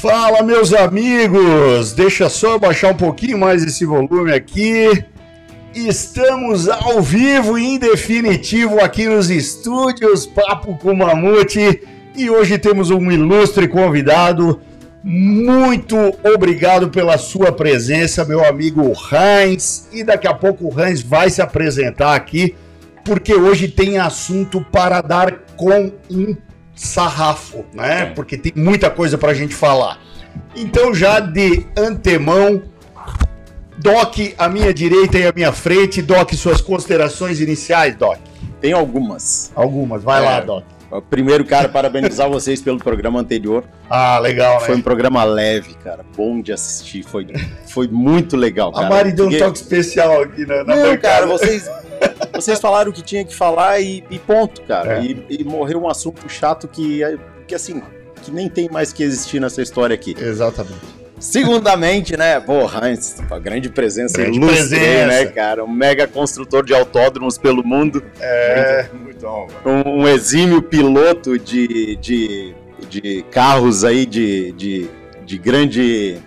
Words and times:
Fala, 0.00 0.42
meus 0.42 0.72
amigos! 0.72 1.92
Deixa 1.92 2.30
só 2.30 2.58
baixar 2.58 2.92
um 2.92 2.96
pouquinho 2.96 3.36
mais 3.36 3.62
esse 3.62 3.84
volume 3.84 4.32
aqui. 4.32 5.04
Estamos 5.74 6.70
ao 6.70 7.02
vivo 7.02 7.58
e 7.58 7.74
em 7.74 7.78
definitivo 7.78 8.80
aqui 8.80 9.06
nos 9.06 9.28
estúdios 9.28 10.24
Papo 10.24 10.74
com 10.78 10.94
Mamute 10.94 11.82
e 12.16 12.30
hoje 12.30 12.56
temos 12.56 12.90
um 12.90 13.12
ilustre 13.12 13.68
convidado. 13.68 14.58
Muito 15.04 15.96
obrigado 16.24 16.88
pela 16.88 17.18
sua 17.18 17.52
presença, 17.52 18.24
meu 18.24 18.42
amigo 18.42 18.94
Heinz. 19.12 19.86
E 19.92 20.02
daqui 20.02 20.26
a 20.26 20.32
pouco 20.32 20.66
o 20.66 20.80
Heinz 20.80 21.02
vai 21.02 21.28
se 21.28 21.42
apresentar 21.42 22.14
aqui, 22.14 22.56
porque 23.04 23.34
hoje 23.34 23.68
tem 23.68 23.98
assunto 23.98 24.64
para 24.72 25.02
dar 25.02 25.40
com 25.58 25.92
um 26.10 26.34
sarrafo, 26.74 27.64
né? 27.74 28.06
Porque 28.14 28.36
tem 28.36 28.52
muita 28.54 28.90
coisa 28.90 29.16
para 29.18 29.30
a 29.32 29.34
gente 29.34 29.54
falar. 29.54 29.98
Então, 30.56 30.94
já 30.94 31.20
de 31.20 31.66
antemão, 31.76 32.62
Doc, 33.78 34.16
à 34.36 34.48
minha 34.48 34.72
direita 34.74 35.18
e 35.18 35.26
à 35.26 35.32
minha 35.34 35.52
frente. 35.52 36.02
Doc, 36.02 36.32
suas 36.34 36.60
considerações 36.60 37.40
iniciais, 37.40 37.96
Doc. 37.96 38.18
Tem 38.60 38.72
algumas. 38.72 39.50
Algumas, 39.54 40.02
vai 40.02 40.22
É. 40.22 40.24
lá, 40.28 40.40
Doc. 40.40 40.64
Primeiro, 41.08 41.44
cara, 41.44 41.68
parabenizar 41.68 42.28
vocês 42.30 42.60
pelo 42.60 42.76
programa 42.78 43.20
anterior. 43.20 43.64
Ah, 43.88 44.18
legal, 44.18 44.60
né? 44.60 44.66
Foi 44.66 44.76
um 44.76 44.82
programa 44.82 45.22
leve, 45.24 45.74
cara. 45.74 46.04
Bom 46.16 46.40
de 46.42 46.52
assistir. 46.52 47.04
Foi, 47.04 47.26
foi 47.68 47.86
muito 47.88 48.36
legal, 48.36 48.70
A 48.70 48.74
cara. 48.74 48.88
Mari 48.88 49.12
deu 49.12 49.28
um 49.28 49.38
toque 49.38 49.56
especial 49.58 50.20
aqui 50.22 50.44
na, 50.44 50.64
na 50.64 50.76
Não, 50.76 50.82
bancada. 50.82 50.98
cara, 50.98 51.26
vocês, 51.26 51.70
vocês 52.40 52.60
falaram 52.60 52.90
o 52.90 52.92
que 52.94 53.02
tinha 53.02 53.24
que 53.24 53.34
falar 53.34 53.80
e, 53.80 54.02
e 54.10 54.18
ponto, 54.18 54.62
cara. 54.62 54.98
É. 54.98 55.02
E, 55.04 55.24
e 55.40 55.44
morreu 55.44 55.82
um 55.82 55.88
assunto 55.88 56.28
chato 56.28 56.66
que, 56.68 57.02
é- 57.02 57.16
que, 57.46 57.54
assim, 57.54 57.82
que 58.22 58.30
nem 58.30 58.48
tem 58.48 58.68
mais 58.70 58.92
que 58.92 59.02
existir 59.02 59.40
nessa 59.40 59.62
história 59.62 59.94
aqui. 59.94 60.14
Exatamente. 60.18 61.00
Segundamente, 61.18 62.16
né, 62.16 62.40
pô, 62.40 62.62
Heinz, 62.62 63.16
uma 63.28 63.38
grande 63.38 63.68
presença 63.68 64.16
Grande 64.16 64.38
ilustre, 64.38 64.56
presença. 64.78 65.06
né, 65.06 65.26
cara? 65.26 65.62
Um 65.62 65.70
mega 65.70 66.06
construtor 66.08 66.64
de 66.64 66.74
autódromos 66.74 67.36
pelo 67.36 67.62
mundo. 67.62 68.02
É, 68.18 68.88
Muito 68.92 69.26
honra. 69.26 69.52
um, 69.66 70.00
um 70.00 70.08
exímio 70.08 70.62
piloto 70.62 71.38
de, 71.38 71.96
de, 71.96 72.54
de 72.88 73.22
carros 73.30 73.84
aí 73.84 74.06
de, 74.06 74.52
de, 74.52 74.88
de 75.26 75.36
grande 75.38 76.18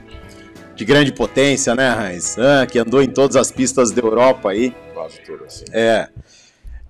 de 0.76 0.86
grande 0.86 1.12
potência, 1.12 1.76
né, 1.76 2.12
Heinz? 2.12 2.36
Ah, 2.38 2.66
que 2.66 2.78
andou 2.80 3.02
em 3.02 3.08
todas 3.08 3.36
as 3.36 3.52
pistas 3.52 3.92
da 3.92 4.02
Europa 4.02 4.50
aí. 4.52 4.74
Quase 5.04 5.44
assim. 5.46 5.66
É. 5.74 6.08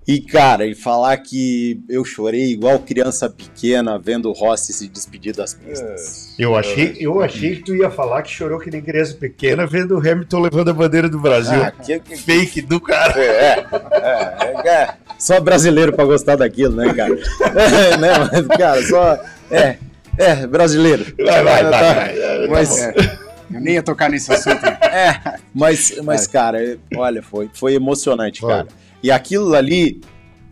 E, 0.06 0.20
cara, 0.20 0.66
e 0.66 0.74
falar 0.74 1.16
que 1.16 1.80
eu 1.88 2.04
chorei 2.04 2.52
igual 2.52 2.78
criança 2.78 3.30
pequena 3.30 3.98
vendo 3.98 4.28
o 4.28 4.32
Rossi 4.32 4.70
se 4.70 4.86
despedir 4.86 5.34
das 5.34 5.54
pistas. 5.54 6.34
eu, 6.38 6.54
achei, 6.54 6.94
eu 7.00 7.22
achei 7.22 7.56
que 7.56 7.62
tu 7.62 7.74
ia 7.74 7.90
falar 7.90 8.20
que 8.22 8.30
chorou 8.30 8.58
que 8.58 8.70
nem 8.70 8.82
criança 8.82 9.14
pequena 9.14 9.66
vendo 9.66 9.96
o 9.96 9.98
Hamilton 9.98 10.40
levando 10.40 10.68
a 10.68 10.74
bandeira 10.74 11.08
do 11.08 11.18
Brasil. 11.18 11.58
Ah, 11.58 11.70
que, 11.70 11.98
que, 12.00 12.16
Fake 12.16 12.60
do 12.60 12.78
cara. 12.78 13.18
É, 13.18 13.66
é, 13.92 14.68
é, 14.68 14.94
só 15.18 15.40
brasileiro 15.40 15.94
pra 15.94 16.04
gostar 16.04 16.36
daquilo, 16.36 16.76
né, 16.76 16.92
cara? 16.92 17.14
É, 17.14 17.96
né, 17.96 18.10
mas, 18.30 18.46
cara, 18.58 18.82
só. 18.82 19.18
É, 19.50 19.78
é, 20.18 20.46
brasileiro. 20.46 21.06
Vai, 21.16 21.42
vai, 21.42 21.62
vai. 21.62 21.70
Tá, 21.70 21.94
vai. 21.94 22.48
Mas, 22.48 22.78
É, 22.78 23.23
eu 23.52 23.60
nem 23.60 23.74
ia 23.74 23.82
tocar 23.82 24.08
nesse 24.10 24.32
assunto. 24.32 24.64
é, 24.84 25.38
mas, 25.54 25.98
mas 26.02 26.26
cara, 26.26 26.78
olha, 26.96 27.22
foi, 27.22 27.50
foi 27.52 27.74
emocionante, 27.74 28.40
Foi. 28.40 28.50
cara. 28.50 28.68
E 29.02 29.10
aquilo 29.10 29.54
ali, 29.54 30.00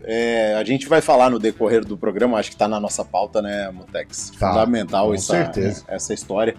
é, 0.03 0.55
a 0.55 0.63
gente 0.63 0.87
vai 0.87 1.01
falar 1.01 1.29
no 1.29 1.39
decorrer 1.39 1.83
do 1.83 1.97
programa, 1.97 2.37
acho 2.37 2.51
que 2.51 2.57
tá 2.57 2.67
na 2.67 2.79
nossa 2.79 3.03
pauta, 3.03 3.41
né, 3.41 3.71
Mutex? 3.71 4.31
Tá, 4.37 4.49
Fundamental 4.49 5.07
com 5.07 5.13
essa, 5.13 5.33
certeza. 5.33 5.83
essa 5.87 6.13
história. 6.13 6.55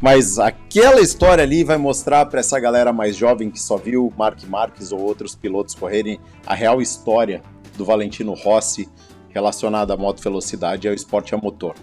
Mas 0.00 0.38
aquela 0.38 1.00
história 1.00 1.44
ali 1.44 1.62
vai 1.62 1.76
mostrar 1.76 2.26
para 2.26 2.40
essa 2.40 2.58
galera 2.58 2.92
mais 2.92 3.14
jovem 3.16 3.50
que 3.50 3.60
só 3.60 3.76
viu 3.76 4.12
Mark 4.16 4.42
Marques 4.48 4.90
ou 4.90 5.00
outros 5.00 5.36
pilotos 5.36 5.76
correrem 5.76 6.18
a 6.44 6.54
real 6.54 6.82
história 6.82 7.40
do 7.76 7.84
Valentino 7.84 8.34
Rossi 8.34 8.88
relacionada 9.28 9.94
à 9.94 9.96
moto 9.96 10.20
velocidade 10.20 10.86
e 10.86 10.88
ao 10.88 10.94
esporte 10.94 11.34
a 11.34 11.38
motor. 11.38 11.76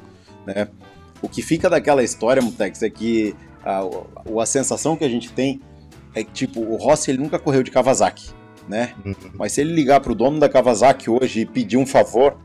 Né? 0.46 0.68
O 1.22 1.30
que 1.30 1.42
fica 1.42 1.70
daquela 1.70 2.04
história, 2.04 2.42
Mutex, 2.42 2.84
é 2.84 2.90
que 2.90 3.36
a, 3.64 3.84
o- 3.84 4.40
a 4.40 4.46
sensação 4.46 4.96
que 4.96 5.04
a 5.04 5.10
gente 5.10 5.32
tem 5.32 5.62
é 6.16 6.24
que 6.24 6.32
tipo, 6.32 6.60
o 6.62 6.76
Rossi 6.76 7.12
ele 7.12 7.20
nunca 7.20 7.38
correu 7.40 7.62
de 7.64 7.72
Kawasaki, 7.72 8.30
né? 8.68 8.94
Uhum. 9.06 9.16
Mas 9.36 9.52
se 9.54 9.62
ele 9.62 9.74
ligar 9.74 10.00
pro 10.00 10.16
dono 10.16 10.40
da 10.40 10.50
Kawasaki 10.50 11.10
hoje 11.10 11.42
e 11.42 11.46
pedir 11.46 11.78
um 11.78 11.86
favor, 11.86 12.36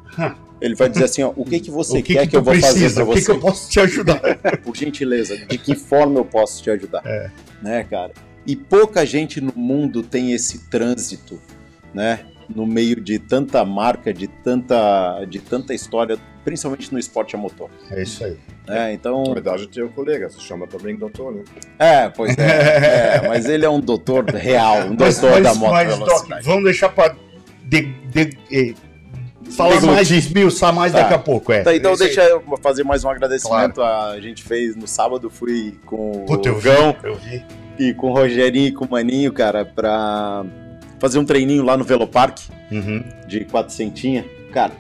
ele 0.61 0.75
vai 0.75 0.89
dizer 0.89 1.05
assim, 1.05 1.23
ó, 1.23 1.33
o 1.35 1.45
que 1.45 1.61
que 1.61 1.71
você 1.71 1.99
o 1.99 2.03
que, 2.03 2.15
quer 2.15 2.23
que, 2.23 2.29
que, 2.29 2.37
eu 2.37 2.43
vou 2.43 2.55
fazer 2.55 2.67
precisa? 2.81 3.05
para 3.05 3.11
O 3.11 3.15
que, 3.15 3.21
você? 3.21 3.25
que 3.27 3.31
eu 3.33 3.41
posso 3.41 3.71
te 3.71 3.81
ajudar? 3.81 4.21
por 4.65 4.77
gentileza, 4.77 5.37
de 5.47 5.59
que 5.59 5.75
forma 5.75 6.19
eu 6.21 6.25
posso 6.25 6.63
te 6.63 6.71
ajudar? 6.71 7.03
É. 7.05 7.31
Né, 7.63 7.85
cara? 7.85 8.13
E 8.47 8.55
pouca 8.55 9.07
gente 9.07 9.41
no 9.41 9.53
mundo 9.57 10.03
tem 10.03 10.33
esse 10.33 10.69
trânsito, 10.69 11.41
né? 11.95 12.21
No 12.55 12.67
meio 12.67 13.01
de 13.01 13.19
tanta 13.19 13.65
marca, 13.65 14.13
de 14.13 14.27
tanta, 14.29 15.25
de 15.25 15.39
tanta 15.39 15.73
história, 15.73 16.19
principalmente 16.45 16.93
no 16.93 16.99
esporte 16.99 17.35
a 17.35 17.39
motor. 17.39 17.71
É 17.91 18.03
isso 18.03 18.25
aí. 18.25 18.37
Né? 18.69 18.93
Então, 18.93 19.23
Na 19.25 19.35
verdade, 19.35 19.67
teu 19.69 19.89
colega 19.89 20.29
se 20.31 20.41
chama 20.41 20.67
também 20.67 20.95
doutor, 20.97 21.33
né? 21.35 21.43
é, 21.79 22.09
pois 22.09 22.37
é, 22.39 23.21
é, 23.25 23.29
mas 23.29 23.47
ele 23.47 23.65
é 23.65 23.71
um 23.71 23.81
doutor 23.81 24.25
real, 24.27 24.87
um 24.89 24.97
Mas, 24.99 25.19
doutor 25.19 25.43
da 25.43 25.49
mas, 25.55 25.59
moto 25.59 25.73
mas 25.73 25.99
Doc, 25.99 26.29
vamos 26.43 26.65
deixar 26.65 26.89
para 26.91 27.15
de, 27.65 27.83
de, 28.11 28.31
eh, 28.53 28.75
falar 29.51 29.71
Deglutir. 29.75 29.95
mais, 29.95 30.11
esmiuçar 30.11 30.73
mais 30.75 30.93
Tá. 30.93 31.01
daqui 31.03 31.15
a 31.15 31.19
pouco. 31.19 31.53
É. 31.53 31.63
Tá, 31.63 31.75
então 31.75 31.93
É 31.93 31.97
deixa 31.97 32.23
eu 32.23 32.43
fazer 32.63 32.85
mais 32.85 33.05
um 33.05 33.09
agradecimento. 33.09 33.83
A 33.83 34.19
gente 34.21 34.43
fez 34.43 34.77
no 34.77 34.87
sábado, 34.87 35.29
fui 35.31 35.75
com 35.87 36.25
Puta, 36.27 36.53
o 36.53 36.61
Gão, 36.61 36.95
eu 37.03 37.15
vi. 37.17 37.45
e 37.79 37.93
com 37.95 38.11
o 38.11 38.15
Rogerinho 38.15 38.69
e 38.69 38.73
com 38.73 38.85
o 38.85 38.91
Maninho, 38.91 39.33
cara, 39.33 39.65
pra 39.65 40.45
fazer 41.01 41.19
um 41.19 41.25
treininho 41.25 41.63
lá 41.65 41.77
no 41.77 41.85
Velopark 41.85 42.39
Uhum. 42.71 43.05
de 43.27 43.45
400. 43.45 44.25
Cara, 44.55 44.73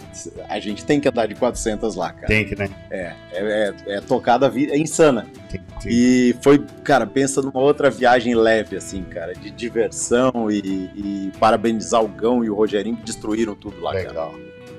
a 0.49 0.61
gente 0.61 0.85
tem 0.85 1.01
que 1.01 1.09
andar 1.09 1.27
de 1.27 1.35
400 1.35 1.97
lá, 1.97 2.13
cara. 2.13 2.29
Tem 2.29 2.45
que, 2.45 2.55
né? 2.55 2.71
É, 2.93 3.13
é, 3.33 3.75
é, 3.89 3.95
é 3.97 4.01
tocada, 4.01 4.47
a 4.47 4.49
vida, 4.49 4.73
é 4.73 4.79
insana. 4.79 5.27
Tem, 5.51 5.61
tem. 5.83 5.93
E 5.93 6.37
foi, 6.41 6.65
cara, 6.85 7.05
pensa 7.09 7.43
numa 7.43 7.59
outra 7.59 7.91
viagem 7.91 8.37
leve, 8.37 8.77
assim, 8.77 9.03
cara, 9.03 9.35
de 9.35 9.51
diversão 9.51 10.49
e, 10.49 10.59
e 10.95 11.33
parabenizar 11.41 12.05
o 12.05 12.07
Gão 12.07 12.45
e 12.45 12.49
o 12.49 12.55
Rogerinho 12.55 12.97
que 12.97 13.03
destruíram 13.03 13.57
tudo 13.57 13.81
lá, 13.81 13.91
cara. 13.95 14.07
Legal. 14.07 14.35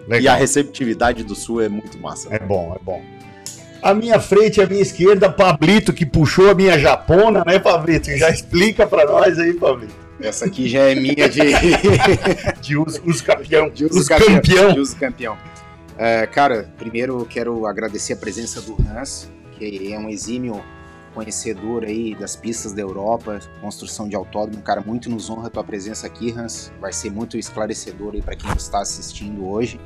E 0.08 0.14
a 0.14 0.16
Legal. 0.16 0.38
receptividade 0.38 1.26
do 1.26 1.36
Sul 1.36 1.62
é 1.62 1.68
muito 1.68 2.00
massa. 2.00 2.34
É 2.34 2.40
bom, 2.40 2.74
é 2.74 2.82
bom. 2.82 3.04
A 3.82 3.94
minha 3.94 4.18
frente 4.18 4.62
e 4.62 4.64
a 4.64 4.66
minha 4.66 4.82
esquerda, 4.82 5.30
Pablito, 5.30 5.92
que 5.92 6.06
puxou 6.06 6.50
a 6.50 6.56
minha 6.56 6.80
japona, 6.80 7.44
né, 7.46 7.60
Pablito? 7.60 8.10
Já 8.16 8.30
explica 8.30 8.88
pra 8.88 9.06
nós 9.06 9.38
aí, 9.38 9.54
Pablito. 9.56 10.05
Essa 10.20 10.46
aqui 10.46 10.68
já 10.68 10.80
é 10.82 10.96
minha 10.96 11.28
de, 11.30 11.42
De 12.62 12.78
os, 12.78 13.02
os 13.06 13.22
campeão. 13.22 13.70
de 13.70 13.86
uso 13.86 14.00
os 14.00 14.08
campeão. 14.08 14.36
campeão. 14.36 14.74
De 14.74 14.80
uso 14.80 14.96
campeão. 14.96 15.38
É, 15.98 16.26
cara, 16.28 16.74
primeiro 16.78 17.20
eu 17.20 17.26
quero 17.26 17.66
agradecer 17.66 18.14
a 18.14 18.18
presença 18.18 18.62
do 18.62 18.76
Hans, 18.90 19.30
que 19.58 19.94
é 19.94 20.00
um 20.00 20.10
exímio 20.10 20.62
conhecedor 21.14 21.86
aí 21.86 22.14
das 22.14 22.36
pistas 22.36 22.74
da 22.74 22.82
Europa, 22.82 23.40
construção 23.62 24.08
de 24.08 24.16
autódromo. 24.16 24.62
Cara, 24.62 24.82
muito 24.82 25.10
nos 25.10 25.30
honra 25.30 25.48
a 25.48 25.50
tua 25.50 25.64
presença 25.64 26.06
aqui, 26.06 26.32
Hans. 26.32 26.72
Vai 26.82 26.92
ser 26.92 27.10
muito 27.10 27.38
esclarecedor 27.38 28.14
aí 28.16 28.22
para 28.22 28.36
quem 28.36 28.52
está 28.52 28.82
assistindo 28.82 29.48
hoje. 29.48 29.80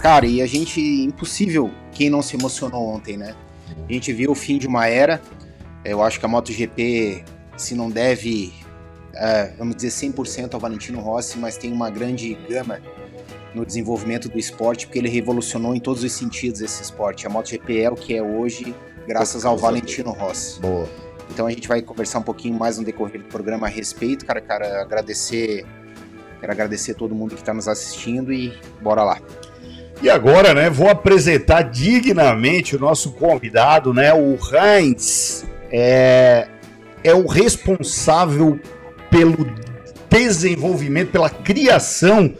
Cara, 0.00 0.26
e 0.26 0.40
a 0.40 0.46
gente, 0.46 0.80
impossível 0.80 1.70
quem 1.92 2.08
não 2.08 2.22
se 2.22 2.36
emocionou 2.36 2.88
ontem, 2.88 3.18
né? 3.18 3.34
A 3.88 3.92
gente 3.92 4.12
viu 4.12 4.30
o 4.30 4.34
fim 4.34 4.56
de 4.58 4.66
uma 4.66 4.86
era. 4.86 5.20
Eu 5.84 6.02
acho 6.02 6.18
que 6.18 6.24
a 6.24 6.28
MotoGP, 6.28 7.22
se 7.56 7.74
não 7.74 7.90
deve, 7.90 8.52
é, 9.16 9.50
vamos 9.58 9.76
dizer, 9.76 9.88
100% 9.88 10.54
ao 10.54 10.60
Valentino 10.60 11.00
Rossi, 11.00 11.38
mas 11.38 11.56
tem 11.56 11.72
uma 11.72 11.90
grande 11.90 12.34
gama 12.48 12.80
no 13.54 13.64
desenvolvimento 13.64 14.28
do 14.28 14.38
esporte, 14.38 14.86
porque 14.86 14.98
ele 14.98 15.08
revolucionou 15.08 15.74
em 15.74 15.80
todos 15.80 16.04
os 16.04 16.12
sentidos 16.12 16.60
esse 16.60 16.82
esporte. 16.82 17.26
A 17.26 17.30
MotoGP 17.30 17.80
é 17.80 17.90
o 17.90 17.94
que 17.94 18.14
é 18.14 18.22
hoje, 18.22 18.74
graças 19.06 19.44
ao 19.44 19.56
Valentino 19.56 20.12
Rossi. 20.12 20.60
Boa. 20.60 20.86
Então 21.30 21.46
a 21.46 21.50
gente 21.50 21.66
vai 21.66 21.82
conversar 21.82 22.18
um 22.18 22.22
pouquinho 22.22 22.58
mais 22.58 22.78
no 22.78 22.84
decorrer 22.84 23.18
do 23.18 23.28
programa 23.28 23.66
a 23.66 23.70
respeito, 23.70 24.24
cara, 24.26 24.40
cara, 24.40 24.82
agradecer, 24.82 25.64
quero 26.38 26.52
agradecer 26.52 26.94
todo 26.94 27.14
mundo 27.14 27.34
que 27.34 27.40
está 27.40 27.54
nos 27.54 27.66
assistindo 27.66 28.32
e 28.32 28.52
bora 28.80 29.02
lá. 29.02 29.18
E 30.02 30.10
agora, 30.10 30.52
né, 30.52 30.68
vou 30.68 30.90
apresentar 30.90 31.62
dignamente 31.62 32.76
o 32.76 32.78
nosso 32.78 33.12
convidado, 33.12 33.94
né, 33.94 34.12
o 34.12 34.36
Heinz. 34.52 35.46
É, 35.72 36.46
é 37.02 37.14
o 37.14 37.26
responsável 37.26 38.60
pelo 39.16 39.46
desenvolvimento, 40.10 41.10
pela 41.10 41.30
criação 41.30 42.34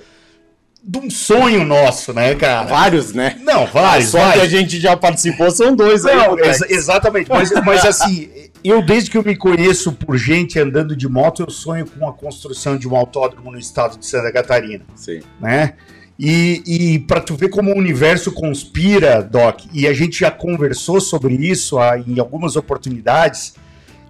de 0.83 0.99
um 0.99 1.11
sonho 1.11 1.65
nosso, 1.65 2.13
né, 2.13 2.35
cara? 2.35 2.65
Vários, 2.67 3.13
né? 3.13 3.37
Não, 3.43 3.67
vários, 3.67 4.11
Só 4.11 4.33
que 4.33 4.41
a 4.41 4.47
gente 4.47 4.79
já 4.79 4.97
participou, 4.97 5.51
são 5.51 5.75
dois 5.75 6.05
moleque. 6.05 6.47
ex- 6.47 6.71
exatamente. 6.71 7.29
Mas, 7.29 7.51
mas 7.65 7.85
assim, 7.85 8.29
eu 8.63 8.85
desde 8.85 9.11
que 9.11 9.19
eu 9.19 9.25
me 9.25 9.35
conheço 9.35 9.93
por 9.93 10.17
gente 10.17 10.59
andando 10.61 10.95
de 10.95 11.09
moto, 11.09 11.43
eu 11.43 11.51
sonho 11.51 11.87
com 11.87 12.09
a 12.09 12.13
construção 12.13 12.77
de 12.77 12.87
um 12.87 12.95
autódromo 12.95 13.51
no 13.51 13.59
estado 13.59 13.99
de 13.99 14.07
Santa 14.07 14.31
Catarina 14.31 14.85
Sim. 14.95 15.21
né? 15.41 15.75
E, 16.19 16.63
e 16.67 16.99
para 17.01 17.21
tu 17.21 17.35
ver 17.35 17.51
como 17.51 17.73
o 17.73 17.77
universo 17.77 18.33
conspira, 18.33 19.23
Doc, 19.23 19.63
e 19.73 19.87
a 19.87 19.93
gente 19.93 20.21
já 20.21 20.31
conversou 20.31 20.99
sobre 21.01 21.35
isso 21.35 21.79
ah, 21.79 21.99
em 21.99 22.19
algumas 22.19 22.57
oportunidades, 22.57 23.55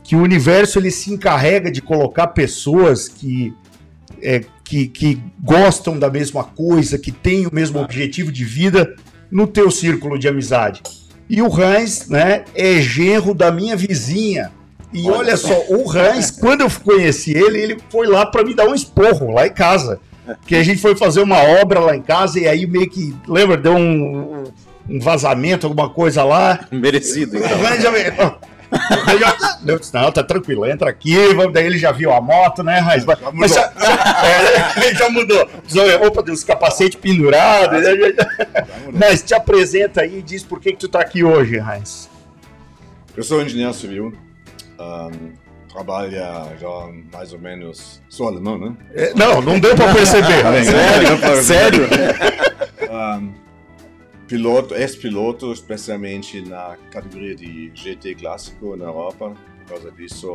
que 0.07 0.15
o 0.15 0.23
universo 0.23 0.79
ele 0.79 0.91
se 0.91 1.13
encarrega 1.13 1.71
de 1.71 1.83
colocar 1.83 2.29
pessoas 2.29 3.09
que, 3.09 3.53
é, 4.23 4.45
que, 4.65 4.87
que 4.87 5.21
gostam 5.43 5.99
da 5.99 6.09
mesma 6.09 6.45
coisa, 6.45 6.97
que 6.97 7.11
têm 7.11 7.47
o 7.47 7.55
mesmo 7.55 7.81
objetivo 7.81 8.31
de 8.31 8.45
vida 8.45 8.95
no 9.31 9.47
teu 9.47 9.71
círculo 9.71 10.19
de 10.19 10.29
amizade. 10.29 10.83
E 11.29 11.43
o 11.43 11.53
Hans, 11.53 12.09
né, 12.09 12.45
é 12.55 12.81
genro 12.81 13.35
da 13.35 13.51
minha 13.51 13.77
vizinha. 13.77 14.53
E 14.93 15.03
olha, 15.09 15.19
olha 15.19 15.37
só, 15.37 15.65
o 15.69 15.91
Hans, 15.91 16.31
quando 16.39 16.61
eu 16.61 16.71
conheci 16.85 17.33
ele, 17.33 17.61
ele 17.61 17.77
foi 17.91 18.07
lá 18.07 18.25
para 18.25 18.45
me 18.45 18.55
dar 18.55 18.67
um 18.67 18.75
esporro 18.75 19.33
lá 19.33 19.47
em 19.47 19.53
casa 19.53 20.01
que 20.47 20.57
a 20.57 20.63
gente 20.63 20.81
foi 20.81 20.97
fazer 20.97 21.21
uma 21.21 21.39
obra 21.39 21.81
lá 21.81 21.97
em 21.97 22.03
casa 22.03 22.39
e 22.41 22.49
aí 22.49 22.67
meio 22.67 22.89
que, 22.89 23.15
lembra, 23.29 23.57
deu 23.57 23.75
um, 23.75 24.45
um 24.89 24.99
vazamento, 24.99 25.67
alguma 25.67 25.89
coisa 25.89 26.25
lá. 26.25 26.67
Merecido, 26.71 27.37
então. 27.37 28.39
Já, 29.21 29.59
eu 29.67 29.79
disse, 29.79 29.95
não, 29.95 30.11
tá 30.11 30.23
tranquilo, 30.23 30.67
entra 30.67 30.91
aqui. 30.91 31.17
Daí 31.53 31.67
ele 31.67 31.79
já 31.79 31.93
viu 31.93 32.13
a 32.13 32.21
moto, 32.21 32.63
né, 32.63 32.79
Raiz? 32.79 33.05
Já 33.05 33.17
mudou. 33.17 33.33
Mas, 33.33 33.57
é, 33.57 34.95
já 34.95 35.11
mudou. 35.11 35.49
Opa, 36.07 36.23
tem 36.23 36.35
os 36.35 36.45
capacetes 36.45 36.99
pendurados. 37.01 37.83
Mas 38.93 39.23
te 39.23 39.35
apresenta 39.35 40.03
aí 40.03 40.19
e 40.19 40.23
diz 40.23 40.43
por 40.43 40.61
que, 40.61 40.73
que 40.73 40.79
tu 40.79 40.89
tá 40.89 41.01
aqui 41.01 41.23
hoje, 41.23 41.59
Raiz. 41.59 42.09
Eu 43.17 43.23
sou 43.23 43.43
engenheiro 43.43 43.73
civil. 43.73 44.13
Um, 44.79 45.33
trabalha 45.73 46.55
já 46.61 46.69
mais 47.13 47.33
ou 47.33 47.39
menos. 47.39 48.03
Sou 48.09 48.29
alemão, 48.29 48.59
né? 48.59 48.75
É, 48.95 49.13
não, 49.15 49.41
não 49.41 49.59
deu 49.59 49.75
para 49.75 49.93
perceber. 49.95 50.43
Sério? 50.65 51.43
Sério? 51.43 51.89
um, 52.91 53.46
piloto, 54.27 54.75
ex-piloto, 54.75 55.53
especialmente 55.53 56.41
na 56.43 56.77
categoria 56.91 57.35
de 57.35 57.71
GT 57.75 58.17
clássico 58.17 58.77
na 58.77 58.87
Europa. 58.87 59.35
Por 59.59 59.69
causa 59.69 59.91
disso, 59.93 60.29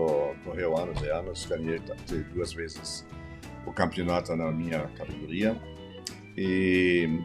correu 0.44 0.78
anos 0.78 1.02
e 1.02 1.10
anos, 1.10 1.46
ganhei 1.46 1.80
duas 2.34 2.54
vezes 2.54 3.06
o 3.66 3.72
campeonato 3.72 4.36
na 4.36 4.52
minha 4.52 4.90
categoria. 4.98 5.56
E 6.38 7.22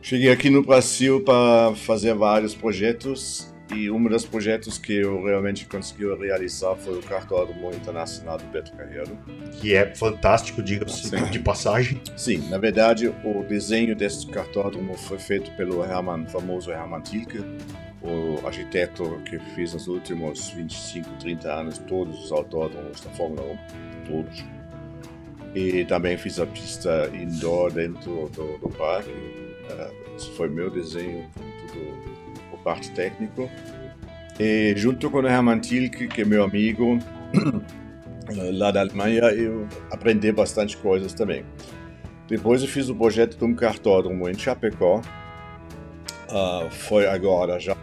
cheguei 0.00 0.30
aqui 0.30 0.50
no 0.50 0.62
Brasil 0.62 1.22
para 1.22 1.74
fazer 1.74 2.14
vários 2.14 2.54
projetos 2.54 3.51
e 3.74 3.90
um 3.90 4.02
dos 4.04 4.24
projetos 4.24 4.78
que 4.78 4.94
eu 4.94 5.22
realmente 5.24 5.66
consegui 5.66 6.04
realizar 6.14 6.76
foi 6.76 6.98
o 6.98 7.02
Cartódromo 7.02 7.70
Internacional 7.70 8.38
do 8.38 8.44
Beto 8.46 8.72
Carreiro. 8.72 9.18
Que 9.60 9.74
é 9.74 9.94
fantástico, 9.94 10.62
diga-se 10.62 11.10
de 11.30 11.38
passagem. 11.38 12.00
Sim, 12.16 12.48
na 12.48 12.58
verdade, 12.58 13.08
o 13.24 13.42
desenho 13.42 13.96
desse 13.96 14.26
cartódromo 14.26 14.96
foi 14.96 15.18
feito 15.18 15.50
pelo 15.52 15.82
Hermann, 15.84 16.26
famoso 16.26 16.70
Hermann 16.70 17.02
Tilke, 17.02 17.38
o 18.02 18.44
arquiteto 18.46 19.20
que 19.24 19.38
fez 19.54 19.72
nos 19.72 19.86
últimos 19.86 20.50
25, 20.50 21.08
30 21.20 21.52
anos 21.52 21.78
todos 21.78 22.24
os 22.24 22.32
autódromos 22.32 23.00
da 23.00 23.10
Fórmula 23.10 23.42
1, 23.42 24.04
todos. 24.06 24.44
E 25.54 25.84
também 25.84 26.16
fiz 26.16 26.40
a 26.40 26.46
pista 26.46 27.10
indoor 27.12 27.72
dentro 27.72 28.28
do, 28.34 28.58
do 28.58 28.68
parque. 28.70 29.10
Uh, 29.10 30.16
esse 30.16 30.30
foi 30.32 30.48
meu 30.48 30.70
desenho, 30.70 31.28
parte 32.62 32.90
técnico. 32.92 33.50
E 34.40 34.74
junto 34.76 35.10
com 35.10 35.18
o 35.18 35.26
Hermann 35.26 35.60
Tilke, 35.60 36.08
que 36.08 36.22
é 36.22 36.24
meu 36.24 36.42
amigo 36.44 36.98
lá 38.54 38.70
da 38.70 38.80
Alemanha, 38.80 39.22
eu 39.30 39.68
aprendi 39.90 40.32
bastante 40.32 40.76
coisas 40.76 41.12
também. 41.12 41.44
Depois 42.28 42.62
eu 42.62 42.68
fiz 42.68 42.88
o 42.88 42.94
projeto 42.94 43.36
de 43.36 43.44
um 43.44 43.54
cartódromo 43.54 44.28
em 44.28 44.34
Chapecó. 44.34 45.02
Uh, 46.30 46.70
foi 46.70 47.06
agora 47.06 47.60
já 47.60 47.76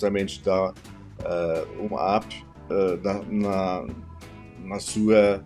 justamente 0.00 0.42
dar 0.42 0.70
uh, 0.70 1.84
uma 1.86 2.16
app 2.16 2.44
uh, 2.70 2.96
da, 2.96 3.22
na, 3.28 3.86
na 4.64 4.80
sua. 4.80 5.44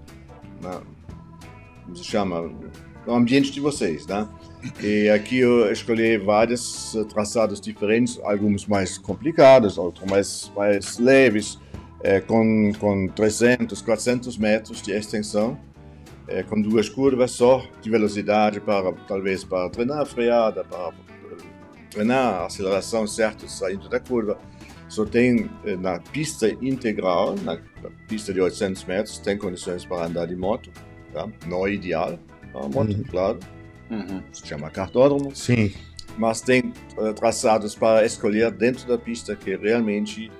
Na, 0.63 0.81
como 1.83 1.97
se 1.97 2.05
chama? 2.05 2.53
No 3.05 3.15
ambiente 3.15 3.51
de 3.51 3.61
vocês, 3.61 4.07
né? 4.07 4.27
E 4.83 5.11
aqui 5.11 5.41
eu 5.41 5.71
escolhi 5.71 6.17
vários 6.17 6.97
traçados 7.11 7.61
diferentes, 7.61 8.19
alguns 8.25 8.67
mais 8.67 8.97
complicados, 8.97 9.77
outros 9.77 10.11
mais, 10.11 10.51
mais 10.57 10.99
leves, 10.99 11.59
com, 12.27 12.73
com 12.81 13.09
300, 13.09 13.83
400 13.83 14.39
metros 14.39 14.81
de 14.81 14.93
extensão, 14.93 15.59
com 16.49 16.63
duas 16.63 16.89
curvas 16.89 17.33
só 17.33 17.63
de 17.83 17.91
velocidade 17.91 18.59
para 18.59 18.91
talvez 19.07 19.45
para 19.45 19.69
treinar 19.69 20.01
a 20.01 20.07
freada, 20.07 20.65
para 20.65 20.95
treinar 21.95 22.35
a 22.35 22.47
aceleração 22.47 23.07
certa 23.07 23.49
saindo 23.49 23.89
da 23.89 24.01
curva. 24.01 24.39
Só 24.89 25.05
tem 25.05 25.51
eh, 25.65 25.77
na 25.77 25.99
pista 25.99 26.49
integral, 26.61 27.35
na 27.43 27.59
pista 28.07 28.33
de 28.33 28.41
800 28.41 28.85
metros, 28.85 29.19
tem 29.19 29.39
condições 29.39 29.85
para 29.85 30.07
andar 30.07 30.27
de 30.27 30.37
moto, 30.37 30.71
tá? 31.13 31.27
não 31.47 31.67
é 31.67 31.73
ideal, 31.73 32.19
a 32.55 32.69
moto, 32.69 32.93
uhum. 32.93 33.03
claro, 33.05 33.39
uhum. 33.91 34.23
se 34.33 34.47
chama 34.47 34.71
cartódromo. 34.71 35.35
Sim. 35.35 35.73
Mas 36.19 36.41
tem 36.41 36.73
uh, 36.97 37.13
traçados 37.13 37.75
para 37.75 38.05
escolher 38.05 38.53
dentro 38.53 38.87
da 38.87 38.97
pista 38.97 39.35
que 39.35 39.57
realmente 39.57 40.31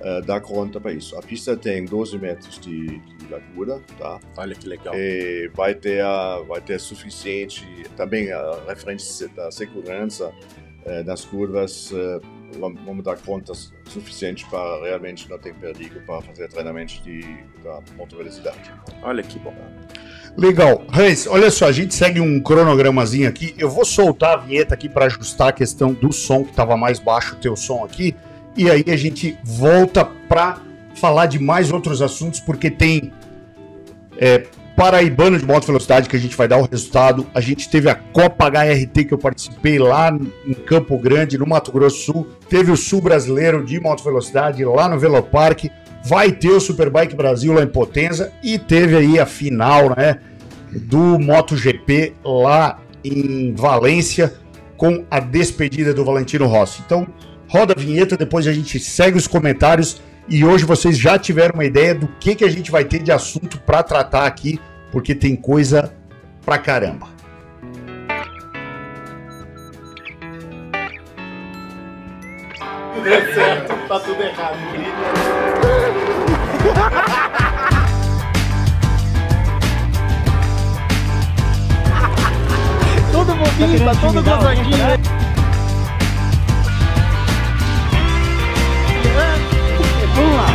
uh, 0.00 0.24
dá 0.24 0.40
conta 0.40 0.80
para 0.80 0.92
isso. 0.92 1.18
A 1.18 1.20
pista 1.20 1.54
tem 1.54 1.84
12 1.84 2.18
metros 2.18 2.58
de, 2.58 2.98
de 2.98 3.28
largura, 3.30 3.82
tá? 3.98 4.18
Olha 4.38 4.54
que 4.54 4.66
legal. 4.66 4.94
E 4.94 5.50
vai 5.54 5.74
ter, 5.74 6.02
vai 6.46 6.62
ter 6.62 6.80
suficiente, 6.80 7.66
também 7.94 8.32
a 8.32 8.62
referência 8.66 9.28
da 9.28 9.50
segurança, 9.50 10.32
eh, 10.88 11.02
das 11.02 11.24
curvas 11.24 11.92
eh, 11.92 12.20
vamos 12.58 13.04
dar 13.04 13.16
contas 13.18 13.72
suficientes 13.88 14.48
para 14.48 14.82
realmente 14.82 15.28
não 15.28 15.38
ter 15.38 15.54
perigo 15.54 16.00
para 16.06 16.22
fazer 16.22 16.48
treinamento 16.48 17.02
de, 17.02 17.20
da 17.62 17.80
motovelocidade. 17.96 18.72
Olha 19.02 19.22
que 19.22 19.38
bom. 19.38 19.54
Legal. 20.36 20.84
Hans, 20.92 21.26
olha 21.26 21.50
só, 21.50 21.66
a 21.66 21.72
gente 21.72 21.94
segue 21.94 22.20
um 22.20 22.40
cronogramazinho 22.40 23.28
aqui. 23.28 23.54
Eu 23.58 23.68
vou 23.68 23.84
soltar 23.84 24.34
a 24.34 24.36
vinheta 24.38 24.74
aqui 24.74 24.88
para 24.88 25.06
ajustar 25.06 25.48
a 25.48 25.52
questão 25.52 25.92
do 25.92 26.12
som, 26.12 26.44
que 26.44 26.50
estava 26.50 26.76
mais 26.76 26.98
baixo 26.98 27.34
o 27.34 27.38
teu 27.38 27.56
som 27.56 27.84
aqui. 27.84 28.14
E 28.56 28.70
aí 28.70 28.84
a 28.88 28.96
gente 28.96 29.36
volta 29.44 30.04
para 30.04 30.60
falar 30.94 31.26
de 31.26 31.38
mais 31.38 31.70
outros 31.70 32.02
assuntos, 32.02 32.40
porque 32.40 32.70
tem 32.70 33.12
é, 34.18 34.46
paraibano 34.78 35.36
de 35.36 35.44
moto 35.44 35.66
velocidade 35.66 36.08
que 36.08 36.14
a 36.14 36.20
gente 36.20 36.36
vai 36.36 36.46
dar 36.46 36.58
o 36.58 36.62
resultado. 36.62 37.26
A 37.34 37.40
gente 37.40 37.68
teve 37.68 37.90
a 37.90 37.96
Copa 37.96 38.48
HRT 38.48 39.06
que 39.06 39.12
eu 39.12 39.18
participei 39.18 39.76
lá 39.76 40.16
em 40.46 40.54
Campo 40.54 40.96
Grande, 40.96 41.36
no 41.36 41.44
Mato 41.44 41.72
Grosso 41.72 42.04
Sul. 42.04 42.28
Teve 42.48 42.70
o 42.70 42.76
Sul 42.76 43.00
Brasileiro 43.00 43.64
de 43.64 43.80
moto 43.80 44.04
velocidade 44.04 44.64
lá 44.64 44.88
no 44.88 44.96
Velopark. 44.96 45.64
Vai 46.04 46.30
ter 46.30 46.50
o 46.50 46.60
Superbike 46.60 47.16
Brasil 47.16 47.52
lá 47.52 47.64
em 47.64 47.66
Potenza 47.66 48.32
e 48.40 48.56
teve 48.56 48.96
aí 48.96 49.18
a 49.18 49.26
final, 49.26 49.96
né, 49.96 50.20
do 50.70 51.18
MotoGP 51.18 52.14
lá 52.24 52.78
em 53.04 53.52
Valência 53.56 54.32
com 54.76 55.04
a 55.10 55.18
despedida 55.18 55.92
do 55.92 56.04
Valentino 56.04 56.46
Rossi. 56.46 56.82
Então, 56.86 57.04
roda 57.48 57.74
a 57.76 57.80
vinheta, 57.80 58.16
depois 58.16 58.46
a 58.46 58.52
gente 58.52 58.78
segue 58.78 59.18
os 59.18 59.26
comentários 59.26 60.00
e 60.30 60.44
hoje 60.44 60.64
vocês 60.64 60.98
já 60.98 61.18
tiveram 61.18 61.54
uma 61.54 61.64
ideia 61.64 61.94
do 61.94 62.06
que, 62.06 62.34
que 62.34 62.44
a 62.44 62.50
gente 62.50 62.70
vai 62.70 62.84
ter 62.84 63.02
de 63.02 63.10
assunto 63.10 63.58
para 63.58 63.82
tratar 63.82 64.26
aqui, 64.26 64.60
porque 64.90 65.14
tem 65.14 65.36
coisa 65.36 65.92
pra 66.44 66.58
caramba. 66.58 67.06
Deu 73.02 73.34
certo, 73.34 73.88
tá 73.88 74.00
tudo 74.00 74.22
errado. 74.22 74.56
todo 83.12 83.34
bobinho, 83.34 83.84
tá 83.84 83.94
todo 84.00 84.22
gozadinho. 84.22 84.76
Né? 84.76 84.98
Vamos 90.14 90.36
lá. 90.36 90.46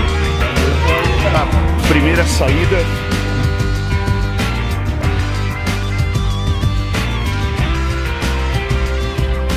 Primeira 1.88 2.24
saída. 2.26 3.03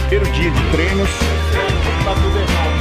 Primeiro 0.09 0.33
dia 0.35 0.51
de 0.53 0.71
treinos. 0.71 1.11
Tá 2.05 2.15
tudo 2.15 2.39
errado. 2.39 2.77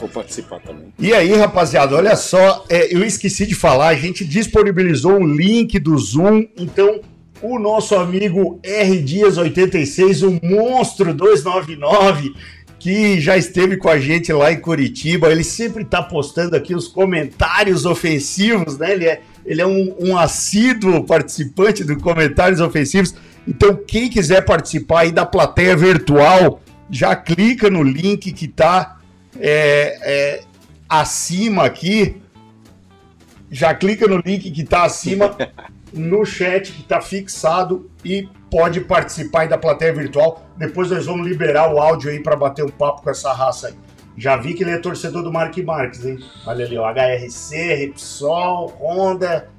Vou 0.00 0.08
participar 0.08 0.58
também. 0.58 0.92
E 0.98 1.14
aí, 1.14 1.32
rapaziada, 1.34 1.94
olha 1.94 2.16
só, 2.16 2.64
é, 2.68 2.92
eu 2.92 3.04
esqueci 3.04 3.46
de 3.46 3.54
falar, 3.54 3.88
a 3.88 3.94
gente 3.94 4.24
disponibilizou 4.24 5.12
um 5.12 5.26
link 5.26 5.78
do 5.78 5.96
Zoom, 5.96 6.48
então 6.56 7.00
o 7.40 7.60
nosso 7.60 7.94
amigo 7.94 8.58
R 8.62 9.02
Dias 9.02 9.38
86, 9.38 10.22
o 10.24 10.40
Monstro 10.42 11.14
299, 11.14 12.34
que 12.84 13.18
já 13.18 13.34
esteve 13.34 13.78
com 13.78 13.88
a 13.88 13.98
gente 13.98 14.30
lá 14.30 14.52
em 14.52 14.60
Curitiba, 14.60 15.32
ele 15.32 15.42
sempre 15.42 15.84
está 15.84 16.02
postando 16.02 16.54
aqui 16.54 16.74
os 16.74 16.86
comentários 16.86 17.86
ofensivos, 17.86 18.76
né? 18.76 18.92
Ele 18.92 19.06
é, 19.06 19.22
ele 19.46 19.62
é 19.62 19.66
um, 19.66 19.96
um 19.98 20.18
assíduo 20.18 21.02
participante 21.02 21.82
do 21.82 21.98
Comentários 21.98 22.60
Ofensivos. 22.60 23.14
Então, 23.48 23.74
quem 23.74 24.10
quiser 24.10 24.44
participar 24.44 25.00
aí 25.00 25.12
da 25.12 25.24
plateia 25.24 25.74
virtual, 25.74 26.60
já 26.90 27.16
clica 27.16 27.70
no 27.70 27.82
link 27.82 28.30
que 28.32 28.44
está 28.44 28.98
é, 29.40 29.98
é, 30.02 30.40
acima 30.86 31.64
aqui, 31.64 32.20
já 33.50 33.74
clica 33.74 34.06
no 34.06 34.18
link 34.18 34.50
que 34.50 34.60
está 34.60 34.84
acima 34.84 35.34
no 35.90 36.22
chat 36.26 36.70
que 36.70 36.82
está 36.82 37.00
fixado 37.00 37.90
e 38.04 38.28
pode 38.54 38.80
participar 38.82 39.40
aí 39.40 39.48
da 39.48 39.58
plateia 39.58 39.92
virtual. 39.92 40.40
Depois 40.56 40.88
nós 40.88 41.06
vamos 41.06 41.26
liberar 41.26 41.74
o 41.74 41.80
áudio 41.80 42.08
aí 42.08 42.22
para 42.22 42.36
bater 42.36 42.64
um 42.64 42.68
papo 42.68 43.02
com 43.02 43.10
essa 43.10 43.32
raça 43.32 43.66
aí. 43.66 43.74
Já 44.16 44.36
vi 44.36 44.54
que 44.54 44.62
ele 44.62 44.70
é 44.70 44.78
torcedor 44.78 45.24
do 45.24 45.32
Mark 45.32 45.58
Marques, 45.58 46.04
hein? 46.04 46.20
Olha 46.46 46.64
ali, 46.64 46.78
ó, 46.78 46.88
HRC, 46.88 47.74
Repsol, 47.74 48.68
Honda, 48.80 49.50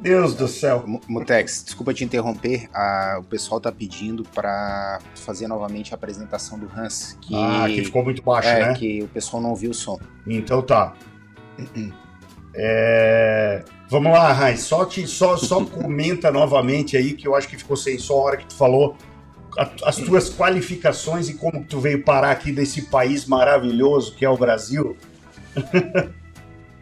Deus 0.00 0.36
do 0.36 0.46
céu. 0.46 0.84
Mutex, 1.08 1.64
desculpa 1.64 1.92
te 1.92 2.04
interromper. 2.04 2.68
A, 2.72 3.16
o 3.18 3.24
pessoal 3.24 3.60
tá 3.60 3.72
pedindo 3.72 4.22
para 4.22 5.00
fazer 5.16 5.48
novamente 5.48 5.92
a 5.92 5.96
apresentação 5.96 6.56
do 6.60 6.70
Hans. 6.76 7.18
Que, 7.20 7.34
ah, 7.34 7.64
que 7.66 7.84
ficou 7.84 8.04
muito 8.04 8.22
baixo, 8.22 8.48
é, 8.48 8.68
né? 8.68 8.74
que 8.74 9.02
o 9.02 9.08
pessoal 9.08 9.42
não 9.42 9.50
ouviu 9.50 9.72
o 9.72 9.74
som. 9.74 9.98
Então 10.28 10.62
tá. 10.62 10.94
É... 12.54 13.64
Vamos 13.92 14.10
lá, 14.10 14.32
Hans. 14.32 14.60
Só, 14.60 14.86
te, 14.86 15.06
só, 15.06 15.36
só 15.36 15.62
comenta 15.66 16.30
novamente 16.30 16.96
aí, 16.96 17.12
que 17.12 17.28
eu 17.28 17.34
acho 17.34 17.46
que 17.46 17.58
ficou 17.58 17.76
sem 17.76 17.98
som 17.98 18.14
a 18.14 18.22
hora 18.22 18.36
que 18.38 18.46
tu 18.46 18.54
falou 18.54 18.96
as 19.84 19.96
tuas 19.96 20.34
qualificações 20.34 21.28
e 21.28 21.34
como 21.34 21.62
tu 21.62 21.78
veio 21.78 22.02
parar 22.02 22.30
aqui 22.30 22.50
desse 22.50 22.86
país 22.86 23.26
maravilhoso 23.26 24.16
que 24.16 24.24
é 24.24 24.30
o 24.30 24.34
Brasil. 24.34 24.96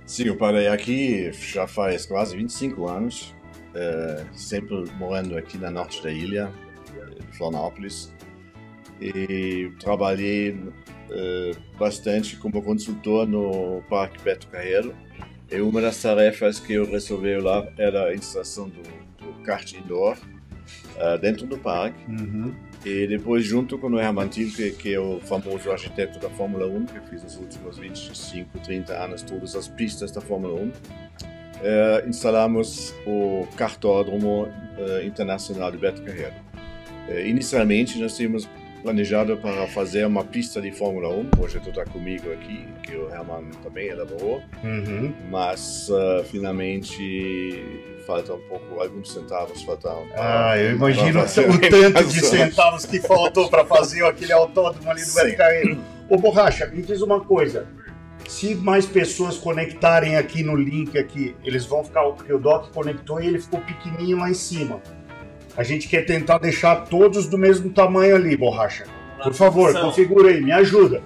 Sim, 0.06 0.26
eu 0.26 0.36
parei 0.36 0.68
aqui 0.68 1.32
já 1.32 1.66
faz 1.66 2.06
quase 2.06 2.36
25 2.36 2.88
anos, 2.88 3.34
é, 3.74 4.24
sempre 4.32 4.84
morando 4.96 5.36
aqui 5.36 5.58
na 5.58 5.68
norte 5.68 6.00
da 6.04 6.12
ilha, 6.12 6.48
de 7.18 7.36
Florianópolis. 7.36 8.14
E 9.00 9.72
trabalhei 9.80 10.56
é, 11.10 11.50
bastante 11.76 12.36
como 12.36 12.62
consultor 12.62 13.26
no 13.26 13.82
Parque 13.90 14.22
Beto 14.22 14.46
Carreiro. 14.46 14.94
E 15.50 15.60
uma 15.60 15.80
das 15.80 16.00
tarefas 16.00 16.60
que 16.60 16.74
eu 16.74 16.88
resolvi 16.88 17.36
lá 17.38 17.66
era 17.76 18.04
a 18.04 18.14
instalação 18.14 18.68
do, 18.68 18.82
do 18.82 19.42
kart 19.42 19.72
indoor 19.72 20.16
uh, 20.96 21.18
dentro 21.18 21.46
do 21.46 21.58
parque. 21.58 21.98
Uhum. 22.08 22.54
E 22.84 23.06
depois, 23.06 23.44
junto 23.44 23.76
com 23.76 23.88
o 23.88 24.00
Herman 24.00 24.28
Tilke, 24.28 24.70
que 24.70 24.94
é 24.94 25.00
o 25.00 25.20
famoso 25.20 25.70
arquiteto 25.70 26.18
da 26.18 26.30
Fórmula 26.30 26.66
1, 26.66 26.86
que 26.86 27.00
fez 27.08 27.22
nos 27.22 27.36
últimos 27.36 27.78
25, 27.78 28.58
30 28.60 28.92
anos 28.94 29.22
todas 29.22 29.54
as 29.54 29.68
pistas 29.68 30.10
da 30.12 30.20
Fórmula 30.20 30.54
1, 30.54 30.72
eh, 31.62 32.04
instalamos 32.08 32.94
o 33.06 33.46
Cartódromo 33.56 34.48
eh, 34.78 35.04
Internacional 35.04 35.70
de 35.70 35.76
Beto 35.76 36.02
Carreiro. 36.02 36.34
Eh, 37.08 37.28
inicialmente, 37.28 37.98
nós 37.98 38.16
tínhamos 38.16 38.48
planejado 38.82 39.36
para 39.36 39.66
fazer 39.66 40.06
uma 40.06 40.24
pista 40.24 40.60
de 40.60 40.72
Fórmula 40.72 41.08
1. 41.08 41.20
O 41.20 41.24
projeto 41.26 41.68
está 41.70 41.84
comigo 41.84 42.32
aqui, 42.32 42.66
que 42.82 42.96
o 42.96 43.08
Herman 43.10 43.50
também 43.62 43.88
elaborou. 43.88 44.42
Uhum. 44.64 45.12
Mas 45.30 45.88
uh, 45.88 46.24
finalmente 46.24 47.64
falta 48.06 48.34
um 48.34 48.40
pouco, 48.40 48.80
alguns 48.80 49.12
centavos 49.12 49.62
faltam. 49.62 50.06
Ah, 50.16 50.58
eu 50.58 50.72
imagino 50.72 51.20
o 51.20 51.24
tanto 51.24 52.08
de 52.08 52.20
centavos 52.20 52.84
que 52.84 53.00
faltou 53.00 53.48
para 53.48 53.64
fazer 53.64 54.04
aquele 54.04 54.32
autódromo 54.32 54.90
ali 54.90 55.04
do 55.04 55.14
Beto. 55.14 55.80
Ô 56.08 56.16
Borracha, 56.16 56.66
me 56.66 56.82
diz 56.82 57.02
uma 57.02 57.20
coisa. 57.20 57.68
Se 58.28 58.54
mais 58.54 58.86
pessoas 58.86 59.36
conectarem 59.36 60.16
aqui 60.16 60.42
no 60.42 60.54
link 60.56 60.98
aqui, 60.98 61.36
eles 61.44 61.64
vão 61.64 61.84
ficar. 61.84 62.02
Porque 62.12 62.32
o 62.32 62.38
Doc 62.38 62.72
conectou 62.72 63.20
e 63.20 63.26
ele 63.26 63.38
ficou 63.38 63.60
pequenininho 63.60 64.18
lá 64.18 64.30
em 64.30 64.34
cima. 64.34 64.80
A 65.56 65.62
gente 65.62 65.88
quer 65.88 66.06
tentar 66.06 66.38
deixar 66.38 66.76
todos 66.86 67.26
do 67.26 67.36
mesmo 67.36 67.70
tamanho 67.70 68.16
ali, 68.16 68.36
borracha. 68.36 68.84
Por 69.22 69.34
favor, 69.34 69.78
configura 69.80 70.30
aí, 70.30 70.40
me 70.40 70.52
ajuda. 70.52 71.02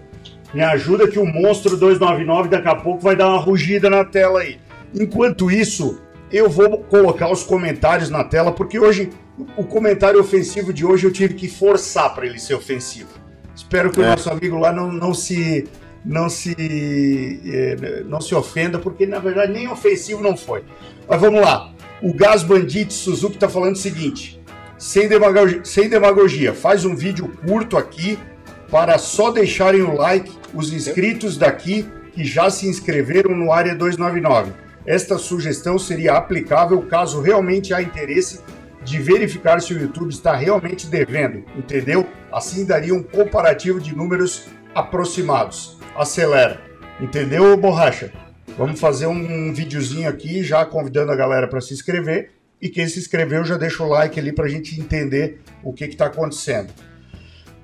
Me 0.52 0.62
ajuda 0.62 1.08
que 1.08 1.18
o 1.18 1.26
Monstro 1.26 1.76
299 1.76 2.48
daqui 2.48 2.68
a 2.68 2.76
pouco 2.76 3.00
vai 3.00 3.16
dar 3.16 3.28
uma 3.28 3.40
rugida 3.40 3.90
na 3.90 4.04
tela 4.04 4.40
aí. 4.40 4.58
Enquanto 4.94 5.50
isso, 5.50 6.00
eu 6.30 6.48
vou 6.48 6.78
colocar 6.78 7.30
os 7.30 7.42
comentários 7.42 8.08
na 8.08 8.22
tela, 8.22 8.52
porque 8.52 8.78
hoje 8.78 9.10
o 9.56 9.64
comentário 9.64 10.20
ofensivo 10.20 10.72
de 10.72 10.86
hoje 10.86 11.06
eu 11.06 11.12
tive 11.12 11.34
que 11.34 11.48
forçar 11.48 12.14
para 12.14 12.26
ele 12.26 12.38
ser 12.38 12.54
ofensivo. 12.54 13.10
Espero 13.54 13.90
que 13.90 14.00
é. 14.00 14.04
o 14.04 14.06
nosso 14.10 14.30
amigo 14.30 14.58
lá 14.58 14.72
não, 14.72 14.92
não 14.92 15.12
se 15.12 15.66
não 16.04 16.28
se 16.28 16.54
eh, 17.46 18.04
não 18.06 18.20
se 18.20 18.34
ofenda, 18.34 18.78
porque 18.78 19.06
na 19.06 19.18
verdade 19.18 19.52
nem 19.52 19.68
ofensivo 19.68 20.22
não 20.22 20.36
foi. 20.36 20.62
Mas 21.08 21.20
vamos 21.20 21.40
lá. 21.40 21.73
O 22.04 22.12
Gás 22.12 22.42
Bandit 22.42 22.92
Suzuki 22.92 23.36
está 23.36 23.48
falando 23.48 23.76
o 23.76 23.78
seguinte: 23.78 24.38
sem 24.76 25.08
demagogia, 25.08 25.64
sem 25.64 25.88
demagogia, 25.88 26.52
faz 26.52 26.84
um 26.84 26.94
vídeo 26.94 27.32
curto 27.48 27.78
aqui 27.78 28.18
para 28.70 28.98
só 28.98 29.30
deixarem 29.30 29.80
o 29.80 29.94
like 29.94 30.30
os 30.52 30.70
inscritos 30.70 31.38
daqui 31.38 31.88
que 32.12 32.22
já 32.22 32.50
se 32.50 32.68
inscreveram 32.68 33.34
no 33.34 33.50
Área 33.50 33.74
299. 33.74 34.52
Esta 34.84 35.16
sugestão 35.16 35.78
seria 35.78 36.12
aplicável 36.12 36.82
caso 36.82 37.22
realmente 37.22 37.72
há 37.72 37.80
interesse 37.80 38.40
de 38.84 38.98
verificar 38.98 39.62
se 39.62 39.72
o 39.72 39.80
YouTube 39.80 40.10
está 40.10 40.36
realmente 40.36 40.86
devendo, 40.86 41.42
entendeu? 41.56 42.06
Assim 42.30 42.66
daria 42.66 42.94
um 42.94 43.02
comparativo 43.02 43.80
de 43.80 43.96
números 43.96 44.44
aproximados. 44.74 45.78
Acelera. 45.96 46.60
Entendeu, 47.00 47.56
borracha? 47.56 48.12
Vamos 48.56 48.78
fazer 48.78 49.06
um 49.06 49.52
videozinho 49.52 50.08
aqui 50.08 50.42
já 50.42 50.64
convidando 50.64 51.10
a 51.10 51.16
galera 51.16 51.48
para 51.48 51.60
se 51.60 51.74
inscrever 51.74 52.30
e 52.60 52.68
quem 52.68 52.86
se 52.88 52.98
inscreveu 52.98 53.44
já 53.44 53.56
deixa 53.56 53.82
o 53.82 53.88
like 53.88 54.18
ali 54.18 54.32
para 54.32 54.46
a 54.46 54.48
gente 54.48 54.80
entender 54.80 55.40
o 55.62 55.72
que 55.72 55.84
está 55.84 56.06
acontecendo. 56.06 56.72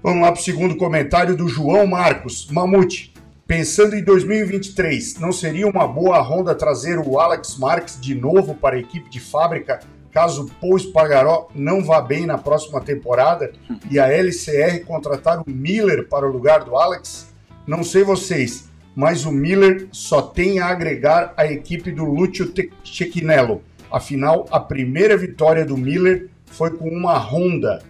Vamos 0.03 0.23
lá 0.23 0.33
para 0.33 0.41
o 0.41 0.45
segundo 0.45 0.77
comentário 0.77 1.37
do 1.37 1.47
João 1.47 1.87
Marcos. 1.87 2.49
Mamute, 2.51 3.13
pensando 3.47 3.95
em 3.95 4.03
2023, 4.03 5.17
não 5.19 5.31
seria 5.31 5.69
uma 5.69 5.87
boa 5.87 6.17
a 6.17 6.23
Honda 6.23 6.55
trazer 6.55 6.99
o 6.99 7.19
Alex 7.19 7.57
Marques 7.59 8.01
de 8.01 8.15
novo 8.15 8.55
para 8.55 8.77
a 8.77 8.81
equipe 8.81 9.11
de 9.11 9.21
fábrica 9.21 9.81
caso 10.11 10.51
Paul 10.61 10.77
Espargaró 10.77 11.49
não 11.55 11.85
vá 11.85 12.01
bem 12.01 12.27
na 12.27 12.37
próxima 12.37 12.81
temporada 12.81 13.53
e 13.91 13.99
a 13.99 14.09
LCR 14.09 14.85
contratar 14.85 15.41
o 15.41 15.51
Miller 15.51 16.09
para 16.09 16.27
o 16.27 16.33
lugar 16.33 16.65
do 16.65 16.77
Alex? 16.77 17.33
Não 17.67 17.85
sei 17.85 18.03
vocês, 18.03 18.70
mas 18.95 19.25
o 19.25 19.33
Miller 19.33 19.89
só 19.93 20.21
tem 20.23 20.59
a 20.59 20.67
agregar 20.67 21.33
à 21.37 21.47
equipe 21.47 21.91
do 21.91 22.05
Lúcio 22.05 22.53
Cecchinello. 22.85 23.63
Afinal, 23.91 24.47
a 24.51 24.61
primeira 24.61 25.17
vitória 25.17 25.65
do 25.65 25.77
Miller 25.77 26.29
foi 26.47 26.71
com 26.71 26.89
uma 26.89 27.19
Honda. 27.19 27.83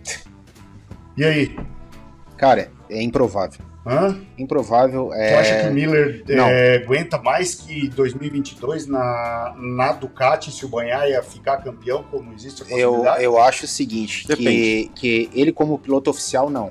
E 1.16 1.24
aí? 1.24 1.56
Cara, 2.36 2.70
é 2.88 3.02
improvável. 3.02 3.60
Hã? 3.86 4.20
Improvável. 4.38 5.12
É... 5.12 5.32
Tu 5.32 5.38
acha 5.38 5.60
que 5.62 5.68
o 5.68 5.74
Miller 5.74 6.22
é, 6.28 6.76
aguenta 6.76 7.18
mais 7.18 7.54
que 7.54 7.88
2022 7.88 8.86
na, 8.86 9.54
na 9.58 9.92
Ducati 9.92 10.50
se 10.50 10.64
o 10.64 10.68
Banhaia 10.68 11.22
ficar 11.22 11.58
campeão, 11.58 12.02
como 12.10 12.32
existe 12.32 12.62
a 12.62 12.66
Eu, 12.66 12.90
possibilidade? 12.90 13.24
eu 13.24 13.38
acho 13.38 13.64
o 13.64 13.68
seguinte, 13.68 14.26
que, 14.26 14.90
que 14.94 15.30
ele 15.32 15.50
como 15.50 15.78
piloto 15.78 16.10
oficial 16.10 16.50
não, 16.50 16.70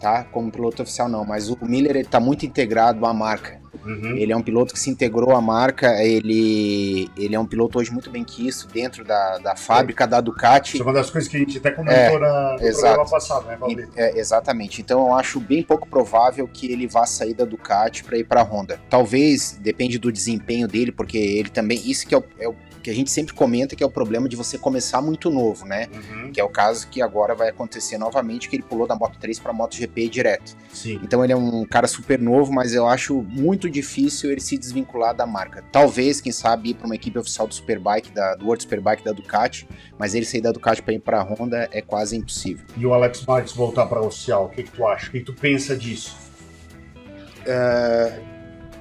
tá? 0.00 0.24
Como 0.24 0.50
piloto 0.50 0.82
oficial 0.82 1.08
não, 1.08 1.24
mas 1.24 1.48
o 1.50 1.58
Miller 1.62 1.96
ele 1.96 2.08
tá 2.08 2.18
muito 2.18 2.46
integrado 2.46 3.04
à 3.04 3.12
marca. 3.12 3.60
Uhum. 3.84 4.16
Ele 4.16 4.32
é 4.32 4.36
um 4.36 4.42
piloto 4.42 4.74
que 4.74 4.80
se 4.80 4.90
integrou 4.90 5.34
à 5.34 5.40
marca, 5.40 6.02
ele, 6.02 7.10
ele 7.16 7.34
é 7.34 7.40
um 7.40 7.46
piloto 7.46 7.78
hoje 7.78 7.90
muito 7.90 8.10
bem 8.10 8.24
quisto 8.24 8.68
dentro 8.68 9.04
da, 9.04 9.38
da 9.38 9.56
fábrica 9.56 10.06
da 10.06 10.20
Ducati. 10.20 10.74
Isso 10.74 10.82
é 10.82 10.86
uma 10.86 10.92
das 10.92 11.10
coisas 11.10 11.30
que 11.30 11.36
a 11.36 11.40
gente 11.40 11.58
até 11.58 11.70
comentou 11.70 12.18
na, 12.18 12.56
no 12.58 12.66
exato. 12.66 12.80
programa 12.80 13.10
passado, 13.10 13.46
né, 13.46 13.56
Valdir? 13.56 13.88
é, 13.96 14.18
exatamente. 14.18 14.80
Então 14.80 15.06
eu 15.06 15.14
acho 15.14 15.40
bem 15.40 15.62
pouco 15.62 15.88
provável 15.88 16.48
que 16.48 16.70
ele 16.70 16.86
vá 16.86 17.06
sair 17.06 17.34
da 17.34 17.44
Ducati 17.44 18.04
para 18.04 18.18
ir 18.18 18.24
para 18.24 18.40
a 18.40 18.44
Honda. 18.44 18.80
Talvez 18.90 19.58
depende 19.60 19.98
do 19.98 20.12
desempenho 20.12 20.66
dele, 20.66 20.92
porque 20.92 21.16
ele 21.16 21.48
também 21.48 21.80
isso 21.84 22.06
que 22.06 22.14
é 22.14 22.18
o, 22.18 22.24
é 22.38 22.48
o 22.48 22.54
que 22.82 22.90
a 22.90 22.94
gente 22.94 23.10
sempre 23.10 23.34
comenta 23.34 23.76
que 23.76 23.82
é 23.82 23.86
o 23.86 23.90
problema 23.90 24.28
de 24.28 24.36
você 24.36 24.58
começar 24.58 25.00
muito 25.00 25.30
novo, 25.30 25.64
né? 25.64 25.88
Uhum. 25.92 26.32
Que 26.32 26.40
é 26.40 26.44
o 26.44 26.48
caso 26.48 26.88
que 26.88 27.02
agora 27.02 27.34
vai 27.34 27.48
acontecer 27.48 27.98
novamente, 27.98 28.48
que 28.48 28.56
ele 28.56 28.62
pulou 28.62 28.86
da 28.86 28.94
Moto 28.94 29.18
3 29.18 29.38
para 29.38 29.52
Moto 29.52 29.76
GP 29.76 30.08
direto. 30.08 30.56
Sim. 30.72 31.00
Então 31.02 31.22
ele 31.22 31.32
é 31.32 31.36
um 31.36 31.64
cara 31.64 31.86
super 31.86 32.18
novo, 32.18 32.52
mas 32.52 32.74
eu 32.74 32.86
acho 32.86 33.22
muito 33.22 33.68
difícil 33.68 34.30
ele 34.30 34.40
se 34.40 34.56
desvincular 34.56 35.14
da 35.14 35.26
marca. 35.26 35.64
Talvez, 35.70 36.20
quem 36.20 36.32
sabe, 36.32 36.70
ir 36.70 36.74
para 36.74 36.86
uma 36.86 36.94
equipe 36.94 37.18
oficial 37.18 37.46
do 37.46 37.54
Superbike, 37.54 38.10
da, 38.12 38.34
do 38.34 38.46
World 38.46 38.62
Superbike 38.62 39.04
da 39.04 39.12
Ducati, 39.12 39.68
mas 39.98 40.14
ele 40.14 40.24
sair 40.24 40.40
da 40.40 40.52
Ducati 40.52 40.82
para 40.82 40.94
ir 40.94 41.00
para 41.00 41.20
a 41.20 41.22
Honda 41.22 41.68
é 41.72 41.82
quase 41.82 42.16
impossível. 42.16 42.64
E 42.76 42.86
o 42.86 42.94
Alex 42.94 43.24
Marques 43.26 43.52
voltar 43.52 43.86
para 43.86 44.00
oficial, 44.00 44.46
o 44.46 44.48
que, 44.48 44.62
que 44.62 44.70
tu 44.70 44.86
acha? 44.86 45.08
O 45.08 45.10
que, 45.10 45.20
que 45.20 45.26
tu 45.26 45.34
pensa 45.34 45.76
disso? 45.76 46.16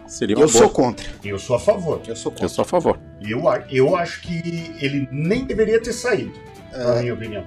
Seria 0.09 0.33
Eu 0.33 0.39
boa. 0.39 0.47
sou 0.49 0.69
contra. 0.69 1.05
Eu 1.23 1.37
sou 1.39 1.55
a 1.55 1.59
favor. 1.59 2.01
Eu 2.07 2.15
sou 2.15 2.31
contra. 2.31 2.45
Eu 2.45 2.49
sou 2.49 2.63
a 2.63 2.65
favor. 2.65 2.99
Eu, 3.21 3.43
eu 3.69 3.95
acho 3.95 4.21
que 4.21 4.73
ele 4.81 5.07
nem 5.11 5.45
deveria 5.45 5.79
ter 5.79 5.93
saído, 5.93 6.33
na 6.75 6.95
minha 7.01 7.13
opinião. 7.13 7.43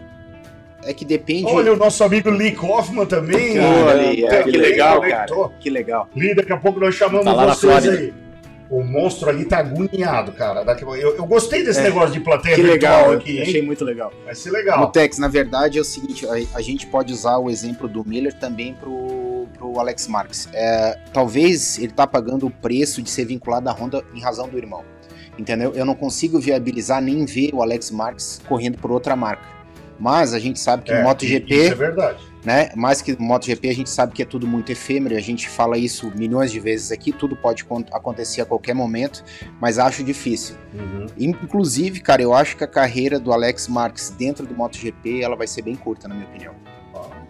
É 0.84 0.92
que 0.94 1.04
depende. 1.04 1.46
Olha 1.46 1.72
o 1.72 1.76
nosso 1.76 2.02
amigo 2.02 2.28
Lee 2.30 2.52
Kaufman 2.52 3.06
também. 3.06 3.58
Olha, 3.58 3.94
né, 3.96 4.20
é, 4.20 4.26
também 4.28 4.52
que 4.52 4.58
legal, 4.58 4.96
conectou. 5.00 5.52
Que 5.60 5.70
legal. 5.70 6.08
Lee, 6.14 6.34
daqui 6.34 6.52
a 6.52 6.56
pouco 6.56 6.80
nós 6.80 6.94
chamamos 6.94 7.24
Tá 7.24 7.46
vocês 7.54 7.88
aí. 7.88 8.14
O 8.70 8.82
monstro 8.82 9.28
ali 9.28 9.44
tá 9.44 9.58
agoniado, 9.58 10.32
cara. 10.32 10.64
Eu, 10.96 11.16
eu 11.16 11.26
gostei 11.26 11.62
desse 11.62 11.80
É. 11.80 11.82
negócio 11.84 12.10
de 12.12 12.20
plateia 12.20 12.56
Que 12.56 12.62
virtual 12.62 12.96
legal. 13.02 13.12
aqui, 13.12 13.36
hein? 13.36 13.42
achei 13.42 13.60
muito 13.62 13.84
legal. 13.84 14.10
Vai 14.24 14.34
ser 14.34 14.50
legal. 14.50 14.80
Mutex, 14.80 15.18
na 15.18 15.28
verdade 15.28 15.76
é 15.78 15.80
o 15.80 15.84
seguinte: 15.84 16.26
a, 16.26 16.32
a 16.56 16.62
gente 16.62 16.86
pode 16.86 17.12
usar 17.12 17.36
o 17.38 17.50
exemplo 17.50 17.86
do 17.86 18.02
Miller 18.02 18.32
também 18.32 18.72
pro, 18.72 19.21
pro 19.62 19.78
Alex 19.78 20.08
Marques. 20.08 20.48
É, 20.52 20.98
talvez 21.12 21.78
ele 21.78 21.92
tá 21.92 22.04
pagando 22.06 22.46
o 22.46 22.50
preço 22.50 23.00
de 23.00 23.08
ser 23.08 23.24
vinculado 23.24 23.68
à 23.68 23.72
Honda 23.72 24.02
em 24.12 24.20
razão 24.20 24.48
do 24.48 24.58
irmão. 24.58 24.82
Entendeu? 25.38 25.72
Eu 25.74 25.84
não 25.86 25.94
consigo 25.94 26.38
viabilizar 26.40 27.00
nem 27.00 27.24
ver 27.24 27.50
o 27.54 27.62
Alex 27.62 27.90
Marques 27.90 28.40
correndo 28.48 28.76
por 28.78 28.90
outra 28.90 29.14
marca. 29.16 29.44
Mas 29.98 30.34
a 30.34 30.38
gente 30.40 30.58
sabe 30.58 30.82
que 30.82 30.92
É, 30.92 31.02
MotoGP. 31.04 31.54
Isso 31.54 31.72
é 31.72 31.74
verdade. 31.76 32.18
né? 32.44 32.70
Mais 32.74 33.00
que 33.00 33.16
MotoGP 33.22 33.68
a 33.68 33.74
gente 33.74 33.88
sabe 33.88 34.12
que 34.12 34.20
é 34.22 34.24
tudo 34.24 34.48
muito 34.48 34.72
efêmero, 34.72 35.16
a 35.16 35.20
gente 35.20 35.48
fala 35.48 35.78
isso 35.78 36.10
milhões 36.16 36.50
de 36.50 36.58
vezes 36.58 36.90
aqui, 36.90 37.12
tudo 37.12 37.36
pode 37.36 37.64
con- 37.64 37.84
acontecer 37.92 38.40
a 38.40 38.44
qualquer 38.44 38.74
momento, 38.74 39.22
mas 39.60 39.78
acho 39.78 40.02
difícil. 40.02 40.56
Uhum. 40.74 41.06
Inclusive, 41.16 42.00
cara, 42.00 42.20
eu 42.20 42.34
acho 42.34 42.56
que 42.56 42.64
a 42.64 42.66
carreira 42.66 43.20
do 43.20 43.32
Alex 43.32 43.68
Marques 43.68 44.10
dentro 44.10 44.44
do 44.44 44.54
MotoGP, 44.56 45.22
ela 45.22 45.36
vai 45.36 45.46
ser 45.46 45.62
bem 45.62 45.76
curta, 45.76 46.08
na 46.08 46.14
minha 46.16 46.26
opinião. 46.26 46.54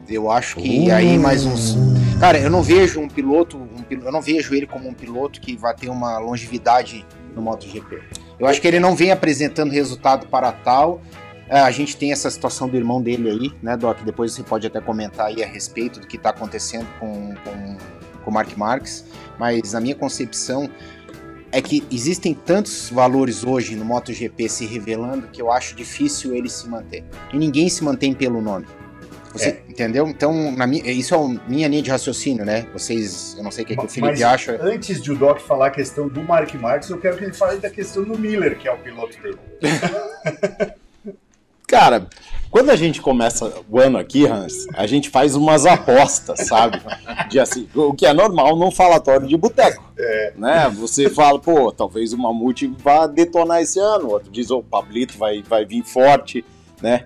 Eu 0.08 0.30
acho 0.30 0.56
que 0.56 0.90
aí 0.90 1.16
mais 1.18 1.44
uns. 1.44 1.76
Cara, 2.22 2.38
eu 2.38 2.48
não 2.48 2.62
vejo 2.62 3.00
um 3.00 3.08
piloto, 3.08 3.58
um 3.58 3.84
eu 3.90 4.12
não 4.12 4.22
vejo 4.22 4.54
ele 4.54 4.64
como 4.64 4.88
um 4.88 4.94
piloto 4.94 5.40
que 5.40 5.56
vai 5.56 5.74
ter 5.74 5.88
uma 5.88 6.18
longevidade 6.18 7.04
no 7.34 7.42
MotoGP. 7.42 8.00
Eu 8.38 8.46
acho 8.46 8.60
que 8.60 8.68
ele 8.68 8.78
não 8.78 8.94
vem 8.94 9.10
apresentando 9.10 9.72
resultado 9.72 10.28
para 10.28 10.52
tal. 10.52 11.02
É, 11.48 11.58
A 11.58 11.70
gente 11.72 11.96
tem 11.96 12.12
essa 12.12 12.30
situação 12.30 12.68
do 12.68 12.76
irmão 12.76 13.02
dele 13.02 13.28
aí, 13.28 13.52
né, 13.60 13.76
Doc? 13.76 14.02
Depois 14.04 14.32
você 14.32 14.44
pode 14.44 14.64
até 14.64 14.80
comentar 14.80 15.26
aí 15.26 15.42
a 15.42 15.46
respeito 15.48 15.98
do 15.98 16.06
que 16.06 16.16
está 16.16 16.30
acontecendo 16.30 16.86
com, 17.00 17.34
com, 17.42 17.76
com 18.22 18.30
o 18.30 18.32
Mark 18.32 18.56
Marques. 18.56 19.04
Mas 19.36 19.72
na 19.72 19.80
minha 19.80 19.96
concepção 19.96 20.70
é 21.50 21.60
que 21.60 21.82
existem 21.90 22.34
tantos 22.34 22.88
valores 22.88 23.42
hoje 23.42 23.74
no 23.74 23.84
MotoGP 23.84 24.48
se 24.48 24.64
revelando 24.64 25.26
que 25.26 25.42
eu 25.42 25.50
acho 25.50 25.74
difícil 25.74 26.36
ele 26.36 26.48
se 26.48 26.68
manter. 26.68 27.04
E 27.32 27.36
ninguém 27.36 27.68
se 27.68 27.82
mantém 27.82 28.14
pelo 28.14 28.40
nome. 28.40 28.66
Você, 29.32 29.62
Entendeu? 29.68 30.06
Então, 30.06 30.52
na 30.52 30.66
minha, 30.66 30.90
isso 30.90 31.14
é 31.14 31.50
minha 31.50 31.66
linha 31.66 31.82
de 31.82 31.90
raciocínio, 31.90 32.44
né? 32.44 32.66
Vocês, 32.72 33.34
eu 33.36 33.42
não 33.42 33.50
sei 33.50 33.64
o 33.64 33.66
que, 33.66 33.74
que 33.74 33.80
o 33.80 33.84
Mas 33.84 33.94
Felipe 33.94 34.22
acha. 34.22 34.58
Antes 34.60 35.02
de 35.02 35.10
o 35.10 35.16
Doc 35.16 35.40
falar 35.40 35.68
a 35.68 35.70
questão 35.70 36.08
do 36.08 36.22
Mark 36.22 36.52
Marques, 36.54 36.90
eu 36.90 36.98
quero 36.98 37.16
que 37.16 37.24
ele 37.24 37.32
fale 37.32 37.58
da 37.58 37.70
questão 37.70 38.04
do 38.04 38.18
Miller, 38.18 38.58
que 38.58 38.68
é 38.68 38.72
o 38.72 38.78
piloto 38.78 39.16
dele. 39.22 39.38
Cara, 41.66 42.06
quando 42.50 42.68
a 42.68 42.76
gente 42.76 43.00
começa 43.00 43.50
o 43.66 43.80
ano 43.80 43.96
aqui, 43.96 44.26
Hans, 44.26 44.66
a 44.74 44.86
gente 44.86 45.08
faz 45.08 45.34
umas 45.34 45.64
apostas, 45.64 46.46
sabe? 46.46 46.82
De 47.30 47.40
assim, 47.40 47.66
o 47.74 47.94
que 47.94 48.04
é 48.04 48.12
normal 48.12 48.54
num 48.56 48.70
falatório 48.70 49.26
de 49.26 49.38
boteco. 49.38 49.82
Né? 50.36 50.68
Você 50.78 51.08
fala, 51.08 51.38
pô, 51.38 51.72
talvez 51.72 52.12
o 52.12 52.18
Mamute 52.18 52.66
vá 52.66 53.06
detonar 53.06 53.62
esse 53.62 53.78
ano, 53.78 54.10
outro 54.10 54.30
diz, 54.30 54.50
o 54.50 54.62
Pablito 54.62 55.16
vai, 55.16 55.42
vai 55.42 55.64
vir 55.64 55.82
forte, 55.82 56.44
né? 56.82 57.04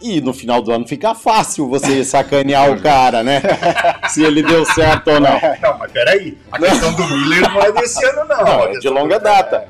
E 0.00 0.20
no 0.20 0.34
final 0.34 0.60
do 0.60 0.70
ano 0.70 0.86
fica 0.86 1.14
fácil 1.14 1.68
você 1.68 2.04
sacanear 2.04 2.70
o 2.70 2.80
cara, 2.80 3.22
né? 3.22 3.40
Se 4.10 4.22
ele 4.22 4.42
deu 4.42 4.64
certo 4.64 5.08
ou 5.08 5.20
não. 5.20 5.40
Não, 5.62 5.78
mas 5.78 5.90
peraí. 5.90 6.36
A 6.52 6.58
questão 6.58 6.92
do 6.92 7.08
Miller 7.08 7.40
não 7.40 7.60
é 7.60 7.72
desse 7.72 8.04
ano, 8.04 8.28
não. 8.28 8.44
Não, 8.44 8.62
é 8.64 8.72
de 8.72 8.88
longa 8.88 9.18
data. 9.18 9.68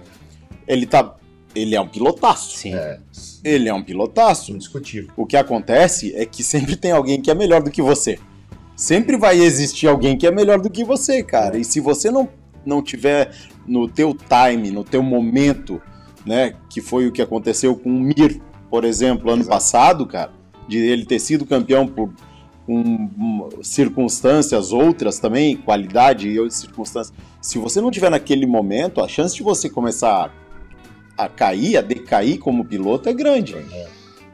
Ele 0.67 0.85
tá. 0.85 1.15
Ele 1.55 1.75
é 1.75 1.81
um 1.81 1.89
pilotaço. 1.89 2.59
Sim. 2.59 2.75
Ele 3.45 3.69
é 3.69 3.75
um 3.75 3.83
pilotaço. 3.83 4.53
Indiscutível. 4.53 5.11
O 5.17 5.25
que 5.25 5.37
acontece 5.37 6.15
é 6.17 6.27
que 6.27 6.43
sempre 6.43 6.77
tem 6.77 6.91
alguém 6.91 7.23
que 7.23 7.31
é 7.31 7.35
melhor 7.35 7.63
do 7.63 7.71
que 7.71 7.81
você. 7.81 8.19
Sempre 8.75 9.17
vai 9.17 9.39
existir 9.39 9.87
alguém 9.87 10.19
que 10.19 10.27
é 10.27 10.31
melhor 10.31 10.61
do 10.61 10.69
que 10.69 10.85
você, 10.85 11.23
cara. 11.23 11.57
E 11.57 11.65
se 11.65 11.81
você 11.81 12.11
não, 12.11 12.29
não 12.65 12.83
tiver 12.83 13.31
no 13.67 13.89
teu 13.89 14.15
time, 14.15 14.71
no 14.71 14.85
teu 14.85 15.03
momento, 15.03 15.81
né, 16.27 16.55
que 16.69 16.81
foi 16.81 17.07
o 17.07 17.13
que 17.13 17.23
aconteceu 17.23 17.75
com 17.75 17.89
o 17.89 18.01
Mir, 18.01 18.43
por 18.77 18.85
exemplo, 18.85 19.31
ano 19.31 19.41
Exato. 19.41 19.57
passado, 19.57 20.07
cara, 20.07 20.31
de 20.69 20.77
ele 20.77 21.07
ter 21.07 21.19
sido 21.19 21.47
campeão 21.47 21.87
por 21.87 22.11
um- 22.69 23.09
um- 23.19 23.49
circunstâncias 23.63 24.71
outras 24.71 25.19
também, 25.19 25.57
qualidade 25.57 26.29
e 26.29 26.39
outras 26.39 26.59
circunstâncias. 26.61 27.17
Se 27.41 27.57
você 27.59 27.81
não 27.81 27.91
tiver 27.91 28.11
naquele 28.11 28.45
momento, 28.45 29.01
a 29.01 29.09
chance 29.09 29.35
de 29.35 29.43
você 29.43 29.71
começar 29.71 30.31
a 31.17 31.27
cair, 31.27 31.79
a 31.79 31.81
decair 31.81 32.39
como 32.39 32.67
piloto 32.67 33.09
é 33.09 33.15
grande 33.15 33.57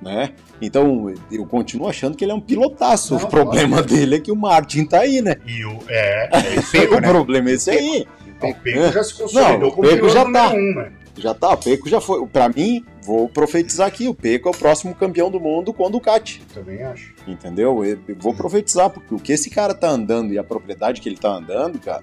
né? 0.02 0.30
Então, 0.60 1.14
eu 1.30 1.46
continuo 1.46 1.88
achando 1.88 2.16
que 2.16 2.24
ele 2.24 2.32
é 2.32 2.34
um 2.34 2.40
pilotaço. 2.40 3.14
Não, 3.14 3.22
o 3.22 3.28
problema 3.28 3.80
dele 3.80 4.16
é 4.16 4.18
que 4.18 4.32
o 4.32 4.36
Martin 4.36 4.84
tá 4.84 4.98
aí, 5.02 5.22
né? 5.22 5.36
E 5.46 5.64
o, 5.64 5.78
é, 5.88 6.28
é 6.32 6.54
isso 6.58 6.76
aí. 6.76 6.86
o 6.88 7.00
problema 7.00 7.50
é 7.50 7.52
esse 7.52 7.70
aí. 7.70 8.04
O 8.26 8.54
Peco 8.60 8.92
já 8.92 9.04
se 9.04 9.14
consolidou 9.14 9.60
Não, 9.60 9.68
o 9.68 9.76
Peco 9.82 10.08
já 10.08 10.24
tá. 10.28 10.48
um, 10.52 10.74
né? 10.74 10.92
Já 11.16 11.34
tá, 11.34 11.50
o 11.50 11.56
Peco 11.56 11.88
já 11.88 12.00
foi. 12.00 12.26
Pra 12.26 12.48
mim, 12.48 12.84
vou 13.02 13.28
profetizar 13.28 13.86
aqui: 13.86 14.08
o 14.08 14.14
Peco 14.14 14.48
é 14.48 14.50
o 14.50 14.56
próximo 14.56 14.94
campeão 14.94 15.30
do 15.30 15.38
mundo 15.38 15.72
com 15.72 15.84
o 15.84 15.90
Ducati. 15.90 16.42
Também 16.54 16.82
acho. 16.82 17.14
Entendeu? 17.26 17.84
Eu 17.84 17.98
vou 18.18 18.34
profetizar, 18.34 18.88
porque 18.90 19.14
o 19.14 19.18
que 19.18 19.32
esse 19.32 19.50
cara 19.50 19.74
tá 19.74 19.88
andando 19.88 20.32
e 20.32 20.38
a 20.38 20.44
propriedade 20.44 21.00
que 21.00 21.08
ele 21.08 21.18
tá 21.18 21.30
andando, 21.30 21.78
cara, 21.78 22.02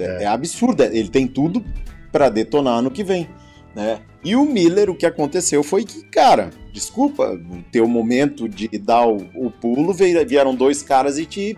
é, 0.00 0.24
é 0.24 0.26
absurda. 0.26 0.86
Ele 0.86 1.08
tem 1.08 1.26
tudo 1.26 1.62
pra 2.10 2.28
detonar 2.28 2.78
ano 2.78 2.90
que 2.90 3.04
vem. 3.04 3.28
Né? 3.74 4.00
E 4.24 4.34
o 4.34 4.44
Miller, 4.44 4.90
o 4.90 4.96
que 4.96 5.06
aconteceu 5.06 5.62
foi 5.62 5.84
que, 5.84 6.02
cara, 6.04 6.50
desculpa, 6.72 7.34
no 7.34 7.62
teu 7.64 7.86
momento 7.86 8.48
de 8.48 8.66
dar 8.78 9.06
o, 9.06 9.16
o 9.34 9.50
pulo, 9.50 9.92
vieram 9.92 10.54
dois 10.54 10.82
caras 10.82 11.18
e 11.18 11.26
te 11.26 11.56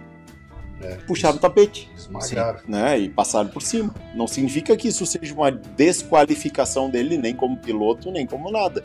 É, 0.82 0.94
puxaram 1.06 1.36
o 1.36 1.38
tapete, 1.38 1.90
Esmagaram. 1.96 2.60
né? 2.66 2.98
E 2.98 3.08
passaram 3.08 3.48
por 3.50 3.60
cima. 3.62 3.94
Não 4.14 4.26
significa 4.26 4.74
que 4.76 4.88
isso 4.88 5.04
seja 5.04 5.34
uma 5.34 5.50
desqualificação 5.50 6.88
dele, 6.88 7.18
nem 7.18 7.34
como 7.34 7.56
piloto, 7.58 8.10
nem 8.10 8.26
como 8.26 8.50
nada. 8.50 8.82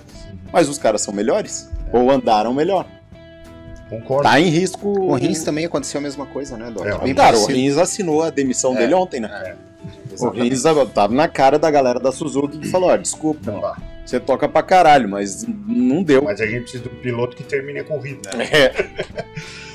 Mas 0.51 0.67
os 0.67 0.77
caras 0.77 1.01
são 1.01 1.13
melhores, 1.13 1.69
ou 1.93 2.11
andaram 2.11 2.53
melhor. 2.53 2.85
Concordo. 3.89 4.23
Tá 4.23 4.39
em 4.39 4.49
risco. 4.49 4.89
O 4.89 5.13
Rins 5.13 5.43
também 5.43 5.65
aconteceu 5.65 5.99
a 5.99 6.01
mesma 6.01 6.25
coisa, 6.25 6.57
né, 6.57 6.71
Doc? 6.71 6.85
É, 6.85 6.95
o. 6.95 7.45
Rins 7.45 7.77
assinou 7.77 8.23
a 8.23 8.29
demissão 8.29 8.73
É. 8.75 8.79
dele 8.79 8.93
ontem, 8.93 9.19
né? 9.19 9.55
O 10.09 10.13
Exatamente. 10.13 10.49
Rins 10.49 10.63
tava 10.93 11.13
na 11.13 11.27
cara 11.27 11.59
da 11.59 11.69
galera 11.69 11.99
da 11.99 12.11
Suzuki 12.11 12.57
que 12.57 12.67
falou: 12.67 12.89
ó, 12.89 12.97
desculpa, 12.97 13.51
Não 13.51 13.61
você 14.05 14.19
toca 14.19 14.47
pra 14.47 14.61
caralho, 14.61 15.09
mas 15.09 15.43
não 15.47 16.03
deu. 16.03 16.21
Mas 16.23 16.39
a 16.39 16.45
gente 16.45 16.61
precisa 16.63 16.83
de 16.83 16.89
um 16.89 16.99
piloto 16.99 17.35
que 17.35 17.43
termine 17.43 17.79
a 17.79 17.83
corrida. 17.83 18.29
É. 18.39 18.71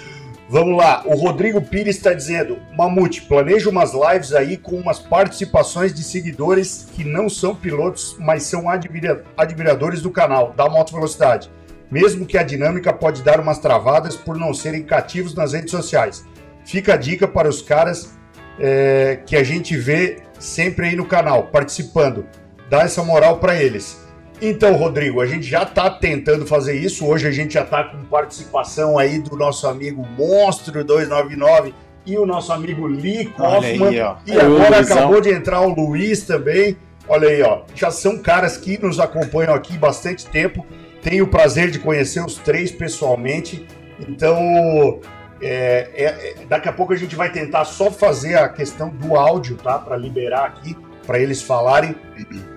Vamos 0.53 0.77
lá, 0.77 1.05
o 1.07 1.15
Rodrigo 1.15 1.63
Pires 1.63 1.97
está 1.97 2.13
dizendo: 2.13 2.59
Mamute, 2.77 3.23
planeja 3.23 3.71
umas 3.71 3.93
lives 3.95 4.33
aí 4.33 4.57
com 4.57 4.75
umas 4.75 4.99
participações 4.99 5.95
de 5.95 6.03
seguidores 6.03 6.89
que 6.93 7.05
não 7.05 7.29
são 7.29 7.55
pilotos, 7.55 8.17
mas 8.19 8.43
são 8.43 8.69
admira 8.69 9.23
admiradores 9.37 10.03
do 10.03 10.11
canal, 10.11 10.53
da 10.53 10.69
Moto 10.69 10.93
Velocidade. 10.93 11.49
Mesmo 11.89 12.27
que 12.27 12.37
a 12.37 12.43
dinâmica 12.43 12.93
pode 12.93 13.23
dar 13.23 13.39
umas 13.39 13.61
travadas 13.61 14.17
por 14.17 14.37
não 14.37 14.53
serem 14.53 14.83
cativos 14.83 15.37
nas 15.37 15.53
redes 15.53 15.71
sociais. 15.71 16.27
Fica 16.65 16.95
a 16.95 16.97
dica 16.97 17.29
para 17.29 17.49
os 17.49 17.63
caras 17.63 18.19
é, 18.59 19.21
que 19.25 19.37
a 19.37 19.45
gente 19.45 19.77
vê 19.77 20.21
sempre 20.37 20.89
aí 20.89 20.97
no 20.97 21.07
canal, 21.07 21.45
participando. 21.45 22.27
Dá 22.69 22.81
essa 22.81 23.05
moral 23.05 23.39
para 23.39 23.55
eles. 23.55 24.00
Então, 24.43 24.75
Rodrigo, 24.75 25.21
a 25.21 25.27
gente 25.27 25.47
já 25.47 25.65
está 25.65 25.91
tentando 25.91 26.47
fazer 26.47 26.75
isso. 26.75 27.07
Hoje 27.07 27.29
a 27.29 27.31
gente 27.31 27.55
já 27.55 27.63
está 27.63 27.85
com 27.85 28.03
participação 28.05 28.99
aí 28.99 29.19
do 29.19 29.37
nosso 29.37 29.67
amigo 29.67 30.07
Monstro 30.17 30.83
299 30.83 31.75
e 32.07 32.17
o 32.17 32.25
nosso 32.25 32.51
amigo 32.53 32.87
Lee 32.87 33.27
Kaufman. 33.27 33.89
Aí, 33.89 34.01
ó. 34.01 34.17
e 34.27 34.41
agora 34.41 34.81
acabou 34.81 35.21
de 35.21 35.31
entrar 35.31 35.61
o 35.61 35.69
Luiz 35.69 36.23
também. 36.23 36.77
Olha 37.07 37.29
aí, 37.29 37.43
ó. 37.43 37.63
Já 37.75 37.91
são 37.91 38.19
caras 38.19 38.57
que 38.57 38.79
nos 38.81 38.99
acompanham 38.99 39.53
aqui 39.53 39.77
bastante 39.77 40.25
tempo. 40.27 40.65
Tenho 41.03 41.25
o 41.25 41.29
prazer 41.29 41.71
de 41.71 41.79
conhecer 41.79 42.25
os 42.25 42.37
três 42.37 42.71
pessoalmente. 42.73 43.67
Então, 43.99 45.01
é, 45.43 45.91
é, 45.95 46.05
é, 46.05 46.35
daqui 46.49 46.69
a 46.69 46.73
pouco 46.73 46.93
a 46.93 46.97
gente 46.97 47.15
vai 47.15 47.31
tentar 47.31 47.65
só 47.67 47.91
fazer 47.91 48.37
a 48.37 48.49
questão 48.49 48.89
do 48.89 49.17
áudio, 49.17 49.57
tá? 49.57 49.79
Para 49.79 49.97
liberar 49.97 50.45
aqui, 50.45 50.77
para 51.11 51.19
eles 51.19 51.43
falarem. 51.43 51.97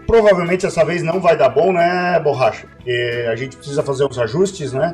Provavelmente 0.05 0.63
essa 0.63 0.85
vez 0.85 1.01
não 1.01 1.19
vai 1.19 1.35
dar 1.35 1.49
bom, 1.49 1.73
né, 1.73 2.19
Borracha? 2.23 2.67
Porque 2.67 3.25
a 3.27 3.35
gente 3.35 3.57
precisa 3.57 3.81
fazer 3.81 4.05
uns 4.05 4.19
ajustes, 4.19 4.71
né? 4.71 4.93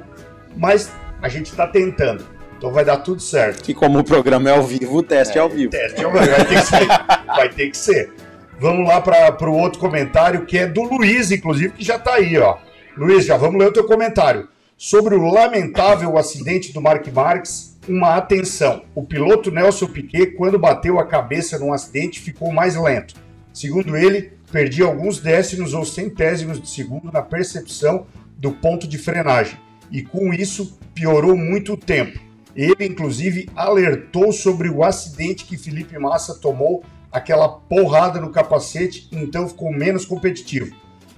Mas 0.55 0.89
a 1.21 1.27
gente 1.27 1.47
está 1.47 1.67
tentando. 1.67 2.23
Então 2.57 2.71
vai 2.71 2.85
dar 2.85 2.99
tudo 2.99 3.21
certo. 3.21 3.69
E 3.69 3.73
como 3.73 3.99
o 3.99 4.03
programa 4.03 4.49
é 4.49 4.53
ao 4.53 4.63
vivo, 4.63 4.99
o 4.99 5.03
teste 5.03 5.37
é, 5.37 5.41
ao 5.41 5.49
vivo. 5.49 5.71
Teste 5.71 6.01
ao 6.01 6.09
vivo, 6.09 6.25
vai 6.25 6.45
ter 6.45 6.55
que 6.55 6.65
ser. 6.65 6.87
vai 7.27 7.49
ter 7.49 7.69
que 7.69 7.77
ser. 7.77 8.13
Vamos 8.61 8.87
lá 8.87 9.01
para 9.01 9.49
o 9.49 9.57
outro 9.57 9.77
comentário, 9.77 10.45
que 10.45 10.57
é 10.57 10.65
do 10.65 10.83
Luiz, 10.83 11.29
inclusive, 11.29 11.73
que 11.73 11.83
já 11.83 11.97
está 11.97 12.13
aí, 12.13 12.37
ó. 12.37 12.55
Luiz, 12.95 13.25
já 13.25 13.35
vamos 13.35 13.59
ler 13.59 13.67
o 13.67 13.73
teu 13.73 13.83
comentário. 13.83 14.47
Sobre 14.77 15.15
o 15.15 15.29
lamentável 15.29 16.17
acidente 16.17 16.71
do 16.71 16.79
Mark 16.79 17.05
Marques, 17.07 17.77
uma 17.85 18.15
atenção. 18.15 18.83
O 18.95 19.03
piloto 19.03 19.51
Nelson 19.51 19.87
Piquet, 19.87 20.27
quando 20.37 20.57
bateu 20.57 20.97
a 20.97 21.05
cabeça 21.05 21.59
num 21.59 21.73
acidente, 21.73 22.21
ficou 22.21 22.53
mais 22.53 22.77
lento. 22.77 23.15
Segundo 23.53 23.95
ele, 23.97 24.33
perdia 24.51 24.85
alguns 24.85 25.19
décimos 25.19 25.73
ou 25.73 25.85
centésimos 25.85 26.61
de 26.61 26.69
segundo 26.69 27.11
na 27.11 27.21
percepção 27.21 28.05
do 28.37 28.51
ponto 28.51 28.87
de 28.87 28.97
frenagem, 28.97 29.59
e 29.91 30.01
com 30.01 30.33
isso 30.33 30.79
piorou 30.93 31.35
muito 31.35 31.73
o 31.73 31.77
tempo. 31.77 32.19
Ele, 32.55 32.85
inclusive, 32.85 33.49
alertou 33.55 34.31
sobre 34.31 34.69
o 34.69 34.83
acidente 34.83 35.45
que 35.45 35.57
Felipe 35.57 35.97
Massa 35.97 36.35
tomou 36.35 36.83
aquela 37.11 37.47
porrada 37.47 38.19
no 38.19 38.31
capacete 38.31 39.07
e 39.11 39.17
então 39.17 39.47
ficou 39.47 39.71
menos 39.71 40.05
competitivo. 40.05 40.75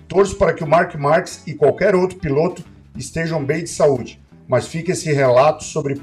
Torço 0.07 0.35
para 0.35 0.53
que 0.53 0.63
o 0.63 0.67
Mark 0.67 0.93
Marques 0.95 1.43
e 1.47 1.53
qualquer 1.53 1.95
outro 1.95 2.19
piloto 2.19 2.63
estejam 2.97 3.43
bem 3.43 3.63
de 3.63 3.69
saúde, 3.69 4.21
mas 4.47 4.67
fica 4.67 4.91
esse 4.91 5.11
relato 5.11 5.63
sobre, 5.63 6.01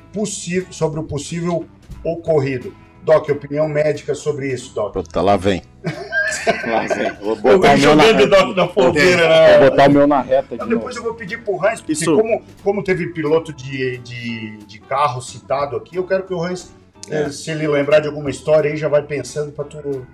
sobre 0.71 1.01
o 1.01 1.05
possível 1.05 1.67
ocorrido. 2.03 2.75
Doc, 3.05 3.29
opinião 3.29 3.69
médica 3.69 4.15
sobre 4.15 4.53
isso, 4.53 4.75
Doc. 4.75 4.93
Puta, 4.93 5.21
lá 5.21 5.37
vem. 5.37 5.63
lá 6.67 6.87
vem. 6.87 7.13
Vou 7.21 7.37
botar 7.37 7.75
o 7.75 7.79
meu 7.79 7.97
na, 7.97 8.13
Doc 8.13 8.57
na 8.57 8.69
fogueira, 8.69 9.29
né? 9.29 9.59
Vou 9.59 9.71
botar 9.71 9.89
o 9.89 9.93
meu 9.93 10.07
na 10.07 10.21
reta. 10.21 10.55
Então, 10.55 10.69
depois 10.69 10.97
eu 10.97 11.03
vou 11.03 11.15
pedir 11.15 11.43
pro 11.43 11.65
Hans, 11.65 11.81
porque 11.81 11.93
isso... 11.93 12.17
como, 12.17 12.43
como 12.63 12.85
teve 12.85 13.09
piloto 13.09 13.53
de, 13.53 13.99
de, 13.99 14.59
de 14.59 14.79
carro 14.81 15.21
citado 15.21 15.77
aqui, 15.77 15.97
eu 15.97 16.05
quero 16.05 16.25
que 16.25 16.35
o 16.35 16.43
Hans, 16.43 16.73
é. 17.11 17.29
se 17.31 17.51
ele 17.51 17.67
lembrar 17.67 18.01
de 18.01 18.09
alguma 18.09 18.31
história 18.31 18.71
aí, 18.71 18.77
já 18.77 18.89
vai 18.89 19.03
pensando 19.03 19.53
pra 19.53 19.65
tu... 19.65 20.07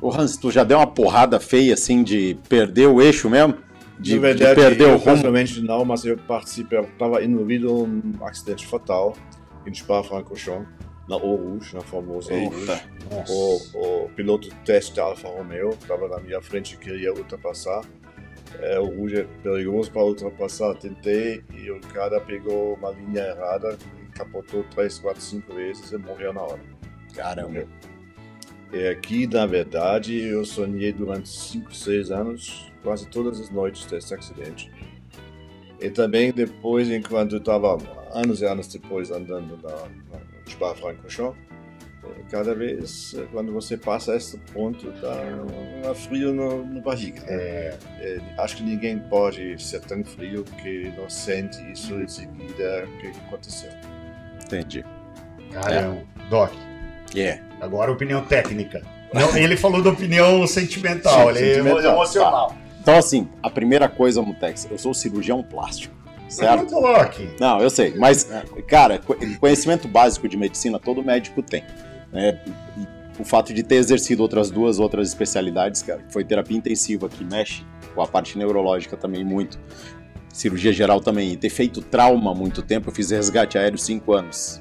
Ô 0.00 0.10
Hans, 0.10 0.36
tu 0.36 0.50
já 0.50 0.64
deu 0.64 0.78
uma 0.78 0.86
porrada 0.86 1.38
feia, 1.38 1.74
assim, 1.74 2.02
de 2.02 2.38
perder 2.48 2.86
o 2.86 3.02
eixo 3.02 3.28
mesmo? 3.28 3.54
De, 3.98 4.18
verdade, 4.18 4.54
de 4.54 4.60
perder 4.62 4.86
o 4.86 4.96
rumo? 4.96 5.22
não, 5.62 5.84
mas 5.84 6.06
eu 6.06 6.16
participei, 6.16 6.78
eu 6.78 6.84
estava 6.84 7.22
envolvido 7.22 7.86
num 7.86 8.26
acidente 8.26 8.66
fatal 8.66 9.14
em 9.66 9.74
Spa-Francorchamps 9.74 10.80
na 11.10 11.16
Eau 11.16 11.34
Rouge, 11.34 11.74
na 11.74 11.80
famosa 11.82 12.32
Eau 12.32 12.48
Rouge. 12.48 12.82
O, 13.28 14.04
o, 14.04 14.08
piloto 14.10 14.48
teste 14.64 14.94
da 14.94 15.02
Alfa 15.02 15.28
Romeo 15.28 15.70
estava 15.70 16.08
na 16.08 16.20
minha 16.20 16.40
frente 16.40 16.74
e 16.74 16.76
queria 16.78 17.12
ultrapassar. 17.12 17.82
É, 18.60 18.78
o 18.78 18.86
Rouge 18.86 19.20
é 19.20 19.24
perigoso 19.42 19.90
para 19.90 20.04
ultrapassar. 20.04 20.74
Tentei 20.76 21.42
e 21.52 21.68
o 21.70 21.80
cara 21.80 22.20
pegou 22.20 22.74
uma 22.74 22.90
linha 22.92 23.22
errada, 23.22 23.76
capotou 24.14 24.64
3, 24.70 25.00
4, 25.00 25.20
5 25.20 25.54
vezes 25.54 25.90
e 25.90 25.98
morreu 25.98 26.32
na 26.32 26.42
hora. 26.42 26.62
Caramba. 27.14 27.66
E 28.72 28.86
aqui, 28.86 29.26
na 29.26 29.46
verdade, 29.46 30.16
eu 30.16 30.44
sonhei 30.44 30.92
durante 30.92 31.28
5, 31.28 31.74
6 31.74 32.12
anos, 32.12 32.72
quase 32.84 33.08
todas 33.08 33.40
as 33.40 33.50
noites 33.50 33.84
desse 33.86 34.14
acidente. 34.14 34.70
E 35.80 35.90
também 35.90 36.30
depois, 36.30 36.88
enquanto 36.88 37.32
eu 37.32 37.38
estava 37.38 37.78
anos 38.12 38.42
e 38.42 38.46
anos 38.46 38.68
depois 38.68 39.10
andando 39.10 39.56
na, 39.56 39.72
na 40.12 40.29
Spa-Francorchamps, 40.50 41.38
cada 42.30 42.54
vez 42.54 43.14
quando 43.32 43.52
você 43.52 43.76
passa 43.76 44.16
esse 44.16 44.38
ponto 44.52 44.90
dá 44.92 45.90
um 45.90 45.94
frio 45.94 46.32
no, 46.32 46.64
no 46.64 46.80
barriga. 46.80 47.20
Né? 47.22 47.26
É. 47.28 47.78
É, 48.00 48.20
acho 48.38 48.56
que 48.56 48.62
ninguém 48.62 48.98
pode 48.98 49.60
ser 49.62 49.80
tão 49.80 50.02
frio 50.04 50.44
que 50.62 50.92
não 50.96 51.08
sente 51.10 51.60
isso 51.70 51.94
em 51.94 52.08
seguida 52.08 52.86
o 52.86 52.98
que 52.98 53.08
aconteceu. 53.26 53.70
Entendi. 54.44 54.84
Caramba, 55.52 55.96
é. 55.96 56.28
Doc. 56.28 56.52
Yeah. 57.14 57.42
Agora 57.60 57.90
opinião 57.90 58.24
técnica. 58.24 58.82
Não, 59.12 59.36
ele 59.36 59.56
falou 59.56 59.82
da 59.82 59.90
opinião 59.90 60.46
sentimental, 60.46 61.34
Sim, 61.34 61.40
ele 61.40 61.50
é 61.50 61.54
sentimental. 61.54 61.92
emocional. 61.94 62.48
Tá. 62.50 62.56
Então 62.80 62.96
assim, 62.96 63.28
a 63.42 63.50
primeira 63.50 63.88
coisa, 63.88 64.22
Mutex, 64.22 64.68
eu 64.70 64.78
sou 64.78 64.94
cirurgião 64.94 65.42
plástico. 65.42 65.94
Certo? 66.30 66.74
Não, 67.40 67.60
eu 67.60 67.68
sei. 67.68 67.94
Mas, 67.96 68.28
cara, 68.66 69.00
conhecimento 69.38 69.88
básico 69.88 70.28
de 70.28 70.36
medicina 70.36 70.78
todo 70.78 71.02
médico 71.02 71.42
tem. 71.42 71.64
Né? 72.12 72.40
o 73.20 73.24
fato 73.24 73.52
de 73.52 73.62
ter 73.62 73.76
exercido 73.76 74.22
outras 74.22 74.50
duas 74.50 74.78
outras 74.78 75.08
especialidades, 75.08 75.82
cara, 75.82 76.02
foi 76.08 76.24
terapia 76.24 76.56
intensiva, 76.56 77.08
que 77.08 77.22
mexe 77.22 77.64
com 77.94 78.02
a 78.02 78.06
parte 78.06 78.38
neurológica 78.38 78.96
também 78.96 79.22
muito, 79.22 79.58
cirurgia 80.32 80.72
geral 80.72 81.00
também, 81.00 81.32
e 81.32 81.36
ter 81.36 81.50
feito 81.50 81.82
trauma 81.82 82.32
há 82.32 82.34
muito 82.34 82.62
tempo, 82.62 82.88
eu 82.88 82.94
fiz 82.94 83.10
resgate 83.10 83.58
aéreo 83.58 83.78
cinco 83.78 84.14
anos. 84.14 84.60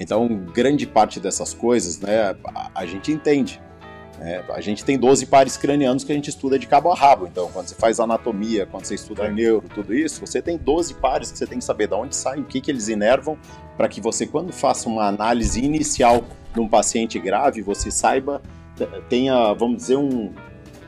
Então, 0.00 0.26
grande 0.54 0.86
parte 0.86 1.20
dessas 1.20 1.52
coisas, 1.52 2.00
né, 2.00 2.34
a, 2.54 2.70
a 2.74 2.86
gente 2.86 3.12
entende. 3.12 3.60
É, 4.24 4.40
a 4.50 4.60
gente 4.60 4.84
tem 4.84 4.96
12 4.96 5.26
pares 5.26 5.56
cranianos 5.56 6.04
que 6.04 6.12
a 6.12 6.14
gente 6.14 6.30
estuda 6.30 6.56
de 6.56 6.68
cabo 6.68 6.92
a 6.92 6.94
rabo. 6.94 7.26
Então, 7.26 7.50
quando 7.52 7.66
você 7.66 7.74
faz 7.74 7.98
anatomia, 7.98 8.64
quando 8.66 8.84
você 8.84 8.94
estuda 8.94 9.28
neuro, 9.28 9.68
tudo 9.74 9.92
isso, 9.92 10.24
você 10.24 10.40
tem 10.40 10.56
12 10.56 10.94
pares 10.94 11.32
que 11.32 11.38
você 11.38 11.46
tem 11.46 11.58
que 11.58 11.64
saber 11.64 11.88
de 11.88 11.94
onde 11.94 12.14
saem, 12.14 12.42
o 12.42 12.44
que, 12.44 12.60
que 12.60 12.70
eles 12.70 12.86
inervam, 12.86 13.36
para 13.76 13.88
que 13.88 14.00
você, 14.00 14.24
quando 14.24 14.52
faça 14.52 14.88
uma 14.88 15.08
análise 15.08 15.60
inicial 15.60 16.22
de 16.54 16.60
um 16.60 16.68
paciente 16.68 17.18
grave, 17.18 17.62
você 17.62 17.90
saiba, 17.90 18.40
tenha, 19.08 19.52
vamos 19.54 19.78
dizer, 19.78 19.96
um, 19.96 20.32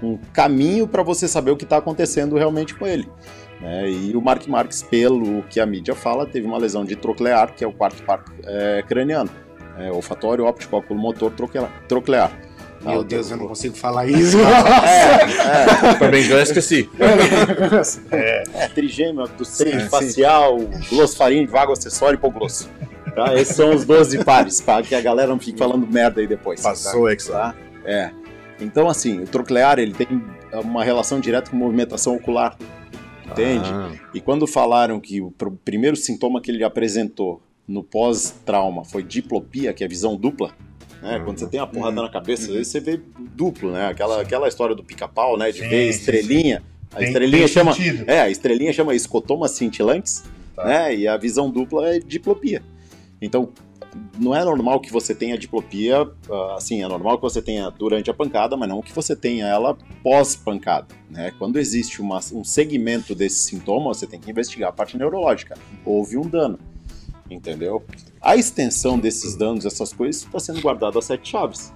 um 0.00 0.16
caminho 0.32 0.86
para 0.86 1.02
você 1.02 1.26
saber 1.26 1.50
o 1.50 1.56
que 1.56 1.64
está 1.64 1.78
acontecendo 1.78 2.36
realmente 2.36 2.72
com 2.76 2.86
ele. 2.86 3.08
É, 3.60 3.90
e 3.90 4.16
o 4.16 4.20
Mark 4.20 4.46
Marques, 4.46 4.80
pelo 4.84 5.42
que 5.44 5.58
a 5.58 5.66
mídia 5.66 5.96
fala, 5.96 6.24
teve 6.24 6.46
uma 6.46 6.58
lesão 6.58 6.84
de 6.84 6.94
troclear, 6.94 7.52
que 7.52 7.64
é 7.64 7.66
o 7.66 7.72
quarto 7.72 8.00
par 8.04 8.24
é, 8.44 8.84
craniano. 8.86 9.30
É, 9.76 9.90
olfatório, 9.90 10.44
óptico, 10.44 10.80
motor, 10.94 11.32
troclear. 11.88 12.53
Meu 12.84 13.04
Deus, 13.04 13.30
eu 13.30 13.36
não 13.36 13.48
consigo 13.48 13.76
falar 13.76 14.06
isso. 14.06 14.36
é, 14.40 15.90
é. 15.90 15.94
Também 15.94 16.22
já 16.22 16.42
esqueci. 16.42 16.88
É, 18.10 18.44
é 18.54 18.68
trigêmeo, 18.68 19.24
abducente, 19.24 19.88
facial, 19.88 20.58
glossarinho, 20.88 21.48
vago, 21.48 21.72
acessório 21.72 22.16
e 22.16 22.18
hipoglosso. 22.18 22.68
Tá? 23.14 23.34
Esses 23.34 23.56
são 23.56 23.74
os 23.74 23.84
12 23.84 24.24
pares, 24.24 24.60
para 24.60 24.82
que 24.82 24.94
a 24.94 25.00
galera 25.00 25.28
não 25.28 25.38
fique 25.38 25.58
falando 25.58 25.86
merda 25.86 26.20
aí 26.20 26.26
depois. 26.26 26.60
Passou, 26.60 27.08
tá? 27.08 27.32
tá? 27.32 27.54
É. 27.84 28.10
Então, 28.60 28.88
assim, 28.88 29.22
o 29.22 29.26
troclear, 29.26 29.78
ele 29.78 29.92
tem 29.92 30.22
uma 30.52 30.84
relação 30.84 31.20
direta 31.20 31.50
com 31.50 31.56
movimentação 31.56 32.14
ocular. 32.14 32.56
Entende? 33.26 33.70
Ah. 33.72 33.90
E 34.12 34.20
quando 34.20 34.46
falaram 34.46 35.00
que 35.00 35.20
o 35.20 35.32
primeiro 35.64 35.96
sintoma 35.96 36.40
que 36.40 36.50
ele 36.50 36.62
apresentou 36.62 37.42
no 37.66 37.82
pós-trauma 37.82 38.84
foi 38.84 39.02
diplopia, 39.02 39.72
que 39.72 39.82
é 39.82 39.88
visão 39.88 40.16
dupla, 40.16 40.52
né? 41.04 41.20
Quando 41.22 41.38
você 41.38 41.46
tem 41.46 41.60
a 41.60 41.66
porrada 41.66 42.00
na 42.00 42.08
cabeça, 42.08 42.50
uhum. 42.50 42.64
você 42.64 42.80
vê 42.80 42.98
duplo, 43.18 43.70
né? 43.70 43.88
Aquela, 43.88 44.22
aquela 44.22 44.48
história 44.48 44.74
do 44.74 44.82
pica-pau, 44.82 45.36
né? 45.36 45.52
De 45.52 45.60
sim, 45.60 45.68
ver 45.68 45.90
estrelinha. 45.90 46.62
A 46.90 46.96
tem, 46.96 47.08
estrelinha 47.08 47.46
chama. 47.46 47.74
Sentido. 47.74 48.04
É, 48.10 48.22
a 48.22 48.30
estrelinha 48.30 48.72
chama 48.72 48.94
escotomas 48.94 49.50
cintilantes, 49.50 50.24
tá. 50.56 50.64
né? 50.64 50.96
E 50.96 51.06
a 51.06 51.18
visão 51.18 51.50
dupla 51.50 51.94
é 51.94 51.98
diplopia. 51.98 52.62
Então, 53.20 53.50
não 54.18 54.34
é 54.34 54.42
normal 54.42 54.80
que 54.80 54.90
você 54.90 55.14
tenha 55.14 55.36
diplopia, 55.36 56.08
ah, 56.30 56.54
assim, 56.56 56.82
é 56.82 56.88
normal 56.88 57.18
que 57.18 57.22
você 57.22 57.42
tenha 57.42 57.68
durante 57.70 58.10
a 58.10 58.14
pancada, 58.14 58.56
mas 58.56 58.68
não 58.68 58.80
que 58.80 58.92
você 58.92 59.14
tenha 59.14 59.46
ela 59.46 59.76
pós-pancada, 60.02 60.88
né? 61.10 61.32
Quando 61.38 61.58
existe 61.58 62.00
uma, 62.00 62.18
um 62.32 62.42
segmento 62.42 63.14
desse 63.14 63.36
sintoma, 63.50 63.92
você 63.92 64.06
tem 64.06 64.18
que 64.18 64.30
investigar 64.30 64.70
a 64.70 64.72
parte 64.72 64.96
neurológica. 64.96 65.56
Houve 65.84 66.16
um 66.16 66.26
dano. 66.26 66.58
Entendeu? 67.30 67.82
A 68.20 68.36
extensão 68.36 68.98
desses 68.98 69.36
danos, 69.36 69.64
essas 69.64 69.92
coisas, 69.92 70.22
está 70.22 70.38
sendo 70.38 70.60
guardada 70.60 70.98
a 70.98 71.02
sete 71.02 71.30
chaves. 71.30 71.72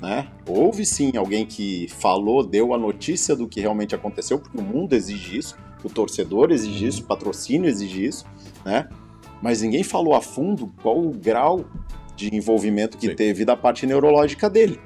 Né? 0.00 0.28
Houve 0.48 0.86
sim 0.86 1.12
alguém 1.16 1.44
que 1.44 1.86
falou, 1.88 2.42
deu 2.42 2.72
a 2.72 2.78
notícia 2.78 3.36
do 3.36 3.46
que 3.46 3.60
realmente 3.60 3.94
aconteceu, 3.94 4.38
porque 4.38 4.58
o 4.58 4.62
mundo 4.62 4.94
exige 4.94 5.36
isso, 5.36 5.56
o 5.84 5.90
torcedor 5.90 6.50
exige 6.50 6.86
isso, 6.86 7.02
o 7.02 7.04
patrocínio 7.04 7.68
exige 7.68 8.06
isso, 8.06 8.24
né? 8.64 8.88
Mas 9.42 9.62
ninguém 9.62 9.82
falou 9.82 10.14
a 10.14 10.20
fundo 10.20 10.72
qual 10.82 10.98
o 10.98 11.10
grau 11.10 11.64
de 12.16 12.34
envolvimento 12.34 12.98
que 12.98 13.08
Sim. 13.08 13.14
teve 13.14 13.44
da 13.44 13.56
parte 13.56 13.86
neurológica 13.86 14.48
dele, 14.48 14.80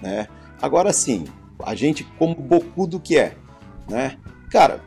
né? 0.00 0.28
Agora 0.60 0.92
sim, 0.92 1.24
a 1.64 1.74
gente 1.74 2.04
como 2.18 2.34
bocudo 2.34 3.00
que 3.00 3.18
é, 3.18 3.36
né? 3.88 4.18
Cara, 4.50 4.80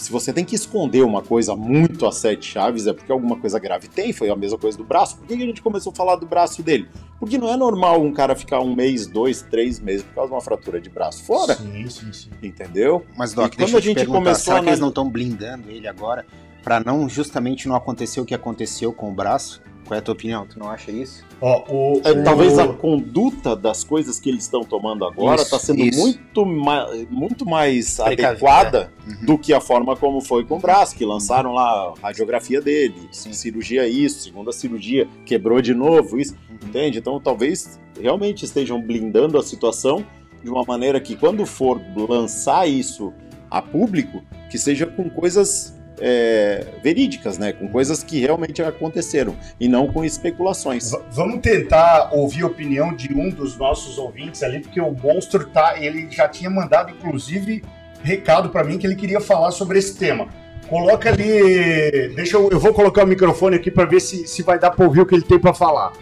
se 0.00 0.10
você 0.10 0.32
tem 0.32 0.44
que 0.44 0.54
esconder 0.54 1.02
uma 1.02 1.22
coisa 1.22 1.54
muito 1.54 2.06
a 2.06 2.12
sete 2.12 2.46
chaves, 2.46 2.86
é 2.86 2.92
porque 2.92 3.12
alguma 3.12 3.36
coisa 3.36 3.58
grave 3.58 3.86
tem, 3.88 4.12
foi 4.12 4.30
a 4.30 4.36
mesma 4.36 4.58
coisa 4.58 4.76
do 4.76 4.84
braço. 4.84 5.18
Por 5.18 5.26
que 5.26 5.34
a 5.34 5.36
gente 5.36 5.60
começou 5.60 5.92
a 5.92 5.94
falar 5.94 6.16
do 6.16 6.26
braço 6.26 6.62
dele? 6.62 6.88
Porque 7.18 7.36
não 7.36 7.52
é 7.52 7.56
normal 7.56 8.02
um 8.02 8.12
cara 8.12 8.34
ficar 8.34 8.60
um 8.60 8.74
mês, 8.74 9.06
dois, 9.06 9.42
três 9.42 9.78
meses 9.78 10.02
por 10.02 10.14
causa 10.14 10.28
de 10.30 10.34
uma 10.34 10.40
fratura 10.40 10.80
de 10.80 10.88
braço 10.88 11.22
fora, 11.24 11.54
Sim, 11.54 11.88
sim, 11.90 12.12
sim. 12.12 12.30
entendeu? 12.42 13.04
Mas, 13.16 13.34
Doc, 13.34 13.52
E 13.52 13.56
deixa 13.58 13.72
quando 13.72 13.74
eu 13.74 13.80
te 13.80 13.86
gente 13.88 13.96
perguntar, 13.96 14.18
começou 14.18 14.44
será 14.44 14.58
a 14.58 14.62
que 14.62 14.68
eles 14.68 14.80
não 14.80 14.88
estão 14.88 15.08
blindando 15.10 15.70
ele 15.70 15.86
agora 15.86 16.24
pra 16.62 16.80
não 16.80 17.08
justamente 17.08 17.68
não 17.68 17.76
acontecer 17.76 18.20
o 18.20 18.24
que 18.24 18.34
aconteceu 18.34 18.92
com 18.92 19.10
o 19.10 19.14
braço? 19.14 19.62
Qual 19.90 19.96
é 19.96 19.98
a 19.98 20.02
tua 20.02 20.14
opinião? 20.14 20.46
Tu 20.46 20.56
não 20.56 20.70
acha 20.70 20.92
isso? 20.92 21.24
Ó, 21.40 21.64
o, 21.68 22.00
É, 22.04 22.12
o- 22.12 22.22
Talvez 22.22 22.56
a 22.60 22.68
conduta 22.68 23.56
das 23.56 23.82
coisas 23.82 24.20
que 24.20 24.28
eles 24.28 24.44
estão 24.44 24.62
tomando 24.62 25.04
agora 25.04 25.42
está 25.42 25.58
sendo 25.58 25.80
isso. 25.80 25.98
muito, 25.98 26.46
ma 26.46 26.86
muito 27.10 27.44
mais 27.44 27.96
Precavida. 27.96 28.28
adequada 28.28 28.92
Uhum. 29.04 29.26
do 29.26 29.36
que 29.36 29.52
a 29.52 29.60
forma 29.60 29.96
como 29.96 30.20
foi 30.20 30.44
com 30.44 30.58
o 30.58 30.60
braço, 30.60 30.94
que 30.94 31.04
lançaram 31.04 31.52
lá 31.54 31.92
a 32.00 32.06
radiografia 32.06 32.60
dele, 32.60 33.08
Sim. 33.10 33.32
cirurgia 33.32 33.88
isso, 33.88 34.20
segunda 34.20 34.52
cirurgia, 34.52 35.08
quebrou 35.26 35.60
de 35.60 35.74
novo 35.74 36.20
isso, 36.20 36.36
Uhum. 36.48 36.68
entende? 36.68 36.98
Então 37.00 37.18
talvez 37.18 37.80
realmente 38.00 38.44
estejam 38.44 38.80
blindando 38.80 39.36
a 39.38 39.42
situação 39.42 40.06
de 40.40 40.48
uma 40.48 40.62
maneira 40.62 41.00
que 41.00 41.16
quando 41.16 41.44
for 41.44 41.80
lançar 41.96 42.64
isso 42.68 43.12
a 43.50 43.60
público, 43.60 44.22
que 44.48 44.56
seja 44.56 44.86
com 44.86 45.10
coisas 45.10 45.74
é, 46.00 46.66
verídicas, 46.82 47.38
né? 47.38 47.52
Com 47.52 47.68
coisas 47.68 48.02
que 48.02 48.18
realmente 48.20 48.62
aconteceram 48.62 49.36
e 49.58 49.68
não 49.68 49.86
com 49.92 50.04
especulações. 50.04 50.90
V- 50.90 51.00
Vamos 51.10 51.40
tentar 51.40 52.10
ouvir 52.12 52.42
a 52.42 52.46
opinião 52.46 52.94
de 52.94 53.12
um 53.14 53.28
dos 53.28 53.56
nossos 53.56 53.98
ouvintes 53.98 54.42
ali, 54.42 54.60
porque 54.60 54.80
o 54.80 54.90
Monstro 54.92 55.46
tá, 55.48 55.74
ele 55.78 56.08
já 56.10 56.28
tinha 56.28 56.48
mandado 56.50 56.90
inclusive 56.90 57.62
recado 58.02 58.48
para 58.48 58.64
mim 58.64 58.78
que 58.78 58.86
ele 58.86 58.96
queria 58.96 59.20
falar 59.20 59.50
sobre 59.50 59.78
esse 59.78 59.96
tema. 59.96 60.28
Coloca 60.68 61.08
ali, 61.10 62.14
deixa 62.14 62.36
eu, 62.36 62.48
eu 62.50 62.60
vou 62.60 62.72
colocar 62.72 63.04
o 63.04 63.06
microfone 63.06 63.56
aqui 63.56 63.70
para 63.70 63.84
ver 63.84 64.00
se, 64.00 64.26
se 64.28 64.42
vai 64.42 64.58
dar 64.58 64.70
para 64.70 64.84
ouvir 64.84 65.00
o 65.00 65.06
que 65.06 65.14
ele 65.14 65.22
tem 65.24 65.38
para 65.38 65.52
falar. 65.52 65.92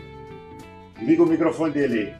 Liga 1.00 1.22
o 1.22 1.26
microfone 1.26 1.72
dele. 1.72 2.12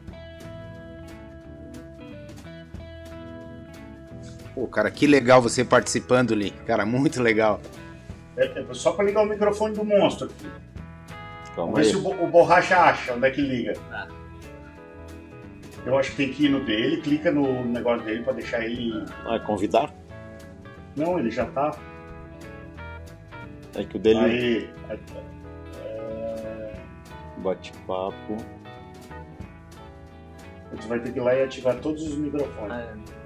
Pô, 4.59 4.67
cara, 4.67 4.91
que 4.91 5.07
legal 5.07 5.41
você 5.41 5.63
participando, 5.63 6.35
Lee. 6.35 6.51
Cara, 6.67 6.85
muito 6.85 7.23
legal. 7.23 7.61
É, 8.35 8.59
é 8.59 8.73
só 8.73 8.91
para 8.91 9.05
ligar 9.05 9.23
o 9.23 9.25
microfone 9.25 9.73
do 9.73 9.85
Monstro. 9.85 10.25
aqui. 10.27 10.51
Calma 11.55 11.71
Vamos 11.71 11.79
ver 11.79 11.85
aí. 11.85 11.89
se 11.89 11.95
o, 11.95 12.23
o 12.25 12.27
Borracha 12.27 12.77
acha 12.77 13.13
onde 13.13 13.25
é 13.25 13.31
que 13.31 13.39
liga. 13.39 13.73
Eu 15.85 15.97
acho 15.97 16.11
que 16.11 16.17
tem 16.17 16.33
que 16.33 16.45
ir 16.45 16.49
no 16.49 16.65
dele, 16.65 17.01
clica 17.01 17.31
no 17.31 17.63
negócio 17.63 18.05
dele 18.05 18.21
para 18.21 18.33
deixar 18.33 18.65
ele. 18.65 18.91
Ah, 19.25 19.39
convidar? 19.39 19.93
Não, 20.97 21.17
ele 21.17 21.31
já 21.31 21.45
tá. 21.45 21.71
É 23.75 23.83
que 23.85 23.95
o 23.95 23.99
dele 23.99 24.19
Aí. 24.19 24.69
bate-papo. 27.37 28.35
A 30.69 30.75
gente 30.75 30.87
vai 30.89 30.99
ter 30.99 31.13
que 31.13 31.19
ir 31.19 31.21
lá 31.21 31.33
e 31.33 31.43
ativar 31.43 31.79
todos 31.79 32.03
os 32.05 32.17
microfones. 32.17 33.18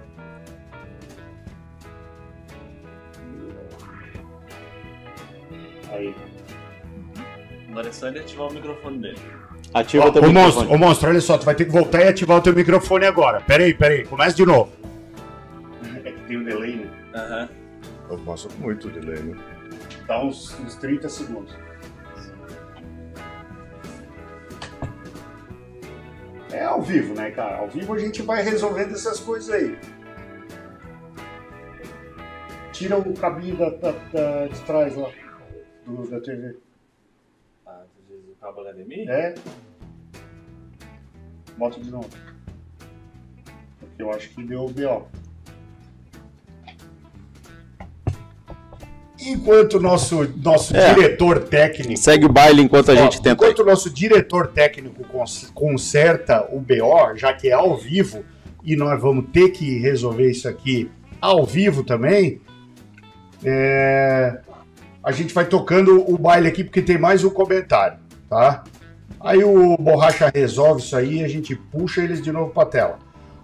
Aí. 5.93 6.13
Agora 7.69 7.87
é 7.87 7.91
só 7.91 8.07
ele 8.07 8.19
ativar 8.19 8.47
o 8.49 8.53
microfone 8.53 8.99
dele. 8.99 9.19
Ativa 9.73 10.05
Ó, 10.05 10.11
teu 10.11 10.21
ô, 10.21 10.25
microfone. 10.27 10.33
monstro, 10.55 10.73
ô 10.73 10.77
monstro, 10.77 11.09
olha 11.09 11.21
só, 11.21 11.37
tu 11.37 11.45
vai 11.45 11.55
ter 11.55 11.65
que 11.65 11.71
voltar 11.71 12.01
e 12.03 12.07
ativar 12.07 12.37
o 12.37 12.41
teu 12.41 12.53
microfone 12.53 13.05
agora. 13.05 13.41
Pera 13.41 13.63
aí, 13.63 13.73
pera 13.73 13.93
aí, 13.95 14.05
começa 14.05 14.35
de 14.35 14.45
novo. 14.45 14.71
É 16.05 16.11
que 16.11 16.19
tem 16.27 16.37
um 16.37 16.43
delay, 16.43 16.75
né? 16.75 16.89
Aham. 17.15 17.49
Nossa, 18.25 18.49
muito 18.59 18.89
delay, 18.89 19.19
né? 19.23 19.37
Dá 20.05 20.21
uns, 20.21 20.59
uns 20.59 20.75
30 20.75 21.07
segundos. 21.09 21.55
É 26.51 26.63
ao 26.65 26.81
vivo, 26.81 27.15
né, 27.15 27.31
cara? 27.31 27.57
Ao 27.57 27.67
vivo 27.67 27.93
a 27.93 27.99
gente 27.99 28.21
vai 28.21 28.43
resolvendo 28.43 28.91
essas 28.93 29.19
coisas 29.19 29.49
aí. 29.49 29.77
Tira 32.71 32.97
o 32.97 33.13
cabinho 33.13 33.55
da, 33.55 33.69
da- 33.69 33.91
da- 34.11 34.47
de 34.47 34.59
trás 34.61 34.95
lá, 34.95 35.09
do- 35.85 36.07
da 36.09 36.19
TV. 36.19 36.55
Ah, 37.65 37.83
tu 37.95 38.01
diz 38.13 38.19
o 38.29 38.35
cabo 38.41 38.61
HDMI? 38.61 39.07
É. 39.09 39.35
Bota 41.57 41.79
de 41.79 41.89
novo. 41.91 42.09
Porque 43.79 44.01
eu 44.01 44.11
acho 44.11 44.29
que 44.29 44.43
deu 44.43 44.67
BO. 44.69 45.07
Enquanto 49.25 49.75
o 49.75 49.79
nosso, 49.79 50.27
nosso 50.37 50.75
É. 50.75 50.93
diretor 50.93 51.39
técnico. 51.47 51.97
Segue 51.97 52.25
o 52.25 52.29
baile 52.29 52.61
enquanto 52.61 52.89
a 52.89 52.93
Ó, 52.93 52.97
gente 52.97 53.21
tenta. 53.21 53.31
Enquanto 53.45 53.59
o 53.59 53.65
nosso 53.65 53.89
diretor 53.89 54.47
técnico 54.47 55.03
cons- 55.07 55.49
conserta 55.53 56.45
o 56.53 56.59
BO, 56.59 57.15
já 57.15 57.31
que 57.33 57.47
é 57.47 57.53
ao 57.53 57.77
vivo, 57.77 58.25
e 58.65 58.75
nós 58.75 58.99
vamos 59.01 59.27
ter 59.31 59.49
que 59.51 59.77
resolver 59.79 60.29
isso 60.29 60.47
aqui 60.47 60.91
ao 61.21 61.45
vivo 61.45 61.83
também, 61.85 62.41
é, 63.45 64.41
a 65.03 65.11
gente 65.11 65.33
vai 65.33 65.45
tocando 65.45 66.03
o 66.09 66.17
baile 66.17 66.47
aqui 66.47 66.63
porque 66.63 66.81
tem 66.81 66.97
mais 66.97 67.23
um 67.23 67.29
comentário, 67.29 67.97
tá? 68.29 68.63
Aí 69.19 69.43
o 69.43 69.77
Borracha 69.77 70.31
resolve 70.33 70.81
isso 70.81 70.95
aí 70.95 71.19
e 71.19 71.23
a 71.23 71.27
gente 71.27 71.55
puxa 71.55 72.01
eles 72.01 72.21
de 72.21 72.31
novo 72.31 72.51
para 72.51 72.67
tela. 72.67 72.99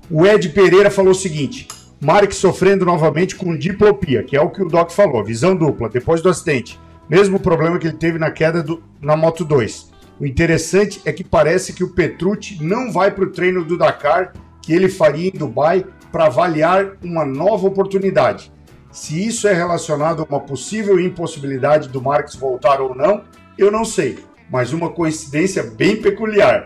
O 0.10 0.26
Ed 0.26 0.50
Pereira 0.50 0.90
falou 0.90 1.12
o 1.12 1.16
seguinte: 1.16 1.68
Mark 2.02 2.32
sofrendo 2.32 2.86
novamente 2.86 3.36
com 3.36 3.56
diplopia, 3.58 4.24
que 4.24 4.36
é 4.36 4.42
o 4.42 4.50
que 4.50 4.62
o 4.62 4.68
Doc 4.68 4.92
falou, 4.92 5.24
visão 5.24 5.56
dupla, 5.56 5.90
depois 5.90 6.22
do 6.22 6.30
acidente. 6.30 6.80
Mesmo 7.10 7.40
problema 7.40 7.80
que 7.80 7.88
ele 7.88 7.98
teve 7.98 8.20
na 8.20 8.30
queda 8.32 8.62
do- 8.62 8.84
na 9.02 9.16
Moto 9.18 9.44
2. 9.44 9.90
O 10.20 10.26
interessante 10.26 11.02
é 11.06 11.12
que 11.14 11.24
parece 11.24 11.74
que 11.74 11.84
o 11.84 11.90
Petrucci 11.94 12.58
não 12.62 12.92
vai 12.92 13.10
para 13.10 13.24
o 13.24 13.32
treino 13.32 13.64
do 13.64 13.78
Dakar 13.78 14.34
que 14.62 14.74
ele 14.74 14.90
faria 14.90 15.30
em 15.30 15.38
Dubai 15.38 15.86
para 16.12 16.26
avaliar 16.26 16.98
uma 17.02 17.26
nova 17.26 17.68
oportunidade. 17.68 18.52
Se 18.92 19.28
isso 19.28 19.48
é 19.48 19.54
relacionado 19.54 20.22
a 20.22 20.26
uma 20.26 20.40
possível 20.40 21.00
impossibilidade 21.00 21.90
do 21.90 22.02
Marques 22.02 22.36
voltar 22.36 22.82
ou 22.82 22.96
não, 22.96 23.24
eu 23.58 23.72
não 23.72 23.86
sei, 23.86 24.20
mas 24.50 24.74
uma 24.74 24.90
coincidência 24.90 25.64
bem 25.64 26.02
peculiar. 26.02 26.66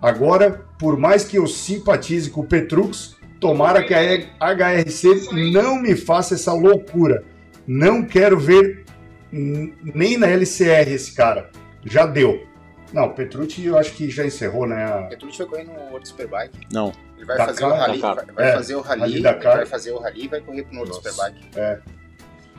Agora, 0.00 0.64
por 0.78 0.96
mais 0.96 1.24
que 1.24 1.36
eu 1.36 1.46
simpatize 1.46 2.30
com 2.30 2.42
o 2.42 2.46
Petrux, 2.46 3.16
tomara 3.40 3.82
que 3.82 3.94
a 3.94 4.00
HRC 4.54 5.30
não 5.52 5.80
me 5.80 5.96
faça 5.96 6.34
essa 6.34 6.52
loucura. 6.52 7.24
Não 7.66 8.04
quero 8.04 8.38
ver 8.38 8.84
nem 9.32 10.16
na 10.16 10.28
LCR 10.28 10.90
esse 10.90 11.12
cara. 11.12 11.50
Já 11.84 12.06
deu. 12.06 12.46
Não, 12.94 13.06
o 13.06 13.10
Petrucci 13.14 13.66
eu 13.66 13.76
acho 13.76 13.92
que 13.92 14.08
já 14.08 14.24
encerrou, 14.24 14.66
né? 14.66 14.84
a- 14.84 15.02
Petrucci 15.08 15.36
foi 15.38 15.46
correr 15.46 15.64
no 15.64 15.72
World 15.90 16.06
Superbike. 16.08 16.66
Não. 16.72 16.92
Ele 17.16 17.26
vai 17.26 17.36
Dakar, 17.36 17.46
fazer 17.54 17.64
o 17.64 17.68
rally, 17.74 18.00
Dakar. 18.00 18.14
vai, 18.26 18.34
vai 18.34 18.48
É, 18.48 18.52
fazer 18.54 18.74
o 18.76 18.80
rally, 18.80 19.00
Rally 19.00 19.14
ele 19.14 19.22
Dakar. 19.22 19.56
vai 19.56 19.66
fazer 19.66 19.90
o 19.92 19.98
rally 19.98 20.24
e 20.24 20.28
vai 20.28 20.40
correr 20.40 20.62
pro 20.62 20.76
World 20.76 20.92
Nossa. 20.94 21.10
Superbike. 21.10 21.48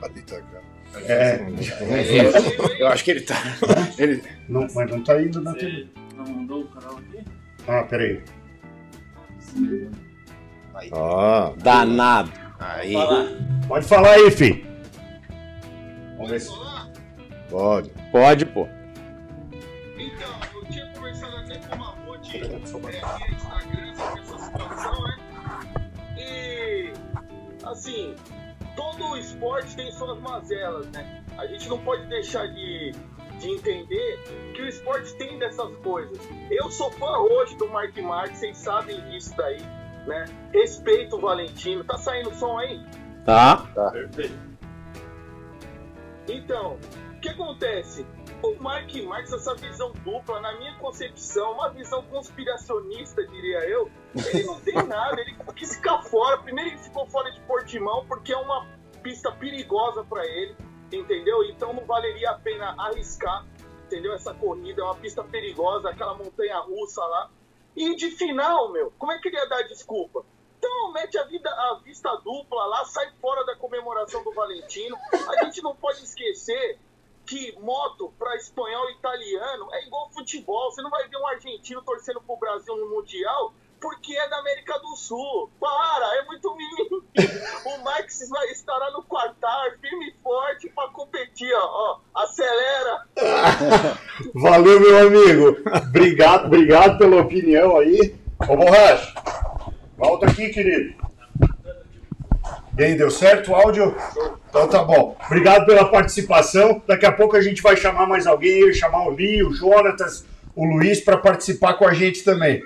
Ali 0.02 0.22
tá, 0.24 0.36
cara. 0.42 0.76
É, 1.08 1.40
Eu 2.80 2.88
acho 2.88 3.04
que 3.04 3.12
ele 3.12 3.22
tá. 3.22 3.36
Ele... 3.98 4.24
não, 4.48 4.66
mas 4.74 4.90
não 4.92 5.04
tá 5.04 5.22
indo 5.22 5.42
na 5.42 5.54
TV. 5.54 5.88
Não 6.16 6.26
mandou 6.26 6.62
o 6.62 6.68
canal 6.68 6.98
aqui? 6.98 7.24
Ah, 7.68 7.84
peraí. 7.84 8.22
Ah, 10.94 11.54
Danado. 11.58 12.32
Aí. 12.60 12.94
Pode 13.68 13.86
falar 13.86 14.12
aí, 14.12 14.32
fi. 14.32 14.66
Vamos 16.16 16.32
ver 16.32 16.40
se. 16.42 16.50
pode. 17.50 17.90
Pode, 18.12 18.46
pô. 18.46 18.68
E, 26.18 26.94
assim, 27.64 28.16
todo 28.76 29.18
esporte 29.18 29.76
tem 29.76 29.92
suas 29.92 30.20
mazelas, 30.20 30.88
né? 30.92 31.24
A 31.38 31.46
gente 31.48 31.68
não 31.70 31.78
pode 31.80 32.06
deixar 32.08 32.48
de, 32.48 32.92
de 33.40 33.50
entender 33.50 34.52
que 34.54 34.62
o 34.62 34.68
esporte 34.68 35.14
tem 35.18 35.38
dessas 35.40 35.76
coisas. 35.78 36.18
Eu 36.50 36.70
sou 36.72 36.92
fã 36.92 37.18
hoje 37.20 37.56
do 37.58 37.68
Mark 37.70 37.96
Marques, 37.98 38.40
vocês 38.40 38.58
sabem 38.58 39.02
disso 39.10 39.34
daí, 39.38 39.62
né? 40.08 40.26
Respeito 40.54 41.18
o 41.18 41.22
Valentino. 41.22 41.84
Tá 41.84 41.98
saindo 41.98 42.34
som 42.36 42.58
aí? 42.58 42.84
Tá? 43.26 43.92
Perfeito. 43.92 44.56
Então, 46.28 46.78
o 47.16 47.20
que 47.20 47.30
acontece? 47.30 48.06
O 48.46 48.62
Mark 48.62 48.94
Marx, 49.04 49.34
essa 49.34 49.56
visão 49.56 49.92
dupla, 50.04 50.40
na 50.40 50.54
minha 50.58 50.76
concepção, 50.78 51.54
uma 51.54 51.70
visão 51.70 52.04
conspiracionista, 52.04 53.26
diria 53.28 53.60
eu, 53.70 53.90
ele 54.16 54.44
não 54.44 54.60
tem 54.60 54.76
nada, 54.76 55.20
ele 55.20 55.36
quis 55.56 55.76
ficar 55.76 56.02
fora. 56.04 56.38
Primeiro 56.38 56.72
ele 56.72 56.78
ficou 56.78 57.08
fora 57.08 57.32
de 57.32 57.40
Portimão, 57.42 58.06
porque 58.08 58.34
é 58.34 58.38
uma 58.38 58.68
pista 59.02 59.32
perigosa 59.32 60.04
para 60.04 60.26
ele, 60.26 60.56
entendeu? 60.92 61.44
Então 61.44 61.74
não 61.74 61.86
valeria 61.86 62.32
a 62.32 62.40
pena 62.40 62.76
arriscar, 62.78 63.46
entendeu? 63.86 64.14
Essa 64.14 64.34
corrida 64.34 64.82
é 64.82 64.86
uma 64.86 64.96
pista 64.96 65.24
perigosa, 65.24 65.90
aquela 65.90 66.16
montanha 66.16 66.60
russa 66.60 67.04
lá. 67.04 67.32
E 67.76 67.96
de 67.96 68.12
final, 68.12 68.72
meu, 68.72 68.92
como 68.98 69.12
é 69.12 69.20
que 69.20 69.28
ele 69.28 69.38
ia 69.38 69.48
dar 69.48 69.64
desculpa? 69.64 70.26
Então 70.58 70.92
mete 70.94 71.18
a, 71.18 71.24
vida, 71.26 71.50
a 71.50 71.80
vista 71.84 72.10
dupla 72.24 72.66
lá, 72.66 72.86
sai 72.86 73.12
fora 73.22 73.46
da 73.46 73.56
comemoração 73.56 74.24
do 74.24 74.32
Valentino. 74.32 74.98
A 75.12 75.46
gente 75.46 75.62
não 75.62 75.76
pode 75.76 76.04
esquecer 76.04 76.80
que 77.26 77.58
moto 77.60 78.14
para 78.18 78.36
espanhol 78.36 78.90
e 78.90 78.94
italiano 78.94 79.68
é 79.74 79.86
igual 79.86 80.10
futebol. 80.12 80.72
Você 80.72 80.82
não 80.82 80.90
vai 80.90 81.08
ver 81.08 81.18
um 81.18 81.28
argentino 81.28 81.82
torcendo 81.82 82.22
pro 82.22 82.38
Brasil 82.38 82.76
no 82.78 82.90
Mundial 82.90 83.54
porque 83.82 84.16
é 84.16 84.30
da 84.30 84.38
América 84.38 84.80
do 84.80 84.96
Sul. 84.96 85.50
Para, 85.60 86.18
é 86.18 86.26
muito 86.26 86.56
mínimo. 86.56 87.04
O 87.66 87.84
Max 87.84 88.30
vai 88.30 88.48
estará 88.52 88.92
no 88.92 89.04
quartar, 89.04 89.78
firme 89.82 90.10
e 90.10 90.22
forte 90.22 90.70
para 90.70 90.90
competir, 90.90 91.52
ó, 91.54 92.00
ó. 92.14 92.22
Acelera. 92.24 93.06
Valeu, 94.36 94.80
meu 94.80 95.08
amigo. 95.08 95.58
Obrigado, 95.88 96.46
obrigado 96.46 96.98
pela 96.98 97.22
opinião 97.22 97.78
aí. 97.78 98.16
Ô, 98.48 98.56
Borracha, 98.56 99.14
volta 99.98 100.28
aqui, 100.28 100.50
querido. 100.50 101.05
E 102.78 102.84
aí, 102.84 102.96
deu 102.96 103.10
certo 103.10 103.52
o 103.52 103.56
áudio? 103.56 103.96
Então 104.50 104.68
tá 104.68 104.84
bom. 104.84 105.18
Obrigado 105.26 105.66
pela 105.66 105.86
participação. 105.86 106.82
Daqui 106.86 107.06
a 107.06 107.12
pouco 107.12 107.38
a 107.38 107.42
gente 107.42 107.62
vai 107.62 107.78
chamar 107.78 108.06
mais 108.06 108.28
alguém, 108.28 108.74
chamar 108.74 109.08
o 109.08 109.12
Lee, 109.12 109.44
o 109.44 109.54
Jonatas, 109.54 110.26
o 110.56 110.66
Luiz 110.66 111.00
para 111.00 111.18
participar 111.18 111.76
com 111.76 111.88
a 111.88 111.94
gente 111.94 112.24
também. 112.24 112.62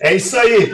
É 0.00 0.14
isso 0.14 0.36
aí. 0.38 0.72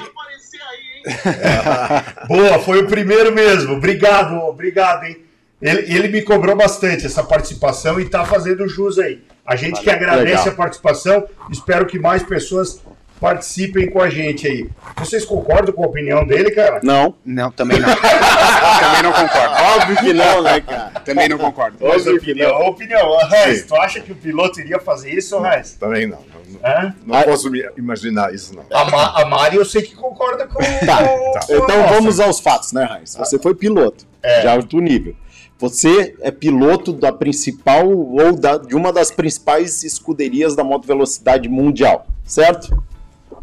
Boa, 2.29 2.59
foi 2.61 2.81
o 2.81 2.87
primeiro 2.87 3.33
mesmo. 3.33 3.75
Obrigado, 3.75 4.37
obrigado, 4.37 5.05
hein? 5.05 5.25
Ele, 5.61 5.95
ele 5.95 6.09
me 6.09 6.23
cobrou 6.23 6.57
bastante 6.57 7.07
essa 7.07 7.23
participação 7.23 8.01
e 8.01 8.09
tá 8.09 8.25
fazendo 8.25 8.69
jus 8.69 8.99
aí. 8.99 9.23
A 9.47 9.57
gente 9.57 9.81
que 9.81 9.91
agradece 9.91 10.31
Legal. 10.31 10.49
a 10.49 10.53
participação, 10.53 11.29
espero 11.51 11.87
que 11.87 11.99
mais 11.99 12.23
pessoas 12.23 12.83
participem 13.21 13.91
com 13.91 14.01
a 14.01 14.11
gente 14.11 14.47
aí. 14.47 14.69
Vocês 14.99 15.25
concordam 15.25 15.73
com 15.75 15.85
a 15.85 15.87
opinião 15.87 16.27
dele, 16.27 16.51
cara? 16.51 16.81
Não, 16.83 17.15
Não, 17.25 17.51
também 17.51 17.79
não. 17.81 17.89
também 17.95 19.03
não 19.03 19.13
concordo. 19.13 19.55
óbvio 19.77 19.97
que 19.97 20.13
não, 20.13 20.43
né, 20.43 20.61
cara? 20.61 20.91
Também 21.05 21.29
não 21.29 21.39
concordo. 21.39 21.79
Mas 21.81 22.07
opinião, 22.07 22.55
opinião. 22.67 23.17
Reis, 23.29 23.65
tu 23.67 23.75
acha 23.77 24.01
que 24.01 24.13
o 24.13 24.15
piloto 24.15 24.61
iria 24.61 24.79
fazer 24.79 25.11
isso, 25.13 25.39
Reis? 25.41 25.73
Também 25.79 26.07
não. 26.07 26.19
Não, 26.19 26.61
não- 26.61 26.61
Hã? 26.71 26.95
não 27.07 27.23
posso 27.23 27.51
me 27.51 27.65
imaginar 27.77 28.33
isso, 28.35 28.55
não. 28.55 28.65
A, 28.73 28.85
Ma- 28.91 29.23
a 29.23 29.25
Mari 29.25 29.57
eu 29.57 29.65
sei 29.65 29.83
que 29.83 29.95
concorda 29.95 30.47
com, 30.47 30.59
Tá, 30.87 30.99
com, 31.09 31.19
com 31.33 31.39
a 31.39 31.43
Então 31.57 31.79
nossa. 31.83 31.95
vamos 31.95 32.21
aos 32.21 32.41
fatos, 32.41 32.73
né, 32.73 32.85
Raiz? 32.85 33.15
Você 33.17 33.39
foi 33.39 33.55
piloto, 33.55 34.07
de 34.43 34.49
alto 34.49 34.79
nível. 34.81 35.15
Você 35.59 36.15
é 36.21 36.31
piloto 36.31 36.93
da 36.93 37.13
principal 37.13 37.89
ou 37.89 38.33
da, 38.37 38.59
de 38.59 38.75
uma 38.75 38.93
das 38.93 39.11
principais 39.11 39.83
escuderias 39.85 40.55
da 40.57 40.65
moto 40.65 40.87
velocidade 40.87 41.49
mundial, 41.49 42.07
certo? 42.25 42.83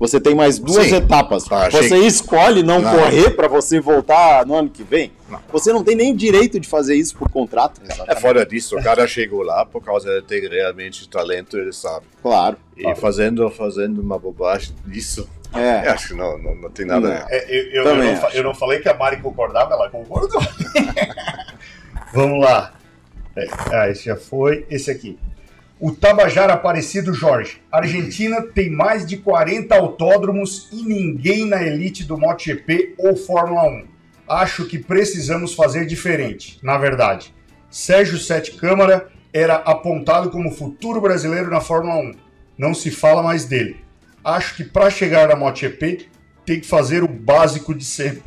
Você 0.02 0.20
tem 0.20 0.34
mais 0.34 0.58
duas 0.58 0.88
Sim. 0.88 0.96
etapas. 0.96 1.44
Ah, 1.52 1.68
achei 1.68 1.88
você 1.88 1.96
escolhe 2.00 2.64
não, 2.64 2.82
Não. 2.82 2.92
correr 2.92 3.30
para 3.36 3.48
você 3.48 3.80
voltar 3.80 4.44
no 4.48 4.56
ano 4.56 4.68
que 4.68 4.82
vem. 4.82 5.12
Não. 5.30 5.40
Você 5.54 5.72
não 5.72 5.84
tem 5.84 5.96
nem 5.96 6.16
direito 6.16 6.60
de 6.60 6.68
fazer 6.68 6.96
isso 6.96 7.16
por 7.16 7.30
contrato. 7.30 7.80
É 8.08 8.16
fora 8.16 8.44
disso, 8.44 8.76
o 8.76 8.82
cara 8.84 9.06
chegou 9.08 9.44
lá 9.44 9.64
por 9.64 9.80
causa 9.84 10.10
de 10.20 10.24
ter 10.24 10.50
realmente 10.50 11.08
talento, 11.08 11.56
ele 11.56 11.72
sabe. 11.72 12.08
Claro. 12.20 12.58
E 12.76 12.96
fazendo, 12.96 13.48
fazendo 13.52 14.02
uma 14.02 14.18
bobagem 14.18 14.74
disso, 14.88 15.30
É. 15.54 15.88
eu 15.88 15.92
acho 15.92 16.08
que 16.08 16.14
não, 16.16 16.36
não, 16.40 16.56
não 16.56 16.72
tem 16.72 16.88
nada. 16.88 17.08
Não. 17.08 17.28
É, 17.30 17.46
eu, 17.48 17.64
eu- 17.66 17.72
eu 17.76 17.84
Também 17.84 18.16
não, 18.16 18.30
eu 18.32 18.44
não 18.44 18.56
falei 18.56 18.80
que 18.80 18.90
a 18.90 18.96
Mari 18.96 19.18
concordava, 19.18 19.76
ela 19.76 19.88
concordou. 19.88 20.42
Vamos 22.12 22.44
lá. 22.44 22.74
É, 23.36 23.48
ah, 23.72 23.88
esse 23.90 24.06
já 24.06 24.16
foi. 24.16 24.66
Esse 24.68 24.90
aqui. 24.90 25.18
O 25.84 25.92
Tabajara 25.92 26.54
Aparecido 26.54 27.12
Jorge. 27.12 27.60
Argentina 27.72 28.40
tem 28.40 28.70
mais 28.70 29.04
de 29.04 29.18
40 29.18 29.74
autódromos 29.74 30.70
e 30.72 30.84
ninguém 30.84 31.48
na 31.48 31.64
elite 31.64 32.04
do 32.04 32.20
MotoGP 32.20 32.94
ou 33.00 33.16
Fórmula 33.16 33.64
1. 33.64 33.88
Acho 34.30 34.68
que 34.68 34.78
precisamos 34.78 35.56
fazer 35.56 35.88
diferente, 35.88 36.60
na 36.62 36.78
verdade. 36.78 37.34
Sérgio 37.68 38.20
Sete 38.20 38.52
Câmara 38.52 39.08
era 39.34 39.56
apontado 39.56 40.30
como 40.30 40.52
futuro 40.52 41.02
brasileiro 41.02 41.50
na 41.50 41.60
Fórmula 41.60 41.96
1. 41.96 42.12
Não 42.60 42.76
se 42.76 42.92
fala 42.92 43.24
mais 43.24 43.46
dele. 43.46 43.78
Acho 44.24 44.58
que 44.58 44.64
para 44.64 44.92
chegar 44.92 45.30
na 45.30 45.36
MotoGP 45.36 46.06
tem 46.46 46.60
que 46.60 46.68
fazer 46.68 47.02
o 47.02 47.08
básico 47.08 47.74
de 47.74 47.86
sempre. 47.86 48.22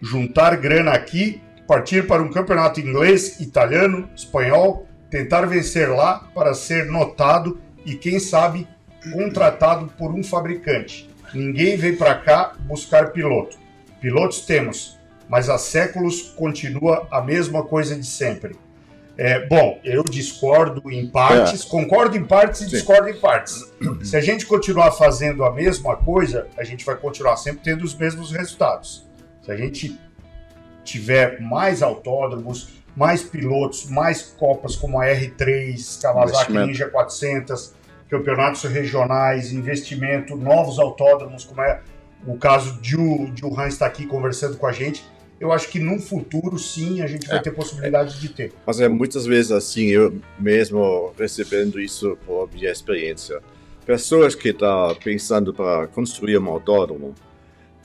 Juntar 0.00 0.56
grana 0.56 0.92
aqui, 0.92 1.40
partir 1.66 2.06
para 2.06 2.22
um 2.22 2.30
campeonato 2.30 2.78
inglês, 2.78 3.40
italiano, 3.40 4.08
espanhol, 4.14 4.85
tentar 5.10 5.46
vencer 5.46 5.88
lá 5.88 6.28
para 6.34 6.54
ser 6.54 6.86
notado 6.86 7.60
e, 7.84 7.94
quem 7.94 8.18
sabe, 8.18 8.66
contratado 9.12 9.86
por 9.98 10.12
um 10.12 10.22
fabricante. 10.22 11.08
Ninguém 11.32 11.76
vem 11.76 11.94
para 11.94 12.14
cá 12.14 12.54
buscar 12.60 13.10
piloto. 13.12 13.58
Pilotos 14.00 14.40
temos, 14.40 14.98
mas 15.28 15.48
há 15.48 15.58
séculos 15.58 16.22
continua 16.36 17.06
a 17.10 17.20
mesma 17.20 17.64
coisa 17.64 17.96
de 17.96 18.06
sempre. 18.06 18.56
É, 19.18 19.46
bom, 19.46 19.80
eu 19.82 20.04
discordo 20.04 20.90
em 20.92 21.06
partes, 21.06 21.64
concordo 21.64 22.16
em 22.16 22.24
partes 22.24 22.60
e 22.60 22.66
discordo 22.66 23.08
em 23.08 23.18
partes. 23.18 23.64
Se 24.04 24.14
a 24.14 24.20
gente 24.20 24.44
continuar 24.44 24.92
fazendo 24.92 25.42
a 25.42 25.50
mesma 25.50 25.96
coisa, 25.96 26.48
a 26.58 26.64
gente 26.64 26.84
vai 26.84 26.96
continuar 26.96 27.36
sempre 27.36 27.60
tendo 27.62 27.82
os 27.82 27.94
mesmos 27.94 28.30
resultados. 28.30 29.06
Se 29.42 29.50
a 29.50 29.56
gente 29.56 29.98
tiver 30.84 31.40
mais 31.40 31.82
autódromos, 31.82 32.75
mais 32.96 33.22
pilotos, 33.22 33.88
mais 33.90 34.22
copas 34.22 34.74
como 34.74 34.98
a 34.98 35.06
R3, 35.06 36.00
Kawasaki. 36.00 36.52
Ninja 36.52 36.88
400, 36.88 37.74
campeonatos 38.08 38.62
regionais, 38.64 39.52
investimento, 39.52 40.34
novos 40.34 40.78
autódromos, 40.78 41.44
como 41.44 41.60
é 41.60 41.82
o 42.26 42.36
caso 42.38 42.80
de 42.80 42.96
o, 42.96 43.30
de 43.30 43.44
o 43.44 43.60
Hans 43.60 43.74
estar 43.74 43.86
aqui 43.86 44.06
conversando 44.06 44.56
com 44.56 44.66
a 44.66 44.72
gente. 44.72 45.04
Eu 45.38 45.52
acho 45.52 45.68
que 45.68 45.78
no 45.78 46.00
futuro, 46.00 46.58
sim, 46.58 47.02
a 47.02 47.06
gente 47.06 47.28
vai 47.28 47.42
ter 47.42 47.50
possibilidade 47.50 48.18
de 48.18 48.30
ter. 48.30 48.52
Mas 48.66 48.80
é 48.80 48.88
muitas 48.88 49.26
vezes 49.26 49.52
assim, 49.52 49.88
eu 49.88 50.18
mesmo 50.38 51.12
recebendo 51.18 51.78
isso 51.78 52.16
por 52.24 52.48
minha 52.50 52.70
experiência. 52.70 53.42
Pessoas 53.84 54.34
que 54.34 54.48
estão 54.48 54.96
pensando 55.04 55.52
para 55.52 55.86
construir 55.88 56.38
um 56.38 56.48
autódromo 56.48 57.14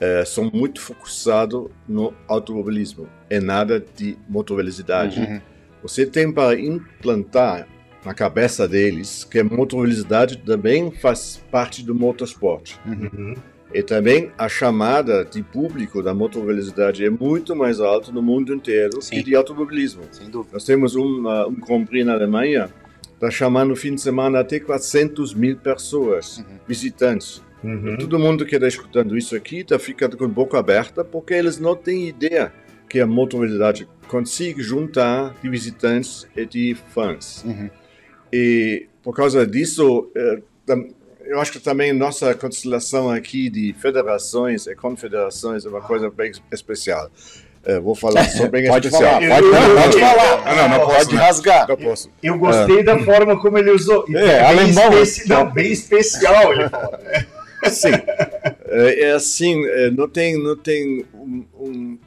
eh, 0.01 0.25
são 0.25 0.49
muito 0.51 0.81
focados 0.81 1.69
no 1.87 2.11
automobilismo 2.27 3.07
e 3.29 3.39
nada 3.39 3.79
de 3.79 4.17
motovelocidade. 4.27 5.19
Uhum. 5.19 5.41
Você 5.83 6.07
tem 6.07 6.31
para 6.33 6.59
implantar 6.59 7.67
na 8.03 8.11
cabeça 8.11 8.67
deles 8.67 9.23
que 9.23 9.37
a 9.37 9.43
motovelocidade 9.43 10.37
também 10.37 10.89
faz 10.91 11.39
parte 11.51 11.83
do 11.83 11.93
motorsport. 11.93 12.77
Uhum. 12.83 13.35
E 13.71 13.83
também 13.83 14.31
a 14.39 14.49
chamada 14.49 15.23
de 15.23 15.43
público 15.43 16.01
da 16.01 16.15
motovelocidade 16.15 17.05
é 17.05 17.09
muito 17.09 17.55
mais 17.55 17.79
alta 17.79 18.11
no 18.11 18.23
mundo 18.23 18.55
inteiro 18.55 19.03
Sim. 19.03 19.17
que 19.17 19.23
de 19.23 19.35
automobilismo. 19.35 20.01
Nós 20.51 20.65
temos 20.65 20.95
um, 20.95 21.27
uh, 21.27 21.47
um 21.47 21.53
Grand 21.53 21.85
Prix 21.85 22.05
na 22.05 22.13
Alemanha, 22.13 22.69
está 23.13 23.29
chamando 23.29 23.69
no 23.69 23.75
fim 23.75 23.93
de 23.93 24.01
semana 24.01 24.39
até 24.39 24.59
400 24.59 25.35
mil 25.35 25.57
pessoas, 25.57 26.43
visitantes. 26.67 27.41
Uhum. 27.63 27.97
Todo 27.97 28.17
mundo 28.19 28.45
que 28.45 28.55
está 28.55 28.67
escutando 28.67 29.17
isso 29.17 29.35
aqui 29.35 29.59
está 29.59 29.77
ficando 29.77 30.17
com 30.17 30.25
a 30.25 30.27
boca 30.27 30.57
aberta 30.57 31.03
porque 31.03 31.33
eles 31.33 31.59
não 31.59 31.75
têm 31.75 32.07
ideia 32.07 32.51
que 32.89 32.99
a 32.99 33.05
motovelocidade 33.07 33.87
consiga 34.07 34.61
juntar 34.61 35.35
de 35.41 35.49
visitantes 35.49 36.27
e 36.35 36.45
de 36.45 36.75
fãs. 36.93 37.43
Uhum. 37.45 37.69
E 38.33 38.87
por 39.03 39.15
causa 39.15 39.45
disso, 39.45 40.09
eh, 40.15 40.41
eu 41.25 41.39
acho 41.39 41.51
que 41.51 41.59
também 41.59 41.93
nossa 41.93 42.33
constelação 42.33 43.09
aqui 43.09 43.49
de 43.49 43.73
federações 43.79 44.67
e 44.67 44.75
confederações 44.75 45.65
é 45.65 45.69
uma 45.69 45.81
coisa 45.81 46.09
bem 46.09 46.31
especial. 46.51 47.09
Eh, 47.63 47.79
vou 47.79 47.93
falar 47.95 48.25
só 48.25 48.47
bem 48.47 48.65
Pode 48.69 48.87
especial. 48.87 49.21
falar, 49.21 49.35
pode, 49.35 49.45
Eu- 49.45 49.51
não, 49.53 49.69
eu- 49.69 49.75
pode 49.81 49.93
eu- 49.97 50.07
falar. 50.07 50.43
Ah, 50.45 50.55
não, 50.55 50.69
não 50.69 50.85
posso, 50.85 50.97
pode 50.97 51.15
né? 51.15 51.21
rasgar. 51.21 51.67
Não 51.69 51.77
posso. 51.77 52.11
Eu 52.23 52.37
gostei 52.39 52.83
da 52.83 52.97
forma 52.99 53.39
como 53.39 53.57
ele 53.57 53.69
usou. 53.71 54.03
É, 54.09 54.13
bem 54.13 54.39
alemão. 54.39 55.01
especi- 55.01 55.29
Não, 55.29 55.51
bem 55.51 55.71
especial, 55.71 56.51
ele 56.53 56.67
falou. 56.69 56.91
Sim. 57.69 57.91
É, 58.67 59.03
é 59.03 59.11
assim, 59.11 59.65
é, 59.65 59.91
não 59.91 60.07
tem, 60.07 60.41
não 60.41 60.55
tem 60.55 61.05
um, 61.13 61.43
um, 61.59 61.99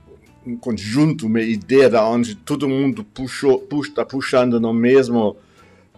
um 0.47 0.57
conjunto, 0.57 1.27
uma 1.27 1.41
ideia 1.41 1.89
de 1.89 1.97
onde 1.97 2.35
todo 2.35 2.69
mundo 2.69 3.05
puxou, 3.05 3.59
puxa, 3.59 3.91
está 3.91 4.05
puxando 4.05 4.61
no 4.61 4.73
mesmo, 4.73 5.37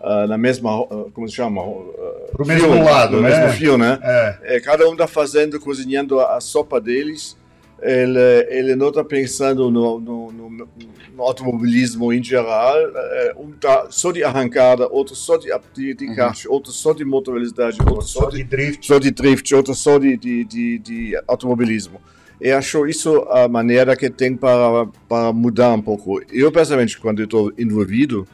ah, 0.01 0.27
na 0.27 0.37
mesma, 0.37 0.83
ah, 0.83 1.07
como 1.13 1.29
se 1.29 1.37
chama? 1.37 1.63
Uh, 1.63 2.29
Pro 2.33 2.47
mesmo 2.47 2.83
lado, 2.83 3.17
no 3.17 3.23
né? 3.23 3.31
mesmo 3.31 3.57
fio, 3.57 3.79
né? 3.79 3.99
É. 4.03 4.57
É, 4.57 4.61
cada 4.61 4.89
um 4.89 4.93
está 4.93 5.07
fazendo, 5.07 5.59
cozinhando 5.59 6.21
a, 6.21 6.37
a 6.37 6.41
sopa 6.41 6.81
deles 6.81 7.37
ele, 7.83 8.47
ele 8.49 8.77
não 8.77 8.89
está 8.89 9.05
pensando 9.05 9.71
no, 9.71 10.01
no, 10.01 10.33
no, 10.33 10.51
no, 10.51 11.23
automobilismo 11.23 12.13
em 12.13 12.23
geral. 12.23 12.77
É, 12.79 13.35
um 13.39 13.53
tá 13.53 13.87
só 13.91 14.13
de 14.13 14.25
arrancada, 14.25 14.89
outro 14.89 15.15
só 15.15 15.37
de, 15.37 15.49
de, 15.75 15.95
de 15.95 16.15
kart, 16.15 16.47
outro 16.49 16.73
só 16.73 16.93
de 16.93 17.05
motor 17.05 17.35
velocidade, 17.35 17.79
outro 17.81 18.03
só, 18.03 18.23
Só 18.23 18.31
de, 18.31 18.39
de 18.39 18.45
drift. 18.45 18.87
só 18.87 18.99
de 18.99 19.11
drift, 19.11 19.55
outro 19.55 19.75
só 19.75 19.99
de, 19.99 20.17
de, 20.17 20.45
de, 20.45 20.79
de 20.79 21.23
automobilismo. 21.27 22.01
E 22.41 22.51
acho 22.51 22.87
isso 22.87 23.23
a 23.31 23.49
maneira 23.49 23.97
que 23.97 24.11
tem 24.11 24.37
para, 24.37 24.87
para 25.09 25.33
mudar 25.33 25.73
um 25.73 25.81
pouco. 25.81 26.21
Eu, 26.31 26.53
pessoalmente, 26.53 26.99
quando 26.99 27.23
estou 27.23 27.53
envolvido 27.57 28.27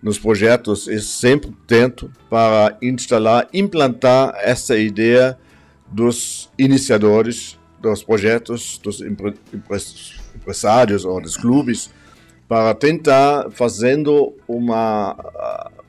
nos 0.00 0.18
projetos, 0.18 0.86
eu 0.86 1.00
sempre 1.00 1.52
tento 1.66 2.10
para 2.30 2.76
instalar, 2.80 3.48
implantar 3.52 4.32
essa 4.42 4.76
ideia 4.78 5.36
dos 5.90 6.50
iniciadores 6.56 7.57
dos 7.80 8.02
projetos, 8.02 8.78
dos 8.82 9.00
empre- 9.00 9.34
empre- 9.52 9.78
empresários 10.34 11.04
ou 11.04 11.20
dos 11.20 11.36
clubes, 11.36 11.90
para 12.48 12.74
tentar 12.74 13.50
fazendo 13.50 14.34
uma 14.46 15.16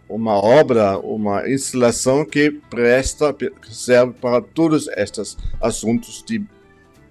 uma 0.09 0.33
obra, 0.33 0.97
uma 0.97 1.47
instalação 1.47 2.25
que 2.25 2.49
presta, 2.67 3.31
que 3.31 3.51
serve 3.69 4.13
para 4.19 4.41
todos 4.41 4.87
estes 4.87 5.37
assuntos 5.61 6.23
de 6.25 6.43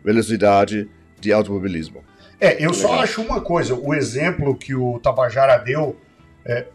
velocidade 0.05 0.91
de 1.21 1.33
automobilismo. 1.33 2.03
É, 2.41 2.65
eu 2.65 2.75
só 2.75 3.01
acho 3.01 3.23
uma 3.23 3.41
coisa, 3.41 3.73
o 3.75 3.95
exemplo 3.95 4.57
que 4.57 4.75
o 4.75 4.99
Tabajara 4.99 5.57
deu 5.59 5.97
é, 6.45 6.67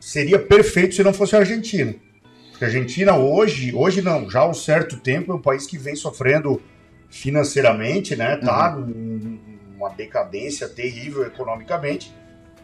seria 0.00 0.40
perfeito 0.40 0.96
se 0.96 1.04
não 1.04 1.12
fosse 1.12 1.36
a 1.36 1.38
Argentina. 1.38 1.94
Porque 2.50 2.64
a 2.64 2.66
Argentina 2.66 3.16
hoje, 3.16 3.72
hoje 3.72 4.02
não, 4.02 4.28
já 4.28 4.40
há 4.40 4.48
um 4.48 4.54
certo 4.54 4.96
tempo 4.96 5.30
é 5.30 5.34
um 5.36 5.40
país 5.40 5.66
que 5.66 5.78
vem 5.78 5.94
sofrendo 5.94 6.60
financeiramente, 7.10 8.14
né? 8.16 8.36
Tá 8.36 8.74
numa 8.76 9.88
decadência 9.90 10.68
terrível 10.68 11.26
economicamente. 11.26 12.14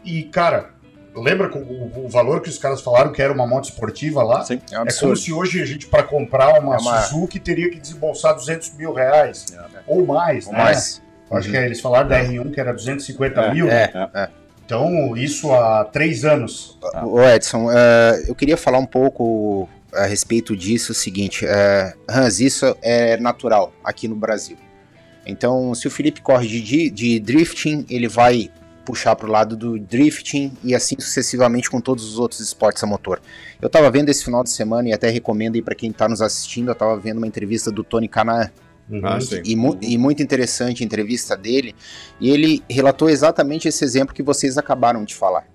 E, 0.03 0.23
cara, 0.23 0.69
lembra 1.15 1.49
com 1.49 1.59
o, 1.59 2.05
o 2.05 2.09
valor 2.09 2.41
que 2.41 2.49
os 2.49 2.57
caras 2.57 2.81
falaram 2.81 3.11
que 3.11 3.21
era 3.21 3.33
uma 3.33 3.45
moto 3.45 3.65
esportiva 3.65 4.23
lá? 4.23 4.43
Sim. 4.43 4.61
É 4.71 4.79
um 4.79 4.83
É 4.87 4.93
como 4.93 5.15
se 5.15 5.33
hoje 5.33 5.61
a 5.61 5.65
gente, 5.65 5.87
para 5.87 6.03
comprar 6.03 6.59
uma, 6.59 6.75
É 6.75 6.79
uma- 6.79 7.01
Suzuki, 7.01 7.39
teria 7.39 7.69
que 7.69 7.79
desembolsar 7.79 8.33
200 8.35 8.73
mil 8.75 8.93
reais. 8.93 9.45
Ou 9.85 10.05
mais, 10.05 10.47
Ou 10.47 10.53
né? 10.53 10.59
mais. 10.63 11.01
Acho 11.29 11.49
que 11.49 11.57
eles 11.57 11.81
falaram 11.81 12.07
da 12.07 12.23
R1 12.23 12.51
que 12.53 12.59
era 12.59 12.73
250 12.73 13.41
É, 13.41 13.53
mil. 13.53 13.69
É, 13.69 13.91
É. 13.93 14.09
é. 14.23 14.29
Então, 14.65 15.15
isso 15.15 15.53
há 15.53 15.85
três 15.85 16.25
anos. 16.25 16.77
Ô 17.05 17.21
Edson, 17.21 17.69
eu 18.27 18.35
queria 18.35 18.57
falar 18.57 18.79
um 18.79 18.85
pouco 18.85 19.67
a 19.93 20.05
respeito 20.05 20.55
disso, 20.55 20.91
o 20.91 20.95
seguinte, 20.95 21.45
eh, 21.45 21.93
Hans, 22.09 22.39
isso 22.39 22.75
é 22.81 23.17
natural 23.17 23.73
aqui 23.83 24.07
no 24.07 24.15
Brasil. 24.15 24.57
Então, 25.25 25.73
se 25.75 25.87
o 25.87 25.91
Felipe 25.91 26.21
corre 26.21 26.47
de, 26.47 26.89
de 26.89 27.19
drifting, 27.19 27.85
ele 27.89 28.07
vai 28.07 28.49
puxar 28.85 29.15
para 29.17 29.27
o 29.27 29.31
lado 29.31 29.57
do 29.57 29.77
drifting 29.77 30.53
e 30.63 30.73
assim 30.73 30.95
sucessivamente 30.97 31.69
com 31.69 31.81
todos 31.81 32.05
os 32.05 32.17
outros 32.17 32.39
esportes 32.39 32.81
a 32.83 32.87
motor. 32.87 33.21
Eu 33.61 33.67
estava 33.67 33.91
vendo 33.91 34.07
esse 34.07 34.23
final 34.23 34.43
de 34.43 34.49
semana 34.49 34.87
e 34.87 34.93
até 34.93 35.09
recomendo 35.09 35.55
aí 35.55 35.61
para 35.61 35.75
quem 35.75 35.89
está 35.91 36.07
nos 36.07 36.21
assistindo, 36.21 36.69
eu 36.69 36.73
estava 36.73 36.97
vendo 36.97 37.17
uma 37.17 37.27
entrevista 37.27 37.69
do 37.69 37.83
Tony 37.83 38.07
Canaan, 38.07 38.49
Ah, 39.03 39.19
sim. 39.19 39.41
e, 39.43 39.53
mu- 39.57 39.77
e 39.81 39.97
muito 39.97 40.23
interessante 40.23 40.81
a 40.81 40.85
entrevista 40.85 41.35
dele, 41.35 41.75
e 42.21 42.29
ele 42.29 42.63
relatou 42.69 43.09
exatamente 43.09 43.67
esse 43.67 43.83
exemplo 43.83 44.15
que 44.15 44.23
vocês 44.23 44.57
acabaram 44.57 45.03
de 45.03 45.13
falar. 45.13 45.45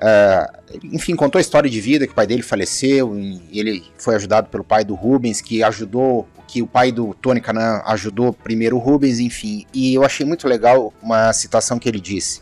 Ah, 0.00 0.60
enfim, 0.84 1.16
contou 1.16 1.38
a 1.38 1.42
história 1.42 1.70
de 1.70 1.80
vida 1.80 2.06
que 2.06 2.12
o 2.12 2.16
pai 2.16 2.26
dele 2.26 2.42
faleceu, 2.42 3.16
e 3.18 3.58
ele 3.58 3.84
foi 3.98 4.14
ajudado 4.14 4.48
pelo 4.48 4.64
pai 4.64 4.84
do 4.84 4.94
Rubens, 4.94 5.40
que 5.40 5.62
ajudou, 5.62 6.28
que 6.46 6.62
o 6.62 6.66
pai 6.66 6.92
do 6.92 7.14
Tony 7.14 7.40
Canan 7.40 7.82
ajudou 7.86 8.32
primeiro 8.32 8.76
o 8.76 8.78
Rubens, 8.78 9.18
enfim. 9.18 9.66
E 9.72 9.94
eu 9.94 10.04
achei 10.04 10.26
muito 10.26 10.46
legal 10.46 10.92
uma 11.02 11.32
citação 11.32 11.78
que 11.78 11.88
ele 11.88 12.00
disse: 12.00 12.40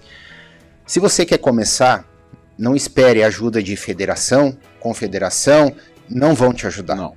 Se 0.86 0.98
você 0.98 1.24
quer 1.24 1.38
começar, 1.38 2.04
não 2.58 2.74
espere 2.74 3.22
ajuda 3.22 3.62
de 3.62 3.76
federação, 3.76 4.56
confederação, 4.80 5.74
não 6.08 6.34
vão 6.34 6.52
te 6.52 6.66
ajudar. 6.66 6.96
Não. 6.96 7.14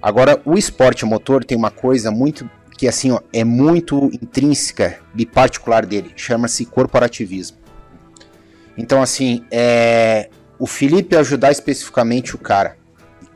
Agora, 0.00 0.40
o 0.44 0.56
esporte 0.56 1.04
motor 1.04 1.44
tem 1.44 1.56
uma 1.56 1.70
coisa 1.70 2.10
muito 2.10 2.48
que 2.80 2.88
assim, 2.88 3.10
ó, 3.10 3.20
é 3.30 3.44
muito 3.44 4.06
intrínseca 4.06 4.98
e 5.14 5.26
particular 5.26 5.84
dele, 5.84 6.12
chama-se 6.16 6.64
corporativismo. 6.64 7.58
Então, 8.76 9.02
assim, 9.02 9.44
é, 9.50 10.28
o 10.58 10.66
Felipe 10.66 11.16
ajudar 11.16 11.50
especificamente 11.50 12.34
o 12.34 12.38
cara, 12.38 12.76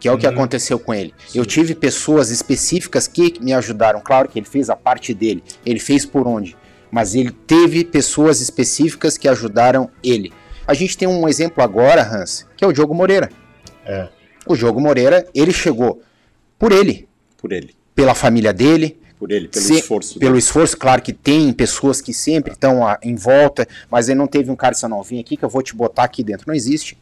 que 0.00 0.08
é 0.08 0.12
o 0.12 0.18
que 0.18 0.26
Uhum. 0.26 0.32
aconteceu 0.32 0.78
com 0.78 0.92
ele. 0.94 1.12
Eu 1.34 1.44
tive 1.44 1.74
pessoas 1.74 2.30
específicas 2.30 3.06
que 3.08 3.38
me 3.40 3.52
ajudaram. 3.52 4.00
Claro 4.00 4.28
que 4.28 4.38
ele 4.38 4.46
fez 4.46 4.68
a 4.70 4.76
parte 4.76 5.12
dele, 5.14 5.42
ele 5.64 5.80
fez 5.80 6.04
por 6.06 6.26
onde, 6.26 6.56
mas 6.90 7.14
ele 7.14 7.30
teve 7.30 7.84
pessoas 7.84 8.40
específicas 8.40 9.16
que 9.18 9.28
ajudaram 9.28 9.90
ele. 10.02 10.32
A 10.66 10.72
gente 10.74 10.96
tem 10.96 11.06
um 11.08 11.28
exemplo 11.28 11.62
agora, 11.62 12.02
Hans, 12.02 12.46
que 12.56 12.64
é 12.64 12.68
o 12.68 12.72
Diogo 12.72 12.94
Moreira. 12.94 13.28
É. 13.84 14.08
O 14.46 14.56
Diogo 14.56 14.80
Moreira, 14.80 15.26
ele 15.34 15.52
chegou 15.52 16.02
por 16.58 16.72
ele, 16.72 17.06
Por 17.36 17.52
ele. 17.52 17.74
pela 17.94 18.14
família 18.14 18.52
dele, 18.52 18.98
Por 19.24 19.32
ele, 19.32 19.48
pelo 19.48 19.64
Se- 19.64 19.74
esforço 19.78 20.18
pelo 20.18 20.32
dele. 20.32 20.38
esforço, 20.38 20.76
claro 20.76 21.00
que 21.00 21.10
tem 21.14 21.50
pessoas 21.50 21.98
que 22.02 22.12
sempre 22.12 22.52
estão 22.52 22.86
ah, 22.86 22.98
em 23.02 23.14
volta, 23.14 23.66
mas 23.90 24.10
ele 24.10 24.18
não 24.18 24.26
teve 24.26 24.50
um 24.50 24.56
cara 24.56 24.74
não, 24.86 25.02
vem 25.02 25.18
aqui 25.18 25.34
que 25.34 25.42
eu 25.42 25.48
vou 25.48 25.62
te 25.62 25.74
botar 25.74 26.04
aqui 26.04 26.22
dentro. 26.22 26.44
Não 26.46 26.54
existe. 26.54 26.98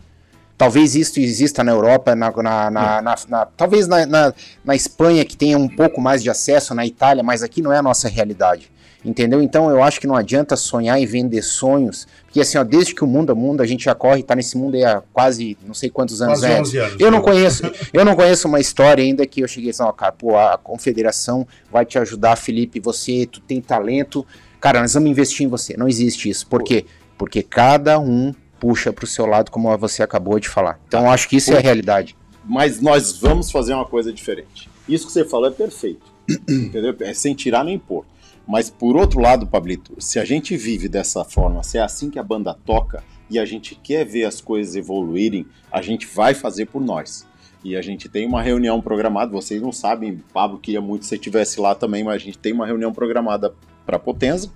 Talvez 0.56 0.94
isso 0.94 1.18
exista 1.18 1.64
na 1.64 1.72
Europa, 1.72 2.14
na, 2.14 2.30
na- 2.30 2.70
na- 2.70 3.02
na- 3.02 3.16
na- 3.28 3.46
talvez 3.46 3.88
na, 3.88 4.06
na- 4.06 4.32
na 4.64 4.76
Espanha, 4.76 5.24
que 5.24 5.36
tenha 5.36 5.58
um 5.58 5.68
pouco 5.68 6.00
mais 6.00 6.22
de 6.22 6.30
acesso, 6.30 6.72
na 6.76 6.86
Itália, 6.86 7.24
mas 7.24 7.42
aqui 7.42 7.60
não 7.60 7.72
é 7.72 7.78
a 7.78 7.82
nossa 7.82 8.06
realidade. 8.08 8.70
Entendeu? 9.04 9.42
Então 9.42 9.68
eu 9.68 9.82
acho 9.82 10.00
que 10.00 10.06
não 10.06 10.14
adianta 10.14 10.54
sonhar 10.54 10.96
em 10.98 11.04
vender 11.04 11.42
sonhos, 11.42 12.06
porque 12.24 12.40
assim, 12.40 12.56
ó, 12.56 12.62
desde 12.62 12.94
que 12.94 13.02
o 13.02 13.06
mundo 13.06 13.32
é 13.32 13.34
mundo, 13.34 13.60
a 13.60 13.66
gente 13.66 13.84
já 13.84 13.94
corre 13.94 14.20
e 14.20 14.22
tá 14.22 14.36
nesse 14.36 14.56
mundo 14.56 14.76
aí 14.76 14.84
há 14.84 15.02
quase 15.12 15.58
não 15.66 15.74
sei 15.74 15.90
quantos 15.90 16.22
anos. 16.22 16.38
Quase? 16.38 16.60
11 16.60 16.78
anos. 16.78 17.00
Eu 17.00 17.10
não 17.10 17.20
conheço, 17.20 17.62
eu 17.92 18.04
não 18.04 18.14
conheço 18.14 18.46
uma 18.46 18.60
história 18.60 19.02
ainda 19.02 19.26
que 19.26 19.40
eu 19.40 19.48
cheguei 19.48 19.70
assim, 19.70 19.82
ó, 19.82 19.90
cara, 19.90 20.12
pô, 20.12 20.38
a 20.38 20.56
confederação 20.56 21.46
vai 21.70 21.84
te 21.84 21.98
ajudar, 21.98 22.36
Felipe, 22.36 22.78
você, 22.78 23.26
tu 23.26 23.40
tem 23.40 23.60
talento, 23.60 24.24
cara, 24.60 24.80
nós 24.80 24.94
vamos 24.94 25.10
investir 25.10 25.44
em 25.46 25.48
você. 25.48 25.76
Não 25.76 25.88
existe 25.88 26.28
isso. 26.28 26.46
Por 26.46 26.62
quê? 26.62 26.86
Porque 27.18 27.42
cada 27.42 27.98
um 27.98 28.32
puxa 28.60 28.92
pro 28.92 29.06
seu 29.08 29.26
lado, 29.26 29.50
como 29.50 29.76
você 29.76 30.04
acabou 30.04 30.38
de 30.38 30.48
falar. 30.48 30.78
Então 30.86 31.02
eu 31.02 31.10
acho 31.10 31.28
que 31.28 31.36
isso 31.36 31.52
é 31.52 31.56
a 31.56 31.60
realidade. 31.60 32.16
Mas 32.44 32.80
nós 32.80 33.18
vamos 33.18 33.50
fazer 33.50 33.74
uma 33.74 33.84
coisa 33.84 34.12
diferente. 34.12 34.70
Isso 34.88 35.06
que 35.06 35.12
você 35.12 35.24
falou 35.24 35.48
é 35.48 35.50
perfeito. 35.50 36.12
entendeu? 36.48 36.94
É 37.00 37.12
sem 37.12 37.34
tirar 37.34 37.64
nem 37.64 37.78
pôr. 37.78 38.04
Mas 38.46 38.68
por 38.68 38.96
outro 38.96 39.20
lado, 39.20 39.46
Pablito, 39.46 39.94
se 39.98 40.18
a 40.18 40.24
gente 40.24 40.56
vive 40.56 40.88
dessa 40.88 41.24
forma, 41.24 41.62
se 41.62 41.78
é 41.78 41.80
assim 41.80 42.10
que 42.10 42.18
a 42.18 42.22
banda 42.22 42.54
toca 42.66 43.02
e 43.30 43.38
a 43.38 43.44
gente 43.44 43.74
quer 43.74 44.04
ver 44.04 44.24
as 44.24 44.40
coisas 44.40 44.74
evoluírem, 44.74 45.46
a 45.70 45.80
gente 45.80 46.06
vai 46.06 46.34
fazer 46.34 46.66
por 46.66 46.82
nós. 46.82 47.26
E 47.64 47.76
a 47.76 47.82
gente 47.82 48.08
tem 48.08 48.26
uma 48.26 48.42
reunião 48.42 48.80
programada, 48.80 49.30
vocês 49.30 49.62
não 49.62 49.70
sabem, 49.70 50.20
Pablo 50.32 50.58
queria 50.58 50.80
muito 50.80 51.02
que 51.02 51.06
você 51.06 51.14
estivesse 51.14 51.60
lá 51.60 51.74
também, 51.74 52.02
mas 52.02 52.16
a 52.16 52.18
gente 52.18 52.36
tem 52.36 52.52
uma 52.52 52.66
reunião 52.66 52.92
programada 52.92 53.54
para 53.86 53.98
Potenza, 53.98 54.50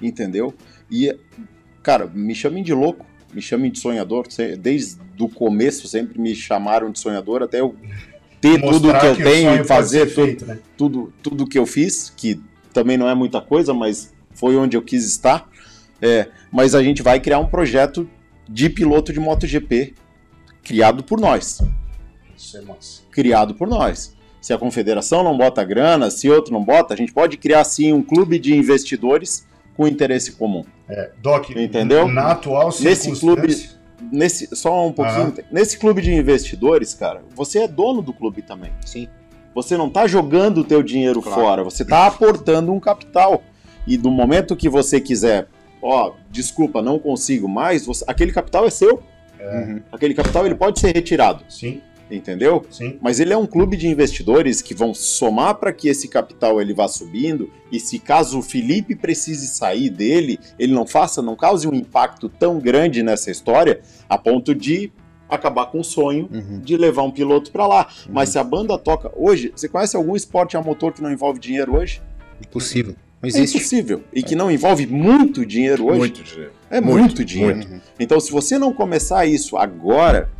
entendeu? 0.00 0.52
E, 0.90 1.16
cara, 1.82 2.06
me 2.06 2.34
chamem 2.34 2.62
de 2.62 2.74
louco, 2.74 3.06
me 3.32 3.40
chamem 3.40 3.70
de 3.70 3.78
sonhador, 3.78 4.26
desde 4.58 5.00
o 5.18 5.28
começo 5.28 5.88
sempre 5.88 6.20
me 6.20 6.34
chamaram 6.34 6.90
de 6.90 6.98
sonhador, 6.98 7.42
até 7.42 7.60
eu 7.60 7.74
ter 8.40 8.60
tudo 8.60 8.88
Mostrar 8.88 9.00
que 9.00 9.06
eu 9.06 9.12
o 9.12 9.16
tenho 9.16 9.54
e 9.54 9.64
fazer 9.64 10.06
tudo, 10.06 10.14
feito, 10.14 10.46
né? 10.46 10.58
tudo, 10.76 11.12
tudo 11.22 11.46
que 11.46 11.58
eu 11.58 11.66
fiz, 11.66 12.10
que 12.10 12.40
também 12.72 12.96
não 12.96 13.08
é 13.08 13.14
muita 13.14 13.40
coisa, 13.40 13.74
mas 13.74 14.12
foi 14.32 14.56
onde 14.56 14.76
eu 14.76 14.82
quis 14.82 15.04
estar. 15.06 15.48
É, 16.00 16.28
mas 16.50 16.74
a 16.74 16.82
gente 16.82 17.02
vai 17.02 17.20
criar 17.20 17.38
um 17.38 17.46
projeto 17.46 18.08
de 18.48 18.70
piloto 18.70 19.12
de 19.12 19.20
MotoGP 19.20 19.94
criado 20.62 21.04
por 21.04 21.20
nós. 21.20 21.60
Isso 22.36 22.56
é 22.56 22.62
massa. 22.62 23.02
Criado 23.10 23.54
por 23.54 23.68
nós. 23.68 24.16
Se 24.40 24.52
a 24.52 24.58
confederação 24.58 25.22
não 25.22 25.36
bota 25.36 25.62
grana, 25.62 26.10
se 26.10 26.30
outro 26.30 26.52
não 26.52 26.64
bota, 26.64 26.94
a 26.94 26.96
gente 26.96 27.12
pode 27.12 27.36
criar 27.36 27.62
sim 27.64 27.92
um 27.92 28.02
clube 28.02 28.38
de 28.38 28.56
investidores 28.56 29.46
com 29.76 29.86
interesse 29.86 30.32
comum. 30.32 30.64
É, 30.88 31.10
Doc, 31.22 31.50
Entendeu? 31.50 32.08
na 32.08 32.32
atual 32.32 32.68
Nesse 32.80 33.14
circunstância... 33.14 33.78
Nesse, 34.10 34.48
só 34.56 34.86
um 34.86 34.92
pouquinho. 34.92 35.34
Nesse 35.52 35.78
clube 35.78 36.00
de 36.00 36.12
investidores, 36.12 36.94
cara, 36.94 37.22
você 37.34 37.60
é 37.60 37.68
dono 37.68 38.00
do 38.00 38.14
clube 38.14 38.40
também. 38.40 38.72
Sim. 38.84 39.08
Você 39.54 39.76
não 39.76 39.90
tá 39.90 40.06
jogando 40.06 40.58
o 40.58 40.64
teu 40.64 40.82
dinheiro 40.82 41.20
Claro. 41.20 41.40
fora, 41.40 41.64
você 41.64 41.84
tá 41.84 42.06
aportando 42.06 42.72
um 42.72 42.80
capital. 42.80 43.42
E 43.86 43.96
do 43.96 44.10
momento 44.10 44.54
que 44.56 44.68
você 44.68 45.00
quiser, 45.00 45.48
ó, 45.82 46.12
desculpa, 46.30 46.80
não 46.82 46.98
consigo 46.98 47.48
mais, 47.48 47.84
você- 47.86 48.04
aquele 48.06 48.32
capital 48.32 48.66
é 48.66 48.70
seu. 48.70 49.02
Uhum. 49.40 49.80
Aquele 49.90 50.14
capital 50.14 50.44
ele 50.46 50.54
pode 50.54 50.78
ser 50.78 50.94
retirado, 50.94 51.42
Sim, 51.48 51.80
entendeu? 52.10 52.62
sim. 52.70 52.98
Mas 53.00 53.18
ele 53.20 53.32
é 53.32 53.36
um 53.38 53.46
clube 53.46 53.74
de 53.74 53.88
investidores 53.88 54.60
que 54.60 54.74
vão 54.74 54.92
somar 54.92 55.54
para 55.54 55.72
que 55.72 55.88
esse 55.88 56.06
capital 56.08 56.60
ele 56.60 56.74
vá 56.74 56.86
subindo 56.86 57.50
e 57.72 57.80
se 57.80 57.98
caso 57.98 58.38
o 58.38 58.42
Felipe 58.42 58.94
precise 58.94 59.46
sair 59.48 59.88
dele, 59.88 60.38
ele 60.58 60.74
não 60.74 60.86
faça, 60.86 61.22
não 61.22 61.34
cause 61.34 61.66
um 61.66 61.72
impacto 61.74 62.28
tão 62.28 62.58
grande 62.58 63.02
nessa 63.02 63.30
história 63.30 63.80
a 64.08 64.18
ponto 64.18 64.54
de 64.54 64.92
acabar 65.30 65.66
com 65.66 65.80
o 65.80 65.84
sonho 65.84 66.28
Uhum. 66.32 66.60
de 66.60 66.76
levar 66.76 67.02
um 67.02 67.10
piloto 67.10 67.50
para 67.50 67.66
lá. 67.66 67.86
Mas 68.08 68.30
se 68.30 68.38
a 68.38 68.44
banda 68.44 68.76
toca 68.78 69.10
hoje, 69.16 69.52
você 69.54 69.68
conhece 69.68 69.96
algum 69.96 70.16
esporte 70.16 70.56
a 70.56 70.62
motor 70.62 70.92
que 70.92 71.02
não 71.02 71.10
envolve 71.12 71.38
dinheiro 71.38 71.76
hoje? 71.76 72.02
Impossível. 72.40 72.94
Não 73.22 73.26
É 73.26 73.28
existe. 73.28 73.56
impossível. 73.58 74.02
E 74.12 74.22
que 74.22 74.34
não 74.34 74.50
envolve 74.50 74.86
muito 74.86 75.44
dinheiro 75.44 75.86
hoje. 75.86 75.98
Muito 75.98 76.22
dinheiro. 76.22 76.52
É 76.70 76.80
muito, 76.80 77.24
dinheiro. 77.24 77.58
Uhum. 77.58 77.80
Então, 77.98 78.18
se 78.18 78.30
você 78.32 78.58
não 78.58 78.72
começar 78.72 79.26
isso 79.26 79.56
agora, 79.56 80.30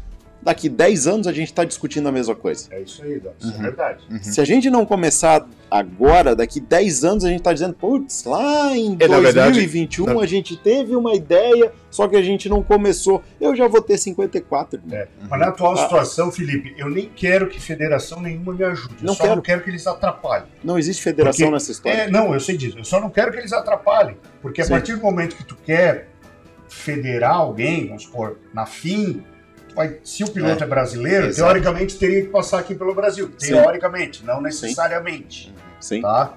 daqui 0.43 0.68
10 0.68 1.07
anos 1.07 1.26
a 1.26 1.32
gente 1.32 1.49
está 1.49 1.64
discutindo 1.64 2.09
a 2.09 2.12
mesma 2.12 2.34
coisa. 2.34 2.68
É 2.70 2.80
isso 2.80 3.03
aí, 3.03 3.20
Dom. 3.20 3.32
Isso 3.38 3.49
Uhum. 3.53 3.59
é 3.59 3.62
verdade. 3.62 4.05
Se 4.22 4.41
a 4.41 4.45
gente 4.45 4.70
não 4.70 4.84
começar 4.86 5.47
agora, 5.70 6.34
daqui 6.34 6.59
10 6.61 7.05
anos 7.05 7.24
a 7.24 7.28
gente 7.28 7.38
está 7.41 7.53
dizendo, 7.53 7.74
putz, 7.74 8.24
lá 8.24 8.76
em 8.76 8.97
É, 8.99 9.07
na 9.07 9.20
verdade, 9.20 9.53
2021 9.53 10.07
na- 10.07 10.20
a 10.20 10.26
gente 10.26 10.57
teve 10.57 10.97
uma 10.97 11.14
ideia, 11.14 11.72
só 11.91 12.09
que 12.09 12.16
a 12.16 12.22
gente 12.22 12.49
não 12.49 12.62
começou. 12.62 13.22
Eu 13.41 13.55
já 13.55 13.68
vou 13.68 13.80
ter 13.80 13.97
54. 13.99 14.80
irmão. 14.80 14.99
É. 14.99 15.09
Mas 15.28 15.41
na 15.41 15.49
atual 15.49 15.72
Ah. 15.74 15.76
situação, 15.76 16.32
Felipe, 16.32 16.74
eu 16.76 16.88
nem 16.91 17.09
quero 17.14 17.49
que 17.49 17.61
federação 17.61 18.20
nenhuma 18.20 18.53
me 18.53 18.64
ajude. 18.64 18.95
Eu 19.01 19.07
Não 19.07 19.14
só 19.14 19.22
quero. 19.24 19.36
não 19.36 19.43
quero 19.43 19.62
que 19.62 19.70
eles 19.70 19.86
atrapalhem. 19.86 20.47
Não 20.64 20.78
existe 20.78 21.03
federação 21.03 21.47
Porque- 21.47 21.53
nessa 21.55 21.70
história. 21.72 21.97
É, 22.03 22.11
não, 22.11 22.32
eu 22.34 22.41
sei 22.41 22.57
disso. 22.57 22.78
Eu 22.78 22.84
só 22.84 23.01
não 23.01 23.11
quero 23.11 23.30
que 23.32 23.38
eles 23.38 23.53
atrapalhem. 23.53 24.16
Porque 24.43 24.61
a 24.61 24.64
Sim. 24.64 24.70
partir 24.70 24.97
do 24.97 25.03
momento 25.03 25.36
que 25.36 25.45
tu 25.45 25.57
quer 25.64 26.09
federar 26.68 27.34
alguém, 27.36 27.86
vamos 27.88 28.05
supor, 28.05 28.38
na 28.55 28.64
FIM, 28.66 29.22
vai, 29.80 29.96
se 30.04 30.22
o 30.22 30.28
piloto 30.30 30.62
é, 30.62 30.66
brasileiro, 30.66 31.26
Exato. 31.28 31.48
teoricamente 31.50 31.96
teria 31.96 32.22
que 32.22 32.28
passar 32.28 32.58
aqui 32.58 32.74
pelo 32.74 32.94
Brasil. 32.94 33.30
Sim. 33.38 33.54
Teoricamente, 33.54 34.24
não 34.24 34.40
necessariamente. 34.42 35.54
Sim. 35.80 36.02
Tá? 36.02 36.34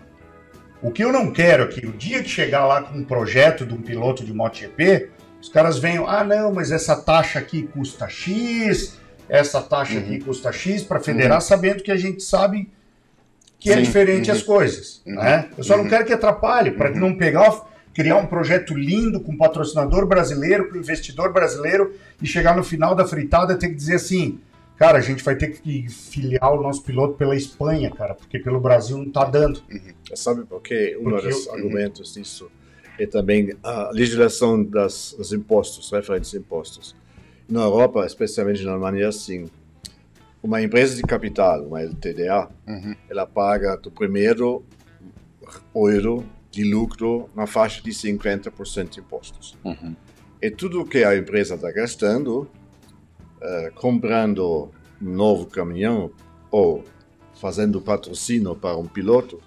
O 0.81 0.91
que 0.91 1.03
eu 1.03 1.11
não 1.11 1.31
quero 1.31 1.63
é 1.63 1.67
que 1.67 1.85
o 1.85 1.91
dia 1.91 2.23
que 2.23 2.29
chegar 2.29 2.65
lá 2.65 2.81
com 2.81 2.97
um 2.97 3.03
projeto 3.03 3.65
de 3.65 3.73
um 3.73 3.81
piloto 3.81 4.23
de 4.23 4.33
MotoGP, 4.33 5.09
os 5.41 5.49
caras 5.49 5.77
venham, 5.77 6.07
ah 6.07 6.23
não, 6.23 6.53
mas 6.53 6.71
essa 6.71 6.95
taxa 6.95 7.39
aqui 7.39 7.63
custa 7.63 8.07
X, 8.07 8.97
essa 9.27 9.61
taxa 9.61 9.97
aqui 9.99 10.19
custa 10.19 10.51
X, 10.51 10.83
para 10.83 10.99
federar, 10.99 11.41
sabendo 11.41 11.83
que 11.83 11.91
a 11.91 11.97
gente 11.97 12.23
sabe 12.23 12.69
que 13.59 13.71
é 13.71 13.75
Sim. 13.75 13.81
diferente 13.83 14.29
Uhum. 14.29 14.35
as 14.37 14.41
coisas. 14.43 15.01
Uhum. 15.05 15.15
Né? 15.15 15.49
Eu 15.57 15.63
só 15.63 15.75
não 15.77 15.83
Uhum. 15.83 15.89
quero 15.89 16.05
que 16.05 16.13
atrapalhe, 16.13 16.71
para 16.71 16.91
Uhum. 16.91 16.99
não 16.99 17.17
pegar, 17.17 17.49
criar 17.93 18.17
um 18.17 18.25
projeto 18.25 18.73
lindo 18.73 19.19
com 19.19 19.37
patrocinador 19.37 20.05
brasileiro, 20.07 20.69
com 20.69 20.77
investidor 20.77 21.31
brasileiro, 21.31 21.93
e 22.21 22.25
chegar 22.27 22.55
no 22.57 22.63
final 22.63 22.95
da 22.95 23.05
fritada 23.05 23.53
e 23.53 23.57
ter 23.57 23.69
que 23.69 23.75
dizer 23.75 23.95
assim, 23.95 24.39
cara, 24.77 24.97
a 24.97 25.01
gente 25.01 25.23
vai 25.23 25.35
ter 25.35 25.49
que 25.49 25.87
filiar 25.89 26.53
o 26.53 26.61
nosso 26.61 26.83
piloto 26.83 27.13
pela 27.15 27.35
Espanha, 27.35 27.91
cara, 27.91 28.13
porque 28.15 28.39
pelo 28.39 28.59
Brasil 28.59 28.97
não 28.97 29.09
tá 29.11 29.25
dando. 29.25 29.61
Sabe 30.15 30.43
por 30.45 30.61
quê? 30.61 30.97
Um 30.99 31.03
Porque 31.03 31.27
dos 31.27 31.45
eu- 31.47 31.53
argumentos 31.53 32.13
disso 32.15 32.49
é 32.99 33.05
também 33.05 33.53
a 33.63 33.89
legislação 33.91 34.63
das, 34.63 35.13
dos 35.17 35.31
impostos, 35.33 35.91
referentes 35.91 36.33
impostos. 36.33 36.95
Na 37.49 37.61
Europa, 37.61 38.05
especialmente 38.05 38.63
na 38.63 38.71
Alemanha, 38.71 39.03
é 39.03 39.07
assim. 39.07 39.49
Uma 40.41 40.61
empresa 40.61 40.95
de 40.95 41.03
capital, 41.03 41.63
uma 41.63 41.81
LTDA, 41.81 42.49
Uhum. 42.67 42.95
ela 43.09 43.25
paga 43.25 43.77
do 43.77 43.89
primeiro 43.89 44.63
euro 45.75 46.23
de 46.53 46.63
lucro 46.63 47.27
na 47.35 47.47
faixa 47.47 47.81
de 47.81 47.89
50% 47.89 48.89
de 48.89 48.99
impostos. 48.99 49.57
Uhum. 49.65 49.95
E 50.39 50.51
tudo 50.51 50.85
que 50.85 51.03
a 51.03 51.17
empresa 51.17 51.55
está 51.55 51.71
gastando, 51.71 52.47
eh, 53.41 53.71
comprando 53.73 54.69
um 55.01 55.09
novo 55.09 55.47
caminhão 55.47 56.11
ou 56.51 56.85
fazendo 57.41 57.81
patrocínio 57.81 58.55
para 58.55 58.77
um 58.77 58.85
piloto, 58.85 59.41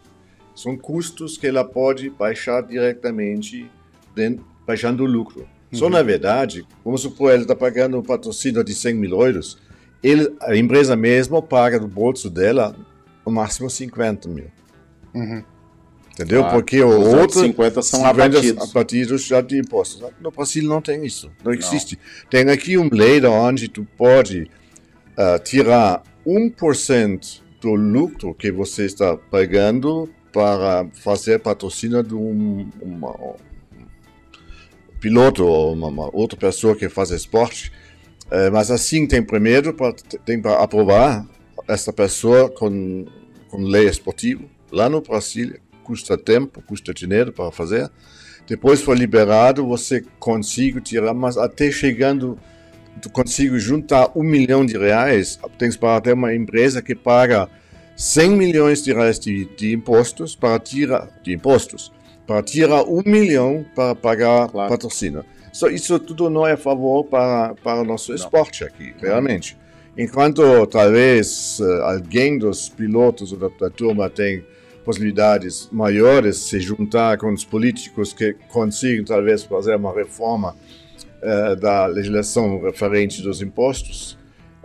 são 0.52 0.76
custos 0.76 1.38
que 1.38 1.46
ela 1.46 1.64
pode 1.64 2.10
baixar 2.10 2.62
diretamente, 2.62 3.70
dentro, 4.12 4.44
baixando 4.66 5.04
o 5.04 5.06
lucro. 5.06 5.48
Só 5.72 5.88
na 5.88 6.02
verdade, 6.02 6.66
vamos 6.84 7.02
supor, 7.02 7.30
ela 7.30 7.42
está 7.42 7.54
pagando 7.54 7.98
um 7.98 8.02
patrocínio 8.02 8.64
de 8.64 8.74
100 8.74 8.94
mil 8.94 9.20
euros, 9.20 9.58
ele, 10.02 10.34
a 10.40 10.56
empresa 10.56 10.96
mesmo 10.96 11.40
paga 11.40 11.78
do 11.78 11.86
bolso 11.86 12.28
dela 12.28 12.74
o 13.24 13.30
máximo 13.30 13.70
50 13.70 14.28
mil. 14.28 14.50
Uhum. 15.14 15.44
Entendeu? 16.18 16.40
Claro. 16.40 16.56
Porque 16.56 16.80
o 16.82 16.88
Os 16.88 16.94
outro. 17.08 17.20
outros 17.20 17.42
50 17.42 17.82
são 17.82 18.00
50 18.00 18.24
abatidos. 18.24 18.70
abatidos 18.70 19.24
já 19.26 19.40
de 19.42 19.58
impostos. 19.58 20.02
No 20.20 20.30
Brasil 20.30 20.62
não 20.66 20.80
tem 20.80 21.04
isso. 21.04 21.30
Não 21.44 21.52
existe. 21.52 21.98
Tem 22.30 22.48
aqui 22.48 22.78
um 22.78 22.88
lei 22.90 23.22
onde 23.26 23.68
tu 23.68 23.86
pode 23.98 24.50
ah, 25.16 25.38
tirar 25.38 26.02
1% 26.26 27.40
do 27.60 27.74
lucro 27.74 28.32
que 28.34 28.50
você 28.50 28.86
está 28.86 29.14
pagando 29.16 30.08
para 30.32 30.86
fazer 30.94 31.38
patrocínio 31.40 32.02
de 32.02 32.14
um, 32.14 32.66
uma- 32.80 33.14
um 33.20 33.34
piloto 35.00 35.44
ou 35.44 35.72
uma, 35.74 35.88
uma 35.88 36.16
outra 36.16 36.38
pessoa 36.38 36.74
que 36.74 36.88
faz 36.88 37.10
esporte. 37.10 37.70
Eh, 38.30 38.50
mas 38.50 38.70
assim 38.70 39.06
tem 39.06 39.22
primeiro 39.22 39.72
pra, 39.74 39.92
tem 40.24 40.40
para 40.40 40.62
aprovar 40.62 41.26
essa 41.68 41.92
pessoa 41.92 42.48
com, 42.50 43.06
com 43.48 43.58
lei 43.62 43.86
esportiva 43.88 44.42
lá 44.72 44.88
no 44.88 45.00
Brasil 45.00 45.54
custa 45.86 46.18
tempo, 46.18 46.60
custa 46.62 46.92
dinheiro 46.92 47.32
para 47.32 47.52
fazer. 47.52 47.88
Depois 48.48 48.82
foi 48.82 48.96
liberado, 48.96 49.64
você 49.66 50.04
consegue 50.18 50.80
tirar, 50.80 51.14
mas 51.14 51.36
até 51.36 51.70
chegando, 51.70 52.36
tu 53.00 53.08
consegue 53.08 53.56
juntar 53.58 54.10
um 54.16 54.22
milhão 54.22 54.66
de 54.66 54.76
reais, 54.76 55.38
tem 55.56 55.72
para 55.72 56.00
ter 56.00 56.12
uma 56.14 56.34
empresa 56.34 56.82
que 56.82 56.94
paga 56.94 57.48
100 57.96 58.30
milhões 58.30 58.82
de 58.82 58.92
reais 58.92 59.18
de, 59.18 59.46
de 59.56 59.72
impostos 59.72 60.34
para 60.34 60.58
tirar 60.58 61.08
de 61.22 61.32
impostos 61.32 61.92
para 62.26 62.42
tirar 62.42 62.82
um 62.82 63.02
milhão 63.06 63.64
para 63.74 63.94
pagar 63.94 64.48
Claro. 64.48 64.68
patrocínio. 64.68 65.24
So, 65.52 65.68
isso 65.68 65.96
tudo 66.00 66.28
não 66.28 66.44
é 66.44 66.52
a 66.52 66.56
favor 66.56 67.04
para, 67.04 67.54
para 67.62 67.84
nosso 67.84 68.12
esporte 68.12 68.64
aqui, 68.64 68.92
realmente. 69.00 69.56
Enquanto 69.96 70.66
talvez 70.66 71.58
eh, 71.60 71.80
alguém 71.82 72.36
dos 72.36 72.68
pilotos 72.68 73.32
ou 73.32 73.38
da, 73.38 73.48
da 73.58 73.70
turma 73.70 74.10
tem 74.10 74.44
possibilidades 74.86 75.68
maiores 75.72 76.36
se 76.36 76.60
juntar 76.60 77.18
com 77.18 77.32
os 77.32 77.44
políticos 77.44 78.12
que 78.12 78.34
consigam 78.48 79.04
talvez 79.04 79.42
fazer 79.42 79.74
uma 79.74 79.92
reforma 79.92 80.54
eh, 81.20 81.56
da 81.56 81.86
legislação 81.86 82.62
referente 82.62 83.20
dos 83.20 83.42
impostos, 83.42 84.15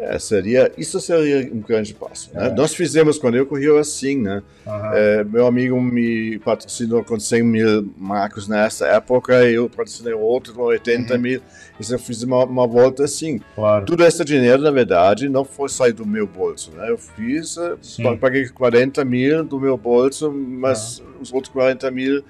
eh, 0.02 0.18
seria 0.20 0.72
isso 0.78 1.00
seria 1.00 1.48
um 1.54 1.60
grande 1.60 1.94
passo. 1.94 2.32
Né? 2.34 2.48
É. 2.48 2.50
Nós 2.50 2.74
fizemos 2.74 3.18
quando 3.20 3.36
eu 3.36 3.46
corri 3.46 3.68
assim, 3.78 4.18
né? 4.18 4.42
Aham. 4.66 4.92
Eh, 4.96 5.24
meu 5.24 5.46
amigo 5.46 5.80
me 5.80 6.40
patrocinou 6.40 7.04
com 7.04 7.20
100 7.20 7.44
mil 7.44 7.94
marcos 7.98 8.48
nessa 8.48 8.88
época, 8.88 9.34
eu 9.46 9.70
patrocinei 9.70 10.14
outro 10.14 10.54
com 10.54 10.64
80 10.64 11.18
mil, 11.18 11.40
e 11.80 11.92
eu 11.94 12.00
fiz 12.00 12.24
uma, 12.24 12.44
uma 12.46 12.66
volta 12.68 13.04
assim. 13.04 13.40
Claro. 13.56 13.86
Tudo 13.86 14.04
esse 14.04 14.26
dinheiro, 14.26 14.62
na 14.62 14.72
verdade, 14.72 15.30
não 15.30 15.46
foi 15.46 15.70
sair 15.70 15.94
do 15.94 16.06
meu 16.06 16.26
bolso, 16.26 16.72
né? 16.72 16.90
Eu 16.90 16.98
fiz, 16.98 17.58
eh, 17.58 17.76
Sim. 17.82 18.04
pa- 18.04 18.18
paguei 18.18 18.50
40 18.50 19.06
mil 19.06 19.44
do 19.44 19.60
meu 19.60 19.78
bolso, 19.78 20.32
mas 20.32 21.02
os 21.22 21.32
outros 21.32 21.54
40 21.54 21.92
mil 21.92 22.24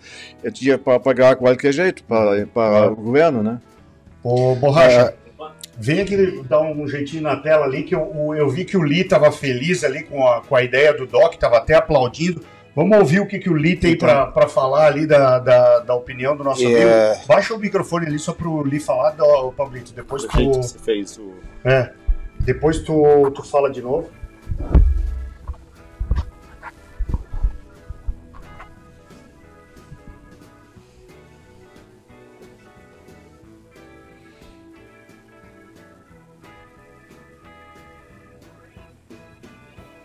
eu 0.43 0.51
tinha 0.51 0.77
para 0.77 0.99
pagar 0.99 1.31
de 1.35 1.39
qualquer 1.39 1.71
jeito 1.71 2.03
para, 2.03 2.45
para 2.47 2.91
o 2.91 2.95
governo, 2.95 3.41
né? 3.41 3.59
Ô, 4.23 4.53
Borracha, 4.55 5.13
vem 5.81 6.01
aqui 6.01 6.43
dar 6.47 6.61
um 6.61 6.87
jeitinho 6.87 7.23
na 7.23 7.35
tela 7.35 7.65
ali, 7.65 7.83
que 7.83 7.95
eu, 7.95 8.01
o- 8.01 8.35
eu 8.35 8.47
vi 8.49 8.63
que 8.65 8.77
o 8.77 8.81
Lee 8.81 9.03
tava 9.03 9.31
feliz 9.31 9.83
ali 9.83 10.03
com 10.03 10.25
a, 10.27 10.41
com 10.41 10.55
a 10.55 10.63
ideia 10.63 10.93
do 10.93 11.05
Doc, 11.07 11.35
tava 11.35 11.57
até 11.57 11.73
aplaudindo. 11.75 12.41
Vamos 12.73 12.97
ouvir 12.99 13.19
o 13.19 13.25
que, 13.27 13.37
que 13.39 13.49
o 13.49 13.53
Lee 13.53 13.75
tem 13.75 13.93
Então. 13.93 14.07
pra 14.07 14.27
para 14.27 14.47
falar 14.47 14.87
ali 14.87 15.05
da, 15.05 15.39
da, 15.39 15.79
da 15.79 15.93
opinião 15.93 16.37
do 16.37 16.43
nosso 16.43 16.63
É. 16.65 16.67
amigo. 17.11 17.25
Baixa 17.27 17.53
o 17.53 17.59
microfone 17.59 18.05
ali 18.05 18.17
só 18.17 18.31
pro 18.31 18.61
Lee 18.61 18.79
falar, 18.79 19.09
do, 19.11 19.51
Pablito. 19.51 19.91
Depois 19.93 20.21
Do 20.21 20.29
tu, 20.29 20.53
você 20.53 20.79
fez 20.79 21.17
o. 21.17 21.33
é, 21.65 21.91
depois 22.39 22.79
tu, 22.79 23.29
tu 23.35 23.43
fala 23.43 23.69
de 23.69 23.81
novo. 23.81 24.09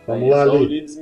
Vamos 0.07 0.31
lá, 0.31 0.45
Lee. 0.45 0.67
Lee 0.67 0.81
des- 0.83 0.97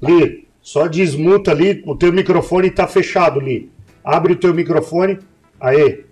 Li, 0.00 0.48
só 0.60 0.86
desmuta 0.86 1.50
ali, 1.50 1.82
o 1.86 1.96
teu 1.96 2.12
microfone 2.12 2.70
tá 2.70 2.86
fechado, 2.86 3.40
Li. 3.40 3.70
Abre 4.04 4.32
o 4.34 4.36
teu 4.38 4.52
microfone. 4.54 5.18
Aê. 5.60 6.04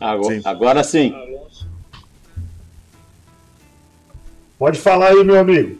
Agora 0.00 0.34
Sim. 0.34 0.42
agora 0.44 0.84
sim. 0.84 1.14
Pode 4.58 4.78
falar 4.78 5.08
aí, 5.08 5.24
meu 5.24 5.38
amigo. 5.38 5.78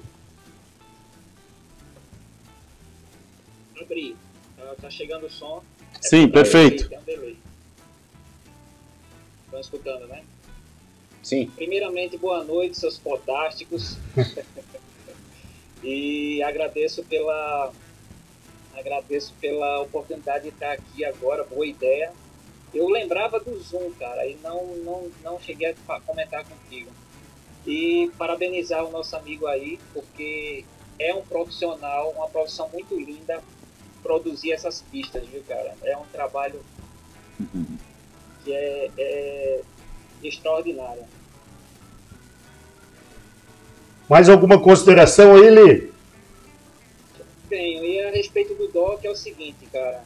Abri. 3.81 4.17
Tá, 4.57 4.75
tá 4.83 4.91
chegando 4.91 5.27
o 5.27 5.31
som. 5.31 5.63
Sim, 6.01 6.29
perfeito. 6.29 6.85
Um 6.95 7.03
delay. 7.05 7.37
Estão 9.47 9.61
escutando, 9.61 10.07
né? 10.09 10.23
Sim. 11.29 11.51
Primeiramente, 11.55 12.17
boa 12.17 12.43
noite, 12.43 12.79
seus 12.79 12.97
fodásticos. 12.97 13.99
e 15.85 16.43
agradeço 16.43 17.05
pela 17.05 17.71
agradeço 18.75 19.35
pela 19.39 19.83
oportunidade 19.83 20.45
de 20.45 20.49
estar 20.49 20.73
aqui 20.73 21.05
agora, 21.05 21.45
boa 21.45 21.67
ideia. 21.67 22.15
Eu 22.73 22.89
lembrava 22.89 23.39
do 23.39 23.61
Zoom, 23.61 23.91
cara, 23.99 24.27
e 24.27 24.39
não, 24.43 24.69
não, 24.77 25.11
não 25.23 25.39
cheguei 25.39 25.75
a 25.87 26.01
comentar 26.01 26.47
contigo. 26.47 26.91
E 27.67 28.11
parabenizar 28.17 28.83
o 28.87 28.91
nosso 28.91 29.15
amigo 29.15 29.47
aí, 29.47 29.79
porque 29.93 30.65
é 30.99 31.15
um 31.15 31.21
profissional, 31.21 32.11
uma 32.13 32.31
profissão 32.31 32.71
muito 32.71 32.99
linda, 32.99 33.43
produzir 34.03 34.53
essas 34.53 34.81
pistas, 34.81 35.29
viu, 35.29 35.45
cara? 35.47 35.77
É 35.83 35.95
um 35.95 36.07
trabalho 36.07 36.65
que 38.43 38.51
é, 38.51 38.91
é 38.97 39.63
extraordinário. 40.23 41.18
Mais 44.09 44.29
alguma 44.29 44.61
consideração 44.61 45.35
aí, 45.35 45.51
Li? 45.51 45.93
Tenho. 47.49 47.85
E 47.85 48.01
a 48.01 48.11
respeito 48.11 48.55
do 48.55 48.69
DOC 48.69 49.05
é 49.05 49.11
o 49.11 49.17
seguinte, 49.17 49.67
cara. 49.73 50.03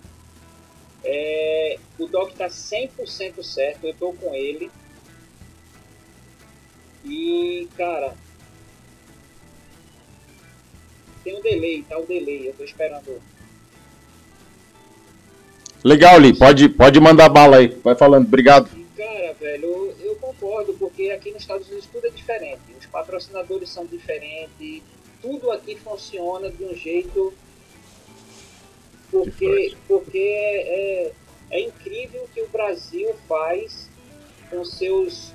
É, 1.04 1.78
o 1.98 2.06
DOC 2.06 2.34
tá 2.34 2.48
100% 2.48 3.42
certo, 3.42 3.84
eu 3.86 3.94
tô 3.94 4.12
com 4.12 4.34
ele. 4.34 4.70
E, 7.04 7.68
cara, 7.76 8.14
tem 11.24 11.36
um 11.36 11.40
delay, 11.40 11.84
tá 11.88 11.98
o 11.98 12.06
delay, 12.06 12.48
eu 12.48 12.54
tô 12.54 12.64
esperando. 12.64 13.20
Legal, 15.84 16.18
Li. 16.18 16.32
Pode, 16.36 16.68
pode 16.68 17.00
mandar 17.00 17.28
bala 17.28 17.56
aí. 17.56 17.68
Vai 17.82 17.96
falando. 17.96 18.26
Obrigado. 18.26 18.68
E, 18.76 18.84
cara, 18.96 19.34
velho, 19.40 19.64
eu, 19.64 19.96
eu 20.00 20.16
concordo, 20.16 20.72
porque 20.74 21.10
aqui 21.10 21.32
nos 21.32 21.42
Estados 21.42 21.66
Unidos 21.68 21.88
tudo 21.92 22.06
é 22.06 22.10
diferente. 22.10 22.60
Patrocinadores 22.92 23.70
são 23.70 23.86
diferentes, 23.86 24.82
tudo 25.22 25.50
aqui 25.50 25.76
funciona 25.76 26.50
de 26.50 26.62
um 26.64 26.74
jeito. 26.74 27.32
Porque, 29.10 29.76
porque 29.88 30.18
é, 30.18 31.06
é, 31.06 31.12
é 31.50 31.60
incrível 31.60 32.24
o 32.24 32.28
que 32.28 32.42
o 32.42 32.48
Brasil 32.48 33.14
faz 33.26 33.88
com 34.50 34.64
seus 34.64 35.32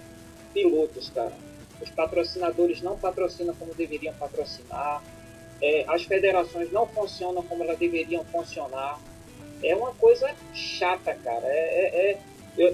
pilotos, 0.54 1.10
cara. 1.10 1.34
Os 1.82 1.90
patrocinadores 1.90 2.82
não 2.82 2.98
patrocinam 2.98 3.54
como 3.56 3.74
deveriam 3.74 4.14
patrocinar. 4.16 5.04
É, 5.62 5.86
as 5.88 6.04
federações 6.04 6.72
não 6.72 6.88
funcionam 6.88 7.42
como 7.44 7.64
elas 7.64 7.78
deveriam 7.78 8.24
funcionar. 8.26 9.00
É 9.64 9.76
uma 9.76 9.94
coisa 9.94 10.36
chata, 10.54 11.14
cara. 11.16 11.46
É, 11.48 11.50
é, 11.50 12.12
é- 12.12 12.20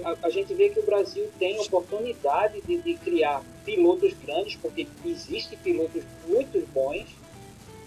a, 0.04 0.26
a 0.26 0.30
gente 0.30 0.54
vê 0.54 0.70
que 0.70 0.80
o 0.80 0.82
Brasil 0.84 1.28
tem 1.38 1.58
oportunidade 1.60 2.60
de, 2.62 2.76
de 2.78 2.94
criar 2.94 3.42
pilotos 3.64 4.12
grandes, 4.24 4.56
porque 4.56 4.86
existem 5.04 5.58
pilotos 5.58 6.02
muito 6.26 6.66
bons. 6.72 7.06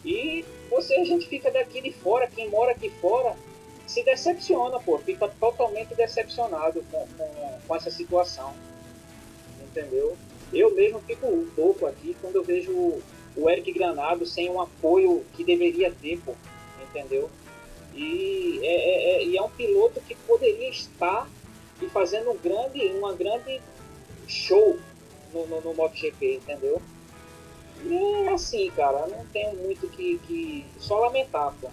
E 0.05 0.45
você, 0.69 0.95
a 0.95 1.03
gente 1.05 1.27
fica 1.27 1.49
daqui 1.51 1.81
de 1.81 1.91
fora, 1.91 2.27
quem 2.27 2.49
mora 2.49 2.71
aqui 2.71 2.89
fora, 3.01 3.35
se 3.85 4.03
decepciona, 4.03 4.79
pô. 4.79 4.97
Fica 4.99 5.27
totalmente 5.39 5.95
decepcionado 5.95 6.83
com, 6.91 7.07
com, 7.17 7.59
com 7.67 7.75
essa 7.75 7.89
situação. 7.89 8.53
Entendeu? 9.61 10.15
Eu 10.53 10.73
mesmo 10.73 10.99
fico 11.01 11.47
louco 11.57 11.85
aqui 11.85 12.15
quando 12.21 12.35
eu 12.35 12.43
vejo 12.43 12.71
o- 12.71 13.49
Eric 13.49 13.71
Granado 13.73 14.25
sem 14.25 14.49
um 14.49 14.59
apoio 14.61 15.23
que 15.33 15.43
deveria 15.43 15.91
ter, 16.01 16.19
pô. 16.19 16.33
Entendeu? 16.89 17.29
E 17.93 18.59
é, 18.63 18.67
é- 18.67 19.15
é- 19.17 19.25
e 19.25 19.37
é 19.37 19.41
um 19.41 19.49
piloto 19.49 19.99
que 20.01 20.15
poderia 20.15 20.69
estar 20.69 21.27
e 21.81 21.87
fazendo 21.87 22.31
um 22.31 22.37
grande, 22.37 22.85
uma 22.97 23.13
grande 23.13 23.61
show 24.27 24.77
no, 25.33 25.47
no, 25.47 25.61
no 25.61 25.73
MotoGP, 25.73 26.41
entendeu? 26.43 26.81
E 27.85 27.95
é 28.25 28.33
assim, 28.33 28.71
cara, 28.75 29.05
não 29.07 29.25
tenho 29.31 29.55
muito 29.55 29.87
que, 29.87 30.19
que 30.27 30.65
só 30.79 30.99
lamentar, 30.99 31.53
pô. 31.61 31.69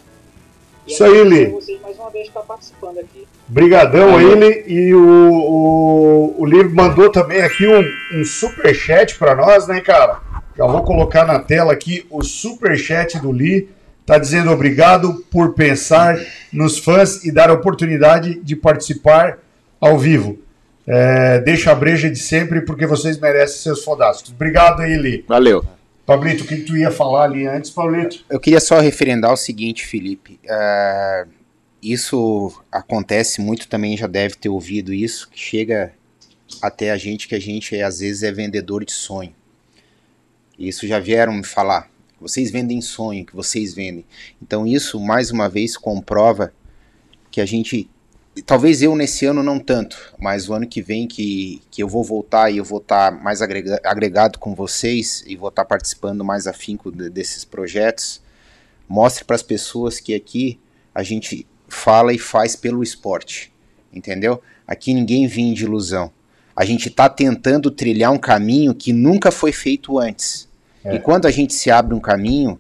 E 0.87 0.93
Isso 0.93 1.03
aí, 1.03 1.25
Li. 1.25 1.47
vocês 1.47 1.81
mais 1.81 1.99
uma 1.99 2.11
vez 2.11 2.29
estar 2.29 2.43
participando 2.43 2.99
aqui. 2.99 3.27
Brigadão 3.49 4.17
aí, 4.17 4.35
Li. 4.35 4.65
E 4.67 4.95
o, 4.95 5.33
o, 5.33 6.35
o 6.43 6.45
Li 6.45 6.63
mandou 6.65 7.11
também 7.11 7.41
aqui 7.41 7.67
um, 7.67 8.21
um 8.21 8.25
superchat 8.25 9.17
para 9.19 9.35
nós, 9.35 9.67
né, 9.67 9.81
cara? 9.81 10.21
Já 10.57 10.67
vou 10.67 10.83
colocar 10.83 11.25
na 11.25 11.39
tela 11.39 11.73
aqui 11.73 12.07
o 12.11 12.23
superchat 12.23 13.19
do 13.19 13.33
Li. 13.33 13.71
Tá 14.05 14.19
dizendo 14.19 14.51
obrigado 14.51 15.25
por 15.31 15.55
pensar 15.55 16.19
nos 16.53 16.79
fãs 16.79 17.25
e 17.25 17.33
dar 17.33 17.49
a 17.49 17.55
oportunidade 17.55 18.39
de 18.41 18.55
participar 18.55 19.39
ao 19.87 19.99
vivo. 19.99 20.39
É, 20.87 21.41
deixa 21.41 21.70
a 21.70 21.74
breja 21.74 22.11
de 22.11 22.18
sempre 22.18 22.62
porque 22.62 22.87
vocês 22.87 23.18
merecem 23.18 23.59
seus 23.59 23.85
fodásticos. 23.85 24.32
Obrigado 24.32 24.80
aí. 24.80 25.24
Valeu. 25.26 25.64
Pablito, 26.07 26.45
o 26.45 26.47
que 26.47 26.57
tu 26.57 26.76
ia 26.76 26.91
falar 26.91 27.24
ali 27.24 27.47
antes, 27.47 27.70
Pablito? 27.70 28.24
Eu 28.28 28.39
queria 28.39 28.61
só 28.61 28.78
referendar 28.78 29.32
o 29.32 29.37
seguinte, 29.37 29.87
Felipe. 29.87 30.39
É, 30.47 31.26
isso 31.82 32.53
acontece 32.70 33.41
muito 33.41 33.68
também, 33.68 33.97
já 33.97 34.07
deve 34.07 34.35
ter 34.35 34.49
ouvido 34.49 34.93
isso, 34.93 35.28
que 35.30 35.39
chega 35.39 35.93
até 36.61 36.91
a 36.91 36.97
gente 36.97 37.26
que 37.26 37.35
a 37.35 37.41
gente 37.41 37.80
às 37.80 38.01
vezes 38.01 38.22
é 38.22 38.32
vendedor 38.32 38.85
de 38.85 38.93
sonho. 38.93 39.35
Isso 40.59 40.87
já 40.87 40.99
vieram 40.99 41.32
me 41.32 41.45
falar. 41.45 41.91
Vocês 42.20 42.51
vendem 42.51 42.80
sonho, 42.80 43.24
que 43.24 43.35
vocês 43.35 43.74
vendem. 43.74 44.05
Então 44.43 44.66
isso, 44.66 45.01
mais 45.01 45.30
uma 45.30 45.49
vez, 45.49 45.76
comprova 45.76 46.53
que 47.30 47.41
a 47.41 47.47
gente. 47.47 47.91
Talvez 48.43 48.82
eu 48.82 48.97
nesse 48.97 49.24
ano 49.26 49.43
não 49.43 49.61
tanto, 49.61 50.12
mas 50.18 50.49
o 50.49 50.55
ano 50.55 50.66
que 50.66 50.82
vem 50.82 51.07
que, 51.07 51.62
que 51.70 51.82
eu 51.82 51.89
vou 51.89 52.03
voltar 52.03 52.51
e 52.51 52.57
eu 52.57 52.64
vou 52.64 52.78
estar 52.78 53.12
mais 53.22 53.41
agrega- 53.41 53.80
agregado 53.85 54.39
com 54.41 54.55
vocês 54.55 55.22
e 55.26 55.37
vou 55.37 55.51
estar 55.51 55.64
participando 55.64 56.24
mais 56.24 56.47
afinco 56.47 56.91
de- 56.91 57.09
desses 57.09 57.45
projetos, 57.45 58.20
mostre 58.89 59.24
para 59.24 59.37
as 59.37 59.43
pessoas 59.43 60.01
que 60.01 60.14
aqui 60.14 60.59
a 60.93 61.03
gente 61.03 61.47
fala 61.68 62.12
e 62.12 62.18
faz 62.18 62.57
pelo 62.57 62.82
esporte, 62.82 63.53
entendeu? 63.93 64.43
Aqui 64.66 64.93
ninguém 64.93 65.26
vende 65.28 65.64
ilusão. 65.64 66.11
A 66.57 66.64
gente 66.64 66.89
está 66.89 67.09
tentando 67.09 67.70
trilhar 67.70 68.12
um 68.12 68.18
caminho 68.18 68.74
que 68.74 68.93
nunca 68.93 69.30
foi 69.30 69.53
feito 69.53 69.99
antes. 69.99 70.49
É. 70.85 70.97
E 70.97 70.99
quando 70.99 71.26
a 71.26 71.30
gente 71.30 71.55
se 71.55 71.70
abre 71.70 71.95
um 71.95 72.01
caminho, 72.01 72.59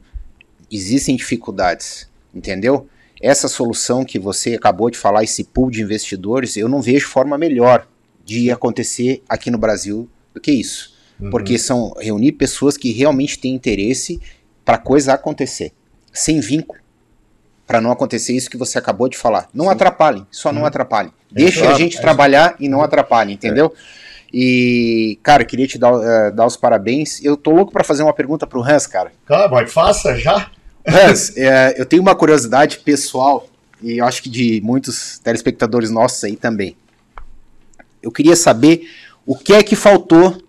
existem 0.70 1.16
dificuldades, 1.16 2.08
entendeu? 2.34 2.88
Essa 3.24 3.48
solução 3.48 4.04
que 4.04 4.18
você 4.18 4.52
acabou 4.52 4.90
de 4.90 4.98
falar, 4.98 5.24
esse 5.24 5.44
pool 5.44 5.70
de 5.70 5.80
investidores, 5.80 6.58
eu 6.58 6.68
não 6.68 6.82
vejo 6.82 7.08
forma 7.08 7.38
melhor 7.38 7.86
de 8.22 8.50
acontecer 8.50 9.22
aqui 9.26 9.50
no 9.50 9.56
Brasil 9.56 10.06
do 10.34 10.40
que 10.42 10.52
isso. 10.52 10.92
Porque 11.30 11.58
são 11.58 11.94
reunir 11.98 12.32
pessoas 12.32 12.76
que 12.76 12.92
realmente 12.92 13.38
têm 13.38 13.54
interesse 13.54 14.20
para 14.62 14.74
a 14.74 14.78
coisa 14.78 15.14
acontecer, 15.14 15.72
sem 16.12 16.38
vínculo. 16.38 16.78
Para 17.66 17.80
não 17.80 17.90
acontecer 17.90 18.34
isso 18.34 18.50
que 18.50 18.58
você 18.58 18.76
acabou 18.76 19.08
de 19.08 19.16
falar. 19.16 19.48
Não 19.54 19.70
atrapalhem, 19.70 20.26
só 20.30 20.52
não 20.52 20.66
atrapalhem. 20.66 21.10
Deixa 21.32 21.60
a 21.60 21.64
Exato, 21.64 21.78
gente 21.78 21.96
é 21.96 22.00
trabalhar 22.02 22.56
e 22.60 22.68
não 22.68 22.82
atrapalhem, 22.82 23.36
entendeu? 23.36 23.72
E, 24.30 25.18
cara, 25.22 25.46
queria 25.46 25.66
te 25.66 25.78
dar, 25.78 25.94
eh, 25.94 26.30
dar 26.30 26.44
os 26.44 26.58
parabéns. 26.58 27.24
Eu 27.24 27.38
tô 27.38 27.52
louco 27.52 27.72
para 27.72 27.84
fazer 27.84 28.02
uma 28.02 28.12
pergunta 28.12 28.46
pro 28.46 28.62
Hans, 28.62 28.86
cara. 28.86 29.12
Cara, 29.24 29.48
mas 29.48 29.72
faça 29.72 30.14
já. 30.14 30.50
Hans, 30.86 31.36
é, 31.36 31.80
eu 31.80 31.86
tenho 31.86 32.02
uma 32.02 32.14
curiosidade 32.14 32.78
pessoal, 32.78 33.48
e 33.82 33.98
eu 33.98 34.04
acho 34.04 34.22
que 34.22 34.28
de 34.28 34.60
muitos 34.62 35.18
telespectadores 35.18 35.90
nossos 35.90 36.22
aí 36.24 36.36
também. 36.36 36.76
Eu 38.02 38.10
queria 38.12 38.36
saber 38.36 38.88
o 39.24 39.36
que 39.36 39.54
é 39.54 39.62
que 39.62 39.74
faltou 39.74 40.42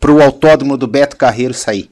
pro 0.00 0.22
autódromo 0.22 0.76
do 0.76 0.86
Beto 0.86 1.16
Carreiro 1.16 1.52
sair. 1.52 1.90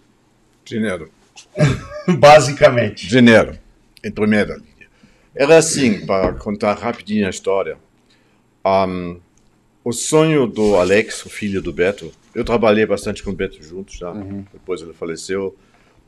Dinheiro. 0.65 1.11
Basicamente. 2.19 3.07
Dinheiro, 3.07 3.59
em 4.03 4.11
primeira 4.11 4.55
linha. 4.55 4.89
Era 5.35 5.59
assim, 5.59 6.07
para 6.07 6.33
contar 6.35 6.75
rapidinho 6.75 7.27
a 7.27 7.31
história. 7.31 7.77
Ahm, 8.65 9.19
o 9.85 9.93
sonho 9.93 10.47
do 10.47 10.77
Alex, 10.77 11.27
o 11.27 11.29
filho 11.29 11.61
do 11.61 11.73
Beto, 11.73 12.11
eu 12.35 12.45
trabalhei 12.45 12.87
bastante 12.87 13.23
com 13.23 13.31
o 13.31 13.35
Beto 13.35 13.63
juntos, 13.63 13.97
já. 13.97 14.13
depois 14.53 14.81
ele 14.81 14.95
faleceu. 14.95 15.55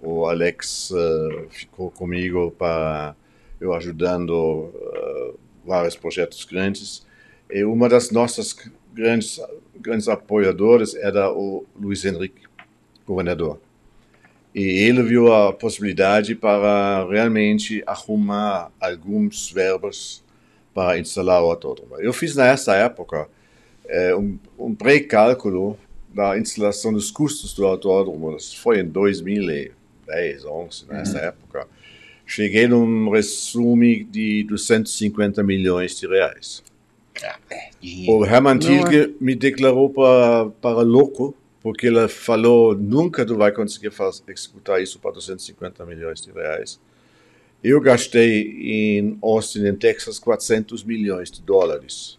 O 0.03 0.27
Alex 0.27 0.93
eh, 0.95 1.47
ficou 1.51 1.91
comigo 1.91 2.51
para 2.51 3.17
eu 3.61 3.73
ajudando 3.73 4.71
eh, 4.75 5.35
vários 5.65 5.97
projetos 5.97 6.45
grandes. 6.45 7.07
E 7.51 7.65
uma 7.65 7.89
das 7.89 8.11
nossas 8.11 8.55
grandes, 8.93 9.41
grandes 9.75 10.09
apoiadores 10.09 10.95
era 10.95 11.33
o 11.33 11.65
Luiz 11.79 12.05
Henrique, 12.05 12.43
governador. 13.07 13.59
E 14.55 14.63
ele 14.63 15.03
viu 15.03 15.33
a 15.33 15.53
possibilidade 15.53 16.35
para 16.35 17.07
realmente 17.11 17.83
arrumar 17.87 18.71
alguns 18.81 19.51
verbos 19.51 20.25
para 20.73 20.99
instalar 20.99 21.43
o 21.43 21.51
autódromo. 21.51 21.97
Eu 21.99 22.13
fiz 22.13 22.37
nessa 22.37 22.75
época 22.75 23.29
eh, 23.87 24.15
um, 24.15 24.39
um 24.59 24.75
pré-cálculo 24.75 25.79
da 26.13 26.39
instalação 26.39 26.93
dos 26.93 27.11
custos 27.11 27.55
do 27.55 27.67
autódromo. 27.67 28.37
Foi 28.57 28.81
em 28.81 28.89
2010, 30.07 30.45
11, 30.45 30.87
nessa 30.89 31.19
época. 31.19 31.67
Cheguei 32.25 32.67
num 32.67 33.11
resumo 33.11 33.83
de 34.05 34.45
250 34.45 35.43
milhões 35.43 35.99
de 35.99 36.07
reais. 36.07 36.63
O 38.09 38.25
Hermann 38.25 38.59
Tilke 38.59 39.15
me 39.21 39.35
declarou 39.35 39.91
para, 39.91 40.51
para 40.61 40.83
louco, 40.83 41.35
porque 41.61 41.87
ele 41.87 42.09
falou, 42.09 42.75
nunca 42.75 43.25
tu 43.25 43.37
vai 43.37 43.53
conseguir 43.53 43.91
faz, 43.91 44.23
executar 44.29 44.83
isso 44.83 44.99
para 44.99 45.13
250 45.13 45.85
milhões 45.87 46.21
de 46.21 46.31
reais. 46.31 46.81
Eu 47.63 47.81
gastei 47.81 49.01
em 49.01 49.19
Austin, 49.23 49.67
em 49.67 49.75
Texas, 49.75 50.19
400 50.19 50.85
milhões 50.85 51.31
de 51.31 51.41
dólares. 51.41 52.19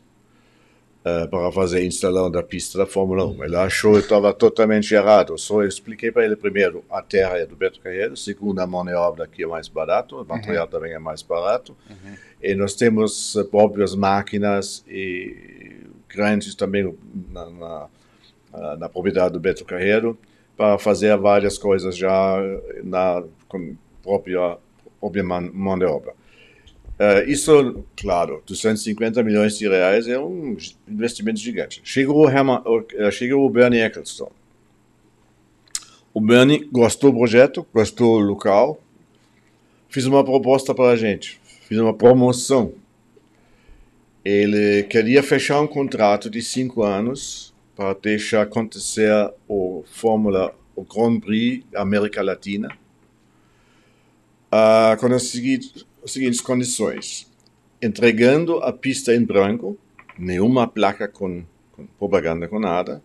Uh, 1.07 1.27
para 1.27 1.51
fazer 1.51 1.85
instalão 1.85 2.29
da 2.29 2.43
pista 2.43 2.77
da 2.77 2.85
Fórmula 2.85 3.25
1. 3.25 3.43
Ele 3.43 3.55
achou 3.55 3.93
que 3.93 3.99
estava 3.99 4.33
totalmente 4.33 4.93
errado. 4.93 5.37
Só 5.37 5.63
expliquei 5.63 6.11
para 6.11 6.25
ele 6.25 6.35
primeiro, 6.35 6.83
a 6.89 7.01
terra 7.01 7.37
é 7.37 7.45
do 7.45 7.55
Beto 7.55 7.79
Carreiro, 7.79 8.17
segundo, 8.17 8.59
a 8.59 8.67
mão 8.67 8.85
de 8.85 8.93
obra 8.93 9.23
aqui 9.23 9.43
é 9.43 9.47
mais 9.47 9.67
barato, 9.67 10.21
o 10.21 10.25
material 10.25 10.65
uhum. 10.65 10.71
também 10.71 10.93
é 10.93 10.99
mais 10.99 11.21
barato. 11.21 11.75
Uhum. 11.89 12.15
E 12.41 12.55
nós 12.55 12.75
temos 12.75 13.35
uh, 13.35 13.45
próprias 13.45 13.95
máquinas 13.95 14.83
e 14.87 15.77
grandes 16.09 16.55
também 16.55 16.95
na, 17.31 17.49
na, 17.49 18.75
na 18.77 18.89
propriedade 18.89 19.33
do 19.33 19.39
Beto 19.39 19.65
Carreiro 19.65 20.17
para 20.55 20.77
fazer 20.77 21.15
várias 21.17 21.57
coisas 21.57 21.95
já 21.95 22.37
na 22.83 23.23
com 23.47 23.75
própria, 24.01 24.57
própria 24.99 25.23
mão 25.23 25.77
de 25.77 25.85
obra. 25.85 26.13
Uh, 26.99 27.29
isso, 27.29 27.85
claro, 27.95 28.41
250 28.47 29.21
milhões 29.21 29.55
de 29.55 29.67
reais 29.67 30.07
é 30.07 30.19
um 30.19 30.57
investimento 30.87 31.39
gigante. 31.39 31.79
Chegou 31.83 32.25
o, 32.25 32.29
Herman, 32.29 32.59
uh, 32.65 33.11
chegou 33.11 33.45
o 33.45 33.49
Bernie 33.49 33.81
Ecclestone. 33.81 34.31
O 36.11 36.19
Bernie 36.19 36.67
gostou 36.71 37.11
do 37.11 37.17
projeto, 37.19 37.67
gostou 37.71 38.19
do 38.19 38.25
local, 38.25 38.81
fiz 39.87 40.05
uma 40.05 40.23
proposta 40.23 40.73
para 40.73 40.89
a 40.89 40.95
gente, 40.95 41.39
fiz 41.67 41.77
uma 41.77 41.93
promoção. 41.93 42.73
Ele 44.25 44.81
queria 44.83 45.21
fechar 45.21 45.61
um 45.61 45.67
contrato 45.67 46.31
de 46.31 46.41
cinco 46.41 46.81
anos 46.81 47.53
para 47.75 47.93
deixar 47.93 48.41
acontecer 48.41 49.13
o 49.47 49.83
Fórmula, 49.91 50.55
o 50.75 50.83
Grand 50.83 51.19
Prix 51.19 51.63
América 51.75 52.23
Latina, 52.23 52.75
uh, 54.51 54.99
com 54.99 55.07
as 56.07 56.13
seguintes, 56.13 56.41
condições: 56.41 57.27
entregando 57.81 58.57
a 58.59 58.71
pista 58.71 59.13
em 59.13 59.23
branco, 59.23 59.77
nenhuma 60.17 60.65
placa 60.65 61.07
com, 61.07 61.43
com 61.73 61.85
propaganda 61.99 62.47
com 62.47 62.59
nada, 62.59 63.03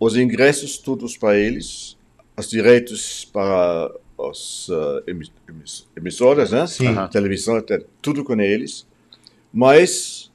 os 0.00 0.16
ingressos 0.16 0.78
todos 0.78 1.16
para 1.16 1.38
eles, 1.38 1.96
os 2.36 2.48
direitos 2.48 3.24
para 3.26 3.94
os 4.18 4.68
uh, 4.70 5.04
emissoras, 5.94 6.50
né? 6.50 6.66
Sim. 6.66 6.94
televisão, 7.10 7.62
tudo 8.00 8.24
com 8.24 8.40
eles, 8.40 8.86
mais 9.52 10.30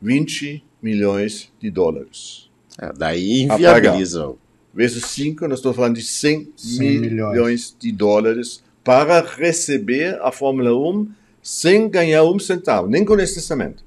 20 0.00 0.64
milhões 0.80 1.52
de 1.60 1.68
dólares. 1.70 2.48
É, 2.80 2.92
daí 2.92 3.42
inviabiliza. 3.42 4.34
Vezes 4.74 5.04
5, 5.04 5.46
nós 5.48 5.58
estamos 5.58 5.76
falando 5.76 5.96
de 5.96 6.02
100, 6.02 6.52
100 6.56 7.00
milhões. 7.00 7.32
milhões. 7.32 7.76
de 7.78 7.92
dólares 7.92 8.62
para 8.84 9.20
receber 9.20 10.18
a 10.22 10.32
Fórmula 10.32 10.74
1 10.74 11.08
sem 11.42 11.88
ganhar 11.88 12.24
um 12.24 12.38
centavo, 12.38 12.88
nem 12.88 13.04
com 13.04 13.18
esse 13.18 13.34
testamento. 13.34 13.84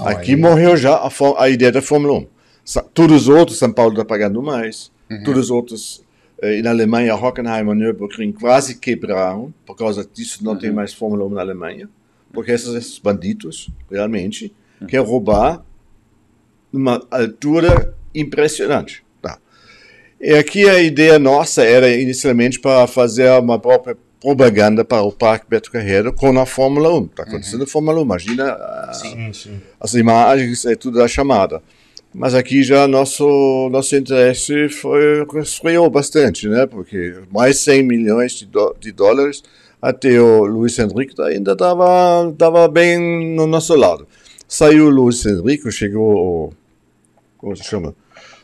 Oh, 0.00 0.08
Aqui 0.08 0.36
morreu 0.36 0.76
já 0.76 0.94
a, 0.94 1.10
a, 1.38 1.48
ideia 1.48 1.72
da 1.72 1.82
Fórmula 1.82 2.14
1. 2.14 2.26
Todos 2.94 3.22
os 3.22 3.28
outros, 3.28 3.58
São 3.58 3.72
Paulo 3.72 3.92
está 3.92 4.04
pagando 4.04 4.42
mais, 4.42 4.92
uhum. 5.10 5.22
todos 5.24 5.44
os 5.44 5.50
outros, 5.50 6.04
eh, 6.40 6.62
na 6.62 6.70
Alemanha, 6.70 7.16
Hockenheim 7.16 7.68
e 7.68 7.74
Nürburgring 7.74 8.32
quase 8.32 8.76
quebraram, 8.76 9.52
por 9.66 9.74
causa 9.74 10.08
disso 10.12 10.44
não 10.44 10.52
uhum. 10.52 10.58
tem 10.58 10.70
mais 10.70 10.92
Fórmula 10.92 11.24
1 11.24 11.30
na 11.30 11.40
Alemanha, 11.40 11.88
porque 12.32 12.52
esses, 12.52 12.72
esses 12.74 12.98
bandidos, 12.98 13.70
realmente, 13.90 14.54
uhum. 14.80 14.86
querem 14.86 15.06
roubar 15.06 15.64
numa 16.72 17.04
altura 17.10 17.94
impressionante. 18.14 19.02
Tá. 20.18 20.26
E 20.26 20.34
aqui 20.34 20.68
a 20.68 20.80
ideia 20.80 21.18
nossa 21.18 21.62
era 21.62 21.88
inicialmente 21.90 22.58
para 22.58 22.86
fazer 22.86 23.30
uma 23.38 23.58
própria 23.58 23.96
propaganda 24.20 24.84
para 24.84 25.02
o 25.02 25.12
Parque 25.12 25.46
Beto 25.48 25.70
Carreiro 25.70 26.12
com 26.12 26.38
a 26.38 26.46
Fórmula 26.46 26.92
1. 26.92 27.04
Está 27.04 27.22
acontecendo 27.22 27.60
uhum. 27.60 27.64
a 27.64 27.68
Fórmula 27.68 27.98
1, 28.00 28.02
imagina 28.02 28.92
sim, 28.92 29.32
sim. 29.32 29.60
as 29.80 29.94
imagens 29.94 30.64
e 30.64 30.76
tudo 30.76 30.98
da 30.98 31.08
chamada. 31.08 31.62
Mas 32.12 32.34
aqui 32.34 32.62
já 32.62 32.88
nosso 32.88 33.68
nosso 33.70 33.94
interesse 33.94 34.68
foi 34.70 35.24
resfriou 35.32 35.88
bastante, 35.90 36.48
né? 36.48 36.66
Porque 36.66 37.14
mais 37.30 37.58
100 37.58 37.82
milhões 37.82 38.32
de, 38.32 38.46
do, 38.46 38.74
de 38.80 38.90
dólares 38.92 39.42
até 39.80 40.20
o 40.20 40.44
Luiz 40.44 40.78
Henrique 40.78 41.14
ainda 41.22 41.52
estava 41.52 42.32
tava 42.36 42.66
bem 42.66 43.36
no 43.36 43.46
nosso 43.46 43.74
lado. 43.76 44.06
Saiu 44.48 44.86
o 44.86 44.90
Luiz 44.90 45.24
Henrique, 45.26 45.70
chegou 45.70 46.16
o. 46.16 46.52
Como 47.36 47.54
se 47.54 47.64
chama? 47.64 47.94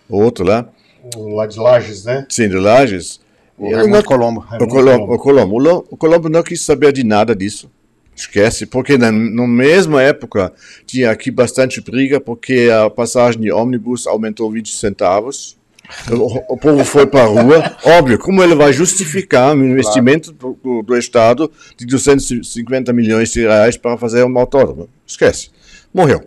O 0.09 0.21
outro 0.21 0.45
lá. 0.45 0.69
O 1.17 1.35
lá 1.35 1.47
de 1.47 1.59
Lages, 1.59 2.05
né? 2.05 2.27
Sim, 2.29 2.49
de 2.49 2.57
Lages. 2.57 3.21
O 3.57 3.71
Raimundo 3.71 3.97
não, 3.97 4.03
Colombo. 4.03 4.41
O 4.41 4.69
Colombo, 4.69 5.15
o 5.15 5.19
Colombo. 5.19 5.87
O 5.91 5.97
Colombo 5.97 6.29
não 6.29 6.43
quis 6.43 6.61
saber 6.61 6.93
de 6.93 7.05
nada 7.05 7.35
disso. 7.35 7.71
Esquece, 8.17 8.65
porque 8.67 8.97
na, 8.97 9.11
na 9.11 9.47
mesma 9.47 10.01
época 10.01 10.53
tinha 10.87 11.11
aqui 11.11 11.31
bastante 11.31 11.81
briga, 11.81 12.21
porque 12.21 12.69
a 12.73 12.89
passagem 12.89 13.41
de 13.41 13.51
ônibus 13.51 14.07
aumentou 14.07 14.51
20 14.51 14.73
centavos. 14.73 15.57
O, 16.11 16.55
o 16.55 16.57
povo 16.57 16.85
foi 16.85 17.07
para 17.07 17.25
a 17.25 17.27
rua. 17.27 17.77
Óbvio, 17.85 18.19
como 18.19 18.43
ele 18.43 18.55
vai 18.55 18.73
justificar 18.73 19.55
um 19.55 19.65
investimento 19.65 20.33
claro. 20.33 20.59
do, 20.63 20.83
do, 20.83 20.97
Estado 20.97 21.51
de 21.77 21.85
250 21.85 22.93
milhões 22.93 23.31
de 23.31 23.41
reais 23.41 23.77
para 23.77 23.99
fazer 23.99 24.25
um 24.25 24.39
autódromo? 24.39 24.89
Esquece 25.07 25.51
morreu. 25.95 26.25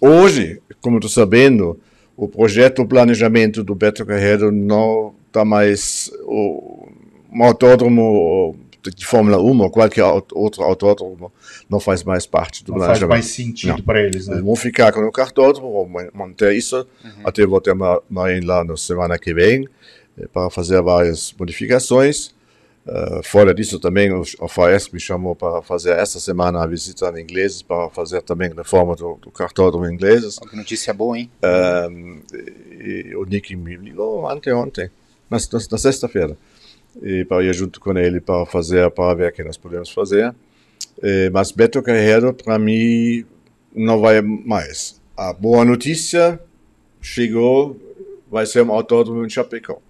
Hoje, 0.00 0.60
como 0.80 0.96
estou 0.96 1.10
sabendo, 1.10 1.78
o 2.16 2.28
projeto, 2.28 2.82
o 2.82 2.86
planejamento 2.86 3.64
do 3.64 3.74
Beto 3.74 4.04
Carreiro 4.04 4.52
não 4.52 5.14
está 5.26 5.44
mais. 5.44 6.10
O, 6.24 6.88
um 7.32 7.42
autódromo 7.44 8.56
de 8.90 9.06
Fórmula 9.06 9.40
1 9.40 9.60
ou 9.60 9.70
qualquer 9.70 10.04
outro 10.04 10.62
autódromo 10.62 11.32
não 11.68 11.78
faz 11.78 12.02
mais 12.02 12.26
parte 12.26 12.64
do 12.64 12.72
não 12.72 12.78
planejamento. 12.78 13.02
Não 13.02 13.08
faz 13.08 13.24
mais 13.24 13.34
sentido 13.34 13.82
para 13.82 14.02
eles, 14.02 14.26
né? 14.26 14.34
Eles 14.34 14.44
vão 14.44 14.56
ficar 14.56 14.92
com 14.92 15.00
o 15.00 15.12
cartódromo, 15.12 15.72
vão 15.72 16.10
manter 16.12 16.54
isso. 16.54 16.86
Uhum. 17.04 17.10
Até 17.24 17.46
vou 17.46 17.60
ter 17.60 17.72
uma, 17.72 18.02
uma 18.10 18.26
lá 18.44 18.64
na 18.64 18.76
semana 18.76 19.18
que 19.18 19.32
vem 19.32 19.68
eh, 20.18 20.26
para 20.32 20.50
fazer 20.50 20.82
várias 20.82 21.34
modificações. 21.38 22.34
Uh, 22.84 23.22
fora 23.22 23.54
disso, 23.54 23.78
também 23.78 24.12
o, 24.12 24.22
o 24.22 24.48
me 24.92 24.98
chamou 24.98 25.36
para 25.36 25.62
fazer 25.62 25.92
essa 25.92 26.18
semana 26.18 26.62
a 26.62 26.66
visita 26.66 27.12
em 27.16 27.22
inglês, 27.22 27.62
para 27.62 27.88
fazer 27.90 28.22
também 28.22 28.52
reforma 28.52 28.96
do, 28.96 29.18
do 29.22 29.30
cartódromo 29.30 29.86
inglês. 29.86 30.38
Que 30.38 30.56
notícia 30.56 30.92
boa, 30.92 31.16
hein? 31.16 31.30
Uh, 31.42 32.20
e, 32.34 33.08
e, 33.10 33.16
o 33.16 33.24
Nick 33.24 33.54
me 33.54 33.76
ligou 33.76 34.28
anteontem, 34.28 34.90
na, 35.30 35.38
na, 35.38 35.58
na 35.70 35.78
sexta-feira, 35.78 36.36
para 37.28 37.44
ir 37.44 37.54
junto 37.54 37.80
com 37.80 37.96
ele 37.96 38.20
para 38.20 38.44
fazer, 38.46 38.90
para 38.90 39.14
ver 39.14 39.30
o 39.30 39.32
que 39.32 39.44
nós 39.44 39.56
podemos 39.56 39.90
fazer. 39.90 40.34
E, 41.00 41.30
mas 41.32 41.52
Beto 41.52 41.80
Carreiro, 41.82 42.34
para 42.34 42.58
mim, 42.58 43.24
não 43.74 44.00
vai 44.00 44.20
mais. 44.20 45.00
A 45.16 45.32
boa 45.32 45.64
notícia 45.64 46.40
chegou, 47.00 47.76
vai 48.30 48.44
ser 48.44 48.62
um 48.62 48.72
autódromo 48.72 49.24
em 49.24 49.30
Chapecó. 49.30 49.80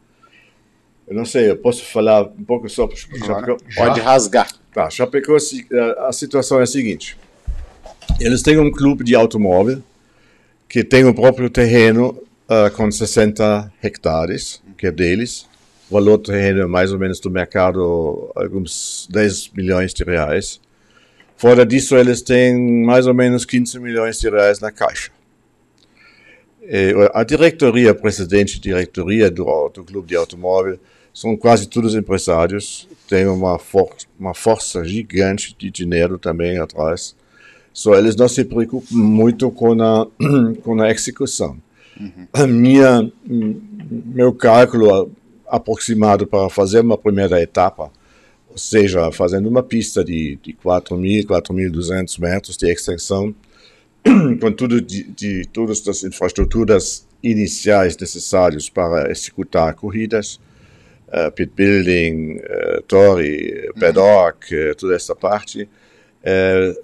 Eu 1.06 1.14
não 1.14 1.24
sei, 1.24 1.50
eu 1.50 1.56
posso 1.56 1.84
falar 1.84 2.22
um 2.22 2.44
pouco 2.44 2.68
sobre 2.68 2.96
Chapecó? 2.96 3.56
Pode 3.76 4.00
rasgar. 4.00 4.48
Tá, 4.72 4.88
Chapecó, 4.88 5.36
a 5.98 6.12
situação 6.12 6.60
é 6.60 6.62
a 6.62 6.66
seguinte. 6.66 7.16
Eles 8.20 8.42
têm 8.42 8.58
um 8.58 8.70
clube 8.70 9.04
de 9.04 9.14
automóvel 9.14 9.82
que 10.68 10.82
tem 10.82 11.04
o 11.04 11.14
próprio 11.14 11.50
terreno 11.50 12.18
uh, 12.48 12.70
com 12.74 12.90
60 12.90 13.72
hectares, 13.82 14.62
que 14.78 14.86
é 14.86 14.90
deles. 14.90 15.46
O 15.90 15.94
valor 15.94 16.16
do 16.16 16.32
terreno 16.32 16.62
é 16.62 16.66
mais 16.66 16.92
ou 16.92 16.98
menos 16.98 17.20
do 17.20 17.30
mercado, 17.30 18.32
alguns 18.34 19.06
10 19.10 19.50
milhões 19.50 19.92
de 19.92 20.04
reais. 20.04 20.60
Fora 21.36 21.66
disso, 21.66 21.96
eles 21.96 22.22
têm 22.22 22.84
mais 22.84 23.06
ou 23.06 23.12
menos 23.12 23.44
15 23.44 23.78
milhões 23.80 24.18
de 24.18 24.30
reais 24.30 24.60
na 24.60 24.70
caixa. 24.70 25.10
E 26.62 26.94
a 27.12 27.24
diretoria, 27.24 27.90
a 27.90 27.94
presidente 27.94 28.54
de 28.54 28.60
diretoria 28.60 29.30
do, 29.30 29.68
do 29.68 29.84
clube 29.84 30.08
de 30.08 30.16
automóvel, 30.16 30.78
são 31.12 31.36
quase 31.36 31.68
todos 31.68 31.94
empresários, 31.94 32.88
têm 33.08 33.26
uma, 33.26 33.58
for 33.58 33.90
uma 34.18 34.32
força 34.32 34.84
gigante 34.84 35.54
de 35.58 35.70
dinheiro 35.70 36.18
também 36.18 36.58
atrás. 36.58 37.14
Só 37.72 37.94
eles 37.94 38.16
não 38.16 38.28
se 38.28 38.44
preocupam 38.44 38.94
muito 38.94 39.50
com 39.50 39.82
a, 39.82 40.06
com 40.62 40.80
a 40.80 40.90
execução. 40.90 41.56
Uhum. 42.00 42.26
A 42.32 42.46
minha, 42.46 43.12
meu 43.26 44.32
cálculo 44.32 45.10
aproximado 45.46 46.26
para 46.26 46.48
fazer 46.48 46.80
uma 46.80 46.96
primeira 46.96 47.40
etapa, 47.42 47.90
ou 48.48 48.56
seja, 48.56 49.12
fazendo 49.12 49.48
uma 49.48 49.62
pista 49.62 50.02
de, 50.02 50.38
de 50.42 50.54
4.000, 50.54 51.26
4.200 51.26 52.18
metros 52.18 52.56
de 52.56 52.70
extensão, 52.70 53.34
com 54.40 54.52
tudo 54.52 54.80
de, 54.80 55.04
de 55.04 55.46
todas 55.46 55.86
as 55.86 56.02
infraestruturas 56.02 57.06
iniciais 57.22 57.96
necessárias 57.96 58.68
para 58.68 59.10
executar 59.10 59.74
corridas, 59.74 60.40
uh, 61.08 61.30
pit 61.32 61.52
building, 61.54 62.38
uh, 62.38 62.82
torre, 62.82 63.68
uhum. 63.68 63.80
paddock, 63.80 64.54
uh, 64.54 64.74
toda 64.74 64.94
essa 64.94 65.14
parte, 65.14 65.68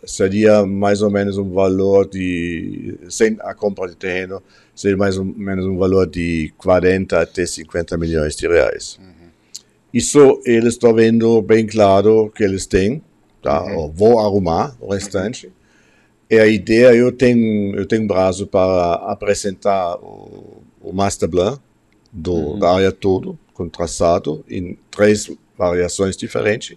seria 0.05 0.67
mais 0.67 1.01
ou 1.01 1.09
menos 1.09 1.39
um 1.39 1.53
valor 1.53 2.09
de, 2.09 2.99
sem 3.09 3.37
a 3.41 3.55
compra 3.55 3.87
de 3.87 3.95
terreno, 3.95 4.43
seria 4.75 4.97
mais 4.97 5.17
ou 5.17 5.25
menos 5.25 5.65
um 5.65 5.79
valor 5.79 6.09
de 6.09 6.53
40 6.59 7.21
até 7.21 7.47
50 7.47 7.97
milhões 7.97 8.35
de 8.35 8.49
reais. 8.49 8.99
Uhum. 9.01 9.29
Isso 9.95 10.43
eles 10.45 10.75
estão 10.75 10.93
vendo 10.93 11.41
bem 11.41 11.65
claro 11.69 12.33
que 12.35 12.43
eles 12.43 12.67
têm, 12.67 13.01
tá? 13.41 13.63
Uhum. 13.63 13.93
vou 13.93 14.19
arrumar 14.19 14.77
o 14.81 14.93
restante. 14.93 15.53
E 16.31 16.39
a 16.39 16.47
ideia, 16.47 16.95
eu 16.95 17.11
tenho, 17.11 17.75
eu 17.75 17.87
tenho 17.87 18.07
prazo 18.07 18.47
para 18.47 18.95
apresentar 19.11 19.97
o, 19.97 20.63
o 20.81 20.93
Master 20.93 21.29
Plan 21.29 21.59
do, 22.13 22.35
Uhum. 22.35 22.59
da 22.59 22.75
área 22.75 22.93
todo, 22.93 23.39
com 23.55 23.69
traçado, 23.69 24.45
em 24.49 24.79
três 24.91 25.31
variações 25.57 26.17
diferentes, 26.17 26.77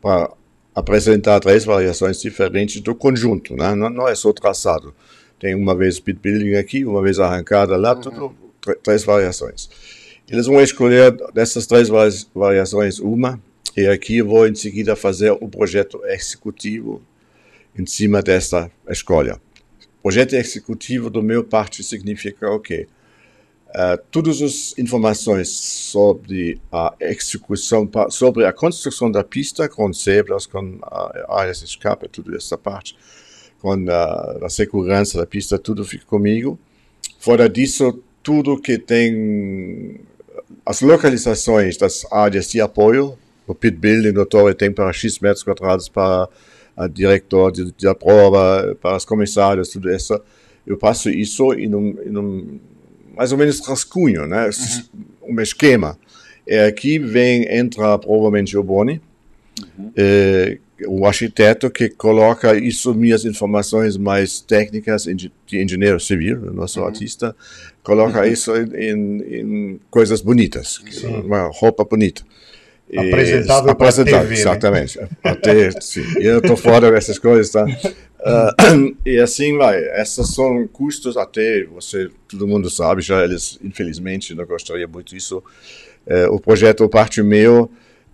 para 0.00 0.30
apresentar 0.74 1.40
três 1.40 1.64
variações 1.64 2.20
diferentes 2.20 2.80
do 2.80 2.94
conjunto, 2.94 3.54
né? 3.56 3.74
não, 3.74 3.90
não 3.90 4.08
é 4.08 4.14
só 4.14 4.32
traçado. 4.32 4.94
Tem 5.38 5.54
uma 5.54 5.74
vez 5.74 5.98
pit 6.00 6.18
building 6.20 6.54
aqui, 6.54 6.84
uma 6.84 7.02
vez 7.02 7.18
arrancada 7.18 7.76
lá, 7.76 7.94
tudo 7.94 8.34
tr- 8.60 8.76
três 8.82 9.04
variações. 9.04 9.68
Eles 10.28 10.46
vão 10.46 10.60
escolher 10.60 11.14
dessas 11.34 11.66
três 11.66 11.88
vari- 11.88 12.26
variações 12.34 12.98
uma, 12.98 13.40
e 13.76 13.86
aqui 13.86 14.18
eu 14.18 14.26
vou 14.26 14.46
em 14.46 14.54
seguida 14.54 14.96
fazer 14.96 15.30
o 15.32 15.48
projeto 15.48 16.00
executivo 16.06 17.02
em 17.78 17.86
cima 17.86 18.22
desta 18.22 18.70
escolha. 18.88 19.40
Projeto 20.02 20.34
executivo, 20.34 21.10
do 21.10 21.22
meu 21.22 21.42
parte, 21.42 21.82
significa 21.82 22.50
o 22.50 22.60
quê? 22.60 22.86
Uh, 23.68 24.00
todas 24.10 24.40
as 24.40 24.78
informações 24.78 25.48
sobre 25.48 26.60
a 26.72 26.94
execução, 27.00 27.88
sobre 28.08 28.46
a 28.46 28.52
construção 28.52 29.10
da 29.10 29.24
pista, 29.24 29.68
com 29.68 29.92
zebras, 29.92 30.46
com 30.46 30.78
a 30.82 31.40
áreas 31.40 31.58
de 31.58 31.66
escape, 31.66 32.08
tudo 32.08 32.34
essa 32.36 32.56
parte, 32.56 32.96
com 33.60 33.72
a, 33.90 34.46
a 34.46 34.48
segurança 34.48 35.18
da 35.18 35.26
pista, 35.26 35.58
tudo 35.58 35.84
fica 35.84 36.06
comigo. 36.06 36.58
Fora 37.18 37.48
disso, 37.48 38.02
tudo 38.22 38.60
que 38.60 38.78
tem 38.78 40.00
as 40.64 40.80
localizações 40.80 41.76
das 41.76 42.06
áreas 42.10 42.48
de 42.48 42.60
apoio, 42.60 43.18
o 43.46 43.54
pit 43.54 43.76
building, 43.76 44.18
o 44.18 44.24
torre 44.24 44.54
tem 44.54 44.72
para 44.72 44.92
X 44.92 45.18
metros 45.18 45.42
quadrados 45.42 45.88
para 45.88 46.28
diretor 46.92 47.50
de, 47.50 47.72
da 47.82 47.94
prova, 47.94 48.76
para 48.80 48.96
os 48.96 49.04
comissários, 49.04 49.70
tudo 49.70 49.90
isso. 49.90 50.20
Eu 50.66 50.76
passo 50.76 51.08
isso 51.08 51.52
em 51.54 51.74
um, 51.74 51.96
em 52.04 52.16
um 52.16 52.60
mais 53.16 53.32
ou 53.32 53.38
menos 53.38 53.66
rascunho, 53.66 54.26
né? 54.26 54.50
Um 55.22 55.40
esquema. 55.40 55.98
E 56.46 56.58
aqui 56.58 56.98
vem, 56.98 57.46
entra 57.50 57.98
provavelmente 57.98 58.56
o 58.56 58.62
Boni, 58.62 59.00
eh, 59.96 60.58
o 60.86 61.06
arquiteto 61.06 61.70
que 61.70 61.88
coloca 61.88 62.54
isso, 62.56 62.94
minhas 62.94 63.24
informações 63.24 63.96
mais 63.96 64.40
técnicas 64.40 65.04
de 65.04 65.32
engenheiro 65.52 65.98
civil, 65.98 66.52
nosso 66.52 66.84
artista, 66.84 67.34
coloca 67.82 68.28
isso 68.28 68.54
em, 68.54 69.22
em 69.22 69.80
coisas 69.90 70.20
bonitas, 70.20 70.78
uma 71.24 71.50
roupa 71.52 71.84
bonita. 71.84 72.22
Apresentável 72.94 73.70
apresentável, 73.70 74.20
TV, 74.20 74.34
né? 74.34 74.40
exatamente. 74.40 74.98
Até, 75.24 75.70
sim. 75.80 76.04
Eu 76.20 76.38
estou 76.38 76.56
fora 76.56 76.90
dessas 76.90 77.18
coisas, 77.18 77.50
tá? 77.50 77.64
Ah, 78.24 78.54
e 79.04 79.18
assim 79.18 79.56
vai. 79.56 79.78
Esses 80.00 80.28
são 80.34 80.66
custos 80.68 81.16
até 81.16 81.64
você, 81.64 82.08
todo 82.28 82.46
mundo 82.46 82.70
sabe 82.70 83.02
já. 83.02 83.24
Eles 83.24 83.58
infelizmente 83.62 84.34
não 84.34 84.44
gostariam 84.46 84.88
muito 84.88 85.14
disso. 85.14 85.42
Eh, 86.06 86.28
o 86.28 86.38
projeto, 86.38 86.88
parte 86.88 87.22
meu 87.22 87.68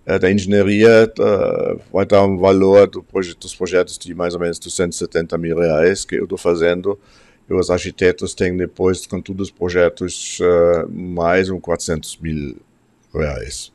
eh, 0.05 0.17
da 0.17 0.31
engenharia, 0.31 1.11
eh, 1.19 1.75
vai 1.91 2.05
dar 2.05 2.23
um 2.25 2.37
valor 2.37 2.87
do 2.87 3.03
proje- 3.03 3.35
dos 3.39 3.53
projetos 3.55 3.97
de 3.99 4.13
mais 4.15 4.33
ou 4.33 4.39
menos 4.39 4.57
270 4.57 5.37
mil 5.37 5.57
reais 5.57 6.03
que 6.03 6.15
eu 6.15 6.23
estou 6.23 6.37
fazendo. 6.37 6.99
E 7.49 7.53
os 7.53 7.69
arquitetos 7.69 8.33
têm 8.33 8.55
depois, 8.57 9.05
com 9.05 9.21
todos 9.21 9.49
os 9.49 9.51
projetos, 9.51 10.39
eh, 10.41 10.85
mais 10.89 11.49
um 11.49 11.59
400 11.59 12.17
mil 12.17 12.55
reais. 13.13 13.72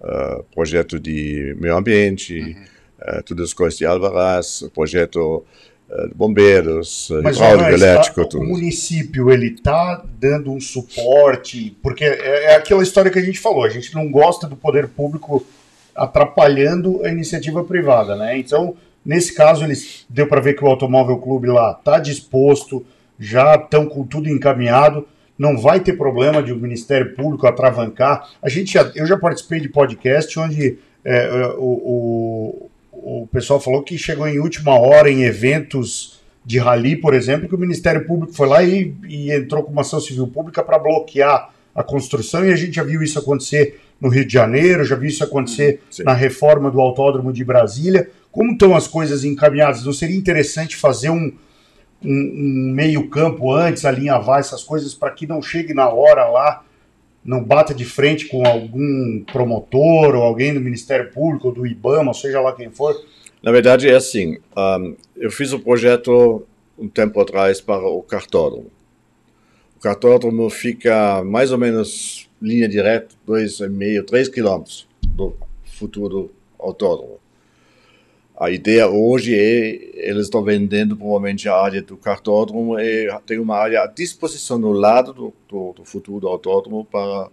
Uh, 0.00 0.44
projeto 0.54 1.00
de 1.00 1.56
meio 1.58 1.76
ambiente, 1.76 2.56
uh, 3.00 3.22
todas 3.24 3.46
as 3.46 3.52
coisas 3.52 3.76
de 3.76 3.84
alvarás, 3.84 4.62
projeto 4.72 5.44
uh, 5.90 6.08
de 6.08 6.14
bombeiros, 6.14 7.08
Mas 7.22 7.36
hidráulico, 7.36 7.70
elétrico, 7.70 8.28
tudo. 8.28 8.44
o 8.44 8.46
município 8.46 9.28
ele 9.28 9.60
tá 9.60 10.04
dando 10.20 10.52
um 10.52 10.60
suporte, 10.60 11.76
porque 11.82 12.04
é, 12.04 12.44
é 12.44 12.54
aquela 12.54 12.82
história 12.82 13.10
que 13.10 13.18
a 13.18 13.22
gente 13.22 13.40
falou, 13.40 13.64
a 13.64 13.68
gente 13.68 13.92
não 13.92 14.08
gosta 14.08 14.46
do 14.46 14.54
poder 14.54 14.86
público 14.86 15.44
atrapalhando 15.98 17.04
a 17.04 17.08
iniciativa 17.08 17.64
privada, 17.64 18.14
né? 18.14 18.38
Então, 18.38 18.76
nesse 19.04 19.34
caso, 19.34 19.64
eles 19.64 20.06
deu 20.08 20.28
para 20.28 20.40
ver 20.40 20.54
que 20.54 20.64
o 20.64 20.68
Automóvel 20.68 21.18
Clube 21.18 21.48
lá 21.48 21.74
tá 21.74 21.98
disposto, 21.98 22.86
já 23.18 23.56
estão 23.56 23.86
com 23.86 24.06
tudo 24.06 24.28
encaminhado, 24.28 25.06
não 25.38 25.56
vai 25.56 25.80
ter 25.80 25.92
problema 25.92 26.42
de 26.42 26.52
o 26.52 26.56
Ministério 26.56 27.14
Público 27.14 27.46
atravancar. 27.46 28.28
A 28.42 28.48
gente 28.48 28.72
já, 28.72 28.90
eu 28.94 29.06
já 29.06 29.16
participei 29.16 29.60
de 29.60 29.68
podcast 29.68 30.38
onde 30.38 30.78
é, 31.04 31.16
é, 31.16 31.46
o, 31.56 32.70
o, 32.92 33.22
o 33.22 33.26
pessoal 33.28 33.60
falou 33.60 33.82
que 33.82 33.96
chegou 33.96 34.26
em 34.26 34.40
última 34.40 34.78
hora 34.78 35.10
em 35.10 35.22
eventos 35.22 36.18
de 36.44 36.58
rally, 36.58 36.96
por 36.96 37.14
exemplo, 37.14 37.48
que 37.48 37.54
o 37.54 37.58
Ministério 37.58 38.06
Público 38.06 38.32
foi 38.32 38.48
lá 38.48 38.62
e, 38.62 38.94
e 39.06 39.30
entrou 39.30 39.62
com 39.62 39.70
uma 39.70 39.82
ação 39.82 40.00
civil 40.00 40.26
pública 40.26 40.62
para 40.62 40.78
bloquear 40.78 41.50
a 41.74 41.84
construção, 41.84 42.44
e 42.44 42.52
a 42.52 42.56
gente 42.56 42.72
já 42.72 42.82
viu 42.82 43.02
isso 43.02 43.18
acontecer 43.18 43.78
no 44.00 44.08
Rio 44.08 44.24
de 44.24 44.32
Janeiro, 44.32 44.84
já 44.84 44.96
viu 44.96 45.08
isso 45.08 45.22
acontecer 45.22 45.80
Sim. 45.90 46.04
na 46.04 46.12
reforma 46.12 46.70
do 46.70 46.80
Autódromo 46.80 47.32
de 47.32 47.44
Brasília. 47.44 48.10
Como 48.32 48.52
estão 48.52 48.74
as 48.74 48.88
coisas 48.88 49.24
encaminhadas? 49.24 49.84
Não 49.84 49.92
seria 49.92 50.16
interessante 50.16 50.74
fazer 50.76 51.10
um, 51.10 51.32
um, 52.04 52.10
um 52.10 52.72
meio-campo 52.74 53.52
antes, 53.52 53.84
alinhavar 53.84 54.40
essas 54.40 54.62
coisas 54.62 54.94
para 54.94 55.10
que 55.10 55.26
não 55.26 55.42
chegue 55.42 55.74
na 55.74 55.88
hora 55.88 56.28
lá, 56.28 56.64
não 57.24 57.42
bata 57.42 57.74
de 57.74 57.84
frente 57.84 58.26
com 58.26 58.46
algum 58.46 59.22
promotor 59.30 60.14
ou 60.14 60.22
alguém 60.22 60.54
do 60.54 60.60
Ministério 60.60 61.10
Público 61.10 61.48
ou 61.48 61.54
do 61.54 61.66
IBAMA, 61.66 62.14
seja 62.14 62.40
lá 62.40 62.52
quem 62.54 62.70
for? 62.70 62.94
Na 63.42 63.52
verdade 63.52 63.88
é 63.88 63.94
assim, 63.94 64.38
um, 64.56 64.96
eu 65.16 65.30
fiz 65.30 65.52
o 65.52 65.60
projeto 65.60 66.46
um 66.78 66.88
tempo 66.88 67.20
atrás 67.20 67.60
para 67.60 67.86
o 67.86 68.02
cartódromo. 68.02 68.70
O 69.76 69.80
cartódromo 69.80 70.48
fica 70.50 71.22
mais 71.24 71.52
ou 71.52 71.58
menos 71.58 72.28
linha 72.40 72.68
direta, 72.68 73.14
dois 73.26 73.60
e 73.60 73.68
meio, 73.68 74.04
três 74.04 74.28
quilômetros 74.28 74.88
do 75.06 75.36
futuro 75.64 76.32
autódromo. 76.58 77.17
A 78.40 78.50
ideia 78.50 78.88
hoje 78.88 79.34
é, 79.34 80.08
eles 80.08 80.26
estão 80.26 80.44
vendendo 80.44 80.96
provavelmente 80.96 81.48
a 81.48 81.56
área 81.56 81.82
do 81.82 81.96
cartódromo 81.96 82.78
e 82.78 83.08
tem 83.26 83.40
uma 83.40 83.56
área 83.56 83.82
à 83.82 83.86
disposição 83.88 84.56
no 84.56 84.70
lado 84.70 85.12
do, 85.12 85.34
do, 85.48 85.72
do 85.72 85.84
futuro 85.84 86.20
do 86.20 86.28
autódromo 86.28 86.84
para 86.84 87.28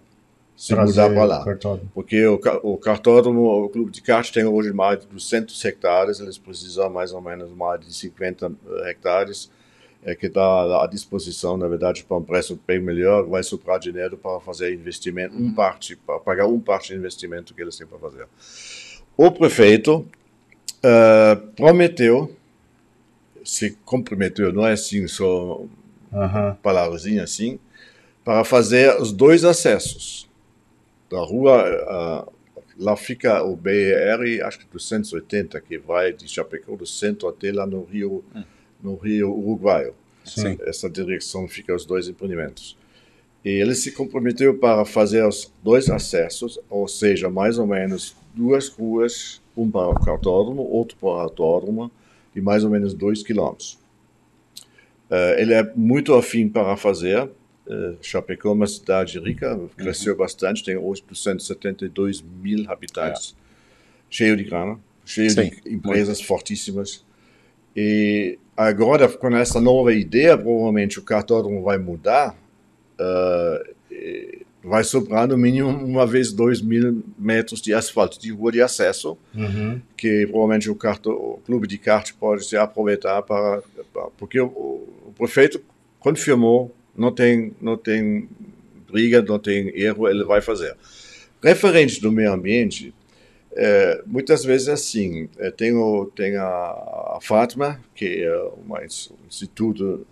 se 0.56 0.74
mudar 0.74 1.14
para 1.14 1.24
lá. 1.26 1.46
cartódromo. 1.46 1.92
Porque 1.94 2.26
o, 2.26 2.40
o 2.64 2.78
cartódromo, 2.78 3.66
o 3.66 3.70
clube 3.70 3.92
de 3.92 4.02
kart 4.02 4.32
tem 4.32 4.46
hoje 4.46 4.74
mais 4.74 5.00
de 5.00 5.06
200 5.06 5.64
hectares, 5.66 6.20
eles 6.20 6.40
precisam 6.40 6.90
mais 6.90 7.12
ou 7.12 7.22
menos 7.22 7.52
mais 7.52 7.82
de 7.82 7.94
50 7.94 8.52
hectares, 8.86 9.52
é, 10.04 10.16
que 10.16 10.28
dá 10.28 10.84
à 10.84 10.88
disposição, 10.88 11.56
na 11.56 11.68
verdade, 11.68 12.04
para 12.04 12.18
um 12.18 12.24
preço 12.24 12.60
bem 12.66 12.80
melhor, 12.80 13.28
vai 13.28 13.44
sobrar 13.44 13.80
dinheiro 13.80 14.18
para 14.18 14.40
fazer 14.40 14.74
investimento, 14.74 15.36
um 15.38 15.54
parte, 15.54 15.96
para 15.96 16.18
pagar 16.18 16.48
um 16.48 16.60
parte 16.60 16.94
do 16.94 16.98
investimento 16.98 17.54
que 17.54 17.62
eles 17.62 17.78
têm 17.78 17.86
para 17.86 18.00
fazer. 18.00 18.28
O 19.16 19.30
prefeito 19.30 20.04
eh, 20.88 21.36
prometeu, 21.56 22.36
se 23.44 23.72
comprometeu, 23.84 24.54
não 24.54 24.68
é 24.68 24.74
assim 24.74 25.08
só 25.08 25.64
Aham. 26.14 26.56
palavrazinha 26.62 27.24
assim, 27.24 27.60
para 28.24 28.44
fazer 28.44 28.96
os 29.02 29.12
dois 29.12 29.44
acessos. 29.44 30.30
Da 31.10 31.20
rua, 31.20 31.64
ah, 31.88 32.28
lá 32.78 32.96
fica 32.96 33.42
o 33.44 33.56
BR, 33.56 34.44
acho 34.44 34.60
que 34.60 34.66
280, 34.72 35.60
que 35.62 35.78
vai 35.80 36.14
de 36.14 36.28
Chapecó 36.28 36.76
do 36.76 36.86
centro 36.86 37.28
até 37.28 37.52
lá 37.52 37.66
no 37.66 37.84
Rio, 37.84 38.24
no 38.82 38.96
Rio 38.96 39.32
Uruguaio. 39.32 39.96
Sim. 40.24 40.58
Essa 40.62 40.88
direção 40.90 41.48
fica 41.48 41.74
os 41.76 41.86
dois 41.86 42.08
empreendimentos. 42.08 42.78
E 43.46 43.50
ele 43.50 43.76
se 43.76 43.92
comprometeu 43.92 44.58
para 44.58 44.84
fazer 44.86 45.24
os 45.24 45.54
dois 45.64 45.88
acessos, 45.88 46.60
ou 46.68 46.88
seja, 46.88 47.30
mais 47.30 47.60
ou 47.60 47.68
menos 47.68 48.16
duas 48.34 48.68
ruas, 48.68 49.40
um 49.56 49.70
para 49.70 49.88
o 49.88 50.04
cartódromo, 50.04 50.64
outro 50.64 50.98
para 50.98 51.10
o 51.10 51.12
autódromo, 51.12 51.92
de 52.34 52.42
mais 52.42 52.64
ou 52.64 52.72
menos 52.72 52.96
dois 52.96 53.22
quilômetros. 53.22 53.78
Eh, 55.10 55.42
ele 55.42 55.54
é 55.54 55.72
muito 55.76 56.14
afim 56.14 56.50
para 56.50 56.76
fazer. 56.76 57.30
Uh, 57.68 57.98
Chapecó 58.00 58.50
é 58.50 58.52
uma 58.52 58.68
cidade 58.68 59.18
rica, 59.20 59.60
cresceu 59.76 60.16
bastante, 60.16 60.64
tem 60.64 60.78
hoje 60.78 61.04
272 61.08 62.22
mil 62.22 62.70
habitantes, 62.70 63.36
cheio 64.08 64.38
de 64.38 64.44
grana, 64.44 64.80
cheio 65.04 65.32
Sim, 65.32 65.50
de 65.50 65.74
empresas 65.74 66.22
fortíssimas. 66.22 67.04
E 67.76 68.38
agora, 68.56 69.10
com 69.10 69.36
essa 69.36 69.60
nova 69.60 69.92
ideia, 69.96 70.38
provavelmente 70.38 71.00
o 71.00 71.02
cartódromo 71.02 71.64
vai 71.64 71.80
mudar, 71.80 72.38
uh, 73.00 74.46
vai 74.64 74.84
sobrar 74.84 75.28
no 75.28 75.38
mínimo 75.38 75.70
uma 75.70 76.06
vez 76.08 76.32
dois 76.34 76.60
mil 76.62 77.04
metros 77.20 77.62
de 77.62 77.74
asfalto, 77.74 78.20
de 78.20 78.32
rua 78.32 78.52
de 78.52 78.62
acesso, 78.62 79.18
Uhum. 79.34 79.80
que 79.96 80.26
provavelmente 80.28 80.70
o, 80.70 80.76
carto, 80.76 81.12
o 81.12 81.40
clube 81.46 81.68
de 81.68 81.78
kart 81.78 82.12
pode 82.20 82.46
se 82.46 82.58
aproveitar 82.58 83.22
para, 83.22 83.62
para- 83.94 84.08
porque 84.18 84.40
o, 84.40 84.48
o 84.48 85.14
prefeito 85.18 85.62
confirmou 86.00 86.74
não 86.96 87.12
tem 87.12 87.54
não 87.62 87.78
tem 87.78 88.28
briga 88.92 89.22
não 89.22 89.38
tem 89.38 89.70
erro 89.80 90.08
ele 90.08 90.24
vai 90.24 90.40
fazer 90.42 90.76
referente 91.44 92.00
do 92.02 92.12
meio 92.12 92.32
ambiente 92.34 92.94
É, 93.58 94.02
muitas 94.06 94.44
vezes 94.44 94.68
é 94.68 94.74
assim, 94.74 95.30
é, 95.38 95.50
tem, 95.50 95.74
o, 95.74 96.08
tem 96.14 96.36
a, 96.36 96.46
a 96.46 97.20
Fatma, 97.22 97.80
que 97.96 98.06
é 98.24 98.38
um 98.68 98.76
instituto 99.30 100.06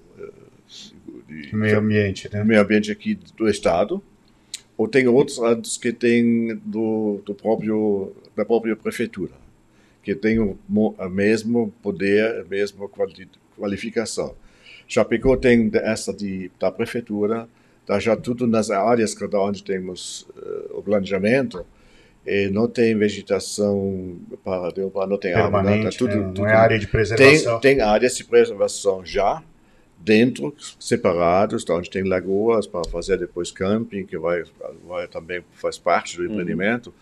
de 1.42 1.56
Meio 1.56 1.80
ambiente, 1.80 2.30
né? 2.32 2.44
meio 2.44 2.62
ambiente 2.62 2.92
aqui 2.92 3.18
do 3.38 3.48
estado, 3.50 4.02
ou 4.78 4.88
tem 4.88 5.08
outros 5.08 5.78
que 5.78 5.92
tem 5.94 6.56
do, 6.66 7.22
do 7.26 7.34
próprio 7.34 8.14
da 8.36 8.44
própria 8.44 8.76
prefeitura, 8.76 9.34
que 10.02 10.16
tem 10.16 10.40
o, 10.40 10.58
a 10.98 11.08
mesmo 11.10 11.72
poder, 11.82 12.42
a 12.42 12.44
mesma 12.44 12.88
quali- 12.88 13.30
qualificação. 13.58 14.36
Chapecó 14.88 15.38
tem 15.38 15.70
essa 15.76 16.12
de, 16.14 16.52
da 16.60 16.72
prefeitura, 16.72 17.48
tá 17.86 18.00
já 18.00 18.16
tudo 18.16 18.46
nas 18.48 18.70
áreas 18.72 19.14
cada 19.14 19.40
onde 19.40 19.64
temos 19.64 20.28
eh, 20.36 20.72
o 20.72 20.82
planejamento, 20.82 21.66
e 22.26 22.50
não 22.50 22.68
tem 22.68 22.96
vegetação 22.98 24.18
para, 24.44 24.72
não 25.08 25.18
tem 25.18 25.34
árvore, 25.34 25.84
Tá 25.84 25.90
tudo, 25.98 26.16
né? 26.16 26.24
tudo 26.24 26.42
não 26.42 26.48
é 26.48 26.54
área 26.54 26.80
de 26.80 26.86
tem, 26.86 26.92
preservação. 26.92 27.60
tem 27.60 27.82
áreas 27.82 28.16
de 28.18 28.24
preservação 28.24 29.06
já, 29.06 29.44
dentro, 30.04 30.54
separados, 30.80 31.66
onde 31.70 31.90
tem 31.90 32.04
lagoas 32.04 32.68
para 32.68 32.84
fazer 32.90 33.18
depois 33.18 33.52
camping, 33.52 34.06
que 34.06 34.18
vai, 34.18 34.44
vai 34.88 35.08
também 35.08 35.44
faz 35.54 35.78
parte 35.78 36.18
do 36.18 36.26
empreendimento. 36.26 36.94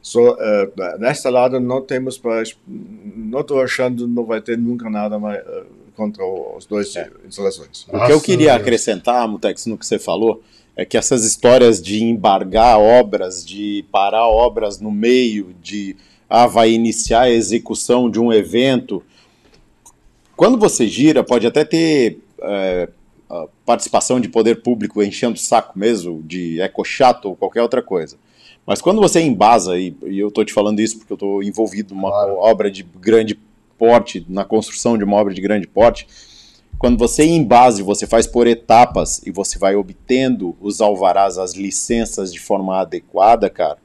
Só, 0.00 0.36
eh, 0.38 0.70
nesta 0.98 1.30
lado 1.30 1.60
não 1.60 1.80
temos 1.80 2.18
para, 2.18 2.42
não 2.66 3.40
estou 3.40 3.62
achando 3.62 4.08
não 4.08 4.24
vai 4.24 4.40
ter 4.40 4.58
nunca 4.58 4.90
nada 4.90 5.16
mais 5.16 5.38
eh, 5.38 5.64
contra 5.94 6.24
os 6.24 6.66
dois 6.66 6.92
instalações. 7.24 7.86
O 7.88 8.06
que 8.06 8.12
eu 8.12 8.20
queria 8.20 8.54
acrescentar, 8.54 9.28
Mutex, 9.28 9.66
no 9.66 9.78
que 9.78 9.86
você 9.86 10.00
falou, 10.00 10.42
é 10.74 10.84
que 10.84 10.96
essas 10.96 11.24
histórias 11.24 11.80
de 11.80 12.02
embargar 12.02 12.78
obras, 12.80 13.44
de 13.44 13.84
parar 13.92 14.26
obras 14.26 14.80
no 14.80 14.90
meio, 14.90 15.54
de 15.62 15.96
ah, 16.28 16.46
vai 16.46 16.72
iniciar 16.72 17.22
a 17.22 17.30
execução 17.30 18.10
de 18.10 18.18
um 18.18 18.32
evento. 18.32 19.02
Quando 20.34 20.58
você 20.58 20.88
gira, 20.88 21.22
pode 21.22 21.46
até 21.46 21.64
ter 21.64 22.18
é, 22.42 22.88
participação 23.64 24.20
de 24.20 24.28
poder 24.28 24.62
público 24.62 25.02
enchendo 25.02 25.34
o 25.34 25.38
saco 25.38 25.78
mesmo, 25.78 26.22
de 26.22 26.60
ecochato 26.60 27.28
ou 27.28 27.36
qualquer 27.36 27.62
outra 27.62 27.82
coisa. 27.82 28.16
Mas 28.66 28.80
quando 28.80 29.00
você 29.00 29.20
embasa, 29.20 29.78
e, 29.78 29.96
e 30.06 30.18
eu 30.18 30.28
estou 30.28 30.44
te 30.44 30.52
falando 30.52 30.80
isso 30.80 30.98
porque 30.98 31.12
eu 31.12 31.16
estou 31.16 31.42
envolvido 31.42 31.94
numa 31.94 32.10
Claro. 32.10 32.36
obra 32.36 32.70
de 32.70 32.82
grande 32.82 33.38
porte, 33.78 34.24
na 34.28 34.44
construção 34.44 34.96
de 34.96 35.04
uma 35.04 35.16
obra 35.16 35.34
de 35.34 35.40
grande 35.40 35.66
porte, 35.66 36.06
quando 36.78 36.98
você 36.98 37.24
em 37.24 37.42
base, 37.42 37.82
você 37.82 38.06
faz 38.06 38.26
por 38.26 38.46
etapas 38.46 39.20
e 39.24 39.30
você 39.30 39.58
vai 39.58 39.74
obtendo 39.74 40.56
os 40.60 40.80
alvarás, 40.80 41.38
as 41.38 41.54
licenças 41.54 42.32
de 42.32 42.40
forma 42.40 42.80
adequada, 42.80 43.48
cara, 43.48 43.78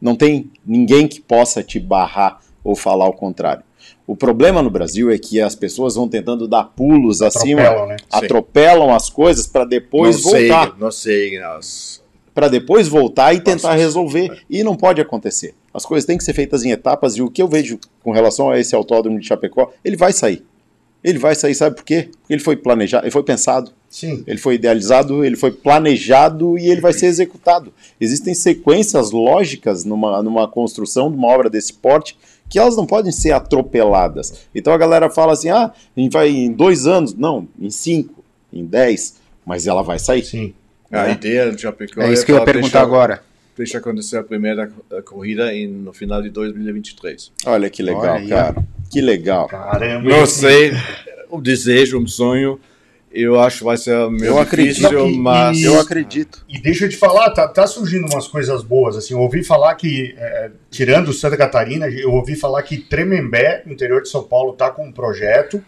não 0.00 0.14
tem 0.14 0.50
ninguém 0.64 1.06
que 1.06 1.20
possa 1.20 1.62
te 1.62 1.78
barrar 1.78 2.40
ou 2.64 2.74
falar 2.74 3.06
o 3.06 3.12
contrário. 3.12 3.62
O 4.08 4.16
problema 4.16 4.62
no 4.62 4.70
Brasil 4.70 5.10
é 5.10 5.18
que 5.18 5.38
as 5.38 5.54
pessoas 5.54 5.94
vão 5.94 6.08
tentando 6.08 6.48
dar 6.48 6.64
pulos 6.64 7.20
acima, 7.20 7.60
Atropelam, 7.60 7.86
né? 7.88 7.96
atropelam 8.10 8.94
as 8.94 9.10
coisas 9.10 9.46
para 9.46 9.66
depois 9.66 10.24
não 10.24 10.30
voltar 10.32 10.64
Sei, 10.64 10.80
não 10.80 10.90
sei 10.90 11.38
as, 11.42 12.02
para 12.34 12.48
depois 12.48 12.88
voltar 12.88 13.34
e 13.34 13.40
tentar 13.40 13.68
Passos. 13.68 13.82
resolver. 13.82 14.44
E 14.48 14.64
não 14.64 14.74
pode 14.74 14.98
acontecer. 14.98 15.54
As 15.74 15.84
coisas 15.84 16.06
têm 16.06 16.16
que 16.16 16.24
ser 16.24 16.32
feitas 16.32 16.64
em 16.64 16.70
etapas 16.70 17.16
e 17.16 17.22
o 17.22 17.30
que 17.30 17.42
eu 17.42 17.48
vejo 17.48 17.78
com 18.02 18.10
relação 18.10 18.48
a 18.48 18.58
esse 18.58 18.74
autódromo 18.74 19.20
de 19.20 19.26
Chapecó, 19.26 19.70
ele 19.84 19.96
vai 19.96 20.12
sair. 20.14 20.42
Ele 21.04 21.18
vai 21.18 21.34
sair, 21.34 21.54
sabe 21.54 21.76
por 21.76 21.84
quê? 21.84 22.08
Porque 22.10 22.32
ele 22.32 22.42
foi 22.42 22.56
planejado, 22.56 23.04
ele 23.04 23.12
foi 23.12 23.22
pensado, 23.22 23.72
Sim. 23.90 24.24
ele 24.26 24.38
foi 24.38 24.54
idealizado, 24.54 25.22
ele 25.22 25.36
foi 25.36 25.52
planejado 25.52 26.58
e 26.58 26.70
ele 26.70 26.80
vai 26.80 26.94
ser 26.94 27.06
executado. 27.06 27.74
Existem 28.00 28.32
sequências 28.32 29.10
lógicas 29.10 29.84
numa, 29.84 30.22
numa 30.22 30.48
construção 30.48 31.10
de 31.10 31.16
uma 31.16 31.28
obra 31.28 31.50
desse 31.50 31.74
porte 31.74 32.16
que 32.48 32.58
elas 32.58 32.76
não 32.76 32.86
podem 32.86 33.12
ser 33.12 33.32
atropeladas. 33.32 34.46
Então 34.54 34.72
a 34.72 34.78
galera 34.78 35.10
fala 35.10 35.32
assim: 35.32 35.50
ah, 35.50 35.72
a 35.96 36.00
gente 36.00 36.12
vai 36.12 36.28
em 36.28 36.52
dois 36.52 36.86
anos. 36.86 37.14
Não, 37.14 37.46
em 37.60 37.70
cinco, 37.70 38.24
em 38.52 38.64
dez, 38.64 39.16
mas 39.44 39.66
ela 39.66 39.82
vai 39.82 39.98
sair. 39.98 40.24
Sim. 40.24 40.54
a 40.90 41.04
né? 41.04 41.12
ideia 41.12 41.50
de 41.52 41.60
Chapecó 41.60 42.02
É 42.02 42.12
isso 42.12 42.24
que 42.24 42.32
eu 42.32 42.36
ia 42.36 42.44
perguntar 42.44 42.62
deixar- 42.62 42.82
agora. 42.82 43.22
Deixa 43.56 43.78
acontecer 43.78 44.16
a 44.16 44.22
primeira 44.22 44.70
eh, 44.92 45.02
corrida 45.02 45.52
em, 45.52 45.66
no 45.66 45.92
final 45.92 46.22
de 46.22 46.30
2023. 46.30 47.32
Olha 47.44 47.68
que 47.68 47.82
legal, 47.82 48.14
Olha 48.14 48.28
cara. 48.28 48.64
Que 48.88 49.00
legal. 49.00 49.48
Caramba. 49.48 50.08
Não 50.08 50.26
sei, 50.26 50.70
o 51.28 51.40
desejo, 51.40 51.98
um 51.98 52.06
sonho, 52.06 52.60
eu 53.22 53.40
acho 53.40 53.58
que 53.58 53.64
vai 53.64 53.76
ser 53.76 54.10
meio 54.10 54.26
Eu 54.32 54.38
acredito 54.38 54.74
difícil, 54.76 55.06
que- 55.06 55.18
mas... 55.18 55.56
e- 55.58 55.64
Eu 55.64 55.80
acredito. 55.80 56.44
E 56.48 56.60
deixa 56.60 56.84
eu 56.84 56.88
te 56.88 56.96
falar, 56.96 57.30
tá, 57.30 57.46
tá 57.48 57.66
surgindo 57.66 58.06
umas 58.10 58.26
coisas 58.28 58.62
boas. 58.62 58.96
Assim, 58.96 59.14
eu 59.14 59.20
ouvi 59.20 59.42
falar 59.44 59.74
que, 59.74 60.14
é, 60.16 60.50
tirando 60.70 61.12
Santa 61.12 61.36
Catarina, 61.36 61.88
eu 61.88 62.12
ouvi 62.12 62.34
falar 62.36 62.62
que 62.62 62.76
Tremembé, 62.78 63.62
no 63.66 63.72
interior 63.72 64.02
de 64.02 64.08
São 64.08 64.22
Paulo, 64.22 64.52
tá 64.52 64.70
com 64.70 64.86
um 64.86 64.92
projeto. 64.92 65.62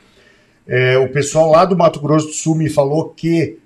É, 0.66 0.98
o 0.98 1.08
pessoal 1.08 1.50
lá 1.50 1.64
do 1.64 1.76
Mato 1.76 1.98
Grosso 2.00 2.26
do 2.28 2.32
Sul 2.32 2.54
me 2.54 2.68
falou 2.68 3.08
que 3.08 3.58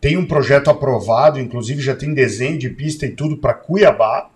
tem 0.00 0.16
um 0.18 0.26
projeto 0.26 0.68
aprovado, 0.68 1.40
inclusive 1.40 1.80
já 1.80 1.94
tem 1.96 2.12
desenho 2.12 2.58
de 2.58 2.68
pista 2.68 3.06
e 3.06 3.10
tudo 3.10 3.36
para 3.38 3.54
Cuiabá. 3.54 4.28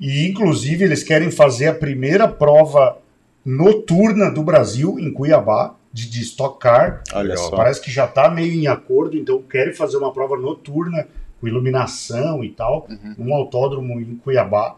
E 0.00 0.26
inclusive 0.28 0.84
eles 0.84 1.02
querem 1.02 1.30
fazer 1.30 1.68
a 1.68 1.74
primeira 1.74 2.26
prova 2.28 2.98
noturna 3.44 4.30
do 4.30 4.42
Brasil 4.42 4.98
em 4.98 5.10
Cuiabá, 5.12 5.74
de, 5.96 6.10
de 6.10 6.20
Stock 6.22 6.58
Car. 6.60 7.02
Olha 7.14 7.36
só. 7.38 7.56
Parece 7.56 7.80
que 7.80 7.90
já 7.90 8.04
está 8.04 8.30
meio 8.30 8.52
em 8.52 8.66
acordo, 8.66 9.16
então 9.16 9.40
querem 9.40 9.72
fazer 9.72 9.96
uma 9.96 10.12
prova 10.12 10.36
noturna 10.36 11.08
com 11.40 11.48
iluminação 11.48 12.44
e 12.44 12.50
tal, 12.50 12.86
num 13.16 13.32
autódromo 13.34 13.98
em 14.00 14.16
Cuiabá. 14.16 14.76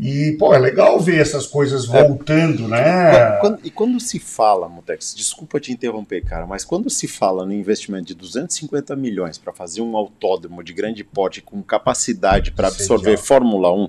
E, 0.00 0.36
pô, 0.38 0.54
é 0.54 0.58
legal 0.58 0.98
ver 1.00 1.20
essas 1.20 1.44
coisas 1.46 1.84
voltando, 1.86 2.68
né? 2.68 3.36
Quando- 3.40 3.58
e 3.64 3.70
quando 3.70 3.98
se 3.98 4.20
fala, 4.20 4.68
Mutex, 4.68 5.12
desculpa 5.16 5.58
te 5.58 5.72
interromper, 5.72 6.22
cara, 6.24 6.46
mas 6.46 6.64
quando 6.64 6.88
se 6.88 7.08
fala 7.08 7.44
no 7.44 7.52
investimento 7.52 8.06
de 8.06 8.14
250 8.14 8.94
milhões 8.94 9.38
para 9.38 9.52
fazer 9.52 9.80
um 9.80 9.96
autódromo 9.96 10.62
de 10.62 10.72
grande 10.72 11.02
porte 11.02 11.40
com 11.42 11.60
capacidade 11.62 12.52
para 12.52 12.68
é 12.68 12.70
absorver. 12.70 13.16
Fórmula 13.16 13.72
1, 13.74 13.88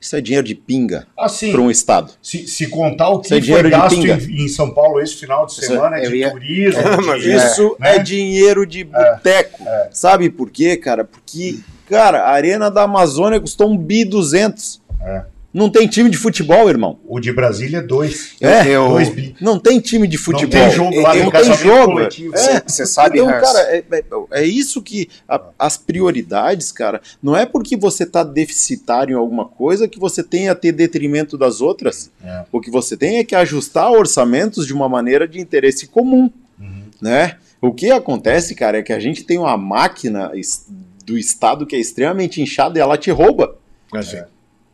isso 0.00 0.16
é 0.16 0.20
dinheiro 0.20 0.46
de 0.46 0.54
pinga 0.54 1.06
Assim, 1.18 1.52
para 1.52 1.60
um 1.60 1.70
estado. 1.70 2.12
se, 2.22 2.46
se 2.46 2.66
contar 2.68 3.10
o 3.10 3.20
que 3.20 3.34
é 3.34 3.40
foi 3.42 3.68
gasto 3.70 3.94
em, 3.96 4.44
em 4.44 4.48
São 4.48 4.72
Paulo 4.72 5.00
esse 5.00 5.14
final 5.16 5.44
de 5.46 5.52
Isso 5.52 5.64
é- 5.64 5.66
semana 5.66 5.98
eu 6.02 6.10
de 6.10 6.16
ia- 6.16 6.30
turismo, 6.30 6.80
Mas 7.06 7.22
de- 7.22 7.34
Isso 7.36 7.76
né? 7.78 7.96
é 7.96 7.98
dinheiro 7.98 8.64
de 8.66 8.84
boteco. 8.84 9.62
Sabe 9.92 10.30
por 10.30 10.50
quê, 10.50 10.76
cara? 10.76 11.04
Porque, 11.04 11.58
cara, 11.86 12.22
a 12.22 12.30
Arena 12.30 12.70
da 12.70 12.82
Amazônia 12.84 13.38
custou 13.40 13.70
um 13.70 13.76
bi 13.76 14.04
200. 14.04 14.80
É. 15.02 15.22
Não 15.52 15.68
tem 15.68 15.88
time 15.88 16.08
de 16.08 16.16
futebol, 16.16 16.68
irmão. 16.68 17.00
O 17.04 17.18
de 17.18 17.32
Brasília 17.32 17.78
é 17.78 17.82
dois. 17.82 18.36
É, 18.40 18.68
eu- 18.68 18.88
Dois 18.90 19.08
bi. 19.08 19.34
Não 19.40 19.58
tem 19.58 19.80
time 19.80 20.06
de 20.06 20.16
futebol. 20.16 20.48
tem 20.60 20.70
jogo 20.70 21.00
lá, 21.00 21.14
não 21.16 21.30
tem 21.30 21.52
jogo. 21.54 21.92
coletivo. 21.94 22.36
É. 22.36 22.62
Você 22.64 22.86
sabe, 22.86 23.18
então, 23.18 23.28
Hans, 23.34 23.40
cara, 23.42 23.58
é, 23.62 23.84
é- 23.90 24.04
é 24.32 24.44
isso 24.44 24.80
que 24.80 25.08
a- 25.28 25.42
as 25.58 25.76
prioridades, 25.76 26.70
cara, 26.70 27.00
não 27.22 27.36
é 27.36 27.44
porque 27.44 27.76
você 27.76 28.06
tá 28.06 28.22
deficitário 28.22 29.14
em 29.14 29.18
alguma 29.18 29.44
coisa 29.44 29.88
que 29.88 29.98
você 29.98 30.22
tem 30.22 30.48
a 30.48 30.54
ter 30.54 30.70
detrimento 30.72 31.36
das 31.36 31.60
outras. 31.60 32.10
É. 32.24 32.44
O 32.52 32.60
que 32.60 32.70
você 32.70 32.96
tem 32.96 33.18
é 33.18 33.24
que 33.24 33.34
ajustar 33.34 33.90
orçamentos 33.90 34.66
de 34.66 34.72
uma 34.72 34.88
maneira 34.88 35.26
de 35.26 35.40
interesse 35.40 35.88
comum, 35.88 36.30
Uhum. 36.60 36.82
né? 37.02 37.36
O 37.60 37.72
que 37.72 37.90
acontece, 37.90 38.54
cara, 38.54 38.78
é 38.78 38.82
que 38.82 38.92
a 38.92 39.00
gente 39.00 39.24
tem 39.24 39.36
uma 39.36 39.56
máquina 39.56 40.30
do 41.04 41.18
Estado 41.18 41.66
que 41.66 41.74
é 41.74 41.78
extremamente 41.80 42.40
inchada 42.40 42.78
e 42.78 42.82
ela 42.82 42.96
te 42.96 43.10
rouba. 43.10 43.56
Assim, 43.92 44.18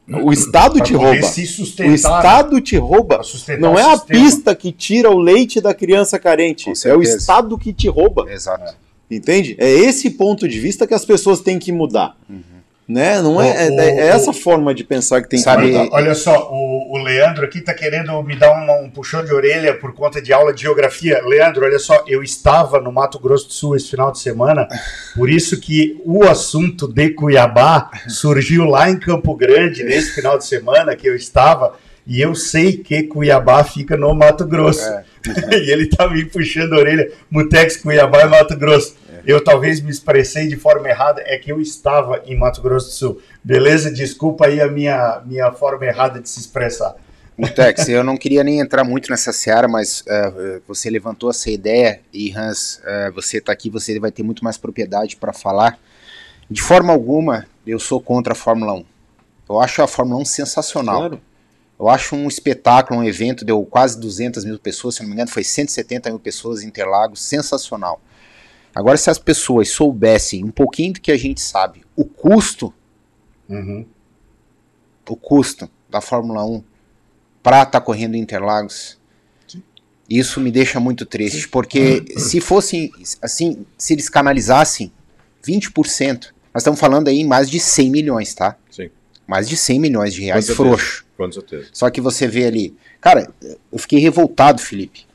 O 0.08 0.32
Estado 0.32 0.74
Pra 0.76 0.84
te 0.84 0.94
rouba. 0.94 1.22
se 1.26 1.42
O. 1.42 1.94
Estado 1.94 2.60
te 2.60 2.76
rouba. 2.76 3.20
Não 3.58 3.76
é 3.78 3.82
a 3.92 3.98
pista 3.98 4.54
que 4.54 4.70
tira 4.70 5.10
o 5.10 5.18
leite 5.18 5.60
da 5.60 5.74
criança 5.74 6.18
carente. 6.18 6.70
É 6.84 6.94
o. 6.94 7.02
Estado 7.02 7.58
que 7.58 7.72
te 7.72 7.88
rouba. 7.88 8.30
Exato. 8.30 8.74
Entende? 9.10 9.56
É 9.58 9.68
esse 9.68 10.10
ponto 10.10 10.48
de 10.48 10.58
vista 10.60 10.86
que 10.86 10.94
as 10.94 11.04
pessoas 11.04 11.40
têm 11.40 11.58
que 11.58 11.72
mudar. 11.72 12.16
Né? 12.88 13.20
Não 13.20 13.42
é, 13.42 13.68
O- 13.68 13.80
é, 13.80 13.88
é 13.88 14.12
o- 14.12 14.14
essa 14.14 14.32
forma 14.32 14.72
de 14.72 14.84
pensar 14.84 15.20
que 15.20 15.28
tem 15.28 15.40
Sabe- 15.40 15.70
que. 15.72 15.88
Olha 15.92 16.14
só, 16.14 16.48
o, 16.52 16.92
o 16.94 16.98
Leandro 17.02 17.44
aqui 17.44 17.60
tá 17.60 17.74
querendo 17.74 18.22
me 18.22 18.36
dar 18.36 18.52
um, 18.52 18.84
um 18.84 18.90
puxão 18.90 19.24
de 19.24 19.34
orelha 19.34 19.74
por 19.74 19.92
conta 19.92 20.22
de 20.22 20.32
aula 20.32 20.52
de 20.54 20.62
geografia. 20.62 21.20
Leandro, 21.26 21.64
olha 21.64 21.80
só, 21.80 22.04
eu 22.06 22.22
estava 22.22 22.80
no 22.80 22.92
Mato 22.92 23.18
Grosso 23.18 23.48
do 23.48 23.52
Sul 23.52 23.74
esse 23.74 23.90
final 23.90 24.12
de 24.12 24.20
semana, 24.20 24.68
por 25.16 25.28
isso 25.28 25.58
que 25.60 26.00
o 26.04 26.22
assunto 26.24 26.86
de 26.86 27.10
Cuiabá 27.10 27.90
surgiu 28.08 28.64
lá 28.66 28.88
em 28.88 28.98
Campo 28.98 29.34
Grande 29.34 29.82
nesse 29.82 30.14
final 30.14 30.38
de 30.38 30.46
semana 30.46 30.94
que 30.94 31.08
eu 31.08 31.16
estava. 31.16 31.74
E 32.08 32.20
eu 32.20 32.36
sei 32.36 32.76
que 32.76 33.02
Cuiabá 33.02 33.64
fica 33.64 33.96
no 33.96 34.14
Mato 34.14 34.46
Grosso. 34.46 34.88
e 35.50 35.72
ele 35.72 35.86
tá 35.88 36.08
me 36.08 36.24
puxando 36.24 36.74
a 36.74 36.76
orelha. 36.78 37.10
Mutex, 37.28 37.78
Cuiabá 37.78 38.20
é 38.20 38.26
Mato 38.26 38.56
Grosso. 38.56 38.94
Eu 39.26 39.42
talvez 39.42 39.80
me 39.80 39.90
expressei 39.90 40.46
de 40.46 40.54
forma 40.54 40.88
errada, 40.88 41.20
é 41.26 41.36
que 41.36 41.50
eu 41.50 41.60
estava 41.60 42.22
em 42.24 42.36
Mato 42.38 42.62
Grosso 42.62 42.86
do 42.86 42.92
Sul. 42.92 43.22
Beleza? 43.42 43.90
Desculpa 43.90 44.46
aí 44.46 44.60
a 44.60 44.68
minha, 44.68 45.20
minha 45.26 45.50
forma 45.50 45.84
errada 45.84 46.20
de 46.20 46.28
se 46.28 46.38
expressar. 46.38 46.94
Tex, 47.54 47.88
eu 47.88 48.04
não 48.04 48.16
queria 48.16 48.44
nem 48.44 48.60
entrar 48.60 48.84
muito 48.84 49.10
nessa 49.10 49.32
seara, 49.32 49.66
mas 49.66 50.04
eh, 50.06 50.60
você 50.66 50.88
levantou 50.88 51.28
essa 51.28 51.50
ideia 51.50 52.00
e 52.12 52.32
Hans, 52.32 52.80
eh, 52.84 53.10
você 53.10 53.38
está 53.38 53.52
aqui, 53.52 53.68
você 53.68 53.98
vai 53.98 54.12
ter 54.12 54.22
muito 54.22 54.44
mais 54.44 54.56
propriedade 54.56 55.16
para 55.16 55.32
falar. 55.32 55.76
De 56.48 56.62
forma 56.62 56.92
alguma, 56.92 57.46
eu 57.66 57.80
sou 57.80 58.00
contra 58.00 58.32
a 58.32 58.36
Fórmula 58.36 58.74
1. 58.74 58.84
Eu 59.50 59.60
acho 59.60 59.82
a 59.82 59.88
Fórmula 59.88 60.22
1 60.22 60.24
sensacional. 60.24 60.98
Claro. 60.98 61.20
Eu 61.78 61.88
acho 61.90 62.14
um 62.14 62.28
espetáculo, 62.28 63.00
um 63.00 63.04
evento, 63.04 63.44
deu 63.44 63.62
quase 63.64 64.00
200 64.00 64.44
mil 64.44 64.58
pessoas, 64.58 64.94
se 64.94 65.02
não 65.02 65.08
me 65.08 65.14
engano, 65.14 65.28
foi 65.28 65.44
170 65.44 66.10
mil 66.10 66.18
pessoas 66.20 66.62
em 66.62 66.68
Interlagos, 66.68 67.20
sensacional. 67.20 68.00
Agora, 68.76 68.98
se 68.98 69.08
as 69.08 69.18
pessoas 69.18 69.70
soubessem 69.70 70.44
um 70.44 70.50
pouquinho 70.50 70.92
do 70.92 71.00
que 71.00 71.10
a 71.10 71.16
gente 71.16 71.40
sabe, 71.40 71.80
o 71.96 72.04
custo, 72.04 72.74
Uhum. 73.48 73.86
o 75.08 75.16
custo 75.16 75.70
da 75.88 76.02
Fórmula 76.02 76.44
1 76.44 76.62
para 77.42 77.62
estar 77.62 77.80
correndo 77.80 78.16
em 78.16 78.20
Interlagos, 78.20 78.98
isso 80.10 80.40
me 80.42 80.50
deixa 80.50 80.78
muito 80.78 81.06
triste, 81.06 81.48
porque 81.48 82.04
se 82.18 82.38
fossem, 82.38 82.92
assim, 83.22 83.64
se 83.78 83.94
eles 83.94 84.10
canalizassem 84.10 84.92
20%, 85.42 86.34
nós 86.52 86.60
estamos 86.62 86.78
falando 86.78 87.08
aí 87.08 87.20
em 87.20 87.26
mais 87.26 87.48
de 87.48 87.58
100 87.58 87.90
milhões, 87.90 88.34
tá? 88.34 88.58
Sim. 88.70 88.90
Mais 89.26 89.48
de 89.48 89.56
100 89.56 89.80
milhões 89.80 90.12
de 90.12 90.20
reais 90.20 90.48
Com 90.48 90.54
frouxo. 90.54 91.06
Com 91.16 91.32
certeza. 91.32 91.68
Só 91.72 91.88
que 91.88 92.00
você 92.02 92.28
vê 92.28 92.44
ali. 92.44 92.76
Cara, 93.00 93.32
eu 93.72 93.78
fiquei 93.78 93.98
revoltado, 94.00 94.60
Felipe. 94.60 95.05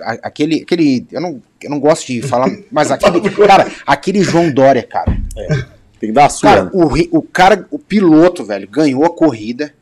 Aquele. 0.00 0.62
aquele 0.62 1.06
eu, 1.10 1.20
não, 1.20 1.42
eu 1.62 1.70
não 1.70 1.80
gosto 1.80 2.06
de 2.06 2.22
falar, 2.22 2.50
mas 2.70 2.90
aquele. 2.90 3.20
Cara, 3.30 3.70
aquele 3.86 4.22
João 4.22 4.50
Dória, 4.50 4.82
cara. 4.82 5.16
Tem 5.98 6.08
que 6.08 6.12
dar 6.12 6.26
a 6.26 6.28
sua. 6.28 6.48
Cara, 6.50 6.64
né? 6.64 6.70
o, 6.72 7.18
o 7.18 7.22
cara, 7.22 7.66
o 7.70 7.78
piloto, 7.78 8.44
velho, 8.44 8.68
ganhou 8.68 9.04
a 9.04 9.10
corrida. 9.10 9.72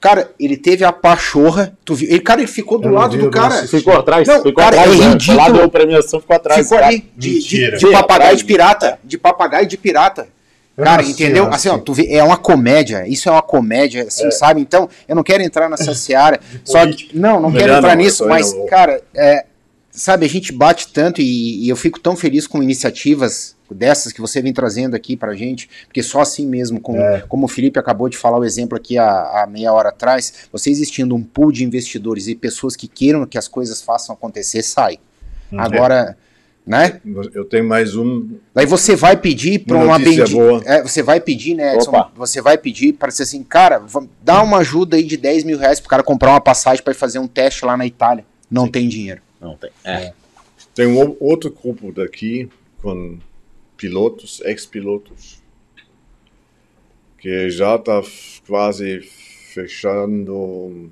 Cara, 0.00 0.30
ele 0.40 0.56
teve 0.56 0.82
a 0.82 0.92
pachorra. 0.92 1.76
Tu 1.84 1.94
viu? 1.94 2.08
Ele, 2.08 2.20
cara, 2.20 2.40
ele 2.40 2.48
ficou 2.48 2.78
do 2.78 2.88
Eu 2.88 2.94
lado 2.94 3.16
vi, 3.16 3.22
do 3.22 3.30
cara. 3.30 3.48
assisti. 3.54 3.78
Ficou 3.78 3.94
atrás, 3.94 4.26
Não, 4.26 4.36
ficou 4.36 4.54
cara, 4.54 4.80
atrás. 4.80 4.98
é 4.98 5.04
né? 5.04 5.10
ridículo. 5.10 5.36
Lá 5.36 5.48
deu 5.50 5.70
premiação, 5.70 6.20
ficou 6.20 6.36
atrás. 6.36 6.62
Ficou 6.62 6.78
cara. 6.78 6.88
ali 6.88 7.10
de, 7.16 7.28
de, 7.28 7.34
Mentira. 7.34 7.76
de 7.76 7.86
papagaio 7.90 8.36
de 8.36 8.44
pirata. 8.44 8.98
De 9.04 9.18
papagaio 9.18 9.66
de 9.66 9.76
pirata. 9.76 10.28
Cara, 10.76 11.02
entendeu? 11.02 11.46
Assim, 11.48 11.68
ó, 11.68 11.78
tu 11.78 11.92
vê, 11.92 12.12
é 12.14 12.24
uma 12.24 12.38
comédia. 12.38 13.06
Isso 13.06 13.28
é 13.28 13.32
uma 13.32 13.42
comédia, 13.42 14.04
assim, 14.04 14.30
sabe? 14.30 14.60
Então, 14.60 14.88
eu 15.06 15.14
não 15.14 15.22
quero 15.22 15.42
entrar 15.42 15.68
nessa 15.68 15.92
seara. 15.94 16.40
Só 16.64 16.86
que, 16.86 17.10
não, 17.12 17.40
não 17.40 17.50
Melhor 17.50 17.66
quero 17.66 17.78
entrar 17.78 17.96
não, 17.96 18.02
nisso, 18.02 18.26
mas, 18.26 18.54
não 18.54 18.66
cara, 18.66 19.02
é, 19.14 19.44
sabe, 19.90 20.24
a 20.24 20.28
gente 20.28 20.52
bate 20.52 20.92
tanto 20.92 21.20
e, 21.20 21.64
e 21.64 21.68
eu 21.68 21.76
fico 21.76 21.98
tão 21.98 22.16
feliz 22.16 22.46
com 22.46 22.62
iniciativas 22.62 23.56
dessas 23.70 24.12
que 24.12 24.20
você 24.20 24.42
vem 24.42 24.52
trazendo 24.52 24.96
aqui 24.96 25.16
pra 25.16 25.34
gente, 25.34 25.68
porque 25.86 26.02
só 26.02 26.20
assim 26.20 26.46
mesmo, 26.46 26.80
com, 26.80 26.96
É. 27.00 27.20
como 27.28 27.44
o 27.44 27.48
Felipe 27.48 27.78
acabou 27.78 28.08
de 28.08 28.16
falar 28.16 28.38
o 28.38 28.44
exemplo 28.44 28.76
aqui 28.76 28.98
há, 28.98 29.42
há 29.42 29.46
meia 29.48 29.72
hora 29.72 29.90
atrás, 29.90 30.48
você 30.52 30.70
existindo 30.70 31.14
um 31.14 31.22
pool 31.22 31.52
de 31.52 31.64
investidores 31.64 32.26
e 32.26 32.34
pessoas 32.34 32.74
que 32.74 32.88
queiram 32.88 33.24
que 33.26 33.38
as 33.38 33.46
coisas 33.46 33.80
façam 33.80 34.14
acontecer, 34.14 34.62
sai. 34.62 34.98
Uhum. 35.52 35.60
Agora, 35.60 36.16
né? 36.66 37.00
Eu 37.32 37.44
tenho 37.44 37.64
mais 37.64 37.96
um. 37.96 38.28
Daí 38.54 38.66
você 38.66 38.94
vai 38.94 39.16
pedir 39.16 39.60
para 39.60 39.76
Uma 39.76 39.98
bendita. 39.98 40.24
É, 40.64 40.82
você 40.82 41.02
vai 41.02 41.20
pedir, 41.20 41.54
né, 41.54 41.74
Edson? 41.74 41.90
Opa. 41.90 42.12
Você 42.16 42.40
vai 42.40 42.58
pedir 42.58 42.92
para 42.92 43.10
ser 43.10 43.24
assim, 43.24 43.42
cara, 43.42 43.82
dá 44.22 44.42
uma 44.42 44.58
ajuda 44.58 44.96
aí 44.96 45.02
de 45.02 45.16
10 45.16 45.44
mil 45.44 45.58
reais 45.58 45.80
pro 45.80 45.88
cara 45.88 46.02
comprar 46.02 46.30
uma 46.30 46.40
passagem 46.40 46.82
para 46.82 46.92
ir 46.92 46.96
fazer 46.96 47.18
um 47.18 47.26
teste 47.26 47.64
lá 47.64 47.76
na 47.76 47.86
Itália. 47.86 48.24
Não 48.50 48.68
tem 48.68 48.88
dinheiro. 48.88 49.20
Não 49.40 49.56
tem. 49.56 49.70
É. 49.84 50.12
Tem 50.74 50.86
um 50.86 51.16
outro 51.20 51.50
grupo 51.50 51.92
daqui 51.92 52.48
com 52.82 53.18
pilotos, 53.76 54.40
ex-pilotos, 54.44 55.40
que 57.18 57.50
já 57.50 57.76
está 57.76 58.00
quase 58.46 59.00
fechando 59.52 60.90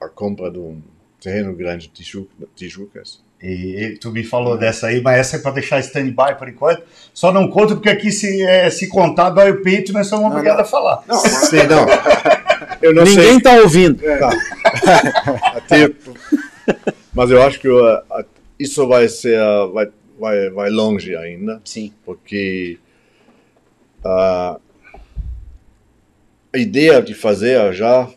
a 0.00 0.08
compra 0.08 0.50
de 0.50 0.58
um 0.58 0.80
terreno 1.20 1.54
grande 1.54 1.88
de 1.88 1.94
Tiju- 1.94 2.28
Tijucas. 2.54 3.22
E, 3.42 3.76
e 3.94 3.98
tu 3.98 4.10
me 4.10 4.24
falou 4.24 4.58
dessa 4.58 4.88
aí, 4.88 5.00
mas 5.00 5.18
essa 5.18 5.36
é 5.36 5.38
pra 5.38 5.50
deixar 5.52 5.78
stand-by 5.80 6.36
por 6.38 6.48
enquanto. 6.48 6.82
Só 7.14 7.32
não 7.32 7.48
conta 7.48 7.74
porque 7.74 7.88
aqui 7.88 8.10
se, 8.10 8.42
é, 8.42 8.68
se 8.70 8.88
contar 8.88 9.30
dói 9.30 9.50
o 9.50 9.62
peito, 9.62 9.92
nós 9.92 10.06
somos 10.08 10.26
obrigados 10.30 10.60
a 10.62 10.64
falar. 10.64 11.04
Sim, 11.48 11.62
não. 11.68 11.86
Eu 12.82 12.92
não 12.94 13.04
Ninguém 13.04 13.32
sei. 13.34 13.40
tá 13.40 13.54
ouvindo. 13.60 14.02
até- 15.54 15.92
mas 17.18 17.32
eu 17.32 17.42
acho 17.42 17.58
que 17.58 17.68
uh, 17.68 18.24
isso 18.56 18.86
vai 18.86 19.08
ser 19.08 19.40
uh, 19.40 19.72
vai, 19.72 19.90
vai, 20.16 20.50
vai 20.50 20.70
longe 20.70 21.16
ainda. 21.16 21.60
Sim. 21.64 21.92
porque 22.04 22.78
ah, 24.04 24.60
a 26.54 26.58
ideia 26.58 27.02
de 27.02 27.14
fazer 27.14 27.72
já 27.72 28.08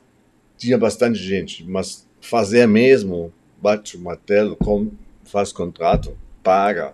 tinha 0.56 0.78
bastante 0.78 1.18
gente, 1.18 1.64
mas 1.68 2.08
fazer 2.22 2.68
mesmo, 2.68 3.34
bate 3.60 3.98
o 3.98 4.00
martelo, 4.00 4.56
com, 4.56 4.92
faz 5.26 5.52
contrato, 5.52 6.16
paga, 6.44 6.94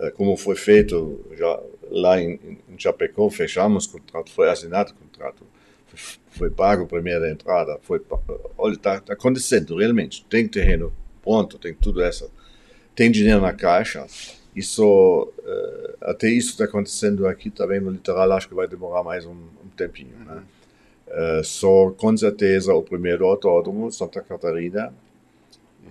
Eh, 0.00 0.10
como 0.12 0.36
foi 0.36 0.56
feito 0.56 1.20
já 1.36 1.60
lá 1.90 2.20
em, 2.20 2.58
em 2.68 2.78
Chapecó, 2.78 3.28
fechamos 3.28 3.84
o 3.84 3.92
contrato, 3.92 4.30
foi 4.32 4.48
assinado 4.48 4.92
o 4.92 4.94
contrato, 4.94 5.44
foi, 5.86 6.20
foi 6.30 6.50
pago 6.50 6.84
a 6.84 6.86
primeira 6.86 7.30
entrada, 7.30 7.78
foi, 7.82 8.00
olha, 8.56 8.74
está 8.74 9.00
tá 9.00 9.12
acontecendo 9.12 9.76
realmente, 9.76 10.24
tem 10.24 10.48
terreno 10.48 10.92
pronto, 11.30 11.58
tem 11.58 11.72
tudo 11.72 12.02
essa, 12.02 12.28
tem 12.92 13.08
dinheiro 13.08 13.40
na 13.40 13.52
caixa, 13.52 14.04
isso, 14.54 15.32
eh, 15.46 15.94
até 16.00 16.28
isso 16.28 16.50
está 16.50 16.64
acontecendo 16.64 17.24
aqui 17.28 17.50
também 17.50 17.78
no 17.78 17.88
litoral, 17.88 18.32
acho 18.32 18.48
que 18.48 18.54
vai 18.54 18.66
demorar 18.66 19.04
mais 19.04 19.24
um, 19.24 19.30
um 19.30 19.68
tempinho. 19.76 20.10
Né? 20.26 20.42
Eh, 21.06 21.42
só 21.44 21.92
com 21.92 22.16
certeza 22.16 22.74
o 22.74 22.82
primeiro 22.82 23.26
autódromo, 23.26 23.92
Santa 23.92 24.20
Catarina, 24.20 24.92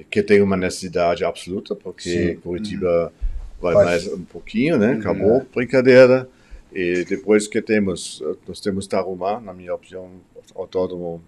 que 0.09 0.21
tem 0.21 0.41
uma 0.41 0.57
necessidade 0.57 1.23
absoluta, 1.23 1.73
porque 1.73 2.09
Sim. 2.09 2.35
Curitiba 2.35 3.13
vai 3.61 3.73
Vai. 3.73 3.85
mais 3.85 4.07
um 4.07 4.25
pouquinho, 4.25 4.77
né? 4.77 4.93
Acabou 4.93 5.37
a 5.37 5.45
brincadeira. 5.55 6.27
E 6.73 7.05
depois 7.05 7.47
que 7.47 7.61
temos, 7.61 8.21
eh, 8.21 8.35
nós 8.45 8.59
temos 8.59 8.87
Tarumã, 8.87 9.39
na 9.39 9.53
minha 9.53 9.73
opinião, 9.73 10.09
autódromo 10.53 11.21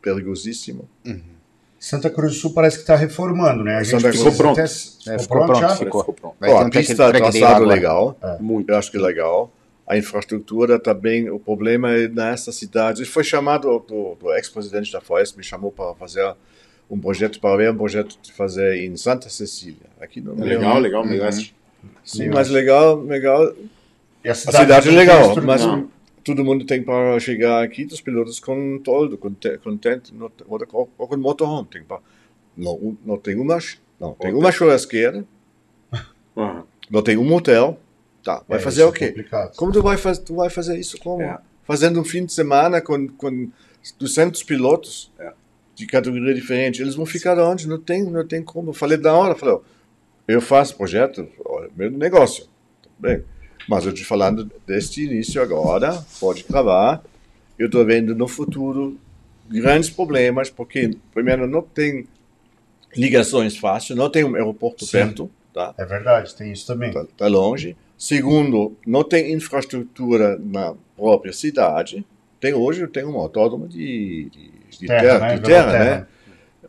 perigosíssimo. 0.00 0.88
Santa 1.82 2.10
Cruz 2.10 2.34
do 2.34 2.38
Sul 2.38 2.52
parece 2.52 2.76
que 2.76 2.82
está 2.82 2.94
reformando, 2.94 3.64
né? 3.64 3.76
A 3.76 3.82
gente 3.82 3.92
Santa 3.92 4.08
precisa 4.08 4.24
Cruz 4.24 4.36
ficou 4.36 4.52
até- 4.52 5.14
É, 5.14 5.18
ficou 5.18 5.36
pronto 5.46 5.58
já? 5.60 5.68
ficou. 5.70 6.00
Ficou 6.00 6.14
pronto. 6.14 6.36
Vai 6.38 6.50
Ó, 6.50 6.58
a 6.60 6.68
pista, 6.70 6.94
traçado 7.10 7.44
agora. 7.46 7.66
legal, 7.66 8.18
Muito. 8.38 8.68
eu 8.70 8.76
acho 8.76 8.90
que 8.90 8.98
é 8.98 9.00
legal. 9.00 9.50
A 9.86 9.96
infraestrutura 9.96 10.78
também, 10.78 11.30
o 11.30 11.40
problema 11.40 11.90
é 11.92 12.06
nessa 12.06 12.52
cidade. 12.52 13.04
Foi 13.06 13.24
chamado, 13.24 13.82
do, 13.88 14.14
do 14.20 14.32
ex-presidente 14.34 14.92
da 14.92 15.00
FOES 15.00 15.32
me 15.34 15.42
chamou 15.42 15.72
para 15.72 15.94
fazer 15.94 16.32
um 16.90 17.00
projeto, 17.00 17.40
para 17.40 17.56
ver 17.56 17.70
um 17.72 17.76
projeto 17.76 18.16
de 18.22 18.30
fazer 18.32 18.84
em 18.84 18.94
Santa 18.96 19.28
Cecília. 19.30 19.86
Aqui 20.00 20.20
no 20.20 20.34
Legal, 20.38 20.78
legal, 20.78 21.02
Uhum. 21.02 21.10
legal. 21.10 21.30
Sim, 22.04 22.28
mas 22.28 22.50
legal, 22.50 23.00
legal. 23.00 23.52
E 24.22 24.28
a 24.28 24.32
A 24.32 24.34
cidade 24.34 24.88
é 24.90 24.92
legal, 24.92 25.34
mas 25.42 25.64
Não. 25.64 25.88
Todo 26.24 26.44
mundo 26.44 26.64
tem 26.64 26.82
para 26.82 27.18
chegar 27.20 27.62
aqui, 27.62 27.84
os 27.84 28.00
pilotos 28.00 28.38
com 28.40 28.78
toldo, 28.78 29.16
conte- 29.18 29.58
contente, 29.58 30.14
não 30.14 30.28
tem- 30.30 30.46
ou 30.72 30.88
ou 30.98 31.08
com 31.08 31.16
motorhome. 31.16 31.68
Tem 31.70 31.82
para, 31.82 32.00
não, 32.56 32.96
não 33.04 33.16
tem 33.18 33.36
uma, 33.38 33.58
não, 33.98 34.12
tem 34.14 34.32
uma 34.34 34.52
churrasqueira, 34.52 35.24
não 36.90 37.02
tem 37.02 37.16
um 37.16 37.32
hotel. 37.34 37.78
Tá, 38.22 38.42
vai 38.48 38.58
É, 38.58 38.60
fazer 38.62 38.82
isso 38.82 38.90
o 38.90 38.94
é 38.94 38.98
quê? 38.98 39.08
complicado. 39.08 39.56
Como 39.56 39.72
tu 39.72 39.82
vai, 39.82 39.96
faz, 39.96 40.18
tu 40.18 40.34
vai 40.34 40.50
fazer 40.50 40.78
isso? 40.78 40.98
Como? 40.98 41.22
É. 41.22 41.38
Fazendo 41.64 42.00
um 42.00 42.04
fim 42.04 42.24
de 42.26 42.32
semana 42.32 42.80
com, 42.80 43.08
com 43.08 43.48
200 43.98 44.42
pilotos 44.42 45.10
É. 45.18 45.32
de 45.74 45.86
categoria 45.86 46.34
diferente. 46.34 46.82
Eles 46.82 46.94
vão 46.94 47.06
ficar 47.06 47.38
onde? 47.38 47.66
Não 47.66 47.78
tem, 47.80 48.02
não 48.04 48.26
tem 48.26 48.42
como. 48.42 48.70
Eu 48.70 48.74
falei 48.74 48.98
da 48.98 49.14
hora, 49.14 49.34
falei, 49.34 49.54
ó, 49.54 49.60
eu 50.28 50.40
faço 50.42 50.76
projeto, 50.76 51.26
ó, 51.44 51.64
é 51.64 51.68
meu 51.74 51.90
negócio. 51.90 52.44
Tudo 52.82 52.92
bem. 52.98 53.24
Mas 53.68 53.86
eu 53.86 53.92
te 53.92 54.04
falando 54.04 54.50
deste 54.66 55.04
início 55.04 55.40
agora, 55.42 56.04
pode 56.18 56.44
gravar. 56.48 57.02
Eu 57.58 57.66
estou 57.66 57.84
vendo 57.84 58.14
no 58.14 58.26
futuro 58.26 58.98
grandes 59.48 59.90
problemas, 59.90 60.48
porque, 60.48 60.96
primeiro, 61.12 61.46
não 61.46 61.62
tem 61.62 62.06
ligações 62.96 63.56
fáceis, 63.56 63.98
não 63.98 64.10
tem 64.10 64.24
um 64.24 64.34
aeroporto 64.34 64.84
Sim. 64.84 64.92
perto, 64.92 65.30
tá? 65.52 65.74
É 65.76 65.84
verdade, 65.84 66.34
tem 66.34 66.52
isso 66.52 66.66
também. 66.66 66.88
Está 66.88 67.04
tá 67.16 67.26
longe. 67.26 67.76
Segundo, 67.98 68.76
não 68.86 69.04
tem 69.04 69.32
infraestrutura 69.32 70.38
na 70.38 70.74
própria 70.96 71.32
cidade. 71.32 72.04
Tem 72.40 72.54
hoje 72.54 72.86
tem 72.86 73.04
um 73.04 73.18
autódromo 73.18 73.68
de, 73.68 74.30
de, 74.30 74.78
de 74.78 74.86
terra, 74.86 75.18
né? 75.18 75.34
de 75.36 75.42
terra, 75.42 75.72
Vela 75.72 75.84
né? 75.84 76.06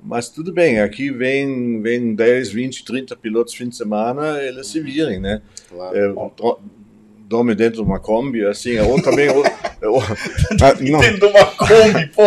Mas 0.04 0.30
tudo 0.30 0.52
bem, 0.52 0.80
aqui 0.80 1.12
vem, 1.12 1.80
vem 1.82 2.16
10, 2.16 2.50
20, 2.52 2.84
30 2.84 3.16
pilotos 3.16 3.54
fim 3.54 3.70
de 3.70 3.76
semana, 3.76 4.42
eles 4.42 4.68
se 4.68 4.80
virem, 4.80 5.20
né? 5.20 5.42
Claro. 5.70 5.96
É, 5.96 6.14
dorme 7.32 7.56
dentro 7.56 7.76
de 7.78 7.82
uma 7.82 7.98
Kombi, 8.00 8.46
assim, 8.46 8.78
ou 8.80 9.02
também... 9.02 9.30
ou, 9.30 9.38
ou- 9.94 10.02
ah, 10.62 10.76
não, 10.80 11.00
Dentro 11.00 11.20
de 11.20 11.26
uma 11.26 11.46
Kombi, 11.46 12.08
pô. 12.08 12.24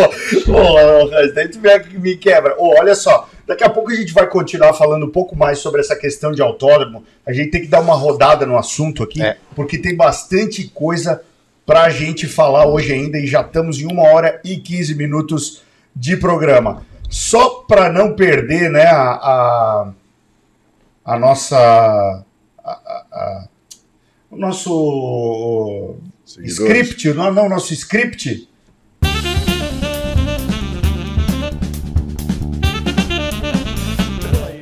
Pô, 0.51 1.09
Raiz, 1.11 1.35
daí 1.35 1.49
tu 1.49 1.61
vem 1.61 1.73
aqui 1.75 1.95
e 1.95 1.99
me 1.99 2.17
quebra. 2.17 2.57
Ô, 2.59 2.75
olha 2.79 2.95
só, 2.95 3.29
daqui 3.47 3.63
a 3.63 3.69
pouco 3.69 3.91
a 3.91 3.95
gente 3.95 4.13
vai 4.15 4.27
continuar 4.27 4.73
falando 4.73 5.05
um 5.05 5.11
pouco 5.11 5.37
mais 5.37 5.59
sobre 5.59 5.83
essa 5.83 5.95
questão 5.95 6.33
de 6.33 6.41
autódromo. 6.41 7.05
A 7.27 7.33
gente 7.35 7.51
tem 7.51 7.61
que 7.61 7.69
dar 7.69 7.81
uma 7.83 7.95
rodada 7.95 8.47
no 8.47 8.57
assunto 8.57 9.03
aqui, 9.03 9.23
É. 9.23 9.37
porque 9.55 9.77
tem 9.79 9.95
bastante 9.95 10.65
coisa 10.69 11.21
pra 11.67 11.91
gente 11.91 12.27
falar 12.27 12.67
hoje 12.67 12.93
ainda 12.93 13.19
e 13.19 13.27
já 13.27 13.43
estamos 13.43 13.79
em 13.79 13.87
uma 13.87 14.03
hora 14.09 14.41
e 14.45 14.57
15 14.57 14.95
minutos 14.95 15.63
de 15.95 16.17
programa. 16.17 16.83
Só 17.11 17.49
para 17.69 17.91
não 17.93 18.15
perder, 18.17 18.71
né, 18.71 18.87
a, 18.87 19.13
a, 19.13 19.89
a 21.05 21.19
nossa. 21.19 21.57
a- 22.65 22.71
a- 23.13 23.49
nosso 24.37 25.97
Seguidores. 26.25 26.89
script, 26.89 27.15
não, 27.15 27.33
não, 27.33 27.49
nosso 27.49 27.73
script. 27.73 28.49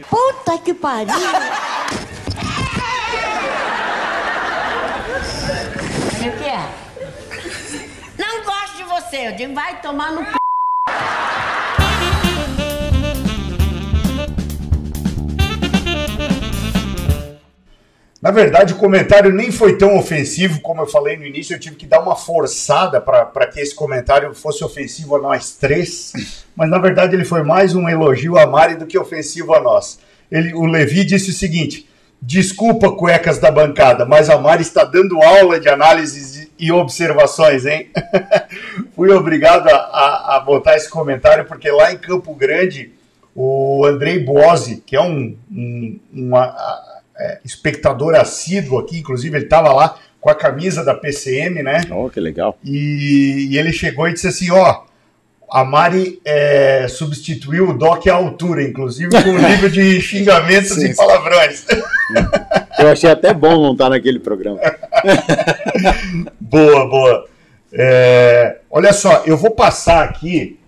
Puta 0.08 0.58
que 0.58 0.74
pariu! 0.74 1.14
O 6.20 6.24
é 6.24 6.30
que 6.30 6.44
é? 6.44 6.68
Não 8.18 8.44
gosto 8.44 8.76
de 8.76 8.84
você, 8.84 9.28
eu 9.28 9.36
digo, 9.36 9.54
vai 9.54 9.80
tomar 9.80 10.12
no 10.12 10.24
cu. 10.24 10.41
Na 18.22 18.30
verdade, 18.30 18.72
o 18.72 18.76
comentário 18.76 19.32
nem 19.32 19.50
foi 19.50 19.76
tão 19.76 19.98
ofensivo 19.98 20.60
como 20.60 20.80
eu 20.80 20.86
falei 20.86 21.16
no 21.16 21.26
início. 21.26 21.56
Eu 21.56 21.58
tive 21.58 21.74
que 21.74 21.86
dar 21.86 22.00
uma 22.00 22.14
forçada 22.14 23.00
para 23.00 23.48
que 23.48 23.58
esse 23.58 23.74
comentário 23.74 24.32
fosse 24.32 24.62
ofensivo 24.62 25.16
a 25.16 25.20
nós 25.20 25.56
três. 25.56 26.12
Mas 26.54 26.70
na 26.70 26.78
verdade, 26.78 27.16
ele 27.16 27.24
foi 27.24 27.42
mais 27.42 27.74
um 27.74 27.88
elogio 27.88 28.38
a 28.38 28.46
Mari 28.46 28.76
do 28.76 28.86
que 28.86 28.96
ofensivo 28.96 29.52
a 29.52 29.60
nós. 29.60 29.98
Ele, 30.30 30.54
o 30.54 30.64
Levi 30.66 31.04
disse 31.04 31.30
o 31.30 31.32
seguinte: 31.32 31.88
Desculpa, 32.20 32.92
cuecas 32.92 33.40
da 33.40 33.50
bancada, 33.50 34.06
mas 34.06 34.30
a 34.30 34.38
Mari 34.38 34.62
está 34.62 34.84
dando 34.84 35.20
aula 35.20 35.58
de 35.58 35.68
análises 35.68 36.48
e 36.56 36.70
observações, 36.70 37.66
hein? 37.66 37.90
Fui 38.94 39.10
obrigado 39.10 39.66
a, 39.66 39.74
a, 39.74 40.36
a 40.36 40.40
botar 40.40 40.76
esse 40.76 40.88
comentário 40.88 41.44
porque 41.44 41.68
lá 41.72 41.92
em 41.92 41.98
Campo 41.98 42.32
Grande, 42.36 42.92
o 43.34 43.84
Andrei 43.84 44.20
Bose, 44.20 44.80
que 44.86 44.94
é 44.94 45.02
um, 45.02 45.36
um 45.50 45.98
uma, 46.12 46.44
a, 46.44 46.92
é, 47.22 47.38
espectador 47.44 48.14
assíduo 48.14 48.78
aqui, 48.78 48.98
inclusive 48.98 49.36
ele 49.36 49.44
estava 49.44 49.72
lá 49.72 49.96
com 50.20 50.28
a 50.30 50.34
camisa 50.34 50.84
da 50.84 50.94
PCM, 50.94 51.62
né? 51.62 51.82
Oh, 51.90 52.08
que 52.10 52.20
legal. 52.20 52.58
E, 52.64 53.48
e 53.50 53.58
ele 53.58 53.72
chegou 53.72 54.08
e 54.08 54.12
disse 54.12 54.28
assim: 54.28 54.50
Ó, 54.50 54.82
a 55.50 55.64
Mari 55.64 56.20
é, 56.24 56.86
substituiu 56.88 57.70
o 57.70 57.78
Doc 57.78 58.06
à 58.06 58.14
altura, 58.14 58.62
inclusive 58.62 59.10
com 59.22 59.30
um 59.30 59.38
nível 59.48 59.68
de 59.68 60.00
xingamentos 60.00 60.70
Sim, 60.70 60.90
e 60.90 60.96
palavrões. 60.96 61.64
Eu 62.78 62.88
achei 62.88 63.10
até 63.10 63.32
bom 63.34 63.62
não 63.62 63.72
estar 63.72 63.90
naquele 63.90 64.18
programa. 64.18 64.58
boa, 66.40 66.88
boa. 66.88 67.28
É, 67.72 68.58
olha 68.70 68.92
só, 68.92 69.22
eu 69.24 69.36
vou 69.36 69.50
passar 69.52 70.04
aqui 70.04 70.58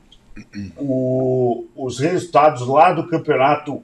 o- 0.78 1.66
os 1.76 1.98
resultados 1.98 2.66
lá 2.66 2.92
do 2.92 3.06
campeonato 3.08 3.82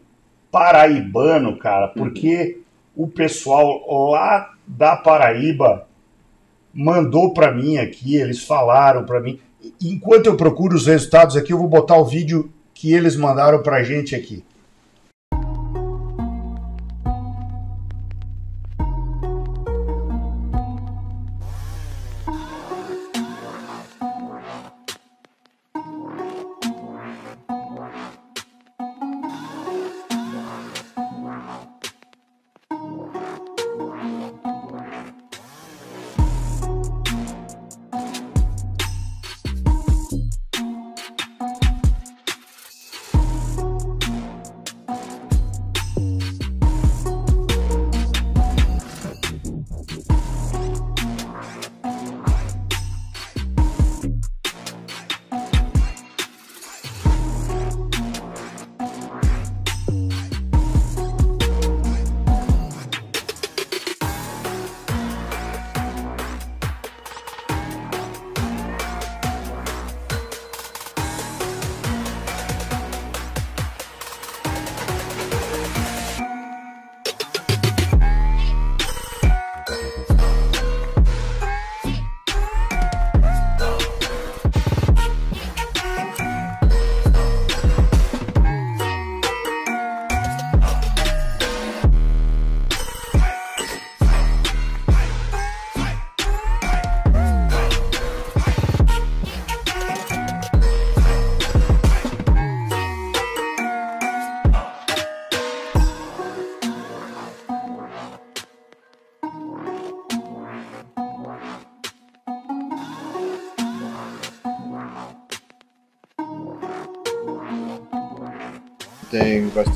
paraibano, 0.51 1.59
cara, 1.59 1.89
porque 1.89 2.60
o 3.03 3.09
pessoal 3.09 4.11
lá 4.11 4.53
da 4.67 4.95
Paraíba 4.95 5.87
mandou 6.73 7.33
para 7.33 7.51
mim 7.51 7.79
aqui, 7.79 8.17
eles 8.17 8.45
falaram 8.45 9.05
para 9.05 9.21
mim. 9.21 9.41
Enquanto 9.81 10.27
eu 10.27 10.37
procuro 10.37 10.77
os 10.77 10.87
resultados 10.87 11.35
aqui, 11.35 11.53
eu 11.53 11.59
vou 11.59 11.67
botar 11.67 11.97
o 11.97 12.05
vídeo 12.05 12.53
que 12.75 12.93
eles 12.93 13.17
mandaram 13.17 13.63
pra 13.63 13.83
gente 13.83 14.15
aqui. 14.15 14.45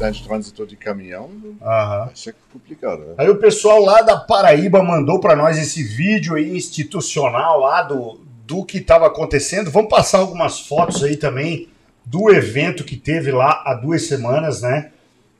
Bastante 0.04 0.24
trânsito 0.24 0.66
de 0.66 0.76
caminhão. 0.76 1.30
Aham. 1.62 2.10
Isso 2.14 2.30
é 2.30 2.34
complicado, 2.52 3.00
né? 3.00 3.14
Aí 3.16 3.28
o 3.28 3.36
pessoal 3.36 3.82
lá 3.82 4.02
da 4.02 4.16
Paraíba 4.16 4.82
mandou 4.82 5.20
para 5.20 5.34
nós 5.34 5.58
esse 5.58 5.82
vídeo 5.82 6.34
aí 6.34 6.54
institucional 6.56 7.60
lá 7.60 7.82
do, 7.82 8.20
do 8.46 8.64
que 8.64 8.78
estava 8.78 9.06
acontecendo. 9.06 9.70
Vamos 9.70 9.88
passar 9.88 10.18
algumas 10.18 10.60
fotos 10.60 11.02
aí 11.02 11.16
também 11.16 11.68
do 12.04 12.30
evento 12.30 12.84
que 12.84 12.96
teve 12.96 13.32
lá 13.32 13.62
há 13.64 13.74
duas 13.74 14.06
semanas, 14.06 14.60
né? 14.60 14.90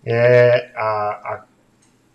É, 0.05 0.71
a, 0.75 0.83
a 0.83 1.45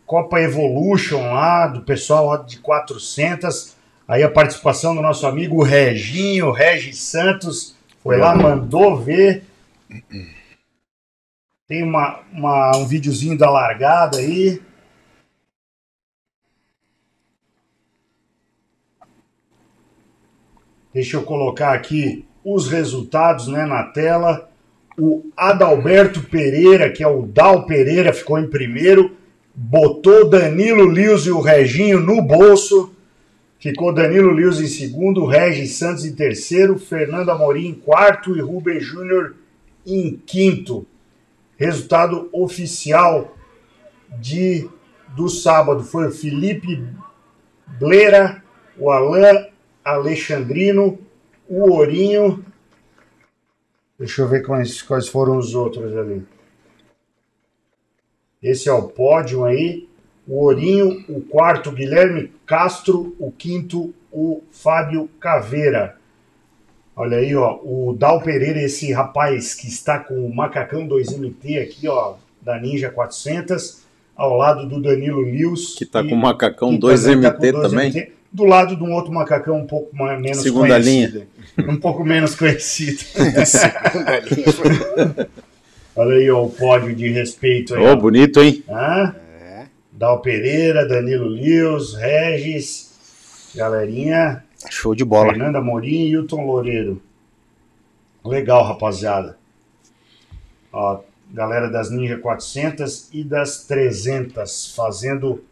Copa 0.05 0.41
Evolution 0.41 1.21
lá, 1.33 1.67
do 1.67 1.81
pessoal 1.81 2.43
de 2.43 2.57
400. 2.59 3.75
Aí 4.07 4.23
a 4.23 4.29
participação 4.29 4.95
do 4.95 5.01
nosso 5.01 5.27
amigo 5.27 5.61
Reginho, 5.61 6.51
Regi 6.51 6.93
Santos, 6.93 7.75
foi 8.01 8.17
lá, 8.17 8.35
mandou 8.35 8.97
ver. 8.97 9.43
Tem 11.69 11.83
uma, 11.83 12.19
uma- 12.33 12.75
um 12.77 12.85
videozinho 12.87 13.37
da 13.37 13.49
largada 13.49 14.17
aí. 14.17 14.59
Deixa 20.93 21.17
eu 21.17 21.23
colocar 21.23 21.73
aqui 21.73 22.25
os 22.43 22.67
resultados 22.67 23.47
né, 23.47 23.65
na 23.65 23.83
tela. 23.83 24.49
O 24.97 25.23
Adalberto 25.37 26.23
Pereira, 26.23 26.91
que 26.91 27.03
é 27.03 27.07
o 27.07 27.21
Dal 27.25 27.65
Pereira, 27.65 28.11
ficou 28.11 28.39
em 28.39 28.47
primeiro. 28.49 29.15
Botou 29.53 30.29
Danilo 30.29 30.89
Lius 30.89 31.25
e 31.25 31.31
o 31.31 31.39
Reginho 31.39 31.99
no 31.99 32.21
bolso. 32.21 32.93
Ficou 33.59 33.93
Danilo 33.93 34.31
Lius 34.31 34.59
em 34.59 34.67
segundo, 34.67 35.25
Regis 35.25 35.77
Santos 35.77 36.05
em 36.05 36.13
terceiro, 36.15 36.79
Fernando 36.79 37.29
Amorim 37.29 37.67
em 37.67 37.73
quarto 37.73 38.35
e 38.35 38.41
Rubem 38.41 38.79
Júnior 38.79 39.35
em 39.85 40.15
quinto. 40.25 40.87
Resultado 41.59 42.29
oficial 42.31 43.35
de 44.17 44.69
do 45.09 45.27
sábado 45.27 45.83
foi 45.83 46.07
o 46.07 46.11
Felipe 46.11 46.87
Bleira, 47.67 48.41
o 48.77 48.89
Alain 48.89 49.49
Alexandrino, 49.83 50.97
o 51.49 51.69
Ourinho. 51.69 52.45
Deixa 53.97 54.21
eu 54.21 54.27
ver 54.29 54.45
quais, 54.45 54.81
quais 54.81 55.09
foram 55.09 55.37
os 55.37 55.53
outros 55.53 55.97
ali. 55.97 56.25
Esse 58.41 58.69
é 58.69 58.71
o 58.71 58.87
pódio 58.87 59.43
aí. 59.43 59.85
O 60.25 60.45
Ourinho, 60.45 61.03
o 61.09 61.19
quarto, 61.19 61.73
Guilherme 61.73 62.31
Castro, 62.45 63.13
o 63.19 63.33
quinto, 63.33 63.93
o 64.09 64.41
Fábio 64.49 65.09
Caveira. 65.19 65.98
Olha 66.99 67.15
aí, 67.15 67.33
ó, 67.33 67.57
o 67.63 67.95
Dal 67.97 68.21
Pereira, 68.21 68.61
esse 68.61 68.91
rapaz 68.91 69.55
que 69.55 69.69
está 69.69 69.99
com 69.99 70.15
o 70.15 70.35
Macacão 70.35 70.85
2MT 70.85 71.63
aqui, 71.63 71.87
ó, 71.87 72.15
da 72.41 72.59
Ninja 72.59 72.89
400, 72.89 73.83
ao 74.17 74.35
lado 74.35 74.67
do 74.67 74.81
Danilo 74.81 75.21
Lewis. 75.21 75.75
Que 75.77 75.85
tá 75.85 76.01
e- 76.01 76.09
com 76.09 76.15
o 76.15 76.17
macacão 76.17 76.71
que 76.71 76.79
2MT 76.79 77.21
tá 77.21 77.31
com 77.31 77.39
2MT, 77.39 77.69
também. 77.69 78.11
Do 78.29 78.43
lado 78.43 78.75
de 78.75 78.83
um 78.83 78.91
outro 78.91 79.13
macacão 79.13 79.59
um 79.59 79.65
pouco 79.65 79.95
mais, 79.95 80.19
menos 80.19 80.39
Segunda 80.39 80.73
conhecido. 80.73 81.23
Um 81.69 81.77
pouco 81.77 82.03
menos 82.03 82.35
conhecido. 82.35 82.99
Segunda 83.47 84.19
linha. 84.19 85.27
Olha 85.95 86.15
aí 86.15 86.29
ó, 86.29 86.43
o 86.43 86.49
pódio 86.49 86.93
de 86.93 87.07
respeito 87.07 87.75
aí. 87.75 87.81
Ô, 87.81 87.93
ó. 87.93 87.95
bonito, 87.95 88.41
hein? 88.41 88.61
É. 88.67 89.63
Dal 89.93 90.21
Pereira, 90.21 90.85
Danilo 90.85 91.29
Lios, 91.29 91.95
Regis, 91.95 92.91
galerinha, 93.55 94.43
Show 94.69 94.95
de 94.95 95.05
bola. 95.05 95.29
Fernanda 95.29 95.61
Morim 95.61 96.05
e 96.05 96.11
Hilton 96.11 96.45
Loureiro. 96.45 97.01
Legal, 98.25 98.63
rapaziada. 98.63 99.37
Ó, 100.71 101.01
galera 101.31 101.69
das 101.69 101.89
Ninja 101.89 102.17
400 102.17 103.09
e 103.13 103.23
das 103.23 103.65
300 103.65 104.73
fazendo 104.75 105.43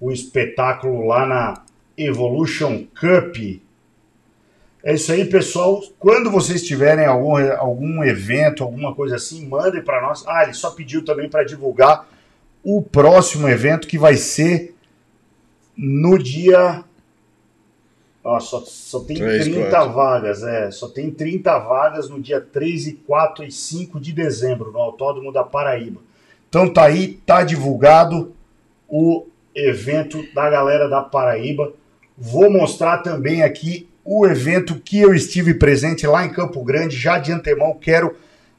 o 0.00 0.10
espetáculo 0.10 1.06
lá 1.06 1.26
na 1.26 1.62
Evolution 1.96 2.84
Cup. 2.98 3.60
É 4.82 4.94
isso 4.94 5.12
aí, 5.12 5.24
pessoal. 5.24 5.82
Quando 5.98 6.30
vocês 6.30 6.64
tiverem 6.64 7.04
algum, 7.04 7.36
algum 7.58 8.04
evento, 8.04 8.62
alguma 8.62 8.94
coisa 8.94 9.16
assim, 9.16 9.46
mandem 9.46 9.82
para 9.82 10.00
nós. 10.00 10.24
Ah, 10.26 10.44
ele 10.44 10.54
só 10.54 10.70
pediu 10.70 11.04
também 11.04 11.28
para 11.28 11.44
divulgar 11.44 12.08
o 12.62 12.80
próximo 12.80 13.48
evento 13.48 13.88
que 13.88 13.98
vai 13.98 14.16
ser 14.16 14.74
no 15.76 16.16
dia. 16.16 16.84
Ó, 18.28 18.38
só, 18.40 18.60
só 18.60 19.00
tem 19.00 19.16
Três, 19.16 19.44
30 19.44 19.70
quatro. 19.70 19.92
vagas, 19.92 20.42
é. 20.42 20.70
Só 20.70 20.86
tem 20.88 21.10
30 21.10 21.58
vagas 21.60 22.10
no 22.10 22.20
dia 22.20 22.40
3 22.40 22.88
e 22.88 22.92
4 22.92 23.44
e 23.44 23.50
5 23.50 23.98
de 23.98 24.12
dezembro, 24.12 24.70
no 24.70 24.78
Autódromo 24.78 25.32
da 25.32 25.42
Paraíba. 25.42 26.00
Então 26.46 26.70
tá 26.70 26.84
aí, 26.84 27.20
tá 27.24 27.42
divulgado 27.42 28.34
o 28.86 29.26
evento 29.54 30.22
da 30.34 30.50
galera 30.50 30.88
da 30.88 31.00
Paraíba. 31.00 31.72
Vou 32.16 32.50
mostrar 32.50 32.98
também 32.98 33.42
aqui 33.42 33.88
o 34.04 34.26
evento 34.26 34.78
que 34.78 34.98
eu 34.98 35.14
estive 35.14 35.54
presente 35.54 36.06
lá 36.06 36.24
em 36.24 36.30
Campo 36.30 36.62
Grande. 36.62 36.96
Já 36.96 37.18
de 37.18 37.32
antemão 37.32 37.78
quero 37.80 38.14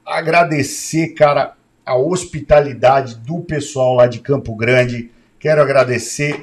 agradecer, 0.05 1.09
cara, 1.09 1.53
a 1.85 1.95
hospitalidade 1.95 3.15
do 3.15 3.39
pessoal 3.41 3.93
lá 3.93 4.07
de 4.07 4.19
Campo 4.19 4.55
Grande. 4.55 5.11
Quero 5.39 5.61
agradecer 5.61 6.39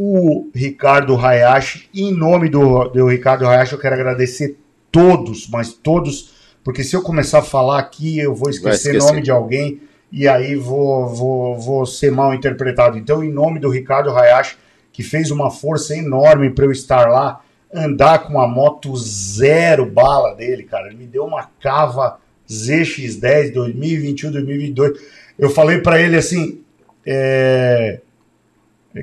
o 0.00 0.48
Ricardo 0.54 1.16
Hayashi. 1.16 1.90
Em 1.92 2.14
nome 2.14 2.48
do, 2.48 2.84
do 2.84 3.08
Ricardo 3.08 3.48
Hayashi, 3.48 3.72
eu 3.72 3.80
quero 3.80 3.96
agradecer 3.96 4.56
todos, 4.92 5.48
mas 5.48 5.72
todos, 5.72 6.34
porque 6.62 6.84
se 6.84 6.94
eu 6.94 7.02
começar 7.02 7.40
a 7.40 7.42
falar 7.42 7.80
aqui, 7.80 8.16
eu 8.16 8.32
vou 8.32 8.48
esquecer 8.48 8.94
o 8.94 8.98
esquecer. 8.98 9.08
nome 9.08 9.22
de 9.22 9.32
alguém 9.32 9.80
e 10.12 10.28
aí 10.28 10.54
vou, 10.54 11.08
vou, 11.08 11.58
vou 11.58 11.84
ser 11.84 12.12
mal 12.12 12.32
interpretado. 12.32 12.96
Então, 12.96 13.24
em 13.24 13.32
nome 13.32 13.58
do 13.58 13.68
Ricardo 13.68 14.16
Hayashi, 14.16 14.56
que 14.92 15.02
fez 15.02 15.32
uma 15.32 15.50
força 15.50 15.96
enorme 15.96 16.50
para 16.50 16.64
eu 16.64 16.70
estar 16.70 17.08
lá, 17.08 17.40
andar 17.74 18.20
com 18.20 18.40
a 18.40 18.46
moto 18.46 18.96
zero 18.96 19.84
bala 19.84 20.32
dele, 20.32 20.62
cara. 20.62 20.86
Ele 20.86 20.96
me 20.96 21.06
deu 21.06 21.24
uma 21.24 21.50
cava 21.60 22.20
ZX10 22.48 23.52
2021, 23.52 24.30
2022. 24.30 25.00
Eu 25.36 25.50
falei 25.50 25.78
para 25.78 26.00
ele 26.00 26.16
assim, 26.16 26.60
é, 27.04 28.00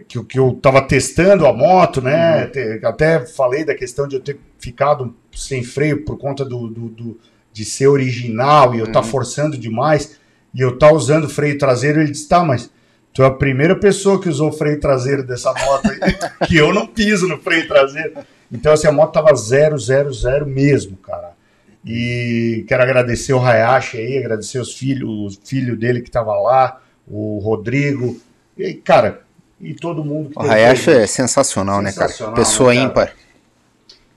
que, 0.07 0.17
eu- 0.17 0.23
que 0.25 0.37
eu 0.39 0.57
tava 0.61 0.81
testando 0.81 1.45
a 1.45 1.53
moto, 1.53 2.01
né? 2.01 2.47
Te- 2.47 2.79
Até 2.83 3.25
falei 3.25 3.63
da 3.63 3.75
questão 3.75 4.07
de 4.07 4.15
eu 4.15 4.19
ter 4.19 4.37
ficado 4.59 5.15
sem 5.33 5.63
freio 5.63 6.03
por 6.03 6.17
conta 6.17 6.43
do, 6.43 6.67
do- 6.67 6.89
do- 6.89 7.19
de 7.53 7.63
ser 7.63 7.87
original 7.87 8.73
e 8.75 8.79
eu 8.79 8.85
estar 8.85 9.03
forçando 9.03 9.57
demais 9.57 10.17
e 10.53 10.59
eu 10.61 10.69
estar 10.69 10.91
usando 10.91 11.29
freio 11.29 11.57
traseiro. 11.57 12.01
Ele 12.01 12.11
disse: 12.11 12.27
tá, 12.27 12.43
mas 12.43 12.69
tu 13.13 13.23
é 13.23 13.27
a 13.27 13.31
primeira 13.31 13.75
pessoa 13.75 14.19
que 14.19 14.27
usou 14.27 14.49
o 14.49 14.53
freio 14.53 14.79
traseiro 14.79 15.23
dessa 15.23 15.53
moto 15.53 15.87
aí, 15.89 15.99
que 16.47 16.57
eu 16.57 16.73
não 16.73 16.85
piso 16.87 17.27
no 17.27 17.37
freio 17.37 17.67
traseiro. 17.67 18.13
Então, 18.51 18.73
assim, 18.73 18.87
a 18.87 18.91
moto 18.91 19.13
tava 19.13 19.33
000 19.35 19.77
mesmo, 20.45 20.97
cara. 20.97 21.31
E 21.85 22.65
quero 22.67 22.81
agradecer 22.83 23.33
o 23.33 23.39
Hayashi 23.39 23.97
aí, 23.97 24.17
agradecer 24.17 24.59
os 24.59 24.73
filhos, 24.73 25.37
o 25.37 25.39
filho 25.45 25.77
dele 25.77 26.01
que 26.01 26.09
tava 26.09 26.33
lá, 26.39 26.81
o 27.07 27.37
Rodrigo. 27.39 28.19
E, 28.57 28.73
cara, 28.73 29.21
e 29.59 29.73
todo 29.73 30.03
mundo 30.03 30.29
que 30.29 30.39
O 30.39 30.41
Hayashi 30.41 30.91
é 30.91 31.07
sensacional, 31.07 31.81
né, 31.81 31.91
cara? 31.91 32.07
Sensacional, 32.07 32.35
Pessoa 32.35 32.73
né, 32.73 32.79
cara? 32.79 32.89
ímpar. 32.89 33.13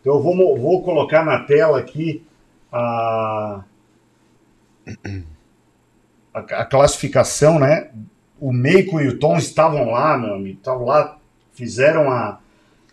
Então 0.01 0.15
eu 0.15 0.23
vou, 0.23 0.59
vou 0.59 0.82
colocar 0.82 1.24
na 1.24 1.40
tela 1.40 1.78
aqui 1.78 2.24
a, 2.73 3.62
a, 6.35 6.40
a 6.40 6.65
classificação, 6.65 7.59
né? 7.59 7.90
O 8.40 8.52
Meiko 8.52 9.01
e 9.01 9.09
o 9.09 9.19
Tom 9.19 9.36
estavam 9.36 9.90
lá, 9.90 10.16
meu 10.16 10.35
amigo, 10.35 10.59
estavam 10.59 10.86
lá, 10.86 11.19
fizeram 11.52 12.10
a, 12.10 12.39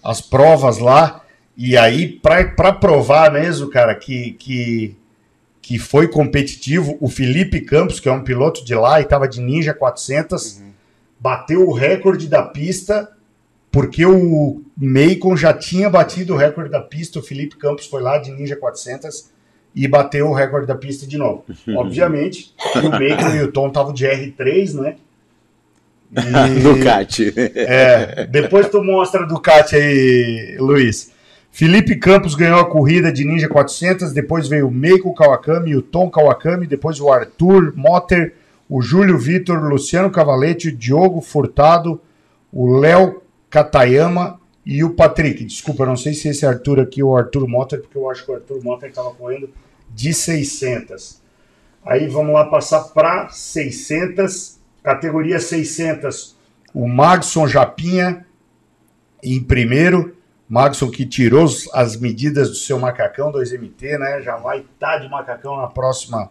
as 0.04 0.22
provas 0.22 0.80
lá, 0.80 1.22
e 1.58 1.78
aí, 1.78 2.20
para 2.20 2.74
provar 2.74 3.32
mesmo, 3.32 3.70
cara, 3.70 3.96
que, 3.96 4.32
que, 4.34 4.98
que 5.62 5.80
foi 5.80 6.08
competitivo, 6.08 6.98
o 7.00 7.08
Felipe 7.08 7.62
Campos, 7.62 8.00
que 8.00 8.10
é 8.10 8.12
um 8.12 8.24
piloto 8.24 8.66
de 8.66 8.76
lá 8.76 9.00
e 9.00 9.04
estava 9.04 9.28
de 9.28 9.40
Ninja 9.40 9.74
400, 9.74 10.62
bateu 11.26 11.68
o 11.68 11.74
recorde 11.74 12.28
da 12.28 12.44
pista 12.44 13.10
porque 13.72 14.06
o 14.06 14.62
Macon 14.78 15.36
já 15.36 15.52
tinha 15.52 15.90
batido 15.90 16.36
o 16.36 16.38
recorde 16.38 16.70
da 16.70 16.80
pista, 16.80 17.18
o 17.18 17.24
Felipe 17.24 17.58
Campos 17.58 17.88
foi 17.88 18.00
lá 18.00 18.20
de 18.20 18.30
Ninja 18.30 18.56
400 18.56 19.32
e 19.74 19.88
bateu 19.88 20.28
o 20.28 20.34
recorde 20.34 20.68
da 20.68 20.76
pista 20.76 21.08
de 21.08 21.18
novo. 21.18 21.44
Obviamente, 21.76 22.54
o 22.76 22.90
Macon 22.90 23.36
e 23.36 23.42
o 23.42 23.52
Tom 23.52 23.70
estavam 23.70 23.92
de 23.92 24.06
R3, 24.06 24.80
né? 24.80 24.96
E- 26.16 26.60
Ducati. 26.62 27.34
é, 27.36 28.28
depois 28.28 28.70
tu 28.70 28.84
mostra 28.84 29.24
a 29.24 29.26
Ducati 29.26 29.76
aí, 29.76 30.58
Luiz. 30.60 31.12
Felipe 31.52 31.96
Campos 31.96 32.36
ganhou 32.36 32.60
a 32.60 32.70
corrida 32.70 33.12
de 33.12 33.26
Ninja 33.26 33.50
400, 33.50 34.14
depois 34.14 34.48
veio 34.48 34.68
o 34.68 34.72
Meiko 34.72 35.12
Kawakami, 35.16 35.76
o 35.76 35.82
Tom 35.82 36.08
Kawakami, 36.08 36.68
depois 36.68 37.00
o 37.00 37.12
Arthur 37.12 37.74
Motter, 37.76 38.36
o 38.70 38.82
Júlio 38.82 39.18
Vitor, 39.18 39.64
Luciano 39.64 40.10
Cavalete, 40.12 40.72
Diogo 40.72 41.22
Furtado, 41.22 42.02
o 42.52 42.78
Léo 42.78 43.22
Katayama 43.50 44.40
e 44.66 44.84
o 44.84 44.96
Patrick. 44.96 45.44
Desculpa, 45.46 45.86
não 45.86 45.96
sei 45.96 46.14
se 46.14 46.28
esse 46.28 46.46
Arthur 46.46 46.80
aqui 46.80 47.02
é 47.02 47.04
o 47.04 47.16
Arthur 47.16 47.48
Motter, 47.48 47.82
porque 47.82 47.98
eu 47.98 48.10
acho 48.10 48.26
que 48.26 48.32
o 48.32 48.36
Arthur 48.36 48.64
Motter 48.64 48.90
estava 48.90 49.12
correndo 49.14 49.50
de 49.94 50.14
600. 50.14 51.22
Aí 51.86 52.08
vamos 52.08 52.34
lá 52.34 52.46
passar 52.46 52.82
para 52.86 53.30
600, 53.30 54.60
categoria 54.82 55.40
600. 55.40 56.36
O 56.74 56.88
Magson 56.88 57.48
Japinha 57.48 58.26
em 59.24 59.42
primeiro. 59.44 60.16
Magson 60.48 60.92
que 60.92 61.08
tirou 61.08 61.48
as 61.74 62.00
medidas 62.00 62.50
do 62.50 62.56
seu 62.56 62.80
macacão 62.80 63.32
2MT, 63.32 63.98
né? 63.98 64.22
Já 64.22 64.38
vai 64.38 64.60
estar 64.60 65.00
de 65.00 65.10
macacão 65.10 65.58
na 65.58 65.66
próxima, 65.66 66.30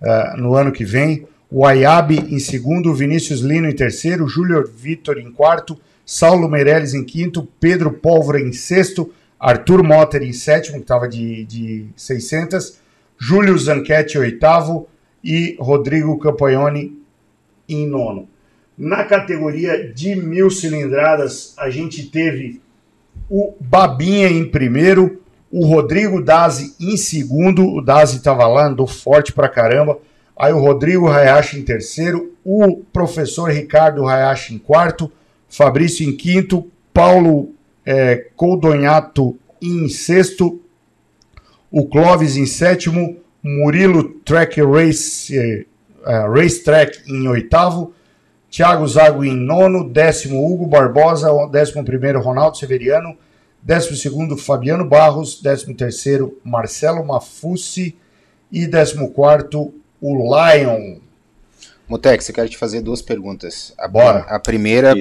ah, 0.00 0.34
no 0.36 0.54
ano 0.54 0.70
que 0.70 0.84
vem. 0.84 1.26
O 1.50 1.64
Ayabe 1.64 2.16
em 2.28 2.38
segundo, 2.38 2.94
Vinícius 2.94 3.40
Lino 3.40 3.68
em 3.68 3.74
terceiro, 3.74 4.28
Júlio 4.28 4.66
Vitor 4.66 5.18
em 5.18 5.32
quarto, 5.32 5.78
Saulo 6.04 6.48
Meirelles 6.48 6.92
em 6.92 7.04
quinto, 7.04 7.48
Pedro 7.58 7.92
Pólvora 7.92 8.40
em 8.40 8.52
sexto, 8.52 9.10
Arthur 9.40 9.82
Motter 9.82 10.22
em 10.22 10.32
sétimo, 10.32 10.76
que 10.76 10.82
estava 10.82 11.08
de, 11.08 11.44
de 11.44 11.86
600, 11.96 12.78
Júlio 13.18 13.56
Zanchetti 13.56 14.18
em 14.18 14.20
oitavo 14.20 14.88
e 15.24 15.56
Rodrigo 15.58 16.18
Campagnoni 16.18 16.98
em 17.68 17.86
nono. 17.86 18.28
Na 18.76 19.04
categoria 19.04 19.92
de 19.92 20.14
mil 20.14 20.50
cilindradas, 20.50 21.54
a 21.58 21.70
gente 21.70 22.10
teve 22.10 22.60
o 23.28 23.54
Babinha 23.60 24.28
em 24.28 24.48
primeiro, 24.48 25.22
o 25.50 25.66
Rodrigo 25.66 26.22
Dazi 26.22 26.74
em 26.78 26.96
segundo, 26.96 27.66
o 27.66 27.80
Dazi 27.80 28.18
estava 28.18 28.46
lá, 28.46 28.66
andou 28.66 28.86
forte 28.86 29.32
pra 29.32 29.48
caramba. 29.48 29.98
Aí 30.38 30.52
o 30.52 30.60
Rodrigo 30.60 31.08
Hayashi 31.08 31.58
em 31.58 31.62
terceiro, 31.62 32.32
o 32.44 32.76
professor 32.92 33.50
Ricardo 33.50 34.06
Hayashi 34.06 34.54
em 34.54 34.58
quarto, 34.58 35.10
Fabrício 35.48 36.08
em 36.08 36.16
quinto, 36.16 36.70
Paulo 36.94 37.52
é, 37.84 38.28
Coldonhato 38.36 39.36
em 39.60 39.88
sexto, 39.88 40.60
o 41.70 41.86
Clóvis 41.86 42.36
em 42.36 42.46
sétimo, 42.46 43.16
Murilo 43.42 44.10
Track 44.24 44.60
Race, 44.62 45.36
eh, 45.36 45.64
eh, 46.06 46.26
Race 46.28 46.62
Track 46.62 47.00
em 47.06 47.28
oitavo, 47.28 47.92
Thiago 48.50 48.86
Zago 48.86 49.24
em 49.24 49.34
nono, 49.34 49.88
décimo 49.88 50.46
Hugo 50.46 50.66
Barbosa, 50.66 51.28
décimo 51.50 51.84
primeiro 51.84 52.20
Ronaldo 52.20 52.56
Severiano, 52.56 53.16
décimo 53.62 53.96
segundo 53.96 54.36
Fabiano 54.36 54.88
Barros, 54.88 55.40
décimo 55.42 55.74
terceiro 55.74 56.38
Marcelo 56.42 57.04
Mafucci 57.04 57.96
e 58.50 58.66
décimo 58.66 59.10
quarto 59.10 59.74
o 60.00 60.14
Lion. 60.34 60.98
Motex, 61.88 62.28
eu 62.28 62.34
quero 62.34 62.48
te 62.48 62.58
fazer 62.58 62.82
duas 62.82 63.00
perguntas. 63.00 63.72
A, 63.78 63.88
Bora. 63.88 64.18
a 64.28 64.38
primeira, 64.38 64.94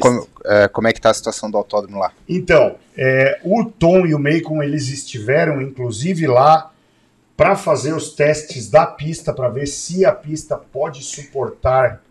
é, 0.46 0.68
como 0.70 0.88
é 0.88 0.94
que 0.94 1.02
tá 1.02 1.10
a 1.10 1.14
situação 1.14 1.52
do 1.52 1.58
autódromo 1.58 2.00
lá? 2.00 2.14
Então, 2.30 2.76
é, 2.98 3.40
o 3.44 3.66
Tom 3.66 4.06
e 4.06 4.16
o 4.16 4.20
Macon 4.20 4.64
eles 4.64 4.88
estiveram 4.88 5.62
inclusive 5.62 6.26
lá 6.28 6.72
para 7.36 7.56
fazer 7.56 7.94
os 7.94 8.14
testes 8.14 8.70
da 8.70 8.86
pista 8.86 9.34
para 9.34 9.50
ver 9.50 9.68
se 9.68 10.06
a 10.06 10.12
pista 10.14 10.56
pode 10.58 11.04
suportar 11.04 12.02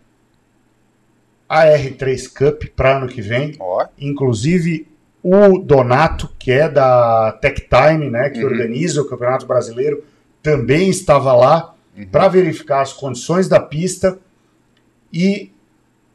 a 1.49 1.65
R3 1.65 2.27
Cup 2.31 2.65
para 2.75 2.97
ano 2.97 3.07
que 3.07 3.21
vem. 3.21 3.55
Ó, 3.59 3.85
Inclusive 3.99 4.87
o 5.23 5.57
Donato, 5.57 6.29
que 6.37 6.51
é 6.51 6.69
da 6.69 7.31
Tech 7.41 7.67
Time, 7.67 8.09
né, 8.09 8.29
que 8.29 8.43
Uhum. 8.43 8.51
organiza 8.51 9.01
o 9.01 9.05
Campeonato 9.05 9.45
Brasileiro, 9.45 10.03
também 10.41 10.89
estava 10.89 11.33
lá 11.33 11.73
Uhum. 11.97 12.05
para 12.07 12.27
verificar 12.27 12.81
as 12.81 12.93
condições 12.93 13.47
da 13.47 13.59
pista 13.59 14.19
E 15.11 15.51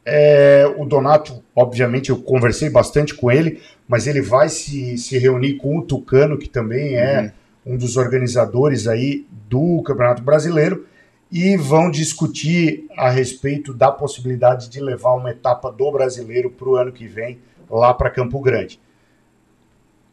é, 0.05 0.65
o 0.77 0.85
Donato, 0.85 1.43
obviamente, 1.55 2.09
eu 2.09 2.17
conversei 2.17 2.69
bastante 2.69 3.13
com 3.13 3.31
ele, 3.31 3.61
mas 3.87 4.05
ele 4.07 4.21
vai 4.21 4.49
se, 4.49 4.97
se 4.97 5.17
reunir 5.17 5.55
com 5.55 5.77
o 5.77 5.81
Tucano, 5.81 6.37
que 6.37 6.49
também 6.49 6.95
é 6.95 7.33
um 7.65 7.77
dos 7.77 7.95
organizadores 7.95 8.87
aí 8.87 9.25
do 9.49 9.81
Campeonato 9.83 10.21
Brasileiro, 10.21 10.85
e 11.31 11.57
vão 11.57 11.89
discutir 11.89 12.85
a 12.95 13.09
respeito 13.09 13.73
da 13.73 13.91
possibilidade 13.91 14.69
de 14.69 14.79
levar 14.79 15.13
uma 15.15 15.31
etapa 15.31 15.71
do 15.71 15.91
brasileiro 15.91 16.51
para 16.51 16.69
o 16.69 16.75
ano 16.75 16.91
que 16.91 17.07
vem 17.07 17.39
lá 17.69 17.93
para 17.93 18.09
Campo 18.09 18.39
Grande. 18.39 18.79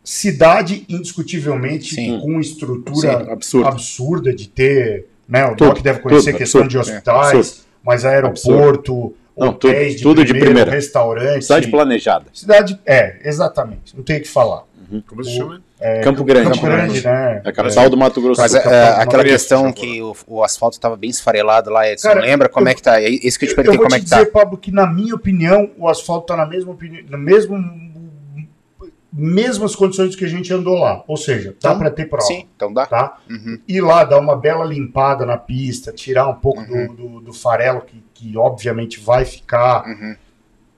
Cidade, 0.02 0.86
indiscutivelmente, 0.88 1.94
Sim. 1.94 2.18
com 2.20 2.40
estrutura 2.40 3.38
Sim, 3.42 3.62
absurda 3.64 4.32
de 4.32 4.48
ter, 4.48 5.08
né? 5.30 5.44
O 5.46 5.54
Tudo, 5.56 5.68
Doc 5.74 5.82
deve 5.82 6.00
conhecer 6.00 6.32
tudo, 6.32 6.38
questão 6.38 6.60
absurdo. 6.62 6.84
de 6.84 6.90
É, 6.90 6.94
hospitais, 6.94 7.34
absurdo. 7.34 7.60
mas 7.84 8.04
aeroporto, 8.04 9.14
Não, 9.36 9.52
tudo- 9.52 9.70
hotéis 9.70 9.96
de, 9.96 10.02
tudo 10.02 10.16
de 10.24 10.32
primeiro, 10.32 10.46
primeira. 10.46 10.70
restaurante. 10.70 11.42
Cidade 11.42 11.68
planejada. 11.68 12.26
Cidade, 12.32 12.78
é, 12.84 13.16
exatamente. 13.24 13.96
Não 13.96 14.02
tem 14.02 14.18
o 14.18 14.22
que 14.22 14.28
falar. 14.28 14.64
Como 15.06 15.22
se 15.22 15.36
chama? 15.36 15.62
É, 15.78 16.00
Campo 16.00 16.24
Grande. 16.24 16.50
Campo 16.50 16.62
Grande, 16.66 17.04
né? 17.04 17.40
É 17.44 17.48
a 17.48 17.52
capital 17.52 17.88
do 17.88 17.96
Mato 17.96 18.20
Grosso 18.20 18.40
Mas 18.40 18.54
é, 18.56 18.58
é, 18.58 18.88
aquela 19.00 19.22
questão 19.22 19.72
que 19.72 20.02
o, 20.02 20.14
o 20.26 20.42
asfalto 20.42 20.76
estava 20.76 20.96
bem 20.96 21.08
esfarelado 21.08 21.70
lá, 21.70 21.88
Edson. 21.88 22.08
Cara, 22.08 22.20
lembra 22.20 22.48
como 22.48 22.66
eu- 22.66 22.72
é 22.72 22.74
que 22.74 22.82
tá? 22.82 23.00
É 23.00 23.08
isso 23.08 23.38
que 23.38 23.44
eu 23.44 23.48
te 23.48 23.52
Eu 23.52 23.56
perguntei 23.56 23.78
vou 23.78 23.86
como 23.86 23.94
é 23.94 24.00
que 24.00 24.10
tá. 24.10 24.16
dizer, 24.18 24.30
Pablo, 24.32 24.58
que 24.58 24.72
na 24.72 24.86
minha 24.92 25.14
opinião, 25.14 25.70
o 25.78 25.88
asfalto 25.88 26.24
está 26.24 26.36
na 26.36 26.44
mesma 26.44 26.72
opinião, 26.72 27.04
na 27.08 27.16
mesma 27.16 27.56
mesmas 29.12 29.74
condições 29.74 30.14
que 30.14 30.24
a 30.24 30.28
gente 30.28 30.52
andou 30.52 30.78
lá. 30.78 31.02
Ou 31.08 31.16
seja, 31.16 31.50
dá 31.60 31.70
Então, 31.70 31.78
para 31.78 31.90
ter 31.90 32.06
prova. 32.06 32.24
Sim, 32.26 32.46
então 32.54 32.72
dá. 32.72 32.86
Tá? 32.86 33.18
Uhum. 33.28 33.58
Ir 33.66 33.80
lá, 33.80 34.04
dar 34.04 34.18
uma 34.18 34.36
bela 34.36 34.64
limpada 34.64 35.26
na 35.26 35.36
pista, 35.36 35.92
tirar 35.92 36.28
um 36.28 36.34
pouco 36.34 36.62
do, 36.64 36.94
do, 36.94 37.20
do 37.20 37.32
farelo, 37.32 37.80
que, 37.80 38.02
que 38.14 38.36
obviamente 38.36 39.00
vai 39.00 39.24
ficar, 39.24 39.84
Uhum. 39.86 40.14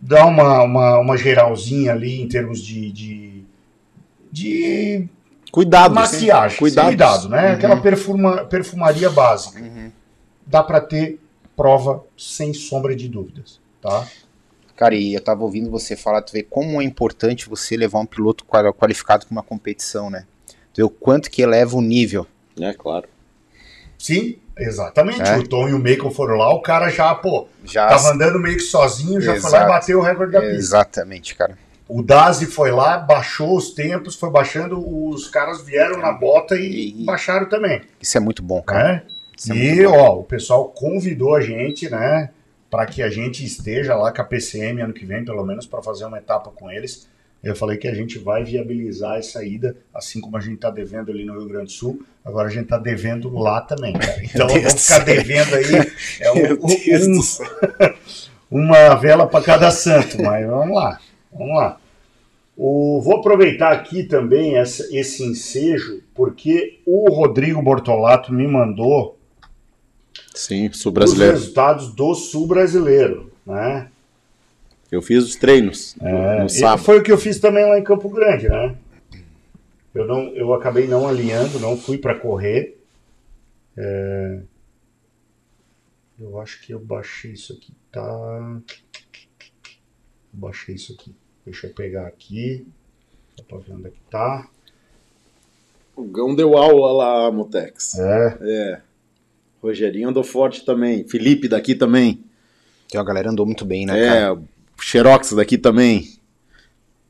dar 0.00 0.26
uma, 0.26 0.62
uma, 0.62 0.98
uma 0.98 1.16
geralzinha 1.16 1.92
ali 1.92 2.22
em 2.22 2.28
termos 2.28 2.62
de, 2.62 2.90
de, 2.92 3.44
de 4.30 5.08
Cuidado. 5.50 5.94
maquiagem, 5.94 6.58
Cuidados. 6.58 6.88
cuidado, 6.90 7.28
né? 7.28 7.48
Uhum. 7.48 7.54
Aquela 7.54 7.76
perfuma, 7.76 8.44
perfumaria 8.46 9.10
básica. 9.10 9.60
Uhum. 9.60 9.92
Dá 10.46 10.62
para 10.62 10.80
ter 10.80 11.20
prova 11.54 12.02
sem 12.16 12.54
sombra 12.54 12.96
de 12.96 13.06
dúvidas, 13.08 13.60
tá? 13.80 14.06
Cara, 14.82 14.96
e 14.96 15.14
eu 15.14 15.20
tava 15.20 15.44
ouvindo 15.44 15.70
você 15.70 15.94
falar, 15.94 16.22
tu 16.22 16.32
vê 16.32 16.42
como 16.42 16.82
é 16.82 16.84
importante 16.84 17.48
você 17.48 17.76
levar 17.76 18.00
um 18.00 18.04
piloto 18.06 18.44
qual- 18.44 18.74
qualificado 18.74 19.24
para 19.24 19.32
uma 19.32 19.42
competição, 19.44 20.10
né? 20.10 20.24
Tu 20.74 20.78
vê 20.78 20.82
o 20.82 20.90
quanto 20.90 21.30
que 21.30 21.40
eleva 21.40 21.76
o 21.76 21.80
nível. 21.80 22.26
É, 22.60 22.72
claro. 22.72 23.06
Sim, 23.96 24.38
exatamente. 24.58 25.22
É. 25.22 25.36
O 25.38 25.46
Tom 25.46 25.68
e 25.68 25.72
o 25.72 25.78
Macon 25.78 26.10
foram 26.10 26.34
lá, 26.36 26.52
o 26.52 26.60
cara 26.60 26.88
já, 26.88 27.14
pô, 27.14 27.46
Já 27.64 27.86
tava 27.86 28.08
andando 28.10 28.40
meio 28.40 28.56
que 28.56 28.62
sozinho, 28.64 29.20
já 29.20 29.34
foi 29.40 29.50
lá 29.52 29.58
e 29.58 29.60
Exato. 29.60 29.68
bateu 29.72 29.98
o 30.00 30.02
recorde 30.02 30.32
da 30.32 30.40
pista. 30.40 30.56
Exatamente, 30.56 31.36
cara. 31.36 31.56
O 31.88 32.02
Dazi 32.02 32.46
foi 32.46 32.72
lá, 32.72 32.98
baixou 32.98 33.56
os 33.56 33.70
tempos, 33.70 34.16
foi 34.16 34.30
baixando, 34.30 34.80
os 35.08 35.28
caras 35.28 35.62
vieram 35.62 35.98
na 36.00 36.10
bota 36.10 36.56
e, 36.56 37.02
E- 37.02 37.04
baixaram 37.04 37.48
também. 37.48 37.82
Isso 38.00 38.16
é 38.16 38.20
muito 38.20 38.42
bom, 38.42 38.60
cara. 38.62 38.82
Né? 38.94 39.02
É 39.48 39.54
E, 39.54 39.74
muito 39.76 39.90
bom. 39.92 39.96
ó, 39.96 40.18
o 40.18 40.24
pessoal 40.24 40.68
convidou 40.70 41.36
a 41.36 41.40
gente, 41.40 41.88
né, 41.88 42.30
para 42.72 42.86
que 42.86 43.02
a 43.02 43.10
gente 43.10 43.44
esteja 43.44 43.94
lá 43.94 44.10
com 44.10 44.22
a 44.22 44.24
PCM 44.24 44.80
ano 44.80 44.94
que 44.94 45.04
vem, 45.04 45.22
pelo 45.22 45.44
menos, 45.44 45.66
para 45.66 45.82
fazer 45.82 46.06
uma 46.06 46.16
etapa 46.16 46.50
com 46.50 46.70
eles. 46.70 47.06
Eu 47.44 47.54
falei 47.54 47.76
que 47.76 47.86
a 47.86 47.92
gente 47.94 48.18
vai 48.18 48.42
viabilizar 48.44 49.18
essa 49.18 49.44
ida, 49.44 49.76
assim 49.92 50.22
como 50.22 50.38
a 50.38 50.40
gente 50.40 50.56
tá 50.56 50.70
devendo 50.70 51.10
ali 51.10 51.22
no 51.22 51.34
Rio 51.38 51.48
Grande 51.48 51.66
do 51.66 51.70
Sul, 51.72 52.02
agora 52.24 52.48
a 52.48 52.50
gente 52.50 52.68
tá 52.68 52.78
devendo 52.78 53.28
lá 53.36 53.60
também, 53.60 53.92
cara. 53.92 54.16
Então 54.24 54.48
vamos 54.48 54.72
ficar 54.86 55.00
devendo 55.00 55.54
aí 55.54 55.64
é 56.20 56.32
um- 56.32 56.54
um- 56.54 57.20
uma 58.50 58.94
vela 58.94 59.26
para 59.26 59.44
cada 59.44 59.70
santo, 59.70 60.22
mas 60.22 60.46
vamos 60.46 60.74
lá, 60.74 60.98
vamos 61.30 61.54
lá. 61.54 61.78
O- 62.56 63.02
vou 63.02 63.18
aproveitar 63.18 63.72
aqui 63.72 64.04
também 64.04 64.56
essa- 64.56 64.88
esse 64.96 65.22
ensejo, 65.22 66.00
porque 66.14 66.78
o 66.86 67.10
Rodrigo 67.12 67.60
Bortolato 67.60 68.32
me 68.32 68.46
mandou 68.46 69.18
Sim, 70.34 70.72
sul 70.72 70.90
os 70.90 70.94
brasileiro. 70.94 71.32
resultados 71.34 71.92
do 71.94 72.14
Sul 72.14 72.46
Brasileiro, 72.46 73.30
né? 73.46 73.90
Eu 74.90 75.00
fiz 75.02 75.24
os 75.24 75.36
treinos 75.36 75.94
no- 76.00 76.06
É, 76.08 76.40
no 76.40 76.46
e 76.46 76.50
sábado. 76.50 76.84
foi 76.84 76.98
o 76.98 77.02
que 77.02 77.10
eu 77.12 77.18
fiz 77.18 77.38
também 77.38 77.64
lá 77.68 77.78
em 77.78 77.84
Campo 77.84 78.08
Grande, 78.10 78.48
né? 78.48 78.76
Eu, 79.94 80.06
não, 80.06 80.28
eu 80.34 80.52
acabei 80.54 80.86
não 80.86 81.06
alinhando, 81.06 81.58
não 81.60 81.76
fui 81.76 81.98
para 81.98 82.18
correr. 82.18 82.78
É, 83.76 84.40
Eu 86.20 86.38
acho 86.40 86.62
que 86.62 86.72
eu 86.72 86.78
baixei 86.78 87.32
isso 87.32 87.52
aqui, 87.52 87.72
tá? 87.90 88.60
Baixei 90.32 90.74
isso 90.76 90.92
aqui. 90.92 91.14
Deixa 91.44 91.66
eu 91.66 91.74
pegar 91.74 92.06
aqui. 92.06 92.66
Só 93.36 93.42
pra 93.44 93.58
ver 93.58 93.72
onde 93.72 93.88
é 93.88 93.90
que 93.90 94.00
tá. 94.10 94.48
O 95.96 96.04
Gão 96.04 96.34
deu 96.34 96.56
aula 96.56 96.92
lá, 96.92 97.30
Mutex. 97.32 97.98
É, 97.98 98.38
É. 98.40 98.80
Rogerinho 99.62 100.08
andou 100.08 100.24
forte 100.24 100.64
também. 100.64 101.06
Felipe 101.06 101.46
daqui 101.48 101.74
também. 101.74 102.24
Então 102.86 103.00
a 103.00 103.04
galera 103.04 103.30
andou 103.30 103.46
muito 103.46 103.64
bem, 103.64 103.86
né, 103.86 103.94
cara? 103.94 104.18
É, 104.18 104.30
o 104.32 104.42
Xerox 104.80 105.32
daqui 105.32 105.56
também. 105.56 106.18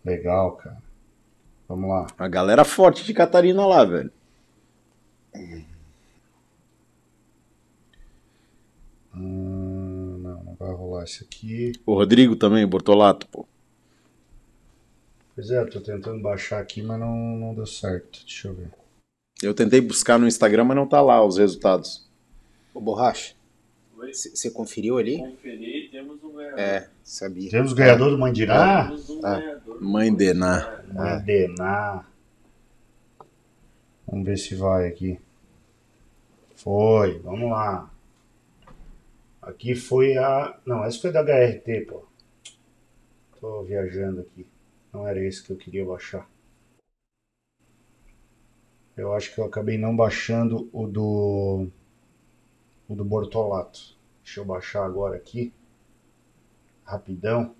legal, 0.04 0.52
cara. 0.56 0.76
Vamos 1.68 1.88
lá. 1.88 2.06
A 2.18 2.28
galera 2.28 2.64
forte 2.64 3.04
de 3.04 3.14
Catarina 3.14 3.64
lá, 3.66 3.84
velho. 3.84 4.12
Hum, 9.14 10.18
não, 10.18 10.44
não 10.44 10.54
vai 10.54 10.72
rolar 10.72 11.04
isso 11.04 11.24
aqui. 11.24 11.72
O 11.86 11.94
Rodrigo 11.94 12.36
também, 12.36 12.66
Bortolato, 12.66 13.26
pô. 13.28 13.46
Pois 15.34 15.50
é, 15.50 15.58
eu 15.60 15.70
tô 15.70 15.80
tentando 15.80 16.20
baixar 16.20 16.60
aqui, 16.60 16.82
mas 16.82 17.00
não, 17.00 17.16
não 17.16 17.54
deu 17.54 17.66
certo. 17.66 18.20
Deixa 18.26 18.48
eu 18.48 18.54
ver. 18.54 18.70
Eu 19.42 19.54
tentei 19.54 19.80
buscar 19.80 20.18
no 20.18 20.28
Instagram, 20.28 20.64
mas 20.64 20.76
não 20.76 20.86
tá 20.86 21.00
lá 21.00 21.24
os 21.24 21.38
resultados. 21.38 22.06
Ô, 22.74 22.80
Borracha, 22.80 23.34
você 23.96 24.50
conferiu 24.50 24.98
ali? 24.98 25.18
Conferi, 25.18 25.88
temos 25.90 26.22
um 26.24 26.32
ganhador. 26.32 26.58
É, 26.58 26.90
sabia. 27.04 27.50
Temos 27.50 27.72
ganhador 27.72 28.10
do 28.10 28.18
Mandirá? 28.18 28.86
Temos 28.86 29.10
um 29.10 29.20
Ah. 29.24 29.38
ganhador. 29.40 29.82
Mãe 29.82 30.14
de 30.14 30.34
Ná. 30.34 30.82
Mandená. 30.92 32.06
Vamos 34.06 34.26
ver 34.26 34.36
se 34.38 34.54
vai 34.54 34.88
aqui. 34.88 35.18
Foi, 36.56 37.18
vamos 37.20 37.50
lá. 37.50 37.90
Aqui 39.40 39.74
foi 39.74 40.16
a. 40.16 40.58
Não, 40.64 40.84
essa 40.84 41.00
foi 41.00 41.12
da 41.12 41.20
HRT, 41.22 41.86
pô. 41.86 42.04
Tô 43.40 43.62
viajando 43.62 44.20
aqui. 44.20 44.46
Não 44.92 45.06
era 45.06 45.18
esse 45.20 45.42
que 45.42 45.50
eu 45.50 45.56
queria 45.56 45.84
baixar. 45.84 46.28
Eu 48.96 49.12
acho 49.14 49.34
que 49.34 49.40
eu 49.40 49.44
acabei 49.44 49.78
não 49.78 49.96
baixando 49.96 50.68
o 50.72 50.86
do. 50.86 51.66
O 52.88 52.94
do 52.94 53.04
Bortolato. 53.04 53.80
Deixa 54.24 54.40
eu 54.40 54.44
baixar 54.44 54.84
agora 54.84 55.16
aqui. 55.16 55.52
Rapidão. 56.84 57.54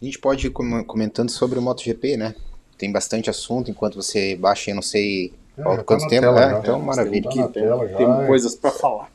A 0.00 0.04
gente 0.04 0.18
pode 0.18 0.46
ir 0.46 0.50
com- 0.50 0.82
comentando 0.84 1.30
sobre 1.30 1.58
o 1.58 1.62
MotoGP, 1.62 2.16
né? 2.16 2.34
Tem 2.76 2.90
bastante 2.90 3.30
assunto 3.30 3.70
enquanto 3.70 3.94
você 3.94 4.34
baixa, 4.34 4.70
eu 4.70 4.74
não 4.74 4.82
sei 4.82 5.32
É, 5.56 5.62
qual- 5.62 5.76
tá 5.76 5.84
quanto 5.84 6.08
tempo. 6.08 6.22
tela 6.22 6.42
é, 6.44 6.50
já. 6.50 6.58
então, 6.58 6.80
maravilha. 6.80 7.30
Tá 7.30 7.36
na 7.36 7.48
tela 7.48 7.88
já. 7.88 7.96
Tem 7.96 8.26
coisas 8.26 8.54
pra 8.56 8.70
falar. 8.72 9.10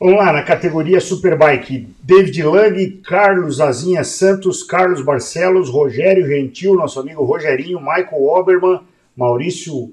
Vamos 0.00 0.16
lá, 0.16 0.32
na 0.32 0.42
categoria 0.44 1.00
Superbike, 1.00 1.92
David 2.02 2.42
Lang, 2.44 2.88
Carlos 3.04 3.60
Azinha 3.60 4.04
Santos, 4.04 4.62
Carlos 4.62 5.02
Barcelos, 5.02 5.68
Rogério 5.68 6.24
Gentil, 6.26 6.74
nosso 6.74 7.00
amigo 7.00 7.24
Rogerinho, 7.24 7.80
Michael 7.80 8.22
Oberman, 8.22 8.80
Maurício 9.16 9.92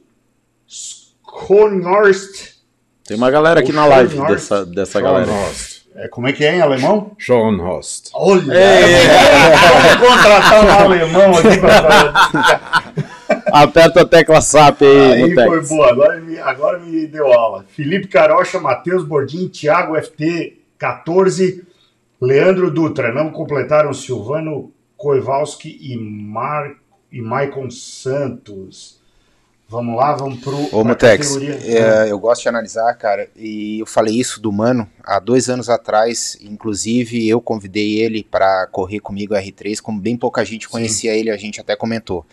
Schonhorst. 1.45 2.56
Tem 3.07 3.18
uma 3.18 3.30
galera 3.30 3.60
aqui 3.60 3.72
O 3.72 3.76
na 3.76 3.86
live 3.86 4.12
Schonhorst. 4.12 4.34
dessa, 4.34 4.66
dessa 4.66 5.02
galera. 5.02 5.26
Schonhorst. 5.26 5.76
É, 5.98 6.10
como 6.10 6.28
é 6.28 6.34
que 6.34 6.44
é 6.44 6.57
em 6.57 6.62
alemão? 6.62 7.16
Sean 7.18 7.56
Host. 7.56 8.10
Olha! 8.14 8.53
É. 8.53 9.56
Vamos 9.95 10.22
contratar 10.22 10.66
um 10.66 10.70
alemão 10.86 11.32
aqui 11.38 11.57
para 11.57 12.94
Aperta 13.53 14.02
a 14.02 14.06
tecla 14.06 14.41
SAP 14.41 14.82
aí, 14.82 15.14
Aí 15.14 15.30
Mutex. 15.30 15.48
foi 15.48 15.62
boa, 15.78 15.90
agora 15.90 16.20
me, 16.20 16.38
agora 16.38 16.80
me 16.80 17.07
deu 17.07 17.32
aula. 17.32 17.66
Felipe 17.70 18.07
Carocha, 18.10 18.60
Matheus 18.60 19.06
Bordim, 19.06 19.48
Thiago 19.48 19.95
FT 19.95 20.57
14, 20.78 21.64
Leandro 22.20 22.70
Dutra. 22.70 23.14
Não 23.14 23.32
completaram 23.32 23.94
Silvano 23.94 24.74
Koivalski 24.98 25.78
e, 25.82 25.95
Mar, 25.98 26.74
e 27.10 27.22
Maicon 27.22 27.72
Santos. 27.72 28.99
Vamos 29.68 29.96
lá, 29.96 30.14
vamos 30.14 30.40
pro. 30.40 30.56
Ô, 30.76 30.84
Mutex, 30.84 31.38
é, 31.38 32.12
eu 32.12 32.20
gosto 32.20 32.44
de 32.44 32.50
analisar, 32.50 32.94
cara, 32.94 33.28
e 33.36 33.80
eu 33.80 33.86
falei 33.88 34.16
isso 34.16 34.40
do 34.40 34.52
Mano 34.52 34.88
há 35.04 35.20
dois 35.20 35.50
anos 35.50 35.70
atrás, 35.70 36.38
inclusive 36.40 37.28
eu 37.28 37.42
convidei 37.42 38.00
ele 38.00 38.24
para 38.24 38.68
correr 38.68 39.00
comigo 39.00 39.34
a 39.34 39.42
R3, 39.42 39.82
como 39.82 40.00
bem 40.00 40.16
pouca 40.16 40.46
gente 40.46 40.70
conhecia 40.70 41.16
ele, 41.16 41.32
a 41.32 41.38
gente 41.38 41.60
até 41.60 41.76
comentou. 41.76 42.24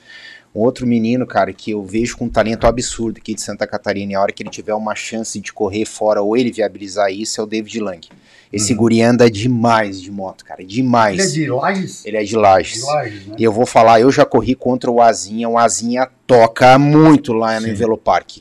Um 0.55 0.61
outro 0.61 0.87
menino, 0.87 1.27
cara, 1.27 1.53
que 1.53 1.71
eu 1.71 1.83
vejo 1.83 2.17
com 2.17 2.27
um 2.27 2.29
talento 2.29 2.67
absurdo 2.67 3.17
aqui 3.19 3.35
de 3.35 3.41
Santa 3.41 3.67
Catarina, 3.67 4.13
e 4.13 4.15
a 4.15 4.21
hora 4.21 4.33
que 4.33 4.43
ele 4.43 4.51
tiver 4.51 4.75
uma 4.75 4.95
chance 4.95 5.41
de 5.41 5.51
correr 5.53 5.87
fora 5.87 6.21
ou 6.21 6.37
ele 6.37 6.53
viabilizar 6.53 7.11
isso, 7.11 7.41
é 7.41 7.45
o 7.45 7.47
David 7.47 7.81
Lang. 7.81 8.09
Esse 8.53 8.75
guri 8.75 9.01
anda 9.01 9.31
demais 9.31 9.99
de 9.99 10.11
moto, 10.11 10.45
cara, 10.45 10.63
demais. 10.63 11.15
Ele 11.19 11.23
é 11.23 11.47
de 11.47 11.51
Lages? 11.51 12.05
Ele 12.05 12.17
é 12.19 12.23
de 12.23 12.37
Lages. 12.37 12.81
De 12.81 12.87
Lages, 12.87 13.27
né? 13.29 13.37
E 13.39 13.45
eu 13.45 13.51
vou 13.51 13.65
falar, 13.65 13.99
eu 14.03 14.13
já 14.13 14.27
corri 14.27 14.55
contra 14.55 14.91
o 14.91 15.01
Azinha, 15.01 15.49
o 15.49 15.57
Azinha 15.57 16.07
toca 16.27 16.79
muito 16.79 17.33
lá 17.33 17.59
no 17.59 17.69
Sim. 17.69 17.73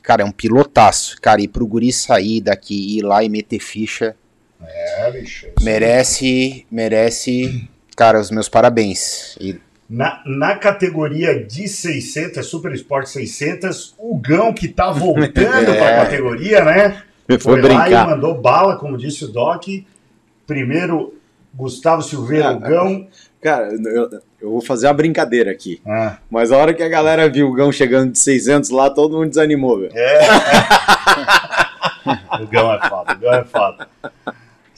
Cara, 0.02 0.24
é 0.24 0.26
um 0.26 0.32
pilotaço. 0.32 1.16
Cara, 1.22 1.42
e 1.42 1.48
pro 1.48 1.66
guri 1.66 1.94
sair 1.94 2.42
daqui, 2.42 2.98
ir 2.98 3.04
lá 3.04 3.24
e 3.24 3.30
meter 3.30 3.60
ficha, 3.60 4.14
É, 4.62 5.12
bicho. 5.12 5.48
merece, 5.62 6.66
merece, 6.70 7.70
cara, 7.96 8.20
os 8.20 8.30
meus 8.32 8.50
parabéns. 8.50 9.38
E 9.40 9.56
Na, 9.94 10.22
na 10.26 10.56
categoria 10.56 11.44
de 11.44 11.68
600, 11.68 12.38
é 12.38 12.42
Super 12.44 12.72
Sport 12.76 13.08
600, 13.08 13.94
o 13.98 14.16
Gão 14.18 14.54
que 14.54 14.70
tá 14.70 14.90
voltando 14.90 15.38
É. 15.70 15.78
pra 15.78 16.06
categoria, 16.06 16.64
né? 16.64 17.04
Foi, 17.42 17.62
lá 17.62 17.90
e 17.90 17.94
mandou 18.06 18.40
bala, 18.42 18.78
como 18.78 18.98
disse 18.98 19.26
o 19.26 19.28
Doc. 19.28 19.66
Primeiro, 20.48 21.14
Gustavo 21.54 22.02
Silveira, 22.02 22.48
Ah, 22.50 22.54
o 22.54 22.60
Gão. 22.60 23.08
Cara, 23.42 23.68
eu, 23.74 24.10
eu 24.42 24.50
vou 24.52 24.62
fazer 24.62 24.88
uma 24.88 24.94
brincadeira 24.94 25.52
aqui. 25.52 25.82
Ah, 25.86 26.18
Mas 26.30 26.52
a 26.54 26.58
hora 26.58 26.74
que 26.74 26.84
a 26.84 26.88
galera 26.90 27.28
viu 27.30 27.50
o 27.50 27.54
Gão 27.54 27.70
chegando 27.72 28.12
de 28.14 28.20
600 28.20 28.70
lá, 28.70 28.90
todo 28.90 29.18
mundo 29.18 29.28
desanimou, 29.30 29.78
velho. 29.80 29.92
é. 29.94 30.22
o 32.42 32.48
Gão 32.48 32.74
é 32.74 32.90
foda, 32.90 33.14
o 33.14 33.18
Gão 33.18 33.34
é 33.34 33.44
foda. 33.44 33.88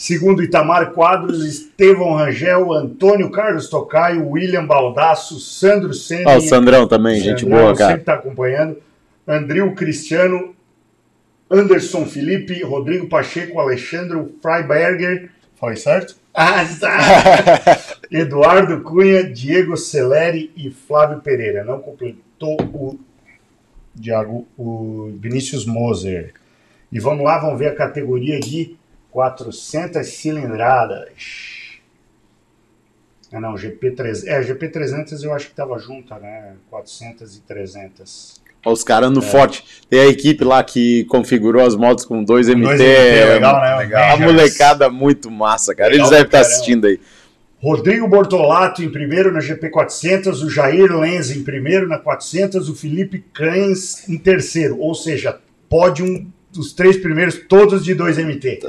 Segundo 0.04 0.44
Itamar 0.44 0.92
Quadros, 0.92 1.46
Estevão 1.46 2.16
Rangel, 2.16 2.74
Antônio 2.74 3.32
Carlos 3.32 3.70
Tocaio, 3.70 4.28
William 4.28 4.66
Baldasso, 4.66 5.40
Sandro 5.40 5.94
Sene. 5.94 6.26
Ó, 6.28 6.36
o 6.36 6.42
Sandrão 6.42 6.86
também, 6.86 7.22
gente 7.22 7.44
Sandrão 7.44 7.60
boa, 7.60 7.74
cara. 7.74 7.92
sempre 7.92 8.04
tá 8.04 8.16
acompanhando. 8.16 8.76
Andril 9.26 9.74
Cristiano, 9.76 10.54
Anderson 11.50 12.06
Felipe, 12.06 12.62
Rodrigo 12.64 13.08
Pacheco, 13.08 13.58
Alexandre 13.62 14.28
Freiberger. 14.42 15.30
Falei 15.56 15.78
certo? 15.78 16.18
Ah, 16.34 16.66
tá. 16.78 17.00
Eduardo 18.12 18.82
Cunha, 18.82 19.24
Diego 19.24 19.78
Celeri 19.78 20.52
e 20.58 20.70
Flávio 20.70 21.22
Pereira. 21.22 21.64
Não 21.64 21.80
completou 21.80 22.58
o 22.74 23.00
Diago, 23.96 24.46
o 24.58 25.14
Vinícius 25.18 25.66
Moser. 25.66 26.34
E 26.92 27.00
vamos 27.00 27.24
lá, 27.24 27.40
vamos 27.40 27.58
ver 27.58 27.70
a 27.70 27.76
categoria 27.76 28.38
de 28.38 28.76
400 29.14 30.06
cilindradas. 30.08 31.70
Ah, 33.32 33.40
não, 33.40 33.54
GP300. 33.54 34.28
É, 34.28 34.42
GP300 34.44 35.24
eu 35.24 35.34
acho 35.34 35.48
que 35.50 35.56
tava 35.56 35.78
junta, 35.78 36.18
né? 36.18 36.54
400 36.70 37.38
e 37.38 37.42
300. 37.42 38.42
Ó, 38.66 38.72
os 38.72 38.84
caras 38.84 39.12
É. 39.12 39.14
no 39.14 39.22
forte. 39.22 39.64
Tem 39.90 40.00
a 40.00 40.08
equipe 40.08 40.44
lá 40.44 40.64
que 40.64 41.06
configurou 41.06 41.64
as 41.66 41.76
motos 41.76 42.06
com 42.06 42.24
2MT. 42.24 42.26
Dois 42.26 42.80
MT, 42.80 43.26
legal, 43.34 43.62
né? 43.62 43.76
Legal. 43.78 44.14
A 44.14 44.18
molecada 44.18 44.90
muito 44.90 45.30
massa, 45.30 45.76
cara. 45.76 45.90
Legal 45.92 46.06
Eles 46.08 46.10
devem 46.10 46.26
estar 46.26 46.38
caramba. 46.40 46.54
assistindo 46.56 46.88
aí. 46.88 47.00
Rodrigo 47.60 48.08
Bortolato 48.08 48.84
em 48.84 48.90
primeiro 48.92 49.32
na 49.32 49.40
GP400, 49.40 50.44
o 50.44 50.50
Jair 50.50 50.92
Lenz 50.98 51.30
em 51.32 51.44
primeiro 51.44 51.88
na 51.88 51.98
400, 52.00 52.68
o 52.68 52.76
Felipe 52.76 53.24
Cães 53.34 54.08
em 54.10 54.18
terceiro. 54.18 54.78
Ou 54.80 54.94
seja, 54.94 55.40
pódio 55.70 56.28
dos 56.52 56.74
três 56.74 56.98
primeiros, 56.98 57.40
todos 57.48 57.84
de 57.84 57.96
2MT. 57.96 58.60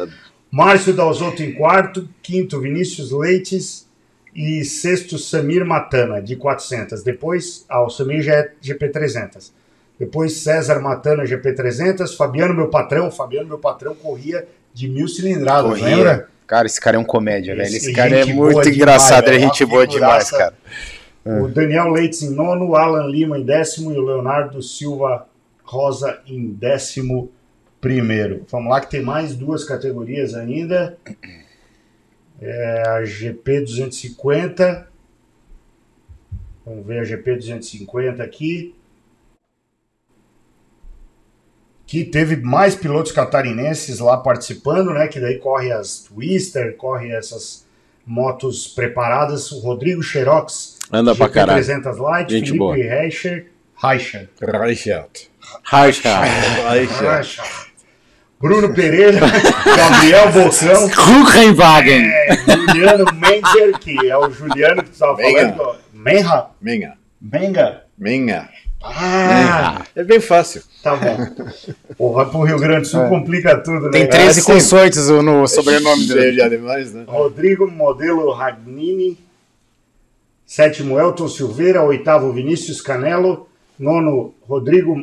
Márcio 0.55 0.93
Dalzotto 0.93 1.43
em 1.43 1.53
quarto, 1.53 2.09
quinto 2.23 2.61
Vinícius 2.61 3.11
Leites 3.11 3.89
e 4.33 4.65
sexto 4.65 5.19
Samir 5.19 5.67
Matana 5.67 6.23
de 6.23 6.37
400. 6.37 7.03
Depois, 7.03 7.65
ah, 7.69 7.83
o 7.83 7.91
Samir 7.91 8.23
já 8.23 8.35
é 8.35 8.53
GP300. 8.63 9.51
Depois 9.99 10.35
César 10.35 10.79
Matana 10.79 11.25
GP300, 11.25 12.17
Fabiano 12.17 12.55
meu 12.55 12.69
patrão, 12.69 13.11
Fabiano 13.11 13.49
meu 13.49 13.59
patrão 13.59 13.97
corria 13.97 14.47
de 14.73 14.89
mil 14.89 15.09
cilindradas, 15.09 15.81
corria. 15.81 15.97
lembra? 15.97 16.29
Cara, 16.47 16.67
esse 16.67 16.81
cara 16.81 16.99
é 16.99 17.01
um 17.01 17.05
comédia, 17.05 17.57
velho. 17.57 17.67
Esse 17.67 17.79
Esse 17.79 17.93
cara 17.93 18.17
é 18.17 18.25
muito 18.25 18.61
demais, 18.61 18.77
engraçado, 18.77 19.27
ele 19.27 19.39
é 19.39 19.41
Uma 19.41 19.47
gente 19.49 19.65
boa 19.65 19.85
demais, 19.89 20.31
cara. 20.31 20.55
O 21.25 21.49
Daniel 21.49 21.89
Leites 21.89 22.23
em 22.23 22.31
nono, 22.31 22.77
Alan 22.77 23.09
Lima 23.09 23.37
em 23.37 23.43
décimo 23.43 23.93
e 23.93 23.99
o 23.99 24.03
Leonardo 24.03 24.63
Silva 24.63 25.27
Rosa 25.65 26.21
em 26.29 26.47
décimo 26.53 27.33
primeiro. 27.85 28.47
Vamos 28.51 28.71
lá 28.71 28.81
que 28.81 28.91
tem 28.91 29.03
mais 29.03 29.37
duas 29.37 29.63
categorias 29.63 30.35
ainda. 30.35 30.97
É 32.41 32.83
a 32.89 33.05
GP 33.05 33.61
250. 33.61 34.89
Vamos 36.65 36.87
ver 36.87 37.01
a 37.01 37.05
GP 37.05 37.37
250 37.37 38.23
aqui. 38.23 38.75
Que 41.87 42.05
teve 42.05 42.37
mais 42.37 42.75
pilotos 42.75 43.13
catarinenses 43.13 43.99
lá 43.99 44.17
participando, 44.17 44.95
né? 44.95 45.07
Que 45.07 45.21
daí 45.21 45.39
corre 45.39 45.71
as 45.71 46.05
Twister, 46.05 46.75
corre 46.79 47.11
essas 47.11 47.67
motos 48.07 48.67
preparadas. 48.67 49.53
O 49.53 49.61
Rodrigo 49.61 50.03
Xerox 50.03 50.79
Anda 50.91 51.15
pra 51.15 51.29
caralho. 51.29 51.63
300 51.63 51.99
Light, 51.99 52.31
Gente 52.31 52.47
Felipe 52.47 52.59
boa. 52.59 52.75
Reicher, 52.75 53.51
Reicher. 53.77 54.31
Reichert. 54.41 55.29
Reichert. 55.71 57.74
Bruno 58.45 58.75
Pereira, 58.75 59.21
Gabriel 59.65 60.31
Bocão, 60.31 60.91
Kuchenwagen. 60.91 62.05
é, 62.05 62.37
Juliano 62.69 63.07
Menzer, 63.15 63.79
que 63.79 64.07
é 64.11 64.19
o 64.19 64.31
Juliano 64.31 64.83
que 64.83 64.91
tu 64.91 64.93
estava 64.93 65.17
falando. 65.17 65.77
Menha? 65.95 66.47
Minha. 66.61 66.93
Menga? 67.19 67.83
Minha. 67.97 68.51
Ah, 68.83 69.83
É 69.97 70.05
bem 70.05 70.21
fácil. 70.21 70.63
tá 70.83 70.95
bom. 70.95 71.17
Porra, 71.97 72.27
pro 72.27 72.43
Rio 72.43 72.59
Grande 72.59 72.83
do 72.83 72.87
Sul 72.89 73.09
complica 73.09 73.57
tudo, 73.57 73.87
né? 73.87 73.93
Tem 73.93 74.07
cara? 74.07 74.25
13 74.25 74.43
consoantes 74.43 75.09
no 75.09 75.49
sobrenome 75.49 76.07
dele. 76.07 76.47
Demais, 76.51 76.93
né? 76.93 77.05
Rodrigo 77.09 77.67
Modelo 77.71 78.31
Ragnini. 78.33 79.19
Sétimo, 80.45 80.99
Elton 81.01 81.29
Silveira. 81.29 81.83
Oitavo, 81.83 82.31
Vinícius 82.31 82.83
Canelo. 82.83 83.49
Nono, 83.79 84.35
Rodrigo 84.47 84.95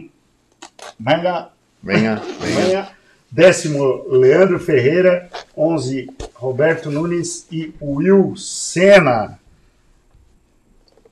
Menga. 1.00 1.50
Venha, 1.84 2.22
venha. 2.40 2.62
Manha. 2.68 3.01
Décimo, 3.32 4.08
Leandro 4.10 4.60
Ferreira. 4.60 5.30
11, 5.56 6.08
Roberto 6.34 6.92
Nunes 6.92 7.48
e 7.50 7.74
Will 7.82 8.36
Senna. 8.36 9.40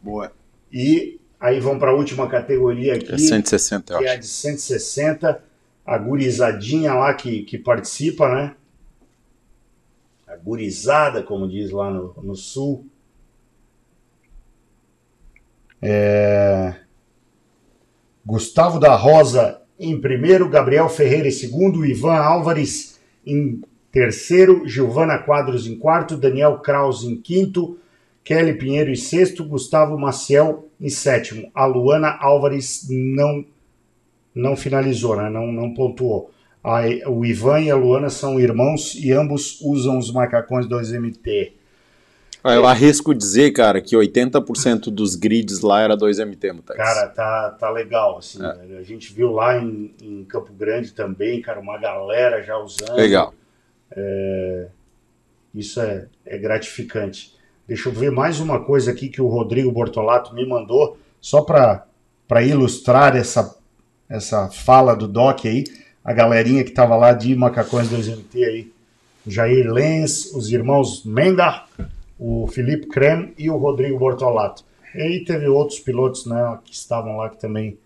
Boa. 0.02 0.32
E 0.72 1.20
aí 1.40 1.60
vamos 1.60 1.80
para 1.80 1.92
a 1.92 1.96
última 1.96 2.28
categoria 2.28 2.96
aqui, 2.96 3.14
É 3.14 3.18
160, 3.18 3.94
eu 3.94 4.00
que 4.00 4.06
é 4.06 4.12
a 4.12 4.16
de 4.18 4.28
160. 4.28 5.44
A 5.86 5.98
gurizadinha 5.98 6.94
lá 6.94 7.14
que, 7.14 7.44
que 7.44 7.58
participa, 7.58 8.30
né? 8.30 8.56
A 10.28 10.36
gurizada, 10.36 11.24
como 11.24 11.48
diz 11.48 11.72
lá 11.72 11.90
no, 11.90 12.14
no 12.22 12.36
sul. 12.36 12.86
É... 15.82 16.76
Gustavo 18.26 18.80
da 18.80 18.96
Rosa 18.96 19.62
em 19.80 20.00
primeiro, 20.00 20.50
Gabriel 20.50 20.90
Ferreira 20.90 21.28
em 21.28 21.32
segundo, 21.32 21.86
Ivan 21.86 22.16
Álvares 22.18 23.00
em 23.26 23.62
terceiro, 23.92 24.68
Giovana 24.68 25.18
Quadros 25.18 25.66
em 25.68 25.76
quarto, 25.78 26.18
Daniel 26.18 26.60
Kraus 26.60 27.04
em 27.04 27.16
quinto, 27.16 27.78
Kelly 28.24 28.54
Pinheiro 28.56 28.92
em 28.92 28.96
sexto, 28.96 29.44
Gustavo 29.44 29.98
Maciel 29.98 30.68
em 30.80 30.90
sétimo. 30.90 31.50
A 31.56 31.66
Luana 31.66 32.18
Álvares 32.20 32.86
não 32.90 33.46
não 34.36 34.56
finalizou, 34.56 35.16
né? 35.18 35.30
não, 35.30 35.52
não 35.52 35.74
pontuou. 35.74 36.32
A- 36.64 36.84
o 37.10 37.26
Ivan 37.26 37.62
e 37.62 37.72
a 37.72 37.76
Luana 37.76 38.10
são 38.10 38.40
irmãos 38.40 38.94
e 38.96 39.12
ambos 39.12 39.60
usam 39.62 39.98
os 39.98 40.12
macacões 40.12 40.68
2MT. 40.68 41.54
Ah, 42.44 42.54
Eu 42.54 42.66
arrisco 42.66 43.14
dizer, 43.14 43.52
cara, 43.52 43.82
que 43.82 43.96
80% 43.96 44.86
dos 44.90 45.16
grids 45.16 45.60
lá 45.62 45.82
era 45.82 45.98
2MT, 45.98 46.54
Mutex. 46.54 46.78
Cara, 46.78 47.08
tá, 47.08 47.52
tá 47.60 47.70
legal, 47.70 48.18
assim. 48.18 48.40
velho. 48.40 48.78
A 48.78 48.84
gente 48.84 49.14
viu 49.14 49.32
lá 49.32 49.58
em, 49.58 49.94
em 50.02 50.24
Campo 50.24 50.54
Grande 50.54 50.94
também, 50.94 51.42
cara, 51.42 51.60
uma 51.60 51.78
galera 51.78 52.42
já 52.44 52.58
usando. 52.58 52.96
Legal. 52.96 53.34
Isso 55.54 55.82
é, 55.82 56.08
é 56.26 56.38
gratificante. 56.38 57.34
Deixa 57.68 57.90
eu 57.90 57.94
ver 57.94 58.12
mais 58.12 58.40
uma 58.40 58.64
coisa 58.64 58.92
aqui 58.92 59.10
que 59.10 59.22
o 59.22 59.28
Rodrigo 59.28 59.72
Bortolato 59.72 60.34
me 60.34 60.46
mandou, 60.48 60.98
só 61.22 61.42
para 61.42 61.86
ilustrar 62.44 63.16
essa, 63.16 63.56
essa 64.08 64.50
fala 64.50 64.96
do 64.96 65.08
Doc 65.08 65.46
aí. 65.46 65.66
A 66.04 66.14
galerinha 66.14 66.64
que 66.64 66.72
tava 66.72 66.96
lá 66.96 67.14
de 67.14 67.36
Macacões 67.36 67.90
2MT 67.90 68.44
aí. 68.46 68.72
Jair 69.28 69.72
Lenz, 69.72 70.34
os 70.34 70.52
irmãos 70.52 71.04
Menda, 71.04 71.66
o 72.20 72.46
Felipe 72.48 72.88
Creme 72.88 73.34
e 73.38 73.50
o 73.50 73.58
Rodrigo 73.58 73.98
Bortolato. 73.98 74.64
E 74.94 75.24
teve 75.26 75.48
outros 75.48 75.80
pilotos 75.80 76.26
né, 76.26 76.60
que 76.64 76.74
estavam 76.74 77.18
lá 77.18 77.30
que 77.30 77.40
também 77.40 77.78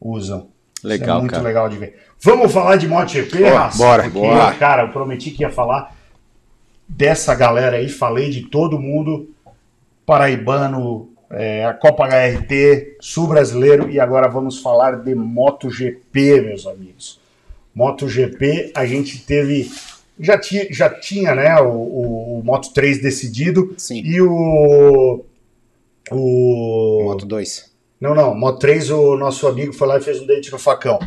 usam. 0.00 0.48
Isso 0.78 0.86
Legal, 0.86 1.16
é 1.16 1.20
muito 1.20 1.32
cara. 1.32 1.42
legal 1.42 1.68
de 1.68 1.76
ver. 1.76 1.96
Vamos 2.20 2.52
falar 2.52 2.76
de 2.76 2.86
MotoGP, 2.86 3.44
Raça? 3.44 3.78
bora, 3.78 4.02
Porque, 4.04 4.18
bora. 4.18 4.54
Cara, 4.54 4.82
eu 4.82 4.88
prometi 4.90 5.30
que 5.30 5.42
ia 5.42 5.50
falar 5.50 5.94
dessa 6.88 7.34
galera 7.34 7.76
aí, 7.76 7.88
falei 7.88 8.30
de 8.30 8.42
todo 8.48 8.78
mundo 8.78 9.30
paraibano, 10.04 11.08
é, 11.30 11.64
a 11.64 11.72
Copa 11.72 12.06
HRT, 12.08 12.96
Sul 13.00 13.28
Brasileiro 13.28 13.88
e 13.88 14.00
agora 14.00 14.28
vamos 14.28 14.60
falar 14.60 14.96
de 14.96 15.14
MotoGP, 15.14 16.40
meus 16.40 16.66
amigos. 16.66 17.20
MotoGP, 17.74 18.72
a 18.74 18.84
gente 18.84 19.24
teve. 19.24 19.70
Já, 20.20 20.38
ti, 20.38 20.68
já 20.70 20.88
tinha 20.90 21.34
né, 21.34 21.58
o, 21.60 21.68
o, 21.68 22.38
o 22.40 22.44
Moto 22.44 22.72
3 22.74 23.00
decidido 23.00 23.74
Sim. 23.78 24.02
e 24.04 24.20
o. 24.20 25.24
O. 26.10 27.02
Moto 27.04 27.26
2. 27.26 27.70
Não, 28.00 28.14
não. 28.14 28.34
Moto 28.34 28.58
3, 28.58 28.90
o 28.90 29.16
nosso 29.16 29.46
amigo 29.46 29.72
foi 29.72 29.86
lá 29.88 29.98
e 29.98 30.02
fez 30.02 30.20
um 30.20 30.26
dente 30.26 30.50
no 30.50 30.58
facão. 30.58 30.98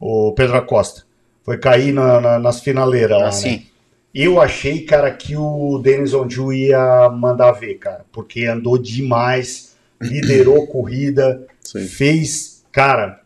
O 0.00 0.32
Pedro 0.32 0.56
Acosta. 0.56 1.02
Foi 1.42 1.58
cair 1.58 1.92
na- 1.92 2.20
na- 2.20 2.38
nas 2.38 2.60
finaleiras 2.60 3.16
lá. 3.16 3.22
né? 3.24 3.28
Assim. 3.28 3.66
Eu 4.14 4.40
achei, 4.40 4.82
cara, 4.82 5.10
que 5.10 5.36
o 5.36 5.78
Denis 5.82 6.14
Onju 6.14 6.52
ia 6.52 7.08
mandar 7.10 7.52
ver, 7.52 7.74
cara. 7.74 8.04
Porque 8.12 8.44
andou 8.44 8.78
demais, 8.78 9.74
liderou 10.00 10.66
corrida, 10.68 11.44
Sim. 11.60 11.86
fez, 11.86 12.64
cara, 12.70 13.20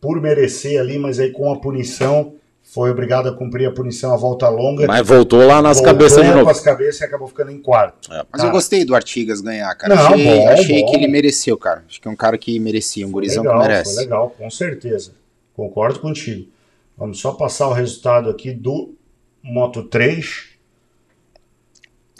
por 0.00 0.20
merecer 0.20 0.80
ali, 0.80 0.98
mas 0.98 1.18
aí 1.20 1.30
com 1.30 1.52
a 1.52 1.58
punição, 1.60 2.33
foi 2.74 2.90
obrigado 2.90 3.28
a 3.28 3.32
cumprir 3.32 3.68
a 3.68 3.70
punição 3.70 4.12
a 4.12 4.16
volta 4.16 4.48
longa. 4.48 4.84
Mas 4.88 5.06
voltou 5.06 5.46
lá 5.46 5.62
nas 5.62 5.76
Voltou 5.76 5.92
cabeças 5.94 6.24
de 6.26 6.32
novo. 6.34 6.50
as 6.50 6.58
cabeças 6.60 7.00
e 7.00 7.04
acabou 7.04 7.28
ficando 7.28 7.52
em 7.52 7.60
quarto. 7.62 8.08
Mas 8.10 8.24
Cara, 8.32 8.48
eu 8.48 8.50
gostei 8.50 8.84
do 8.84 8.96
Artigas 8.96 9.40
ganhar, 9.40 9.72
cara. 9.76 9.94
Não, 9.94 10.06
achei 10.08 10.24
bom, 10.24 10.48
achei 10.48 10.80
bom. 10.82 10.90
que 10.90 10.96
ele 10.96 11.06
mereceu, 11.06 11.56
cara. 11.56 11.84
Acho 11.88 12.00
que 12.00 12.08
é 12.08 12.10
um 12.10 12.16
cara 12.16 12.36
que 12.36 12.58
merecia, 12.58 13.06
um 13.06 13.12
gurizão 13.12 13.44
legal, 13.44 13.60
que 13.62 13.68
merece. 13.68 13.94
Foi 13.94 14.02
legal, 14.02 14.30
com 14.36 14.50
certeza. 14.50 15.12
Concordo 15.54 16.00
contigo. 16.00 16.48
Vamos 16.98 17.20
só 17.20 17.32
passar 17.32 17.68
o 17.68 17.72
resultado 17.72 18.28
aqui 18.28 18.50
do 18.52 18.92
Moto 19.40 19.84
3. 19.84 20.46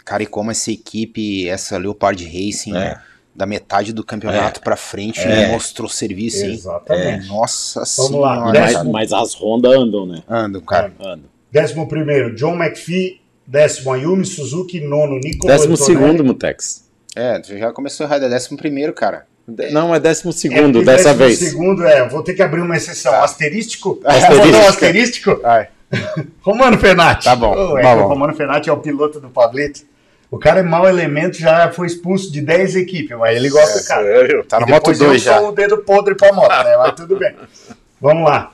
Cara, 0.05 0.23
e 0.23 0.25
como 0.25 0.51
essa 0.51 0.71
equipe, 0.71 1.49
essa 1.49 1.77
Leopard 1.77 2.23
Racing, 2.23 2.77
É. 2.77 2.97
da 3.35 3.45
metade 3.45 3.91
do 3.91 4.03
campeonato 4.03 4.61
pra 4.61 4.75
frente, 4.77 5.19
É. 5.19 5.51
mostrou 5.51 5.89
serviço, 5.89 6.45
hein? 6.45 6.53
Exatamente. 6.53 7.27
Nossa 7.27 7.81
lá, 7.81 7.85
senhora. 7.85 8.39
Mas, 8.41 8.53
décimo- 8.73 8.91
mas 8.93 9.13
as 9.13 9.33
Honda 9.35 9.69
andam, 9.69 10.05
né? 10.05 10.23
Andam, 10.29 10.61
cara. 10.61 10.93
Andam. 10.99 11.25
Décimo 11.51 11.87
primeiro, 11.87 12.33
John 12.35 12.55
McPhee. 12.55 13.21
Décimo, 13.47 13.91
Ayumi 13.93 14.25
Suzuki. 14.25 14.79
Nono, 14.79 15.19
Nicolas 15.19 15.57
Décimo 15.57 15.75
Antonelli. 15.75 15.99
segundo, 15.99 16.23
Mutex. 16.25 16.85
É, 17.15 17.39
já 17.43 17.71
começou 17.71 18.05
errado, 18.05 18.23
é 18.25 18.29
décimo 18.29 18.57
primeiro, 18.57 18.91
cara. 18.93 19.25
Não, 19.71 19.93
é 19.93 19.99
décimo 19.99 20.31
É, 20.31 20.33
segundo 20.33 20.81
e 20.81 20.85
dessa 20.85 21.09
décimo 21.13 21.25
vez. 21.25 21.37
segundo, 21.39 21.83
é, 21.85 22.07
vou 22.09 22.23
ter 22.23 22.33
que 22.33 22.41
abrir 22.41 22.61
uma 22.61 22.75
exceção. 22.75 23.11
Tá. 23.11 23.23
Asterístico? 23.23 23.99
Asterístico. 24.03 24.57
Um 24.57 24.67
asterístico? 24.67 25.39
Ai. 25.43 25.67
Romano 26.41 26.77
Fenati. 26.79 27.25
Tá 27.25 27.35
bom, 27.35 27.77
é 27.77 27.81
tá 27.83 27.89
que 27.93 27.95
bom. 27.99 28.05
O 28.05 28.07
Romano 28.07 28.33
Fenati 28.33 28.69
é 28.69 28.73
o 28.73 28.77
piloto 28.77 29.19
do 29.19 29.29
Pablito. 29.29 29.81
O 30.29 30.37
cara 30.37 30.59
é 30.59 30.63
mau 30.63 30.87
elemento, 30.87 31.37
já 31.37 31.71
foi 31.71 31.87
expulso 31.87 32.31
de 32.31 32.41
10 32.41 32.75
equipes, 32.75 33.17
mas 33.17 33.35
ele 33.35 33.49
gosta 33.49 33.79
do 33.79 33.87
cara. 33.87 34.03
Sério? 34.03 34.43
Tá 34.43 34.59
na 34.59 34.67
moto 34.67 34.79
depois 34.79 35.01
eu 35.01 35.07
2 35.07 35.21
já. 35.21 35.37
sou 35.37 35.49
o 35.49 35.51
dedo 35.51 35.77
podre 35.79 36.15
pra 36.15 36.33
moto, 36.33 36.63
né? 36.63 36.77
Mas 36.77 36.93
tudo 36.93 37.17
bem. 37.17 37.35
Vamos 38.01 38.25
lá. 38.25 38.51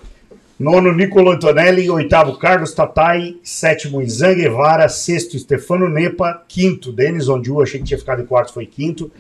Nono, 0.60 0.94
Nicolo 0.94 1.32
Antonelli. 1.32 1.90
Oitavo, 1.90 2.38
Carlos 2.38 2.74
Tatai. 2.74 3.38
Sétimo, 3.44 4.02
Izan 4.02 4.36
Guevara. 4.36 4.88
Sexto, 4.88 5.40
Stefano 5.40 5.90
Nepa. 5.90 6.44
Quinto, 6.48 6.92
Denis 6.92 7.28
Ondiu. 7.28 7.62
Achei 7.62 7.80
que 7.80 7.86
tinha 7.88 7.98
ficado 7.98 8.22
em 8.22 8.26
quarto, 8.26 8.54
foi 8.54 8.68
quinto. 8.68 9.12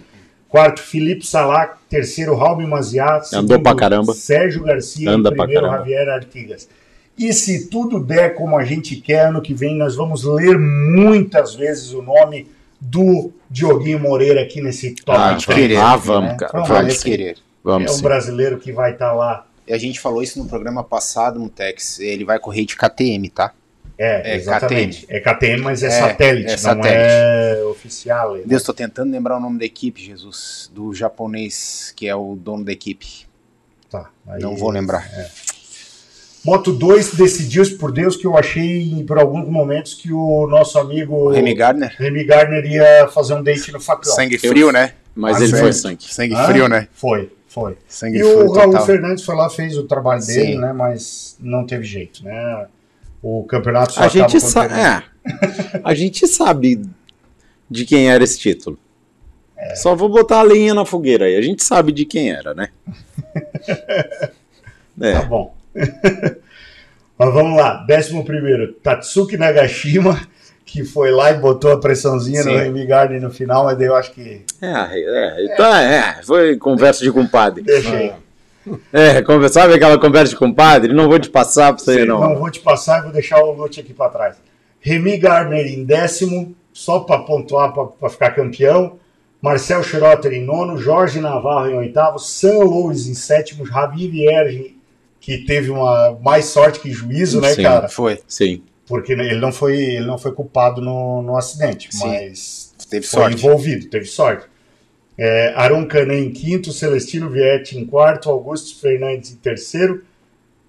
Quarto, 0.48 0.82
Felipe 0.82 1.26
Salá. 1.26 1.78
Terceiro, 1.90 2.36
Raul 2.36 2.68
Maziat. 2.68 3.36
Andou 3.36 3.60
pra 3.60 3.74
caramba. 3.74 4.14
Sérgio 4.14 4.64
Garcia. 4.64 5.10
Anda 5.10 5.32
primeiro. 5.32 5.66
Javier 5.66 6.10
Artigas. 6.10 6.70
E 7.18 7.34
se 7.34 7.68
tudo 7.68 8.00
der 8.00 8.36
como 8.36 8.58
a 8.58 8.64
gente 8.64 8.96
quer, 8.96 9.28
ano 9.28 9.42
que 9.42 9.54
vem 9.54 9.78
nós 9.78 9.96
vamos 9.96 10.24
ler 10.24 10.58
muitas 10.58 11.54
vezes 11.56 11.92
o 11.94 12.02
nome 12.02 12.50
do 12.80 13.32
Dioguinho 13.50 14.00
Moreira 14.00 14.42
aqui 14.42 14.62
nesse 14.62 14.96
top 14.96 15.18
Ah, 15.20 15.34
de 15.34 15.46
3, 15.46 15.60
querer. 15.60 15.78
ah, 15.78 15.96
vamos, 15.96 16.32
né? 16.32 16.38
cara. 16.38 16.52
Vamos 16.54 16.70
Vamos 16.70 17.04
querer. 17.04 17.38
Vamos 17.64 17.92
é 17.92 17.94
um 17.94 17.98
sim. 17.98 18.02
brasileiro 18.02 18.58
que 18.60 18.72
vai 18.72 18.94
estar 18.94 19.14
lá. 19.14 19.46
E 19.68 19.74
a 19.74 19.78
gente 19.78 20.00
falou 20.00 20.24
isso 20.24 20.40
no 20.40 20.46
programa 20.50 20.84
passado, 20.84 21.40
Mutex. 21.40 22.00
Ele 22.00 22.26
vai 22.26 22.40
correr 22.40 22.66
de 22.66 22.76
KTM, 22.76 23.30
tá? 23.30 23.54
É, 23.98 24.32
É 24.32 24.36
exatamente. 24.36 25.06
É 25.08 25.20
KTM, 25.20 25.62
mas 25.62 25.84
é, 25.84 25.88
É, 25.88 25.90
satélite, 25.92 26.48
é 26.48 26.52
não 26.54 26.58
satélite. 26.58 26.96
é 26.98 27.64
oficial. 27.70 28.34
né? 28.36 28.42
Deus, 28.48 28.64
tô 28.64 28.74
tentando 28.74 29.12
lembrar 29.12 29.38
o 29.38 29.40
nome 29.40 29.60
da 29.60 29.66
equipe, 29.66 30.02
Jesus. 30.04 30.72
Do 30.74 30.92
japonês 30.92 31.94
que 31.96 32.08
é 32.08 32.16
o 32.16 32.36
dono 32.36 32.66
da 32.66 32.72
equipe. 32.72 33.28
Tá, 33.92 34.10
aí- 34.28 34.42
Não 34.42 34.56
vou 34.56 34.72
lembrar. 34.72 35.08
Moto 36.44 36.72
2 36.74 37.14
decidiu-se 37.16 37.76
por 37.78 37.92
Deus 37.92 38.16
que 38.16 38.26
eu 38.26 38.36
achei 38.38 39.04
por 39.08 39.20
alguns 39.20 39.48
momentos 39.48 39.94
que 39.94 40.12
o 40.12 40.48
nosso 40.48 40.80
amigo 40.80 41.30
Remy 41.30 41.54
Gardner. 41.54 41.96
Remy 41.98 42.24
Gardner 42.24 42.66
ia 42.66 43.08
fazer 43.10 43.36
um 43.36 43.44
date 43.44 43.72
no 43.72 43.80
facão. 43.80 44.12
Sangue 44.14 44.38
frio, 44.40 44.72
né? 44.72 44.94
Mas 45.14 45.38
Ah, 45.40 45.44
ele 45.44 45.56
foi 45.56 45.72
sangue. 45.74 46.04
Sangue 46.04 46.34
Hã? 46.34 46.46
frio, 46.48 46.68
né? 46.68 46.88
Foi, 46.94 47.32
foi. 47.48 47.78
Sangue 47.88 48.18
E 48.18 48.24
frio 48.24 48.48
o 48.50 48.54
Raul 48.54 48.72
total. 48.72 48.86
Fernandes 48.88 49.24
foi 49.24 49.36
lá, 49.36 49.50
fez 49.50 49.78
o 49.78 49.84
trabalho 49.84 50.26
dele, 50.26 50.54
Sim. 50.54 50.60
né? 50.60 50.74
Mas 50.74 51.38
não 51.40 51.66
teve 51.66 51.84
jeito, 51.84 52.24
né? 52.24 52.66
O 53.22 53.44
campeonato 53.44 53.94
só 53.94 54.02
A 54.02 54.08
gente, 54.08 54.32
quando 54.40 54.42
sa 54.42 54.68
termina. 54.68 55.04
é, 55.76 55.82
a 55.84 55.94
gente 55.94 56.26
sabe 56.28 56.82
de 57.70 57.86
quem 57.86 58.10
era 58.10 58.24
esse 58.24 58.40
título. 58.40 58.80
Só 59.76 59.94
vou 59.96 60.10
botar 60.10 60.40
a 60.40 60.44
lenha 60.44 60.74
na 60.74 60.86
fogueira 60.86 61.26
aí. 61.26 61.36
A 61.36 61.42
gente 61.42 61.64
sabe 61.64 61.92
de 61.92 62.04
quem 62.04 62.32
era, 62.32 62.56
né? 62.56 62.70
É. 65.00 65.14
Tá 65.14 65.22
bom. 65.24 65.56
Mas 67.18 67.34
vamos 67.34 67.58
lá. 67.58 67.84
Décimo 67.88 68.26
primeiro, 68.26 68.74
Tatsuki 68.74 69.38
Nagashima, 69.38 70.20
que 70.66 70.84
foi 70.84 71.12
lá 71.12 71.32
e 71.32 71.36
botou 71.36 71.72
a 71.72 71.80
pressãozinha 71.80 72.44
no 72.44 72.52
Sim. 72.52 72.58
Remy 72.58 72.86
Gardner 72.86 73.22
no 73.22 73.30
final, 73.30 73.66
mas 73.66 73.78
daí 73.78 73.88
eu 73.88 73.96
acho 73.96 74.12
que 74.14 74.44
É, 74.62 74.68
é, 74.72 75.56
tá, 75.56 75.82
é, 75.84 76.24
foi 76.24 76.58
conversa 76.58 77.04
de 77.04 77.12
compadre. 77.12 77.62
deixei. 77.64 78.14
É, 78.94 79.24
sabe 79.50 79.74
aquela 79.74 80.00
conversa 80.00 80.30
de 80.32 80.36
compadre? 80.38 80.94
Não 80.94 81.08
vou 81.10 81.20
te 81.20 81.30
passar 81.30 81.74
pra 81.74 81.84
você, 81.84 82.06
Não. 82.06 82.22
não. 82.22 82.36
vou 82.38 82.50
te 82.50 82.60
passar 82.60 83.00
e 83.00 83.04
vou 83.04 83.12
deixar 83.12 83.40
o 83.44 83.52
Lute 83.52 83.80
aqui 83.80 83.94
para 83.94 84.10
trás. 84.12 84.38
Remy 84.80 85.18
Gardner 85.18 85.66
em 85.68 85.84
décimo, 85.84 86.56
só 86.74 87.00
para 87.00 87.20
pontuar, 87.24 87.74
para 87.74 88.10
ficar 88.10 88.32
campeão. 88.32 88.98
Marcel 89.42 89.82
Schroeter 89.84 90.34
em 90.34 90.46
nono, 90.46 90.78
Jorge 90.78 91.20
Navarro 91.20 91.70
em 91.70 91.76
oitavo, 91.76 92.20
Sam 92.20 92.60
Louis 92.64 93.08
em 93.08 93.16
sétimo, 93.16 93.66
Javi 93.66 94.08
Vierge, 94.08 94.76
que 95.22 95.38
teve 95.46 95.70
uma 95.70 96.18
mais 96.22 96.46
sorte 96.46 96.80
que 96.82 96.92
juízo, 96.92 97.40
né, 97.40 97.54
Sim. 97.54 97.64
cara? 97.64 97.88
Foi. 97.88 98.20
Sim. 98.28 98.64
Porque 98.88 99.14
ele 99.14 99.36
não 99.40 99.54
foi, 99.54 99.78
ele 99.78 100.06
não 100.06 100.18
foi 100.18 100.34
culpado 100.34 100.82
no, 100.82 101.22
no 101.22 101.38
acidente, 101.38 101.88
Sim. 101.96 102.08
mas 102.08 102.74
Teve 102.90 103.06
foi 103.08 103.20
sorte. 103.22 103.36
envolvido, 103.38 103.88
teve 103.90 104.06
sorte. 104.06 104.48
É, 105.18 105.54
Aron 105.56 105.86
Canet 105.88 106.20
em 106.26 106.32
quinto, 106.32 106.74
Celestino 106.74 107.30
Vietti 107.30 107.78
em 107.78 107.86
quarto, 107.86 108.30
Augusto 108.30 108.82
Fernandes 108.82 109.32
em 109.32 109.36
terceiro, 109.36 110.04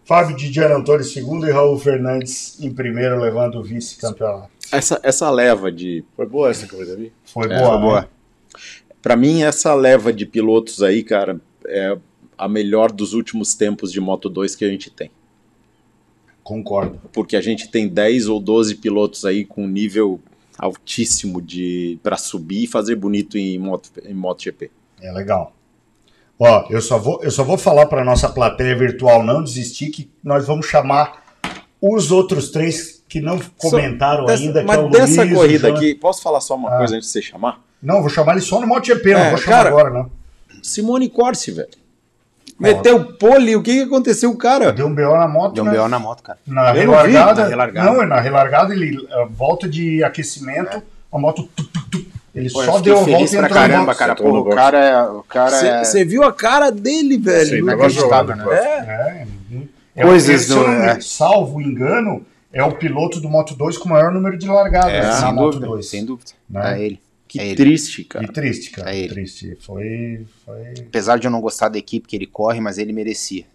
Fábio 0.04 0.36
Didiano 0.36 0.76
Antônio 0.76 1.00
em 1.00 1.08
segundo 1.08 1.48
e 1.48 1.50
Raul 1.50 1.78
Fernandes 1.78 2.60
em 2.60 2.70
primeiro, 2.72 3.18
levando 3.18 3.58
o 3.58 3.62
vice-campeonato. 3.62 4.50
Essa, 4.70 5.00
essa 5.02 5.30
leva 5.30 5.72
de. 5.72 6.04
Foi 6.14 6.26
boa 6.26 6.50
essa 6.50 6.66
corrida 6.68 6.92
ali? 6.92 7.12
Foi 7.24 7.46
É, 7.46 7.58
boa, 7.58 7.66
foi 7.70 7.76
né? 7.76 7.80
boa. 7.80 8.08
Pra 9.00 9.16
mim, 9.16 9.42
essa 9.42 9.74
leva 9.74 10.12
de 10.12 10.26
pilotos 10.26 10.82
aí, 10.82 11.02
cara, 11.02 11.40
é 11.66 11.96
a 12.36 12.48
melhor 12.48 12.90
dos 12.90 13.12
últimos 13.12 13.54
tempos 13.54 13.92
de 13.92 14.00
Moto 14.00 14.28
2 14.28 14.54
que 14.56 14.64
a 14.64 14.68
gente 14.68 14.90
tem. 14.90 15.10
Concordo. 16.42 17.00
Porque 17.12 17.36
a 17.36 17.40
gente 17.40 17.68
tem 17.70 17.86
10 17.88 18.28
ou 18.28 18.40
12 18.40 18.74
pilotos 18.76 19.24
aí 19.24 19.44
com 19.44 19.66
nível 19.66 20.20
altíssimo 20.58 21.40
de 21.40 21.98
para 22.02 22.16
subir 22.16 22.64
e 22.64 22.66
fazer 22.66 22.96
bonito 22.96 23.38
em 23.38 23.58
Moto, 23.58 23.90
em 24.04 24.14
MotoGP. 24.14 24.70
É 25.00 25.12
legal. 25.12 25.54
Ó, 26.38 26.66
eu 26.70 26.80
só 26.80 26.98
vou, 26.98 27.22
eu 27.22 27.30
só 27.30 27.44
vou 27.44 27.56
falar 27.56 27.86
para 27.86 28.04
nossa 28.04 28.28
plateia 28.28 28.76
virtual 28.76 29.22
não 29.22 29.42
desistir 29.42 29.90
que 29.90 30.10
nós 30.22 30.46
vamos 30.46 30.66
chamar 30.66 31.22
os 31.80 32.10
outros 32.10 32.50
três 32.50 33.02
que 33.08 33.20
não 33.20 33.38
comentaram 33.56 34.28
ainda. 34.28 34.60
que 34.60 34.66
mas 34.66 34.78
é 34.78 34.80
o 34.82 34.88
dessa 34.88 35.22
Luiz, 35.22 35.34
corrida 35.34 35.68
Jonas- 35.68 35.80
aqui, 35.82 35.94
posso 35.94 36.22
falar 36.22 36.40
só 36.40 36.56
uma 36.56 36.74
Ah. 36.74 36.78
coisa 36.78 36.96
antes 36.96 37.06
de 37.08 37.12
você 37.12 37.22
chamar? 37.22 37.62
Não, 37.80 38.00
vou 38.00 38.08
chamar 38.08 38.32
ele 38.32 38.40
só 38.40 38.60
no 38.60 38.66
MotoGP, 38.66 39.12
não 39.14 39.20
É, 39.20 39.28
vou 39.30 39.38
chamar 39.38 39.56
cara, 39.56 39.68
agora, 39.68 39.90
não. 39.90 40.10
Simone 40.62 41.08
Corsi, 41.08 41.50
velho. 41.52 41.68
Meteu 42.62 43.04
pole, 43.14 43.56
o 43.56 43.62
que, 43.62 43.74
que 43.74 43.82
aconteceu, 43.82 44.34
cara? 44.36 44.72
Deu 44.72 44.86
um 44.86 44.94
BO 44.94 45.16
na 45.16 45.28
moto, 45.28 45.54
Deu 45.54 45.64
um 45.64 45.66
né? 45.68 45.76
BO 45.76 45.88
na 45.88 45.98
moto, 45.98 46.22
cara. 46.22 46.38
Na 46.46 46.74
Eu 46.74 46.86
não 46.86 47.02
vi, 47.04 47.10
relargada, 47.12 47.42
na 47.42 47.48
relargada. 47.48 47.90
Não, 47.90 48.06
na 48.06 48.20
relargada 48.20 48.72
ele 48.74 48.96
uh, 48.98 49.28
volta 49.30 49.68
de 49.68 50.02
aquecimento, 50.04 50.82
a 51.12 51.18
moto 51.18 51.48
tu, 51.54 51.64
tu, 51.64 51.82
tu, 51.90 52.04
ele 52.34 52.50
Pô, 52.50 52.62
só 52.64 52.80
deu 52.80 52.94
a 52.98 53.00
volta 53.00 53.10
e 53.20 53.24
entrou 53.24 53.42
no 53.42 53.48
caramba, 53.50 53.84
box. 53.86 53.98
cara. 53.98 54.14
Pô, 54.14 54.28
no 54.32 54.40
o 54.40 54.48
cara, 54.54 54.78
é- 54.78 55.02
o 55.02 55.22
cara 55.22 55.56
é... 55.66 55.84
Você 55.84 56.04
viu 56.04 56.22
a 56.24 56.32
cara 56.32 56.70
dele, 56.70 57.18
velho? 57.18 57.46
Sim, 57.56 57.60
não 57.62 57.90
jogando, 57.90 58.34
né? 58.36 58.44
cara. 58.44 58.56
É, 58.56 59.26
uhum. 59.50 59.68
é 59.96 60.02
Coisas 60.02 60.46
do- 60.48 60.66
é. 60.66 60.98
salvo 61.00 61.60
engano, 61.60 62.24
é 62.52 62.62
o 62.62 62.72
piloto 62.72 63.20
do 63.20 63.28
Moto 63.28 63.54
2 63.54 63.76
com 63.76 63.86
o 63.88 63.92
maior 63.92 64.10
número 64.12 64.38
de 64.38 64.46
largadas 64.46 64.92
É, 64.92 65.02
na 65.02 65.12
sem 65.12 65.32
Moto 65.34 65.44
dúvida, 65.52 65.66
2. 65.66 65.86
sem 65.86 66.04
dúvida. 66.06 66.30
Né? 66.48 66.74
É 66.80 66.84
ele. 66.84 67.00
Que 67.32 67.40
É 67.40 67.54
triste, 67.54 68.04
cara. 68.04 68.26
E 68.26 68.28
triste, 68.28 68.70
cara. 68.70 68.94
É 68.94 68.98
ele. 68.98 69.08
Triste. 69.08 69.56
Foi. 69.58 70.26
foi... 70.44 70.74
Apesar 70.86 71.18
de 71.18 71.26
eu 71.26 71.30
não 71.30 71.40
gostar 71.40 71.70
da 71.70 71.78
equipe 71.78 72.06
que 72.06 72.14
ele 72.14 72.26
corre, 72.26 72.60
mas 72.60 72.76
ele 72.76 72.92
merecia. 72.92 73.46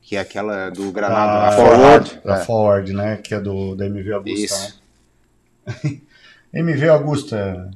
Que 0.00 0.16
é 0.16 0.18
aquela 0.18 0.70
do 0.70 0.90
Granado, 0.90 1.30
Ah, 1.30 1.48
a 1.48 1.52
Forward. 1.52 2.20
Da 2.24 2.34
É. 2.34 2.40
Forward, 2.44 2.92
né? 2.92 3.16
Que 3.22 3.34
é 3.34 3.40
do, 3.40 3.76
da 3.76 3.86
MV 3.86 4.12
Augusta. 4.12 4.44
Isso. 4.44 4.82
Né? 5.84 6.00
MV 6.60 6.88
Augusta. 6.88 7.70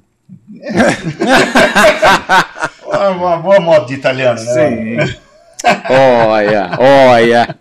Uma, 2.85 3.37
boa 3.37 3.61
moto 3.61 3.87
de 3.87 3.95
italiano, 3.95 4.41
né? 4.43 4.53
Sim. 4.53 4.97
Olha, 5.89 6.71
olha. 6.77 7.57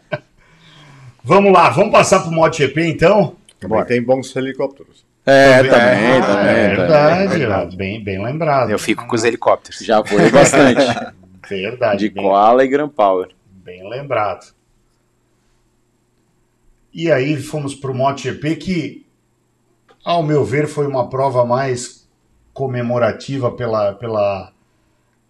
Vamos 1.23 1.53
lá, 1.53 1.69
vamos 1.69 1.91
passar 1.91 2.21
pro 2.21 2.31
MotoGP 2.31 2.87
então? 2.87 3.35
Também 3.59 3.85
tem 3.85 4.01
bons 4.01 4.35
helicópteros. 4.35 5.05
É, 5.25 5.57
Também. 5.63 5.71
também, 5.71 6.17
Ah, 6.21 6.25
também. 6.25 6.49
É 6.55 6.55
também. 6.63 6.75
verdade, 6.77 7.37
verdade. 7.37 7.75
Bem, 7.77 8.03
bem 8.03 8.23
lembrado. 8.23 8.69
Eu 8.69 8.77
fico 8.79 9.07
com 9.07 9.15
os 9.15 9.23
helicópteros. 9.23 9.79
Já 9.79 10.03
foi 10.05 10.29
bastante. 10.31 10.85
Verdade, 11.49 11.99
De 12.07 12.09
bem, 12.13 12.23
Koala 12.23 12.63
e 12.63 12.67
Grand 12.67 12.89
Power. 12.89 13.29
bem 13.63 13.87
lembrado. 13.89 14.53
E 16.93 17.11
aí 17.11 17.35
fomos 17.37 17.75
pro 17.75 17.93
MotoGP 17.93 18.55
que, 18.55 19.05
ao 20.03 20.23
meu 20.23 20.45
ver, 20.45 20.67
foi 20.67 20.87
uma 20.87 21.09
prova 21.09 21.43
mais 21.43 22.07
comemorativa 22.53 23.51
pela, 23.51 23.93
pela 23.93 24.53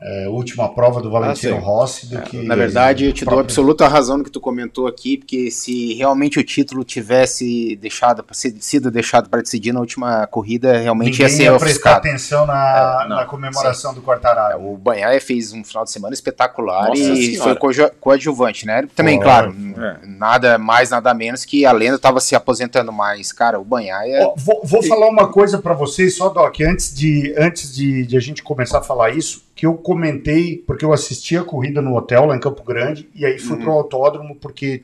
é, 0.01 0.27
última 0.27 0.67
prova 0.73 1.01
do 1.01 1.09
Valentino 1.09 1.55
Ah, 1.55 1.59
sim. 1.59 1.65
Rossi 1.65 2.09
do 2.09 2.22
que... 2.22 2.43
Na 2.43 2.55
verdade, 2.55 3.05
eu 3.05 3.13
te 3.13 3.22
dou 3.23 3.34
próprio- 3.34 3.43
absoluta 3.45 3.88
razão 3.88 4.17
no 4.17 4.23
que 4.23 4.30
tu 4.30 4.39
comentou 4.41 4.88
aqui, 4.88 5.17
porque 5.17 5.49
se 5.49 5.93
realmente 5.93 6.38
o 6.38 6.43
título 6.43 6.84
tivesse 6.84 7.76
deixado 7.77 8.23
sido 8.59 8.91
deixado 8.91 9.30
para 9.30 9.41
decidir 9.41 9.72
na 9.72 9.80
última 9.80 10.27
corrida, 10.27 10.77
realmente 10.77 11.19
ia 11.22 11.26
Ninguém 11.27 11.38
ser 11.38 11.43
ia 11.43 11.57
prestar 11.57 11.67
ofuscado. 11.91 11.97
atenção 12.07 12.45
na, 12.45 13.03
É, 13.05 13.09
não, 13.09 13.15
na 13.15 13.26
comemoração 13.26 13.93
do 13.93 14.01
Quartararo. 14.01 14.59
O 14.69 14.77
Banhaia 14.77 15.19
fez 15.22 15.53
um 15.53 15.63
final 15.63 15.84
de 15.85 15.91
semana 15.91 16.13
espetacular 16.13 16.89
Nossa 16.89 17.01
e 17.01 17.31
Senhora. 17.31 17.43
foi 17.43 17.55
coadju- 17.55 17.91
coadjuvante, 17.99 18.65
né? 18.65 18.88
Também, 18.95 19.15
Foi. 19.15 19.23
claro, 19.23 19.55
É. 19.77 20.05
nada 20.05 20.57
mais, 20.57 20.89
nada 20.89 21.13
menos 21.13 21.45
que 21.45 21.65
a 21.65 21.72
lenda 21.72 21.95
estava 21.95 22.19
se 22.19 22.35
aposentando 22.35 22.91
mais. 22.91 23.31
Cara, 23.31 23.59
o 23.59 23.63
Banhaia. 23.63 24.30
Vou 24.35 24.61
vou 24.63 24.84
falar 24.84 25.07
uma 25.07 25.30
coisa 25.31 25.57
pra 25.57 25.73
vocês, 25.73 26.15
só, 26.17 26.30
Doc, 26.30 26.59
antes, 26.61 26.93
de, 26.93 27.34
antes 27.38 27.73
de, 27.73 28.05
de 28.05 28.17
a 28.17 28.19
gente 28.19 28.43
começar 28.43 28.80
a 28.80 28.81
falar 28.81 29.11
isso, 29.11 29.44
que 29.56 29.65
eu 29.65 29.76
comentei, 29.76 30.57
porque 30.57 30.84
eu 30.84 30.91
assisti 30.91 31.38
a 31.38 31.44
corrida 31.44 31.82
no 31.82 31.95
hotel 31.95 32.26
lá 32.26 32.36
em 32.36 32.40
Campo 32.40 32.64
Grande, 32.64 33.10
e 33.15 33.26
aí 33.26 33.40
fui 33.40 33.57
pro 33.57 33.72
autódromo 33.72 34.36
porque 34.36 34.84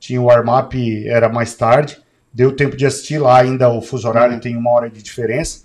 tinha 0.00 0.20
o 0.20 0.24
warm-up, 0.24 1.06
era 1.06 1.28
mais 1.28 1.54
tarde, 1.54 1.96
deu 2.32 2.50
tempo 2.50 2.76
de 2.76 2.84
assistir 2.84 3.18
lá 3.18 3.40
ainda, 3.40 3.68
o 3.68 3.80
fuso 3.80 4.08
horário 4.08 4.40
tem 4.40 4.56
uma 4.56 4.70
hora 4.70 4.90
de 4.90 5.00
diferença, 5.00 5.64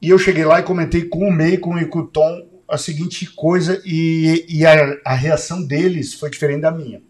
e 0.00 0.10
eu 0.10 0.18
cheguei 0.18 0.44
lá 0.44 0.58
e 0.58 0.64
comentei 0.64 1.04
com 1.04 1.28
o 1.28 1.32
Meikon 1.32 1.78
e 1.78 1.86
com 1.86 2.00
o 2.00 2.06
Tom 2.06 2.48
a 2.68 2.76
seguinte 2.76 3.26
coisa, 3.26 3.80
e, 3.84 4.44
e 4.48 4.66
a, 4.66 4.96
a 5.04 5.14
reação 5.14 5.62
deles 5.62 6.14
foi 6.14 6.30
diferente 6.30 6.62
da 6.62 6.72
minha. 6.72 7.00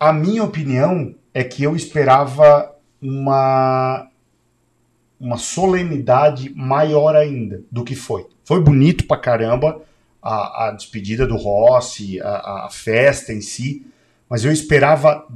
A 0.00 0.12
minha 0.12 0.42
opinião 0.42 1.14
é 1.32 1.44
que 1.44 1.62
eu 1.62 1.76
esperava 1.76 2.74
uma 3.00 4.08
uma 5.20 5.36
solenidade 5.38 6.52
maior 6.54 7.14
ainda 7.16 7.62
do 7.70 7.84
que 7.84 7.94
foi. 7.94 8.26
Foi 8.44 8.60
bonito 8.60 9.06
pra 9.06 9.16
caramba 9.16 9.80
a, 10.22 10.66
a 10.68 10.70
despedida 10.72 11.26
do 11.26 11.36
Rossi, 11.36 12.20
a, 12.20 12.66
a 12.66 12.68
festa 12.70 13.32
em 13.32 13.40
si, 13.40 13.86
mas 14.28 14.44
eu 14.44 14.52
esperava 14.52 15.26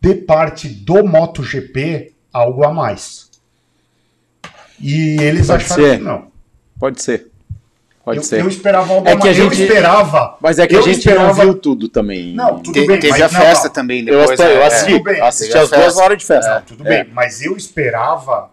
de 0.00 0.14
parte 0.14 0.68
do 0.68 1.04
MotoGP 1.04 2.12
algo 2.32 2.64
a 2.64 2.72
mais. 2.72 3.28
E 4.80 5.16
eles 5.20 5.46
Pode 5.46 5.64
acharam 5.64 5.84
ser. 5.84 5.98
que 5.98 6.04
não. 6.04 6.26
Pode 6.78 7.02
ser. 7.02 7.26
Pode 8.02 8.18
eu, 8.18 8.22
ser. 8.22 8.40
eu 8.40 8.48
esperava 8.48 8.94
algo 8.94 9.06
É 9.06 9.12
a 9.12 9.16
que 9.16 9.22
a 9.22 9.24
mais. 9.26 9.38
Eu 9.38 9.50
gente- 9.50 9.62
esperava. 9.62 10.38
Mas 10.40 10.58
é 10.58 10.66
que 10.66 10.74
eu 10.74 10.78
a 10.80 10.82
gente 10.82 10.98
esperava- 10.98 11.26
não 11.28 11.34
viu 11.34 11.54
tudo 11.54 11.88
também. 11.88 12.32
Não, 12.34 12.58
tudo 12.60 12.72
Te- 12.72 12.86
bem, 12.86 12.98
teve 12.98 13.10
mas 13.12 13.22
a 13.22 13.28
festa 13.28 13.66
não. 13.68 13.74
também 13.74 13.98
eu, 14.08 14.18
depois. 14.20 14.40
assisti, 14.40 14.52
eu 14.54 14.58
né? 14.58 14.66
assisti, 14.66 14.92
tudo 14.92 15.02
bem, 15.04 15.20
assisti 15.20 15.52
teve 15.52 15.58
a 15.58 15.62
as 15.62 15.70
duas 15.70 15.96
horas 15.98 16.18
de 16.18 16.24
festa. 16.24 16.50
É, 16.50 16.60
tudo 16.60 16.82
bem, 16.84 17.04
mas 17.12 17.42
eu 17.42 17.54
esperava 17.56 18.50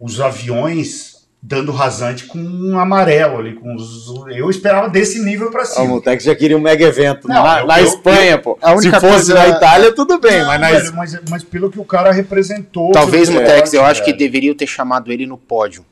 os 0.00 0.20
aviões 0.20 1.16
dando 1.40 1.70
rasante 1.70 2.24
com 2.24 2.36
um 2.38 2.78
amarelo 2.80 3.38
ali, 3.38 3.54
com 3.54 3.74
os, 3.76 4.08
eu 4.36 4.50
esperava 4.50 4.88
desse 4.88 5.20
nível 5.22 5.50
pra 5.52 5.62
O 5.62 5.66
cima. 5.66 5.84
Mutex 5.86 6.24
já 6.24 6.34
queria 6.34 6.56
um 6.56 6.60
mega 6.60 6.84
evento 6.84 7.28
Não, 7.28 7.42
na, 7.44 7.60
eu- 7.60 7.66
na 7.66 7.80
eu- 7.80 7.86
Espanha, 7.86 8.38
pô. 8.38 8.58
a 8.60 8.72
única 8.72 8.98
Se 8.98 9.06
fosse 9.06 9.32
coisa- 9.32 9.34
na 9.34 9.48
Itália, 9.48 9.92
tudo 9.94 10.18
bem, 10.18 10.40
Não, 10.40 10.46
mas 10.46 10.60
na 10.60 10.70
velho, 10.72 10.96
mas, 10.96 11.18
mas 11.30 11.44
pelo 11.44 11.70
que 11.70 11.78
o 11.78 11.84
cara 11.84 12.10
representou. 12.10 12.90
Talvez, 12.90 13.28
Mutex, 13.28 13.72
eu 13.72 13.84
acho 13.84 14.00
que 14.02 14.06
velho. 14.10 14.18
deveriam 14.18 14.54
ter 14.54 14.66
chamado 14.66 15.12
ele 15.12 15.26
no 15.26 15.38
pódio, 15.38 15.84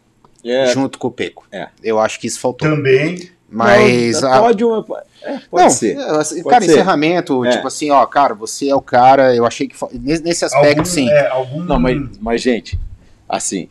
É, 0.44 0.66
junto 0.66 0.98
com 0.98 1.06
o 1.08 1.12
Peco. 1.12 1.46
É. 1.52 1.68
Eu 1.82 2.00
acho 2.00 2.18
que 2.18 2.26
isso 2.26 2.40
faltou. 2.40 2.68
Também. 2.68 3.30
Mas. 3.48 4.20
não, 4.22 4.32
a- 4.32 4.40
pode, 4.40 4.64
uma, 4.64 4.84
é, 5.22 5.38
pode 5.48 5.62
não, 5.64 5.70
ser. 5.70 5.96
é, 5.96 6.10
assim, 6.18 6.42
Pode 6.42 6.54
cara, 6.54 6.64
ser. 6.64 6.70
encerramento, 6.72 7.44
É. 7.44 7.50
tipo 7.50 7.66
assim, 7.68 7.90
ó, 7.92 8.04
cara, 8.04 8.34
você 8.34 8.68
é 8.68 8.74
o 8.74 8.80
cara, 8.82 9.32
eu 9.34 9.46
achei 9.46 9.68
que. 9.68 9.76
nesse 9.96 10.44
aspecto, 10.44 10.66
algum, 10.80 10.84
sim. 10.84 11.08
é, 11.08 11.28
algum, 11.28 11.62
Não, 11.62 11.78
mas, 11.78 11.96
mas, 12.20 12.42
gente, 12.42 12.76
assim, 13.28 13.68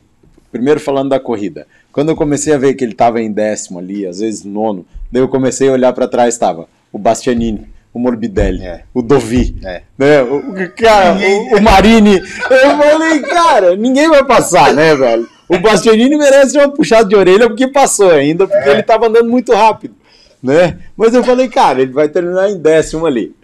primeiro 0.56 0.80
falando 0.80 1.10
da 1.10 1.19
corrida. 1.19 1.68
Quando 1.91 2.10
eu 2.10 2.15
comecei 2.15 2.53
a 2.53 2.57
ver 2.57 2.76
que 2.76 2.84
ele 2.86 2.94
tava 2.94 3.22
em 3.22 3.30
décimo 3.30 3.77
ali, 3.77 4.07
às 4.07 4.19
vezes 4.19 4.45
nono, 4.45 4.86
daí 5.11 5.22
eu 5.22 5.27
comecei 5.27 5.68
a 5.68 5.73
olhar 5.73 5.91
pra 5.91 6.07
trás, 6.07 6.38
tava 6.38 6.65
o 6.94 6.98
Bastianini, 6.98 7.68
o 7.94 7.99
Morbidelli, 7.99 8.64
É. 8.64 8.84
o 8.94 9.02
Dovi, 9.02 9.57
É. 9.65 9.82
né? 9.98 10.22
O, 10.22 10.41
cara, 10.77 11.18
o, 11.18 11.57
o 11.57 11.61
Marini. 11.61 12.15
Eu 12.18 12.77
falei, 12.77 13.19
cara, 13.23 13.76
ninguém 13.76 14.07
vai 14.10 14.23
passar, 14.23 14.73
né, 14.73 14.95
velho? 14.95 15.27
O 15.49 15.60
Bastianini 15.60 16.15
merece 16.18 16.57
uma 16.57 16.69
puxada 16.72 17.07
de 17.07 17.15
orelha 17.18 17.48
porque 17.49 17.68
passou 17.68 18.11
ainda, 18.11 18.48
porque 18.48 18.69
É. 18.69 18.72
ele 18.72 18.84
tava 18.84 19.07
andando 19.07 19.30
muito 19.30 19.53
rápido, 19.53 19.94
né? 20.41 20.77
Mas 20.95 21.14
eu 21.14 21.22
falei, 21.22 21.49
cara, 21.49 21.82
ele 21.82 21.91
vai 21.91 22.07
terminar 22.07 22.49
em 22.49 22.57
décimo 22.57 23.06
ali. 23.06 23.36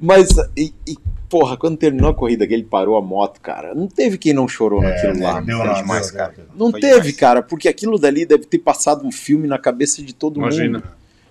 Mas, 0.00 0.28
e, 0.56 0.72
e, 0.86 0.96
porra, 1.32 1.56
quando 1.56 1.78
terminou 1.78 2.10
a 2.10 2.14
corrida 2.14 2.46
que 2.46 2.52
ele 2.52 2.62
parou 2.62 2.94
a 2.94 3.00
moto, 3.00 3.40
cara, 3.40 3.74
não 3.74 3.86
teve 3.88 4.18
quem 4.18 4.34
não 4.34 4.46
chorou 4.46 4.82
naquilo 4.82 5.14
né, 5.14 5.24
lá. 5.26 5.40
deu 5.40 5.56
foi 5.56 5.66
não, 5.66 5.74
demais, 5.74 6.06
deu, 6.08 6.16
cara. 6.18 6.34
Não 6.54 6.70
Foi 6.70 6.80
teve, 6.80 6.96
demais. 6.98 7.16
cara, 7.16 7.42
porque 7.42 7.68
aquilo 7.68 7.98
dali 7.98 8.26
deve 8.26 8.44
ter 8.44 8.58
passado 8.58 9.06
um 9.06 9.10
filme 9.10 9.48
na 9.48 9.56
cabeça 9.58 10.02
de 10.02 10.14
todo 10.14 10.38
Imagina. 10.40 10.82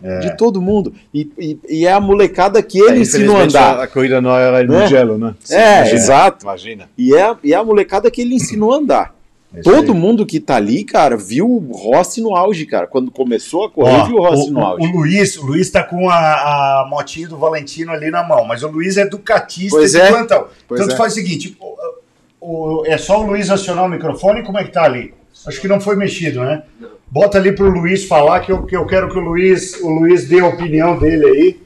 mundo. 0.01 0.19
De 0.21 0.35
todo 0.35 0.59
mundo. 0.59 0.91
E, 1.13 1.29
e, 1.37 1.59
e 1.69 1.85
é 1.85 1.93
a 1.93 1.99
molecada 1.99 2.63
que 2.63 2.79
ele 2.79 2.97
É, 2.97 3.01
ensinou 3.01 3.37
a 3.37 3.41
andar. 3.43 3.77
A, 3.79 3.83
a 3.83 3.87
corrida 3.87 4.19
não 4.19 4.35
era 4.35 4.63
no 4.63 4.73
Né? 4.73 4.87
gelo, 4.87 5.15
né? 5.19 5.35
É, 5.51 5.75
Imagina. 5.81 5.95
exato. 5.99 6.43
Imagina. 6.45 6.89
E 6.97 7.15
é, 7.15 7.35
e 7.43 7.53
é 7.53 7.55
a 7.55 7.63
molecada 7.63 8.09
que 8.09 8.21
ele 8.21 8.33
ensinou 8.33 8.73
a 8.73 8.77
andar. 8.77 9.15
É 9.53 9.59
isso 9.59 9.69
Todo 9.69 9.91
aí. 9.91 9.97
mundo 9.99 10.25
que 10.25 10.39
tá 10.39 10.55
ali, 10.55 10.83
cara, 10.85 11.17
viu 11.17 11.45
o 11.45 11.71
Rossi 11.73 12.21
no 12.21 12.35
auge, 12.35 12.65
cara. 12.65 12.87
Quando 12.87 13.11
começou 13.11 13.65
a 13.65 13.69
correr, 13.69 13.95
Ó, 14.01 14.05
viu 14.05 14.15
o 14.15 14.21
Rossi 14.21 14.49
o, 14.49 14.53
no 14.53 14.61
auge. 14.61 14.87
o 14.87 14.91
Luiz, 14.91 15.37
o 15.37 15.45
Luiz 15.45 15.69
tá 15.69 15.83
com 15.83 16.09
a, 16.09 16.15
a 16.15 16.87
motinha 16.89 17.27
do 17.27 17.37
Valentino 17.37 17.91
ali 17.91 18.09
na 18.09 18.23
mão, 18.23 18.45
mas 18.45 18.63
o 18.63 18.69
Luiz 18.69 18.95
é 18.97 19.05
ducatista 19.05 19.77
Pois 19.77 19.91
de 19.91 19.99
é. 19.99 20.07
plantão. 20.09 20.47
Pois 20.67 20.79
então 20.81 20.93
é. 20.93 20.97
faz 20.97 21.11
o 21.11 21.15
seguinte, 21.15 21.57
o- 21.59 22.79
o- 22.79 22.85
é 22.85 22.97
só 22.97 23.19
o 23.21 23.25
Luiz 23.27 23.49
acionar 23.49 23.85
o 23.85 23.89
microfone, 23.89 24.41
como 24.43 24.57
é 24.57 24.63
que 24.63 24.71
tá 24.71 24.83
ali? 24.83 25.13
Acho 25.45 25.59
que 25.59 25.67
não 25.67 25.81
foi 25.81 25.95
mexido, 25.97 26.41
né? 26.41 26.63
Bota 27.09 27.37
ali 27.37 27.51
pro 27.51 27.69
Luiz 27.69 28.05
falar 28.05 28.39
que 28.39 28.51
eu, 28.53 28.63
que 28.63 28.75
eu 28.75 28.85
quero 28.85 29.09
que 29.09 29.17
o 29.17 29.21
Luiz, 29.21 29.73
o 29.81 29.89
Luiz 29.89 30.29
dê 30.29 30.39
a 30.39 30.47
opinião 30.47 30.97
dele 30.97 31.25
aí. 31.25 31.61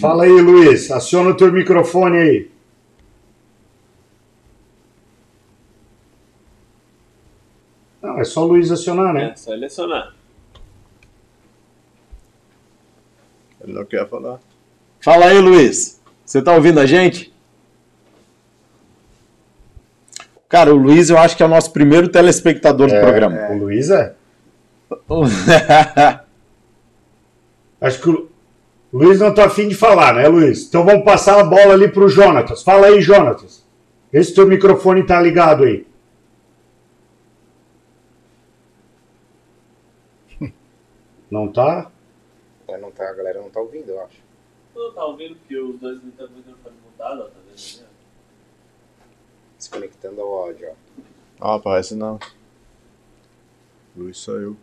Fala 0.00 0.24
aí, 0.24 0.30
Luiz. 0.40 0.90
Aciona 0.90 1.30
o 1.30 1.34
teu 1.36 1.50
microfone 1.52 2.16
aí. 2.18 2.49
Não, 8.02 8.18
é 8.18 8.24
só 8.24 8.44
o 8.44 8.48
Luiz 8.48 8.70
acionar, 8.70 9.12
né? 9.12 9.30
É, 9.32 9.36
só 9.36 9.50
selecionar. 9.50 10.14
Ele 13.62 13.72
não 13.74 13.84
quer 13.84 14.08
falar. 14.08 14.40
Fala 15.00 15.26
aí, 15.26 15.38
Luiz. 15.38 16.00
Você 16.24 16.40
tá 16.40 16.54
ouvindo 16.54 16.80
a 16.80 16.86
gente? 16.86 17.32
Cara, 20.48 20.74
o 20.74 20.76
Luiz 20.76 21.10
eu 21.10 21.18
acho 21.18 21.36
que 21.36 21.42
é 21.42 21.46
o 21.46 21.48
nosso 21.48 21.72
primeiro 21.72 22.08
telespectador 22.08 22.88
do 22.88 22.98
programa. 22.98 23.50
O 23.50 23.58
Luiz 23.58 23.90
é? 23.90 24.14
Acho 27.80 28.00
que 28.00 28.10
o 28.10 28.28
Luiz 28.92 29.20
não 29.20 29.32
tá 29.32 29.46
afim 29.46 29.68
de 29.68 29.76
falar, 29.76 30.14
né, 30.14 30.26
Luiz? 30.26 30.66
Então 30.66 30.84
vamos 30.84 31.04
passar 31.04 31.38
a 31.38 31.44
bola 31.44 31.74
ali 31.74 31.86
pro 31.88 32.08
Jonatas. 32.08 32.64
Fala 32.64 32.88
aí, 32.88 33.00
Jonatas. 33.00 33.64
Vê 34.12 34.22
se 34.22 34.34
teu 34.34 34.46
microfone 34.46 35.06
tá 35.06 35.20
ligado 35.20 35.62
aí. 35.64 35.86
Não 41.30 41.50
tá? 41.52 41.90
Não 42.80 42.90
tá, 42.90 43.08
a 43.08 43.12
galera 43.12 43.40
não 43.40 43.50
tá 43.50 43.60
ouvindo, 43.60 43.90
eu 43.90 44.00
acho. 44.02 44.18
Tu 44.74 44.92
tá 44.92 45.04
ouvindo 45.04 45.36
que 45.46 45.58
os 45.58 45.78
dois 45.80 46.02
microfones 46.02 46.44
foram 46.62 46.76
mutados, 46.84 47.20
ó, 47.20 47.28
tá 47.28 47.34
vendo? 47.44 47.54
ali, 47.54 47.90
Desconectando 49.58 50.20
ao 50.20 50.28
áudio, 50.34 50.70
ó. 51.40 51.54
Ah, 51.54 51.58
parece 51.58 51.94
não. 51.94 52.18
Luiz 53.96 54.18
saiu. 54.18 54.56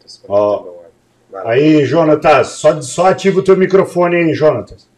Tô 0.00 0.06
Ó. 0.28 0.56
desconectando 0.58 0.68
ao 0.68 0.76
áudio. 0.76 0.92
Vai 1.30 1.44
lá. 1.44 1.50
Aí, 1.52 1.84
Jonatas, 1.84 2.48
só, 2.48 2.80
só 2.82 3.06
ativa 3.06 3.40
o 3.40 3.44
teu 3.44 3.56
microfone 3.56 4.16
aí, 4.16 4.34
Jonatas. 4.34 4.88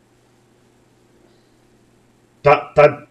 Tá, 2.43 2.57
tá. 2.75 3.07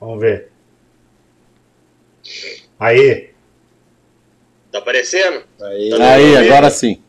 Vamos 0.00 0.20
ver. 0.20 0.50
Aí. 2.78 3.33
Tá 4.74 4.80
aparecendo? 4.80 5.44
Aí, 5.62 5.92
Aí, 6.02 6.36
agora 6.36 6.68
sim. 6.68 7.00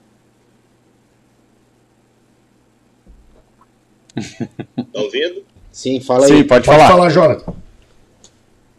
Tá 4.93 5.01
ouvindo? 5.01 5.43
sim, 5.71 5.99
fala 5.99 6.27
Sim, 6.27 6.35
aí. 6.35 6.43
pode 6.43 6.63
Pode 6.63 6.77
falar. 6.77 6.87
falar, 6.87 7.09
Jonathan. 7.09 7.55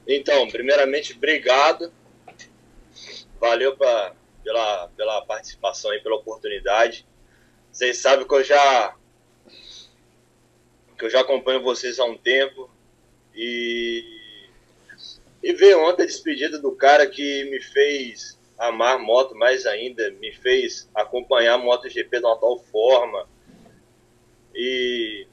Então, 0.06 0.46
primeiramente, 0.46 1.14
obrigado. 1.16 1.92
Valeu 3.40 3.76
pra, 3.76 4.14
pela, 4.44 4.86
pela 4.96 5.20
participação 5.22 5.92
e 5.92 5.98
pela 5.98 6.14
oportunidade. 6.14 7.04
Vocês 7.72 7.98
sabem 7.98 8.24
que 8.24 8.34
eu 8.34 8.44
já 8.44 8.94
que 10.96 11.04
eu 11.06 11.10
já 11.10 11.22
acompanho 11.22 11.60
vocês 11.60 11.98
há 11.98 12.04
um 12.04 12.16
tempo 12.16 12.70
e 13.34 14.04
e 15.42 15.52
ver 15.54 15.76
ontem 15.76 16.04
a 16.04 16.06
despedida 16.06 16.60
do 16.60 16.70
cara 16.70 17.04
que 17.08 17.50
me 17.50 17.60
fez 17.60 18.35
amar 18.58 18.98
moto 18.98 19.34
mais 19.34 19.66
ainda, 19.66 20.10
me 20.12 20.32
fez 20.32 20.88
acompanhar 20.94 21.54
a 21.54 21.58
MotoGP 21.58 22.18
de 22.18 22.24
uma 22.24 22.38
tal 22.38 22.58
forma 22.58 23.28
e 24.54 25.26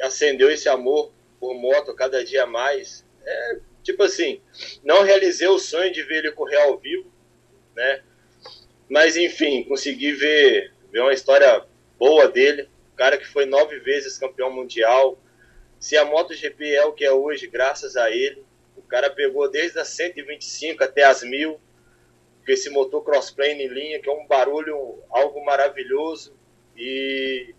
acendeu 0.00 0.50
esse 0.50 0.68
amor 0.68 1.12
por 1.38 1.54
moto 1.54 1.94
cada 1.94 2.24
dia 2.24 2.46
mais. 2.46 3.04
É, 3.24 3.58
tipo 3.82 4.02
assim, 4.02 4.40
não 4.82 5.02
realizei 5.02 5.48
o 5.48 5.58
sonho 5.58 5.92
de 5.92 6.02
ver 6.02 6.18
ele 6.18 6.32
correr 6.32 6.56
ao 6.56 6.78
vivo, 6.78 7.10
né? 7.74 8.02
Mas 8.88 9.16
enfim, 9.16 9.64
consegui 9.64 10.12
ver, 10.12 10.72
ver 10.90 11.00
uma 11.00 11.14
história 11.14 11.64
boa 11.98 12.28
dele, 12.28 12.68
um 12.92 12.96
cara 12.96 13.16
que 13.16 13.26
foi 13.26 13.46
nove 13.46 13.78
vezes 13.78 14.18
campeão 14.18 14.52
mundial. 14.52 15.18
Se 15.78 15.96
a 15.96 16.04
MotoGP 16.04 16.74
é 16.74 16.84
o 16.84 16.92
que 16.92 17.04
é 17.04 17.12
hoje, 17.12 17.46
graças 17.46 17.96
a 17.96 18.10
ele, 18.10 18.44
o 18.76 18.82
cara 18.82 19.08
pegou 19.08 19.50
desde 19.50 19.78
as 19.78 19.88
125 19.88 20.84
até 20.84 21.04
as 21.04 21.22
1000, 21.22 21.52
com 21.52 21.60
esse 22.46 22.70
motor 22.70 23.04
crossplane 23.04 23.64
em 23.64 23.68
linha, 23.68 24.00
que 24.00 24.08
é 24.08 24.12
um 24.12 24.26
barulho, 24.26 24.98
algo 25.10 25.44
maravilhoso. 25.44 26.34
E, 26.76 27.54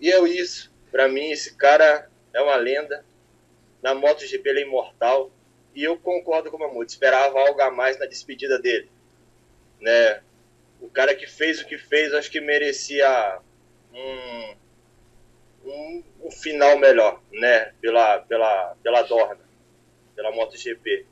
e 0.00 0.10
é 0.10 0.20
isso. 0.28 0.72
Para 0.90 1.08
mim, 1.08 1.30
esse 1.30 1.54
cara 1.56 2.08
é 2.32 2.40
uma 2.40 2.56
lenda. 2.56 3.04
Na 3.82 3.94
MotoGP 3.94 4.48
ele 4.48 4.60
é 4.60 4.62
imortal. 4.62 5.30
E 5.74 5.84
eu 5.84 5.98
concordo 5.98 6.50
com 6.50 6.56
o 6.56 6.60
Mamute. 6.60 6.92
Esperava 6.92 7.38
algo 7.38 7.60
a 7.60 7.70
mais 7.70 7.98
na 7.98 8.06
despedida 8.06 8.58
dele. 8.58 8.90
Né? 9.80 10.22
O 10.80 10.88
cara 10.88 11.14
que 11.14 11.26
fez 11.26 11.60
o 11.60 11.66
que 11.66 11.76
fez, 11.76 12.14
acho 12.14 12.30
que 12.30 12.40
merecia 12.40 13.40
um, 13.92 14.54
um, 15.66 16.04
um 16.24 16.30
final 16.30 16.78
melhor, 16.78 17.20
né? 17.32 17.72
Pela, 17.80 18.20
pela, 18.20 18.76
pela 18.82 19.02
Dorna, 19.02 19.40
pela 20.14 20.32
MotoGP. 20.32 21.06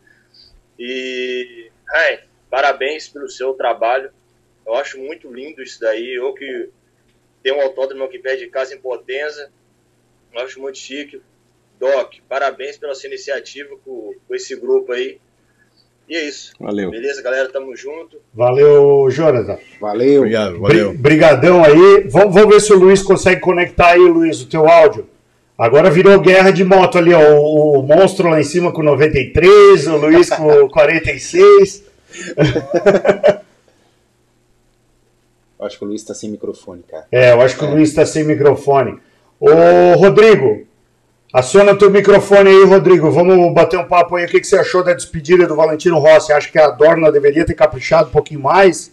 E, 0.78 1.70
ai, 1.90 2.20
parabéns 2.50 3.08
pelo 3.08 3.28
seu 3.28 3.52
trabalho. 3.54 4.10
Eu 4.66 4.74
acho 4.74 4.98
muito 4.98 5.32
lindo 5.32 5.62
isso 5.62 5.80
daí. 5.80 6.14
Eu 6.14 6.32
que 6.34 6.68
tenho 7.42 7.56
um 7.56 7.60
autódromo 7.60 8.04
aqui 8.04 8.18
perto 8.18 8.38
de 8.40 8.46
casa 8.48 8.74
em 8.74 8.78
Potenza, 8.80 9.50
eu 10.34 10.40
acho 10.40 10.60
muito 10.60 10.78
chique. 10.78 11.20
Doc, 11.78 12.14
parabéns 12.28 12.76
pela 12.78 12.94
sua 12.94 13.08
iniciativa 13.08 13.76
com, 13.84 14.14
com 14.26 14.34
esse 14.34 14.54
grupo 14.56 14.92
aí. 14.92 15.18
E 16.08 16.16
é 16.16 16.28
isso. 16.28 16.52
Valeu. 16.60 16.90
Beleza, 16.90 17.22
galera? 17.22 17.48
Tamo 17.48 17.74
junto. 17.74 18.20
Valeu, 18.32 19.08
Jonathan. 19.10 19.58
Valeu. 19.80 20.18
Obrigado, 20.20 20.60
valeu. 20.60 20.88
Bri- 20.90 20.98
Brigadão 20.98 21.64
aí. 21.64 22.06
Vamos, 22.08 22.34
vamos 22.34 22.54
ver 22.54 22.60
se 22.60 22.72
o 22.72 22.78
Luiz 22.78 23.02
consegue 23.02 23.40
conectar 23.40 23.92
aí, 23.92 23.98
Luiz, 24.00 24.40
o 24.42 24.48
teu 24.48 24.68
áudio. 24.68 25.08
Agora 25.56 25.88
virou 25.90 26.18
guerra 26.20 26.50
de 26.50 26.64
moto 26.64 26.98
ali, 26.98 27.14
ó. 27.14 27.34
O, 27.34 27.78
o 27.78 27.82
monstro 27.82 28.28
lá 28.28 28.40
em 28.40 28.44
cima 28.44 28.72
com 28.72 28.82
93, 28.82 29.86
o 29.86 29.96
Luiz 29.96 30.28
com 30.30 30.68
46. 30.70 31.84
Eu 35.58 35.66
acho 35.66 35.78
que 35.78 35.84
o 35.84 35.88
Luiz 35.88 36.02
tá 36.04 36.12
sem 36.14 36.30
microfone, 36.30 36.82
cara. 36.82 37.06
É, 37.10 37.32
eu 37.32 37.40
acho 37.40 37.56
que 37.56 37.64
o 37.64 37.70
Luiz 37.70 37.88
está 37.90 38.04
sem 38.04 38.24
microfone. 38.24 38.98
Ô, 39.40 39.94
Rodrigo, 39.96 40.66
aciona 41.32 41.72
o 41.72 41.78
teu 41.78 41.90
microfone 41.90 42.50
aí, 42.50 42.64
Rodrigo. 42.64 43.10
Vamos 43.10 43.54
bater 43.54 43.78
um 43.78 43.86
papo 43.86 44.16
aí. 44.16 44.24
O 44.24 44.28
que, 44.28 44.40
que 44.40 44.46
você 44.46 44.56
achou 44.58 44.82
da 44.82 44.92
despedida 44.92 45.46
do 45.46 45.54
Valentino 45.56 45.98
Rossi? 45.98 46.32
Acha 46.32 46.50
que 46.50 46.58
a 46.58 46.68
Dorna 46.70 47.10
deveria 47.12 47.46
ter 47.46 47.54
caprichado 47.54 48.08
um 48.08 48.12
pouquinho 48.12 48.40
mais? 48.40 48.92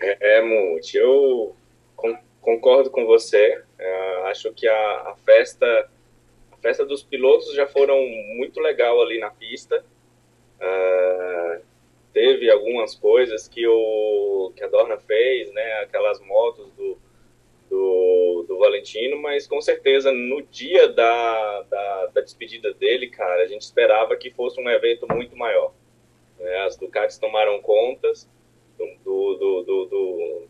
É, 0.00 0.42
Mute, 0.42 0.96
eu 0.96 1.54
con- 1.94 2.16
concordo 2.40 2.90
com 2.90 3.06
você. 3.06 3.60
É, 3.78 4.30
acho 4.30 4.52
que 4.52 4.66
a, 4.66 5.10
a 5.10 5.16
festa 5.24 5.90
a 6.52 6.56
festa 6.56 6.84
dos 6.84 7.02
pilotos 7.02 7.54
já 7.54 7.66
foram 7.66 8.00
muito 8.36 8.60
legal 8.60 9.00
ali 9.02 9.18
na 9.18 9.30
pista. 9.30 9.84
É, 10.58 11.60
teve 12.12 12.50
algumas 12.50 12.94
coisas 12.94 13.46
que, 13.46 13.66
o, 13.68 14.52
que 14.56 14.64
a 14.64 14.68
Dorna 14.68 14.96
fez, 14.98 15.52
né? 15.52 15.80
Aquelas 15.82 16.18
motos 16.20 16.72
do, 16.72 16.98
do, 17.68 18.44
do 18.48 18.58
Valentino, 18.58 19.20
mas 19.20 19.46
com 19.46 19.60
certeza 19.60 20.10
no 20.12 20.40
dia 20.42 20.88
da, 20.88 21.62
da, 21.62 22.06
da 22.06 22.20
despedida 22.22 22.72
dele, 22.72 23.08
cara, 23.08 23.42
a 23.42 23.46
gente 23.46 23.62
esperava 23.62 24.16
que 24.16 24.30
fosse 24.30 24.60
um 24.60 24.68
evento 24.70 25.06
muito 25.12 25.36
maior. 25.36 25.74
né? 26.38 26.64
As 26.64 26.76
Ducatis 26.76 27.18
tomaram 27.18 27.60
contas 27.60 28.28
do, 28.78 28.86
do, 29.04 29.62
do, 29.62 29.84
do, 29.84 30.48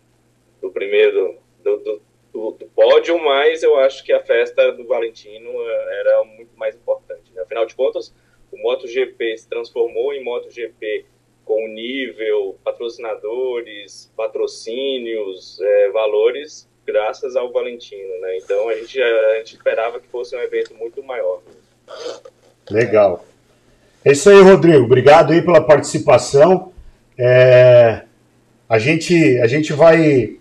do 0.63 0.71
primeiro 0.71 1.39
do, 1.63 1.77
do, 1.79 2.03
do, 2.37 2.51
do 2.53 2.67
pódio, 2.67 3.19
mas 3.25 3.63
eu 3.63 3.79
acho 3.79 4.05
que 4.05 4.13
a 4.13 4.21
festa 4.21 4.71
do 4.73 4.87
Valentino 4.87 5.51
eh, 5.51 6.01
era 6.01 6.25
muito 6.25 6.57
mais 6.57 6.75
importante. 6.75 7.33
né? 7.35 7.43
Afinal 7.43 7.65
de 7.65 7.75
contas, 7.75 8.13
o 8.53 8.59
MotoGP 8.59 9.39
se 9.39 9.49
transformou 9.49 10.13
em 10.13 10.23
MotoGP 10.23 11.07
com 11.45 11.67
nível, 11.69 12.59
patrocinadores, 12.63 14.13
patrocínios, 14.15 15.59
eh, 15.61 15.91
valores, 15.91 16.69
graças 16.85 17.37
ao 17.37 17.51
Valentino. 17.51 18.21
Né? 18.21 18.37
Então 18.37 18.69
a 18.69 18.75
gente, 18.75 19.01
a 19.01 19.39
gente 19.39 19.55
esperava 19.55 19.99
que 19.99 20.07
fosse 20.09 20.37
um 20.37 20.41
evento 20.41 20.75
muito 20.75 21.03
maior. 21.03 21.41
Legal. 22.71 23.25
É 24.05 24.13
isso 24.13 24.29
aí, 24.29 24.41
Rodrigo. 24.43 24.85
Obrigado 24.85 25.33
aí 25.33 25.41
pela 25.41 25.61
participação. 25.61 26.73
É, 27.19 28.03
a, 28.69 28.79
gente, 28.79 29.39
a 29.39 29.47
gente 29.47 29.73
vai 29.73 30.39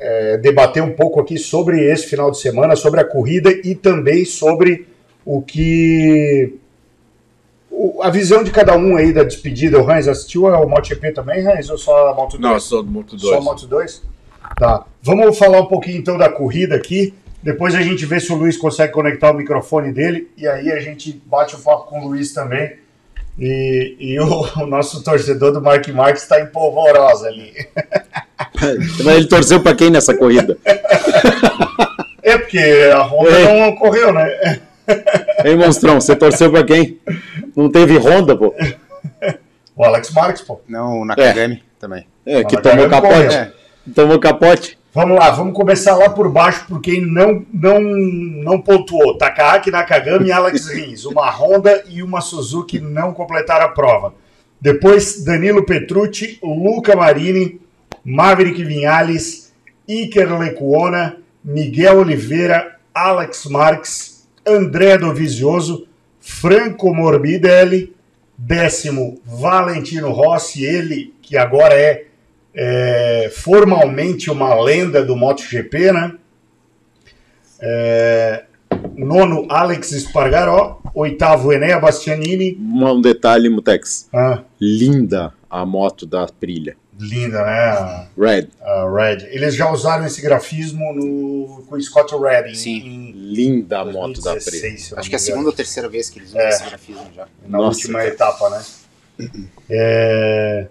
é, 0.00 0.38
debater 0.38 0.82
um 0.82 0.92
pouco 0.92 1.20
aqui 1.20 1.38
sobre 1.38 1.84
esse 1.84 2.06
final 2.06 2.30
de 2.30 2.38
semana, 2.40 2.74
sobre 2.74 3.00
a 3.00 3.04
corrida 3.04 3.50
e 3.50 3.74
também 3.74 4.24
sobre 4.24 4.88
o 5.24 5.42
que. 5.42 6.54
o- 7.70 8.02
a 8.02 8.10
visão 8.10 8.42
de 8.42 8.50
cada 8.50 8.76
um 8.76 8.96
aí 8.96 9.12
da 9.12 9.22
despedida. 9.22 9.78
O 9.80 9.88
Hans 9.90 10.08
assistiu 10.08 10.46
ao 10.46 10.68
MotoGP 10.68 11.12
também, 11.12 11.46
Hans, 11.46 11.68
ou 11.70 11.78
só 11.78 12.08
a 12.08 12.14
Moto 12.14 12.38
2? 12.38 12.40
Não, 12.40 12.58
só 12.60 12.82
do 12.82 12.90
Moto 12.90 13.16
2. 13.16 13.22
Só 13.22 13.38
a 13.38 13.40
Moto 13.40 13.66
2? 13.66 14.02
Tá. 14.58 14.84
Vamos 15.02 15.38
falar 15.38 15.60
um 15.60 15.66
pouquinho 15.66 15.98
então 15.98 16.18
da 16.18 16.28
corrida 16.28 16.74
aqui. 16.74 17.14
Depois 17.42 17.74
a 17.74 17.80
gente 17.80 18.04
vê 18.04 18.18
se 18.20 18.32
o 18.32 18.36
Luiz 18.36 18.56
consegue 18.56 18.92
conectar 18.92 19.30
o 19.30 19.34
microfone 19.34 19.92
dele. 19.92 20.30
E 20.36 20.46
aí 20.48 20.70
a 20.72 20.80
gente 20.80 21.12
bate 21.26 21.54
o 21.54 21.58
papo 21.58 21.84
com 21.88 22.00
o 22.00 22.08
Luiz 22.08 22.32
também. 22.34 22.72
E, 23.38 23.96
e 23.98 24.20
o, 24.20 24.44
o 24.62 24.66
nosso 24.66 25.02
torcedor 25.02 25.52
do 25.52 25.60
Mark 25.62 25.86
Marques 25.88 26.22
está 26.22 26.40
em 26.40 26.46
polvorosa 26.46 27.28
ali. 27.28 27.52
Mas 29.04 29.16
ele 29.16 29.26
torceu 29.26 29.60
pra 29.60 29.74
quem 29.74 29.90
nessa 29.90 30.14
corrida? 30.16 30.56
É 32.22 32.36
porque 32.38 32.58
a 32.92 33.02
Honda 33.02 33.30
É. 33.30 33.60
não 33.66 33.76
correu, 33.76 34.12
né? 34.12 34.60
Hein, 35.44 35.56
monstrão? 35.56 36.00
Você 36.00 36.14
torceu 36.16 36.50
pra 36.50 36.64
quem? 36.64 36.98
Não 37.56 37.70
teve 37.70 37.96
Honda, 37.96 38.36
pô? 38.36 38.54
O 39.76 39.84
Alex 39.84 40.10
Marques, 40.10 40.42
pô. 40.42 40.60
Não, 40.68 41.00
o 41.00 41.04
Nakagami 41.04 41.62
também. 41.78 42.06
É, 42.26 42.44
que 42.44 42.60
tomou 42.60 42.88
capote. 42.88 43.14
correu. 43.14 43.46
Tomou 43.94 44.18
capote. 44.20 44.78
Vamos 44.92 45.18
lá, 45.18 45.30
vamos 45.30 45.54
começar 45.54 45.94
lá 45.94 46.10
por 46.10 46.28
baixo 46.28 46.66
por 46.68 46.80
quem 46.80 47.00
não, 47.00 47.46
não, 47.54 47.78
não 47.80 48.60
pontuou. 48.60 49.16
Takahaki 49.16 49.70
Nakagami 49.70 50.26
e 50.28 50.32
Alex 50.32 50.66
Rins. 50.68 51.04
Uma 51.04 51.30
Honda 51.30 51.84
e 51.88 52.02
uma 52.02 52.20
Suzuki 52.20 52.80
não 52.80 53.12
completaram 53.14 53.66
a 53.66 53.68
prova. 53.68 54.12
Depois, 54.60 55.24
Danilo 55.24 55.64
Petrucci, 55.64 56.38
Luca 56.42 56.94
Marini, 56.96 57.60
Maverick 58.04 58.62
Vinhales, 58.64 59.52
Iker 59.88 60.38
Lecuona, 60.38 61.16
Miguel 61.44 61.98
Oliveira, 61.98 62.78
Alex 62.94 63.46
Marques, 63.46 64.28
André 64.46 64.98
Dovizioso, 64.98 65.86
Franco 66.20 66.94
Morbidelli, 66.94 67.94
décimo 68.36 69.18
Valentino 69.24 70.10
Rossi, 70.10 70.64
ele 70.64 71.14
que 71.22 71.36
agora 71.36 71.74
é 71.74 72.06
é, 72.54 73.30
formalmente 73.32 74.30
uma 74.30 74.54
lenda 74.54 75.04
do 75.04 75.16
MotoGP, 75.16 75.92
né? 75.92 76.14
É, 77.60 78.44
nono, 78.96 79.46
Alex 79.48 79.92
Espargaró. 79.92 80.80
Oitavo, 80.92 81.52
Enea 81.52 81.78
Bastianini. 81.78 82.58
Um 82.60 83.00
detalhe, 83.00 83.48
Mutex. 83.48 84.08
Ah, 84.12 84.42
Linda 84.60 85.32
a 85.48 85.64
moto 85.64 86.04
da 86.04 86.26
Trilha. 86.26 86.76
Linda, 87.00 87.44
né? 87.44 88.06
Red. 88.18 88.48
a 88.62 88.88
Red. 88.90 89.26
Eles 89.30 89.54
já 89.54 89.70
usaram 89.72 90.04
esse 90.06 90.20
grafismo 90.20 90.92
no, 90.92 91.64
com 91.66 91.74
o 91.76 91.80
Scott 91.82 92.14
Red 92.14 92.50
em, 92.50 92.54
Sim. 92.54 92.76
em 92.78 93.10
Linda 93.12 93.80
a 93.80 93.84
moto 93.84 94.20
da 94.22 94.32
2016, 94.32 94.60
Trilha. 94.60 94.78
se 94.78 94.90
eu 94.92 94.96
não 94.96 95.00
Acho 95.00 95.08
que 95.08 95.14
é 95.14 95.16
a 95.16 95.20
segunda 95.20 95.46
ou 95.48 95.52
terceira 95.54 95.88
vez 95.88 96.10
que 96.10 96.18
eles 96.18 96.28
usam 96.30 96.40
É. 96.42 96.48
esse 96.50 96.64
grafismo 96.64 97.06
já. 97.16 97.26
na 97.48 97.58
Nossa, 97.58 97.78
última 97.78 97.98
cara. 98.00 98.10
etapa, 98.10 98.50
né? 98.50 98.62
É, 99.68 100.66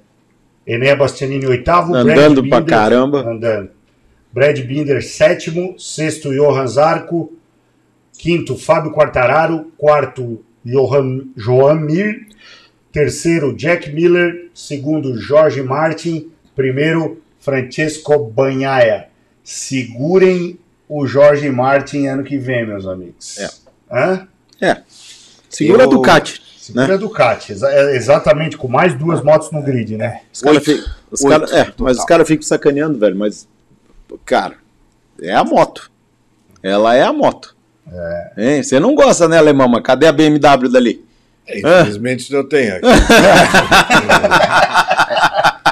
Enea 0.65 0.95
Bastianini, 0.95 1.45
oitavo. 1.47 1.95
Andando 1.95 2.41
Brad 2.41 2.49
pra 2.49 2.59
Binder- 2.61 2.65
caramba. 2.65 3.19
Andando. 3.29 3.69
Brad 4.31 4.59
Binder, 4.61 5.03
sétimo. 5.03 5.79
Sexto, 5.79 6.31
Johan 6.33 6.67
Zarco. 6.67 7.33
Quinto, 8.17 8.55
Fábio 8.57 8.91
Quartararo. 8.91 9.71
Quarto, 9.77 10.43
Johan, 10.63 11.25
Joan 11.35 11.75
Mir. 11.75 12.27
Terceiro, 12.91 13.55
Jack 13.55 13.91
Miller. 13.91 14.49
Segundo, 14.53 15.17
Jorge 15.17 15.61
Martin. 15.61 16.31
Primeiro, 16.55 17.21
Francesco 17.39 18.17
Banhaia. 18.25 19.07
Segurem 19.43 20.57
o 20.87 21.05
Jorge 21.05 21.49
Martin 21.49 22.07
ano 22.07 22.23
que 22.23 22.37
vem, 22.37 22.65
meus 22.65 22.85
amigos. 22.87 23.37
É. 23.39 23.49
Hã? 23.91 24.27
É. 24.61 24.77
Segura 25.49 25.83
Eu- 25.83 25.87
a 25.87 25.89
Ducati. 25.89 26.41
Segura 26.57 26.87
Né? 26.87 26.93
a 26.93 26.97
Ducati. 26.97 27.51
exa- 27.51 27.71
é, 27.71 27.95
exatamente, 27.95 28.55
com 28.57 28.67
mais 28.67 28.93
duas 28.93 29.23
motos 29.23 29.51
no 29.51 29.61
grid, 29.61 29.97
né? 29.97 30.21
Os 30.33 30.41
cara 30.41 30.55
Oito. 30.55 30.65
fi- 30.65 30.83
os 31.11 31.21
Oito, 31.23 31.47
cara- 31.47 31.59
é, 31.61 31.73
mas 31.79 31.97
os 31.97 32.05
caras 32.05 32.27
ficam 32.27 32.43
sacaneando, 32.43 32.99
velho. 32.99 33.15
Mas, 33.15 33.47
cara, 34.25 34.55
é 35.21 35.33
a 35.33 35.43
moto. 35.43 35.89
Ela 36.61 36.95
é 36.95 37.01
a 37.03 37.11
moto. 37.13 37.55
Hein? 38.37 38.61
Você 38.61 38.79
não 38.79 38.93
gosta, 38.93 39.27
né, 39.27 39.37
alemão? 39.37 39.67
Mas 39.67 39.81
cadê 39.81 40.05
a 40.05 40.11
BMW 40.11 40.69
dali? 40.71 41.03
É, 41.47 41.59
Infelizmente 41.59 42.31
não 42.31 42.47
tem 42.47 42.71
aqui. 42.71 42.85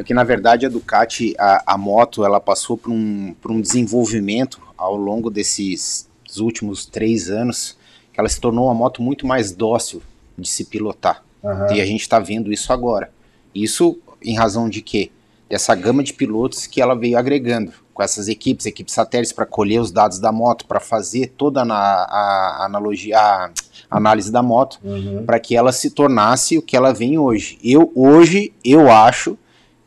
É 0.00 0.02
que 0.02 0.14
na 0.14 0.24
verdade 0.24 0.64
a 0.64 0.68
Ducati, 0.70 1.34
a, 1.38 1.74
a 1.74 1.76
moto, 1.76 2.24
ela 2.24 2.40
passou 2.40 2.78
por 2.78 2.90
um, 2.90 3.34
por 3.38 3.50
um 3.50 3.60
desenvolvimento 3.60 4.58
ao 4.78 4.96
longo 4.96 5.28
desses 5.28 6.08
últimos 6.38 6.86
três 6.86 7.28
anos, 7.28 7.76
que 8.10 8.18
ela 8.18 8.28
se 8.28 8.40
tornou 8.40 8.64
uma 8.64 8.74
moto 8.74 9.02
muito 9.02 9.26
mais 9.26 9.52
dócil 9.52 10.02
de 10.38 10.48
se 10.48 10.64
pilotar. 10.64 11.22
Aham. 11.44 11.74
E 11.74 11.82
a 11.82 11.84
gente 11.84 12.00
está 12.00 12.18
vendo 12.18 12.50
isso 12.50 12.72
agora. 12.72 13.12
Isso 13.54 13.98
em 14.22 14.34
razão 14.34 14.70
de 14.70 14.80
quê? 14.80 15.10
Dessa 15.50 15.74
gama 15.74 16.02
de 16.02 16.14
pilotos 16.14 16.66
que 16.66 16.80
ela 16.80 16.94
veio 16.94 17.18
agregando, 17.18 17.72
com 17.92 18.02
essas 18.02 18.26
equipes, 18.26 18.64
equipes 18.64 18.94
satélites 18.94 19.32
para 19.32 19.44
colher 19.44 19.80
os 19.80 19.90
dados 19.90 20.18
da 20.18 20.32
moto, 20.32 20.66
para 20.66 20.80
fazer 20.80 21.34
toda 21.36 21.62
a, 21.62 21.64
a 21.64 22.64
analogia, 22.64 23.18
a 23.18 23.50
análise 23.90 24.30
da 24.30 24.42
moto, 24.42 24.78
Uhum. 24.84 25.24
para 25.26 25.40
que 25.40 25.56
ela 25.56 25.72
se 25.72 25.90
tornasse 25.90 26.56
o 26.56 26.62
que 26.62 26.76
ela 26.76 26.92
vem 26.92 27.18
hoje. 27.18 27.58
Eu 27.64 27.90
hoje 27.94 28.52
eu 28.64 28.90
acho 28.90 29.36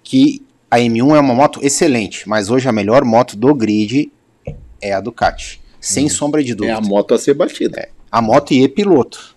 que 0.04 0.44
a 0.70 0.78
M1 0.80 1.16
é 1.16 1.20
uma 1.20 1.34
moto 1.34 1.60
excelente, 1.64 2.28
mas 2.28 2.50
hoje 2.50 2.68
a 2.68 2.72
melhor 2.72 3.06
moto 3.06 3.38
do 3.38 3.54
grid 3.56 4.12
é 4.82 4.92
a 4.94 5.00
Ducati, 5.00 5.62
sem 5.80 6.10
sombra 6.10 6.44
de 6.44 6.52
É 6.52 6.56
dúvida. 6.56 6.78
a 6.78 6.82
moto 6.82 7.14
a 7.14 7.18
ser 7.18 7.34
batida. 7.36 7.88
A 8.12 8.22
moto 8.22 8.52
e 8.54 8.68
piloto. 8.68 9.36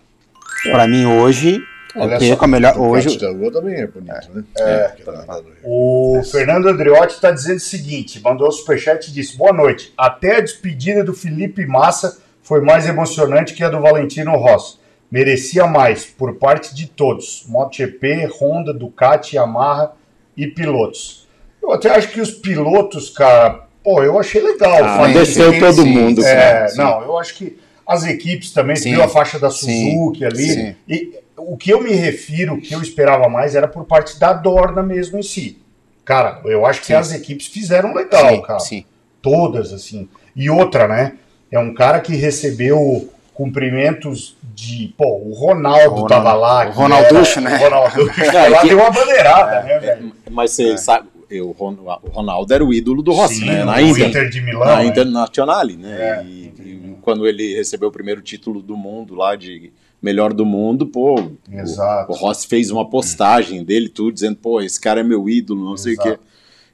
Para 0.65 0.87
mim 0.89 1.05
hoje 1.07 1.61
Olha 1.99 2.21
só, 2.21 2.45
a 2.45 2.47
melhor 2.47 2.77
O 2.79 2.89
hoje 2.91 3.19
da 3.19 3.31
Lua 3.31 3.51
também 3.51 3.75
é 3.77 3.87
bonito, 3.87 4.29
né? 4.35 4.45
É. 4.59 4.89
Do- 5.03 5.47
O 5.65 6.23
Fernando 6.31 6.69
Andreotti 6.69 7.15
está 7.15 7.31
dizendo 7.31 7.57
o 7.57 7.61
seguinte: 7.61 8.21
mandou 8.23 8.49
o 8.49 8.53
superchat 8.53 9.09
e 9.09 9.13
disse: 9.15 9.35
Boa 9.37 9.53
noite. 9.53 9.95
Até 9.97 10.37
a 10.37 10.41
despedida 10.41 11.03
do 11.03 11.15
Felipe 11.15 11.65
Massa 11.65 12.19
foi 12.47 12.61
mais 12.61 12.87
emocionante 12.87 13.55
que 13.55 13.65
a 13.65 13.69
do 13.69 13.81
Valentino 13.81 14.37
Rossi. 14.37 14.79
Merecia 15.11 15.67
mais, 15.67 16.05
por 16.05 16.37
parte 16.37 16.75
de 16.75 16.87
todos: 16.87 17.45
MotoGP, 17.49 18.29
Honda, 18.41 18.73
Ducati, 18.73 19.37
Yamaha 19.37 19.93
e 20.37 20.47
pilotos. 20.47 21.27
Eu 21.63 21.73
até 21.73 21.91
acho 21.91 22.09
que 22.11 22.21
os 22.21 22.31
pilotos, 22.31 23.11
cara, 23.11 23.67
pô, 23.83 24.03
eu 24.03 24.19
achei 24.19 24.41
legal. 24.41 24.79
Ah, 24.85 25.07
desceu 25.09 25.59
todo 25.59 25.69
esse- 25.71 25.85
mundo, 25.85 26.25
É, 26.25 26.69
sim. 26.69 26.79
não, 26.79 27.03
eu 27.03 27.19
acho 27.19 27.35
que 27.35 27.59
as 27.87 28.05
equipes 28.05 28.53
também, 28.53 28.77
Sim, 28.77 28.93
viu 28.93 29.03
a 29.03 29.09
faixa 29.09 29.39
da 29.39 29.51
sim, 29.51 29.93
Suzuki 29.97 30.25
ali. 30.25 30.49
sim. 30.53 30.77
E 30.89 31.19
o 31.37 31.57
que 31.57 31.71
eu 31.73 31.81
me 31.83 31.93
refiro, 31.93 32.55
o 32.55 32.61
que 32.61 32.75
eu 32.75 32.81
esperava 32.83 33.29
mais, 33.29 33.55
era 33.57 33.67
por 33.69 33.85
parte 33.85 34.19
da 34.21 34.33
Dorna 34.33 34.83
mesmo 34.83 35.19
em 35.19 35.23
si. 35.23 35.59
Cara, 36.05 36.41
eu 36.45 36.65
acho 36.65 36.81
que 36.81 36.87
Sim. 36.89 36.95
as 36.95 37.13
equipes 37.13 37.47
fizeram 37.49 37.93
legal, 37.95 38.29
sim, 38.37 38.43
cara. 38.43 38.61
sim. 38.61 38.85
Todas, 39.21 39.73
assim. 39.73 40.09
E 40.37 40.49
outra, 40.49 40.87
né? 40.87 41.15
É 41.51 41.59
um 41.59 41.73
cara 41.75 42.01
que 42.01 42.15
recebeu 42.17 43.09
cumprimentos 43.35 44.37
de. 44.55 44.93
Pô, 44.97 45.19
o 45.25 45.33
Ronaldo, 45.33 45.81
Ronaldo- 45.91 46.07
tava 46.09 46.33
lá. 46.35 46.67
o 46.69 46.73
Ronalducho, 46.73 47.41
né? 47.41 47.57
O 47.57 47.59
Ronalducho 47.59 48.21
É, 48.25 48.49
lá 48.49 48.61
que- 48.63 48.69
deu 48.69 48.79
uma 48.79 48.91
bandeirada, 48.91 49.63
né, 49.63 49.79
velho? 49.79 50.13
Mas 50.31 50.53
você 50.53 50.77
sabe, 50.77 51.09
eu, 51.31 51.49
o 51.51 52.11
Ronaldo 52.11 52.53
era 52.53 52.65
o 52.65 52.73
ídolo 52.75 53.03
do 53.03 53.13
Rossi, 53.13 53.37
Sim, 53.37 53.47
né? 53.47 53.65
Na 53.65 53.77
o 53.77 53.81
Inter. 53.81 54.09
Inter 54.09 54.29
de 54.31 54.41
Milão. 54.41 54.65
na 54.67 54.77
né? 54.77 54.87
Internazionale, 54.87 55.77
né? 55.77 55.97
É. 56.21 56.25
E, 56.25 56.53
e 56.59 56.97
quando 57.03 57.27
ele 57.27 57.55
recebeu 57.55 57.89
o 57.89 57.93
primeiro 57.93 58.21
título 58.23 58.61
do 58.61 58.77
mundo 58.77 59.15
lá 59.15 59.37
de 59.37 59.73
melhor 60.03 60.33
do 60.33 60.45
mundo, 60.45 60.87
pô, 60.87 61.15
o, 61.21 61.37
Exato. 61.53 62.13
o 62.13 62.15
Rossi 62.15 62.47
fez 62.47 62.71
uma 62.71 62.89
postagem 62.89 63.65
dele, 63.65 63.89
tudo, 63.89 64.13
dizendo, 64.13 64.37
pô, 64.37 64.61
esse 64.61 64.81
cara 64.81 65.01
é 65.01 65.05
meu 65.05 65.29
ídolo, 65.29 65.65
não 65.65 65.77
sei 65.77 65.93
o 65.93 65.95
Exato. 65.95 66.11
quê. 66.11 66.19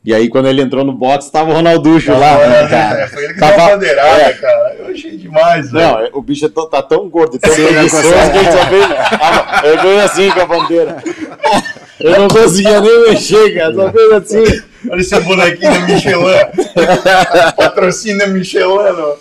E 0.05 0.13
aí, 0.13 0.29
quando 0.29 0.49
ele 0.49 0.61
entrou 0.61 0.85
no 0.85 0.93
box, 0.93 1.31
tava 1.31 1.51
o 1.51 1.55
Ronalducho 1.55 2.09
Tava- 2.13 2.19
lá, 2.21 2.49
né, 2.49 2.65
é, 2.65 2.69
cara? 2.69 3.09
Foi 3.09 3.25
ele 3.25 3.35
que 3.35 3.39
Tava- 3.41 3.55
deu 3.57 3.65
a 3.65 3.69
bandeirada, 3.69 4.21
é. 4.23 4.33
cara. 4.33 4.75
Eu 4.81 4.87
achei 4.93 5.17
demais, 5.17 5.71
Não, 5.71 5.95
velho. 5.97 6.07
é- 6.07 6.11
o 6.13 6.21
bicho 6.21 6.45
é 6.45 6.49
tão- 6.49 6.69
tá 6.69 6.83
tão 6.83 7.09
gordo, 7.09 7.39
tão 7.39 7.53
Sim, 7.53 7.63
não 7.63 7.69
preguiçoso 7.69 8.03
que 8.03 8.39
ele 8.39 8.51
só. 8.53 8.59
Ah, 9.21 9.63
Ele 9.65 9.77
veio 9.83 10.01
assim 10.01 10.31
com 10.31 10.41
a 10.41 10.47
bandeira. 10.47 10.97
Eu 12.01 12.19
não 12.19 12.27
conseguia 12.29 12.81
nem 12.81 13.11
mexer, 13.11 13.55
cara, 13.55 13.75
só 13.75 13.93
fez 13.93 14.13
assim. 14.13 14.63
Olha 14.91 15.01
esse 15.01 15.21
bonequinho 15.21 15.71
da 15.71 15.81
Michelin. 15.87 17.55
Patrocina 17.57 18.27
Michelin, 18.27 18.67
não. 18.97 19.17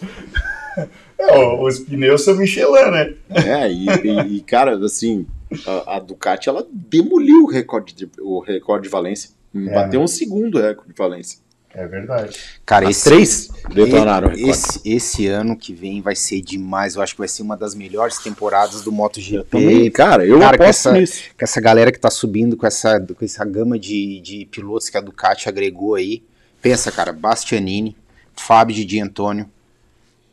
É, 1.19 1.37
os 1.61 1.77
pneus 1.79 2.23
são 2.23 2.35
Michelin, 2.35 2.89
né? 2.91 3.13
É, 3.29 3.71
e, 3.71 3.85
e- 3.87 4.37
e, 4.37 4.41
cara, 4.41 4.75
assim, 4.83 5.27
a, 5.67 5.97
a 5.97 5.99
Ducati 5.99 6.49
ela 6.49 6.65
demoliu 6.71 7.43
o 7.43 7.47
recorde 7.47 7.93
de, 7.93 8.09
o 8.19 8.39
recorde 8.39 8.85
de 8.85 8.89
Valência. 8.89 9.29
Bateu 9.53 10.01
um 10.01 10.07
segundo 10.07 10.59
recorde 10.59 10.89
de 10.93 10.97
Valência. 10.97 11.39
É 11.73 11.87
verdade. 11.87 12.37
Cara, 12.65 12.85
As 12.89 12.97
esse 12.97 13.03
três 13.05 13.49
detonaram 13.73 14.33
e- 14.33 14.49
esse, 14.49 14.81
esse 14.83 15.27
ano 15.27 15.55
que 15.55 15.73
vem 15.73 16.01
vai 16.01 16.15
ser 16.17 16.41
demais. 16.41 16.95
Eu 16.95 17.01
acho 17.01 17.13
que 17.13 17.19
vai 17.19 17.29
ser 17.29 17.43
uma 17.43 17.55
das 17.55 17.73
melhores 17.73 18.17
temporadas 18.17 18.81
do 18.81 18.91
MotoGP. 18.91 19.45
Também, 19.49 19.89
cara, 19.89 20.25
eu 20.25 20.37
Cara, 20.37 20.57
com 20.57 20.63
essa, 20.65 20.91
nisso. 20.91 21.23
com 21.37 21.45
essa 21.45 21.61
galera 21.61 21.89
que 21.89 21.99
tá 21.99 22.09
subindo, 22.11 22.57
com 22.57 22.67
essa, 22.67 22.99
com 22.99 23.23
essa 23.23 23.45
gama 23.45 23.79
de, 23.79 24.19
de 24.19 24.45
pilotos 24.51 24.89
que 24.89 24.97
a 24.97 25.01
Ducati 25.01 25.47
agregou 25.47 25.95
aí. 25.95 26.21
Pensa, 26.61 26.91
cara, 26.91 27.13
Bastianini, 27.13 27.95
Fábio 28.35 28.75
de 28.75 28.83
Di 28.83 28.99
Antônio, 28.99 29.49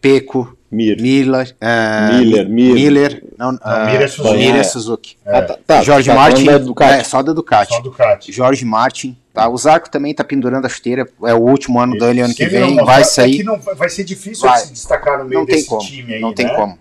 Peco, 0.01 0.57
Mir. 0.70 1.01
Miller, 1.01 1.57
ah, 1.61 2.11
Miller, 2.12 2.49
Mir. 2.49 2.74
Miller, 2.74 3.24
não, 3.39 3.59
ah, 3.62 3.86
Mir 3.86 4.03
é 4.03 4.09
Suzuki. 4.09 4.47
É 4.47 4.62
Suzuki. 4.62 5.16
Ah, 5.24 5.43
tá, 5.43 5.59
tá, 5.66 5.82
Jorge 5.82 6.09
tá 6.09 6.15
falando 6.15 6.31
Martin, 6.32 6.45
da 6.45 6.59
Ducati. 6.59 7.01
é, 7.01 7.05
só 7.05 7.23
da 7.23 7.32
Ducati. 7.32 7.74
Só 7.74 7.81
Ducati. 7.81 8.32
Jorge 8.32 8.65
Martin, 8.65 9.16
tá? 9.32 9.49
O 9.49 9.57
Zarco 9.57 9.90
também 9.90 10.15
tá 10.15 10.23
pendurando 10.23 10.66
a 10.66 10.69
chuteira, 10.69 11.09
é 11.24 11.32
o 11.32 11.39
último 11.39 11.81
ano 11.81 11.97
dele, 11.99 12.20
ano 12.20 12.35
que 12.35 12.45
não 12.45 12.51
vem, 12.51 12.65
mostrar, 12.74 12.85
vai 12.85 13.01
é 13.01 13.05
sair. 13.05 13.36
que 13.39 13.45
não, 13.45 13.59
vai 13.59 13.89
ser 13.89 14.05
difícil 14.05 14.47
Vai. 14.47 14.59
se 14.59 14.73
destacar 14.73 15.19
no 15.19 15.24
meio 15.24 15.40
Não 15.40 15.47
tem 15.47 15.57
desse 15.57 15.69
como, 15.69 15.81
time 15.81 16.15
aí, 16.15 16.20
não 16.20 16.35
tem 16.35 16.47
né? 16.47 16.55
como. 16.55 16.78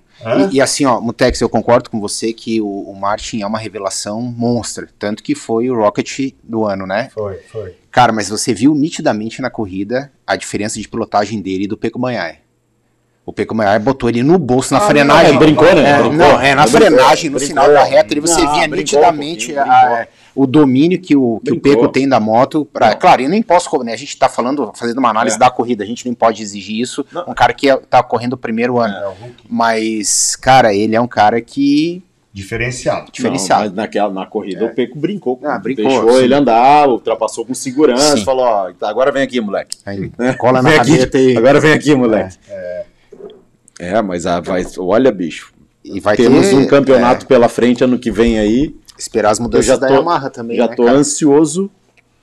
E, 0.52 0.56
e 0.56 0.62
assim, 0.62 0.84
ó, 0.86 1.00
Mutex, 1.00 1.40
eu 1.40 1.48
concordo 1.48 1.90
com 1.90 2.00
você 2.00 2.34
que 2.34 2.60
o, 2.60 2.68
o 2.68 2.96
Martin 2.96 3.42
é 3.42 3.48
uma 3.48 3.60
revelação 3.60 4.22
monstra, 4.22 4.88
tanto 4.98 5.22
que 5.22 5.36
foi 5.36 5.70
o 5.70 5.76
Rocket 5.76 6.34
do 6.44 6.66
ano, 6.66 6.88
né? 6.88 7.10
Foi, 7.14 7.38
foi. 7.52 7.76
Cara, 7.92 8.12
mas 8.12 8.28
você 8.28 8.54
viu 8.54 8.74
nitidamente 8.74 9.42
na 9.42 9.50
corrida 9.50 10.12
a 10.26 10.36
diferença 10.36 10.80
de 10.80 10.88
pilotagem 10.88 11.40
dele 11.42 11.66
e 11.66 11.68
do 11.68 11.78
Peco 11.78 12.00
Banhai. 12.00 12.40
O 13.28 13.34
Peco 13.34 13.54
Banhai 13.54 13.78
botou 13.78 14.08
ele 14.10 14.24
no 14.24 14.40
bolso 14.40 14.74
na 14.74 14.80
Ah, 14.80 14.88
frenagem. 14.88 15.34
não, 15.34 15.40
brincou, 15.40 15.76
né? 15.76 15.90
É, 15.90 15.94
Brincou. 15.98 16.14
não, 16.14 16.42
é 16.42 16.56
na 16.56 16.62
Brincou, 16.64 16.82
frenagem, 16.82 17.30
no 17.30 17.38
brincou. 17.38 17.48
final 17.66 17.74
da 17.74 17.84
reta, 17.84 18.14
ele 18.14 18.22
você 18.22 18.42
Não, 18.42 18.54
via 18.54 18.62
brincou 18.62 18.78
nitidamente 18.78 19.58
a- 19.58 19.64
brincou. 19.66 20.08
o 20.34 20.48
domínio 20.48 20.98
que 21.02 21.14
o, 21.14 21.42
que 21.44 21.52
o. 21.52 21.60
Peco 21.60 21.90
tem 21.90 22.08
da 22.08 22.22
moto. 22.22 22.64
Pra, 22.72 22.96
claro, 22.96 23.22
eu 23.24 23.28
nem 23.30 23.42
posso, 23.42 23.70
né? 23.84 23.92
A 23.92 23.98
gente 23.98 24.18
tá 24.18 24.30
falando, 24.30 24.72
fazendo 24.74 25.00
uma 25.00 25.10
análise 25.10 25.36
É. 25.36 25.40
da 25.40 25.50
corrida, 25.50 25.84
a 25.84 25.88
gente 25.88 26.06
nem 26.06 26.14
pode 26.14 26.42
exigir 26.42 26.80
isso. 26.80 27.06
Não. 27.12 27.26
Um 27.28 27.34
cara 27.34 27.52
que 27.54 27.70
é- 27.70 27.76
tá 27.76 28.02
correndo 28.02 28.34
o 28.34 28.38
primeiro 28.38 28.80
ano. 28.80 28.94
É. 28.96 29.14
Mas, 29.50 30.36
cara, 30.38 30.74
ele 30.74 30.96
é 30.96 31.02
um 31.02 31.08
cara 31.08 31.42
que. 31.42 32.02
Diferenciado. 32.32 33.12
Diferenciado. 33.12 33.70
Não, 33.70 33.76
naquela, 33.76 34.14
na 34.14 34.26
corrida 34.26 34.64
o 34.66 34.70
Peco 34.70 34.98
brincou. 34.98 35.38
Ah, 35.44 35.58
brincou, 35.58 35.84
Deixou 35.86 36.12
sim. 36.14 36.24
ele 36.24 36.34
andar, 36.34 36.88
ultrapassou 36.88 37.44
com 37.46 37.54
segurança, 37.54 38.16
Sim. 38.16 38.24
falou, 38.24 38.46
ó, 38.46 38.72
agora 38.84 39.12
vem 39.12 39.24
aqui, 39.24 39.42
moleque. 39.42 39.76
Aí, 39.86 40.10
cola 40.40 40.62
na 40.62 40.70
Vem 40.70 40.80
aqui, 40.80 41.18
e, 41.18 41.36
agora 41.38 41.60
vem 41.60 41.74
aqui, 41.74 41.96
moleque. 41.96 42.38
É, 42.48 42.86
mas 44.02 44.26
a, 44.26 44.40
vai, 44.40 44.66
olha, 44.80 45.12
bicho, 45.12 45.54
e 45.84 46.00
vai 46.00 46.16
temos 46.18 46.48
ter, 46.50 46.56
um 46.56 46.66
campeonato 46.68 47.26
pela 47.28 47.48
frente 47.48 47.84
ano 47.84 48.00
que 48.00 48.12
vem 48.12 48.40
aí. 48.40 48.76
é, 48.84 48.88
esperar 49.00 49.30
as 49.32 49.40
mudanças 49.40 49.68
Eu 49.68 49.74
já 49.76 49.80
da 49.80 49.88
tô- 49.88 49.94
Yamaha 49.94 50.30
também. 50.30 50.58
Já 50.58 50.68
né, 50.68 50.76
tô 50.76 50.86
cara? 50.86 50.98
ansioso 50.98 51.70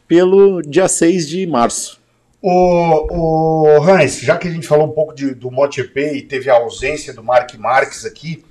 pelo 0.08 0.60
dia 0.62 0.88
6 0.88 1.28
de 1.28 1.46
março. 1.46 2.00
O, 2.42 3.68
o 3.78 3.82
Hans, 3.82 4.20
já 4.20 4.36
que 4.36 4.46
a 4.48 4.50
gente 4.50 4.66
falou 4.66 4.86
um 4.86 4.90
pouco 4.92 5.14
de- 5.14 5.34
do 5.34 5.50
MotoGP 5.50 6.16
e 6.16 6.22
teve 6.22 6.50
a 6.50 6.54
ausência 6.56 7.14
do 7.14 7.22
Mark 7.22 7.54
Marques 7.56 8.04
aqui, 8.04 8.44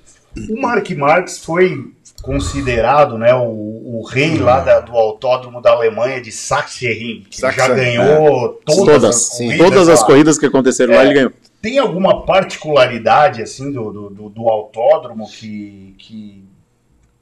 o 0.50 0.60
Mark 0.60 0.90
Marques 0.92 1.38
foi 1.38 1.92
considerado 2.24 3.18
né, 3.18 3.34
o, 3.34 3.98
o 4.00 4.02
rei 4.08 4.38
lá 4.38 4.60
da- 4.60 4.80
do 4.80 4.92
autódromo 4.96 5.60
da 5.60 5.70
Alemanha 5.72 6.20
de 6.20 6.32
Sachsenring, 6.32 7.24
que 7.28 7.40
já 7.40 7.52
Sachsenring, 7.52 7.96
ganhou 7.96 8.48
todas, 8.64 8.76
Todas, 8.84 9.04
as 9.04 9.16
sim, 9.16 9.46
corridas 9.46 9.68
todas 9.68 9.88
as 9.88 10.00
lá. 10.00 10.06
corridas 10.06 10.38
que 10.38 10.46
aconteceram 10.46 10.94
lá, 10.94 11.02
É. 11.02 11.04
ele 11.04 11.14
ganhou. 11.14 11.32
Tem 11.60 11.78
alguma 11.78 12.24
particularidade 12.24 13.42
assim 13.42 13.70
do, 13.70 13.92
do, 13.92 14.10
do- 14.10 14.28
do 14.30 14.48
autódromo 14.48 15.28
que, 15.28 15.94
que, 15.98 16.44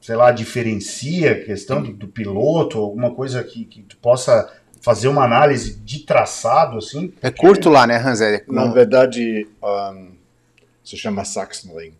sei 0.00 0.14
lá, 0.16 0.30
diferencia 0.30 1.32
a 1.32 1.44
questão 1.44 1.82
do, 1.82 1.92
do 1.92 2.06
piloto, 2.08 2.78
alguma 2.78 3.10
coisa 3.12 3.42
que, 3.42 3.64
que 3.64 3.82
tu 3.82 3.96
possa 3.96 4.50
fazer 4.80 5.08
uma 5.08 5.24
análise 5.24 5.76
de 5.80 6.00
traçado 6.00 6.78
assim? 6.78 7.12
É 7.22 7.30
curto 7.30 7.68
lá, 7.70 7.86
né, 7.86 7.96
Hans? 7.98 8.20
É, 8.20 8.42
Na 8.48 8.66
não- 8.66 8.72
verdade, 8.72 9.46
um, 9.62 10.08
se 10.84 10.96
chama 10.96 11.24
Sachsenring. 11.24 11.94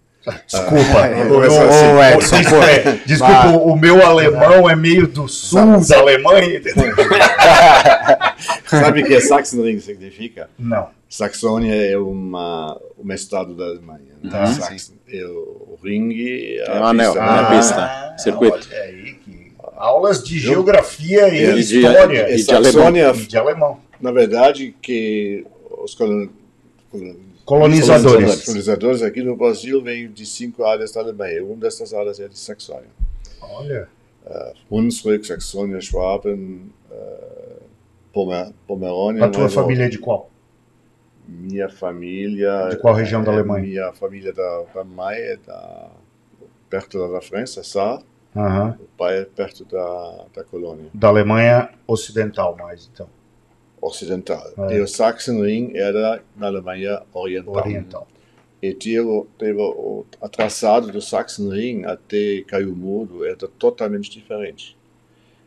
Desculpa, 0.47 1.01
Ah, 1.03 1.33
ô, 1.33 1.41
assim, 1.41 2.17
Edson, 2.17 2.37
desculpa, 2.39 2.65
é, 2.71 3.01
desculpa, 3.07 3.47
o 3.59 3.77
meu 3.77 4.07
alemão 4.07 4.71
é 4.71 4.77
meio 4.77 5.09
do 5.09 5.27
sul 5.29 5.81
da 5.89 5.99
Alemanha. 5.99 6.59
entendeu? 6.59 6.95
Sabe 8.67 9.03
o 9.03 9.05
que 9.07 9.21
Sachsenring 9.21 9.81
significa? 9.81 10.49
Não. 10.59 10.89
Saxônia 11.09 11.75
é 11.75 11.97
uma, 11.99 12.81
um 12.99 13.13
estado 13.13 13.55
da 13.55 13.65
Alemanha. 13.65 14.15
né? 14.23 14.31
Tá. 14.31 14.47
Saxon- 14.47 14.95
é 15.09 15.25
o 15.27 15.79
ring 15.85 16.11
é 16.15 16.65
É 16.67 16.81
um 16.81 16.85
anel, 16.87 17.13
pista, 17.13 17.21
é 17.21 17.29
uma 17.31 17.43
né? 17.51 17.57
pista, 17.57 18.15
circuito. 18.19 18.69
Olha 18.73 18.83
aí, 18.83 19.15
que 19.23 19.53
aulas 19.77 20.23
de 20.25 20.39
geografia 20.39 21.29
e, 21.29 21.43
E 21.59 21.63
de- 21.65 21.81
história. 21.81 22.31
e 22.31 22.33
E 22.33 22.37
de 22.37 22.43
Saxônia, 22.45 23.13
E 23.15 23.27
de 23.27 23.37
alemão. 23.37 23.79
na 24.01 24.11
verdade, 24.13 24.75
que 24.81 25.45
os 25.83 25.95
colon... 25.95 26.29
Colonizadores. 27.59 28.45
colonizadores 28.47 29.03
aqui 29.03 29.23
no 29.23 29.37
Brasil 29.37 29.83
vêm 29.83 30.11
de 30.11 30.25
cinco 30.25 30.65
áreas 30.65 30.93
da 30.93 31.01
Alemanha. 31.01 31.45
Uma 31.45 31.57
dessas 31.57 31.93
áreas 31.93 32.19
é 32.19 32.27
de 32.27 32.39
Saxônia. 32.39 32.89
Olha. 33.43 33.89
Hunsrück, 34.71 35.27
Saxônia, 35.27 35.79
Schwaben, 35.81 36.73
uh, 36.91 37.63
Pomer 38.11 38.53
Pomerânia. 38.67 39.25
A 39.25 39.29
tua 39.29 39.51
família 39.51 39.85
é 39.85 39.89
de 39.89 39.99
qual? 39.99 40.31
Minha 41.29 41.69
família. 41.69 42.69
De 42.71 42.79
qual 42.79 42.95
região 42.95 43.23
da 43.23 43.33
é- 43.33 43.35
Alemanha? 43.35 43.67
Minha 43.67 43.93
família 43.93 44.33
da, 44.33 44.65
da 44.75 44.85
mãe 44.85 45.17
é 45.17 45.37
da, 45.37 45.91
perto 46.71 47.13
da 47.13 47.21
França, 47.21 47.63
Saar. 47.63 48.01
Aham. 48.35 48.79
O 48.81 48.97
pai 48.97 49.19
é 49.19 49.25
perto 49.27 49.67
da, 49.67 50.25
da 50.35 50.43
colônia 50.43 50.87
Da 50.95 51.09
Alemanha 51.09 51.69
Ocidental 51.87 52.57
mais, 52.57 52.89
então. 52.91 53.07
Ocidental. 53.83 54.47
É. 54.71 54.77
E 54.77 54.81
o 54.81 54.87
Sachsenring 54.87 55.73
era 55.77 56.23
na 56.37 56.47
Alemanha 56.47 57.03
oriental. 57.13 57.55
Oriental. 57.55 58.09
E 58.63 58.73
teve, 58.73 59.25
teve 59.37 59.61
o 59.61 60.07
traçado 60.31 60.93
do 60.93 61.01
Sachsenring 61.01 61.85
até 61.85 62.43
Caio 62.47 62.75
Mudo 62.75 63.25
era 63.25 63.37
totalmente 63.37 64.09
diferente. 64.09 64.79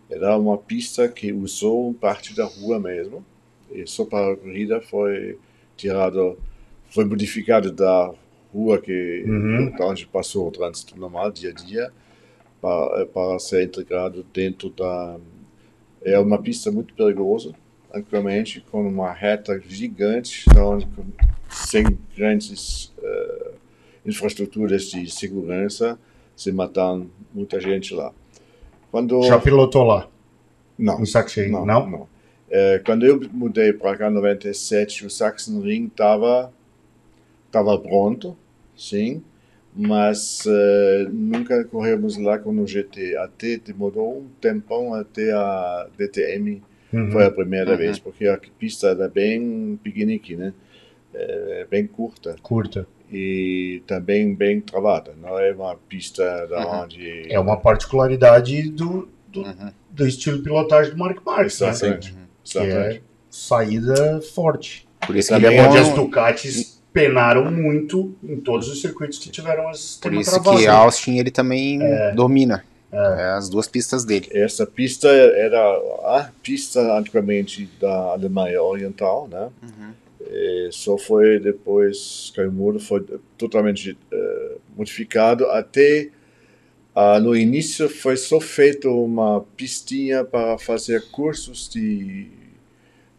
Era 0.09 0.37
uma 0.37 0.57
pista 0.57 1.07
que 1.07 1.31
usou 1.31 1.93
parte 1.93 2.35
da 2.35 2.43
rua 2.43 2.77
mesmo. 2.77 3.25
E 3.71 3.87
só 3.87 4.03
para 4.03 4.33
a 4.33 4.35
corrida 4.35 4.81
foi 4.81 5.39
tirado, 5.77 6.37
foi 6.89 7.05
modificado 7.05 7.71
da 7.71 8.13
rua 8.53 8.79
que 8.79 9.23
Uhum. 9.25 9.71
da 9.71 9.87
onde 9.87 10.05
passou 10.05 10.47
o 10.47 10.51
trânsito 10.51 10.99
normal 10.99 11.31
dia 11.31 11.49
a 11.49 11.53
dia 11.53 11.91
para, 12.61 13.05
para 13.07 13.39
ser 13.39 13.63
integrado 13.63 14.25
dentro 14.33 14.69
da 14.69 15.17
é 16.01 16.19
uma 16.19 16.39
pista 16.39 16.71
muito 16.71 16.93
perigosa 16.93 17.53
antigamente 17.95 18.61
com 18.72 18.88
uma 18.88 19.11
reta 19.11 19.59
gigante 19.67 20.45
onde 20.57 20.85
com- 20.88 21.05
sem 21.49 21.84
grandes 22.15 22.93
eh, 23.01 23.51
infraestruturas 24.05 24.84
de 24.84 25.09
segurança 25.09 25.97
se 26.35 26.51
mataram 26.51 27.07
muita 27.34 27.59
gente 27.59 27.93
lá 27.93 28.11
quando 28.91 29.22
Já 29.23 29.39
pilotou 29.39 29.84
lá? 29.84 30.07
não 30.77 30.99
No 30.99 31.05
Sachsenring? 31.05 31.51
não, 31.51 31.65
Não? 31.65 31.89
não. 31.89 32.07
Eh, 32.49 32.81
quando 32.85 33.05
eu 33.05 33.19
mudei 33.31 33.73
para 33.73 33.97
cá 33.97 34.09
em 34.09 34.13
97 34.13 35.05
o 35.05 35.09
Sachsenring 35.09 35.85
estava 35.85 36.53
estava 37.47 37.77
pronto 37.80 38.38
sim 38.77 39.23
mas 39.77 40.43
eh, 40.47 41.07
nunca 41.11 41.63
corremos 41.65 42.17
lá 42.17 42.38
com 42.38 42.51
o 42.59 42.67
GT 42.67 43.17
até 43.17 43.57
demorou 43.57 44.19
um 44.19 44.27
tempão 44.39 44.93
até 44.93 45.31
a 45.34 45.88
DTM 45.97 46.61
Uhum. 46.93 47.11
foi 47.11 47.25
a 47.25 47.31
primeira 47.31 47.71
Uhum. 47.71 47.77
vez 47.77 47.99
porque 47.99 48.27
a 48.27 48.39
pista 48.59 48.87
era 48.87 49.07
bem 49.09 49.79
pequenininha 49.83 50.37
né 50.37 50.53
É, 51.13 51.65
bem 51.71 51.87
curta 51.87 52.35
Curta. 52.41 52.85
e 53.11 53.81
também 53.87 54.35
bem 54.35 54.59
travada 54.59 55.13
não 55.21 55.39
é 55.39 55.53
uma 55.53 55.75
pista 55.75 56.45
da 56.47 56.59
Uhum. 56.67 56.83
onde 56.83 57.31
É 57.31 57.39
uma 57.39 57.55
particularidade 57.57 58.69
do, 58.69 59.07
do, 59.27 59.41
Uhum. 59.43 59.71
do 59.89 60.05
estilo 60.07 60.37
de 60.37 60.43
pilotagem 60.43 60.91
do 60.91 60.97
Mark 60.97 61.19
Marques, 61.25 61.59
né? 61.61 61.69
Exatamente. 61.69 62.13
Que 62.43 62.57
é 62.59 62.63
Exatamente. 62.65 63.03
saída 63.29 64.21
forte. 64.21 64.87
Por 65.07 65.15
isso 65.15 65.35
que 65.37 65.45
é 65.45 65.61
onde 65.67 65.77
as. 65.77 65.89
Ducatis 65.93 66.81
penaram 66.91 67.49
muito 67.51 68.13
em 68.23 68.37
todos 68.37 68.67
os 68.69 68.81
circuitos 68.81 69.17
que 69.19 69.29
tiveram 69.29 69.67
as 69.69 69.97
Por 70.01 70.13
isso 70.13 70.31
travado. 70.31 70.57
que 70.57 70.67
Austin 70.67 71.17
ele 71.17 71.31
também 71.31 71.79
domina. 72.15 72.63
É, 72.95 73.23
as 73.31 73.49
duas 73.49 73.67
pistas 73.67 74.05
dele. 74.05 74.27
Essa 74.31 74.65
pista 74.65 75.07
era 75.07 75.59
a 75.59 76.31
pista 76.41 76.97
antigamente 76.97 77.69
da 77.80 78.13
Alemanha 78.13 78.61
Oriental, 78.61 79.27
né? 79.27 79.49
E 80.27 80.69
só 80.72 80.97
foi 80.97 81.39
depois 81.39 82.31
que 82.34 82.41
o 82.41 82.51
muro 82.51 82.80
foi 82.80 83.05
totalmente 83.38 83.97
eh, 84.11 84.57
modificado 84.76 85.45
até 85.45 86.09
ah, 86.95 87.19
no 87.19 87.35
início 87.35 87.88
foi 87.88 88.17
só 88.17 88.39
feito 88.39 88.89
uma 88.89 89.41
pistinha 89.55 90.23
para 90.23 90.57
fazer 90.57 91.11
cursos 91.11 91.69
de 91.69 92.30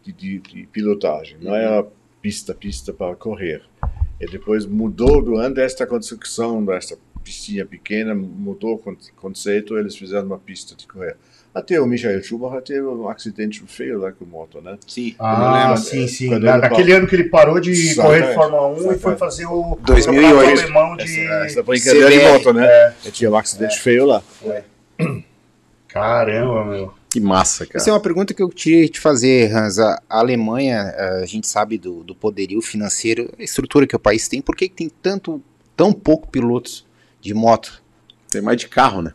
de, 0.03 0.11
de, 0.11 0.39
de 0.39 0.67
pilotagem, 0.67 1.37
não 1.41 1.53
era 1.55 1.85
pista 2.21 2.53
pista 2.53 2.93
para 2.93 3.15
correr. 3.15 3.63
E 4.19 4.25
depois 4.25 4.65
mudou 4.65 5.21
durante 5.21 5.59
esta 5.59 5.85
construção 5.85 6.63
desta 6.65 6.97
pistinha 7.27 7.65
pequena, 7.65 8.15
mudou 8.15 8.75
o 8.75 8.77
con- 8.77 8.95
conceito, 9.17 9.77
eles 9.77 9.97
fizeram 9.97 10.25
uma 10.27 10.37
pista 10.37 10.73
de 10.75 10.87
correr. 10.87 11.17
Até 11.53 11.81
o 11.81 11.85
Michael 11.85 12.23
Schumacher 12.23 12.61
teve 12.61 12.81
um 12.83 13.09
acidente 13.09 13.61
feio 13.67 13.99
lá 13.99 14.11
com 14.13 14.23
a 14.23 14.27
moto, 14.27 14.61
né? 14.61 14.77
Sim. 14.87 15.13
Ah, 15.19 15.73
Quando- 15.73 15.77
sim, 15.85 16.07
sim. 16.07 16.29
Na- 16.29 16.35
ele 16.37 16.45
naquele 16.61 16.91
pa- 16.91 16.97
ano 16.99 17.07
que 17.07 17.15
ele 17.15 17.23
parou 17.25 17.59
de 17.59 17.71
Exatamente. 17.71 18.19
correr 18.21 18.29
de 18.29 18.33
Fórmula 18.35 18.67
1 18.67 18.73
e 18.73 18.77
foi 18.77 18.91
Exatamente. 18.93 19.19
fazer 19.19 19.45
o 19.47 19.77
2008. 19.81 20.05
campeonato 20.35 20.61
alemão 20.61 20.95
de... 20.97 21.03
Essa, 21.03 21.45
essa 21.45 21.63
brincadeira 21.63 22.09
de 22.11 22.15
CBR. 22.17 22.31
moto, 22.31 22.53
né? 22.53 22.93
E 23.05 23.11
tinha 23.11 23.29
um 23.29 23.35
acidente 23.35 23.79
feio 23.79 24.05
lá. 24.05 24.23
Caramba, 25.87 26.65
meu. 26.65 26.93
Que 27.09 27.19
massa, 27.19 27.65
cara. 27.65 27.77
Essa 27.77 27.89
é 27.89 27.93
uma 27.93 27.99
pergunta 27.99 28.33
que 28.33 28.43
eu 28.43 28.49
queria 28.49 28.87
te 28.87 28.99
fazer, 28.99 29.51
Hans. 29.53 29.79
A 29.79 30.01
a 30.09 30.19
Alemanha, 30.19 30.81
a 31.21 31.25
gente 31.25 31.47
sabe 31.47 31.77
do, 31.77 32.03
do 32.03 32.13
poderio 32.13 32.61
financeiro, 32.61 33.33
a 33.39 33.43
estrutura 33.43 33.85
que 33.87 33.95
o 33.95 33.99
país 33.99 34.27
tem. 34.27 34.41
Por 34.41 34.55
que, 34.55 34.69
que 34.69 34.75
tem 34.75 34.89
tanto, 35.01 35.41
tão 35.75 35.91
pouco 35.91 36.29
pilotos 36.29 36.85
de 37.21 37.33
moto? 37.33 37.81
Tem 38.29 38.41
mais 38.41 38.57
de 38.59 38.67
carro, 38.67 39.01
né? 39.01 39.13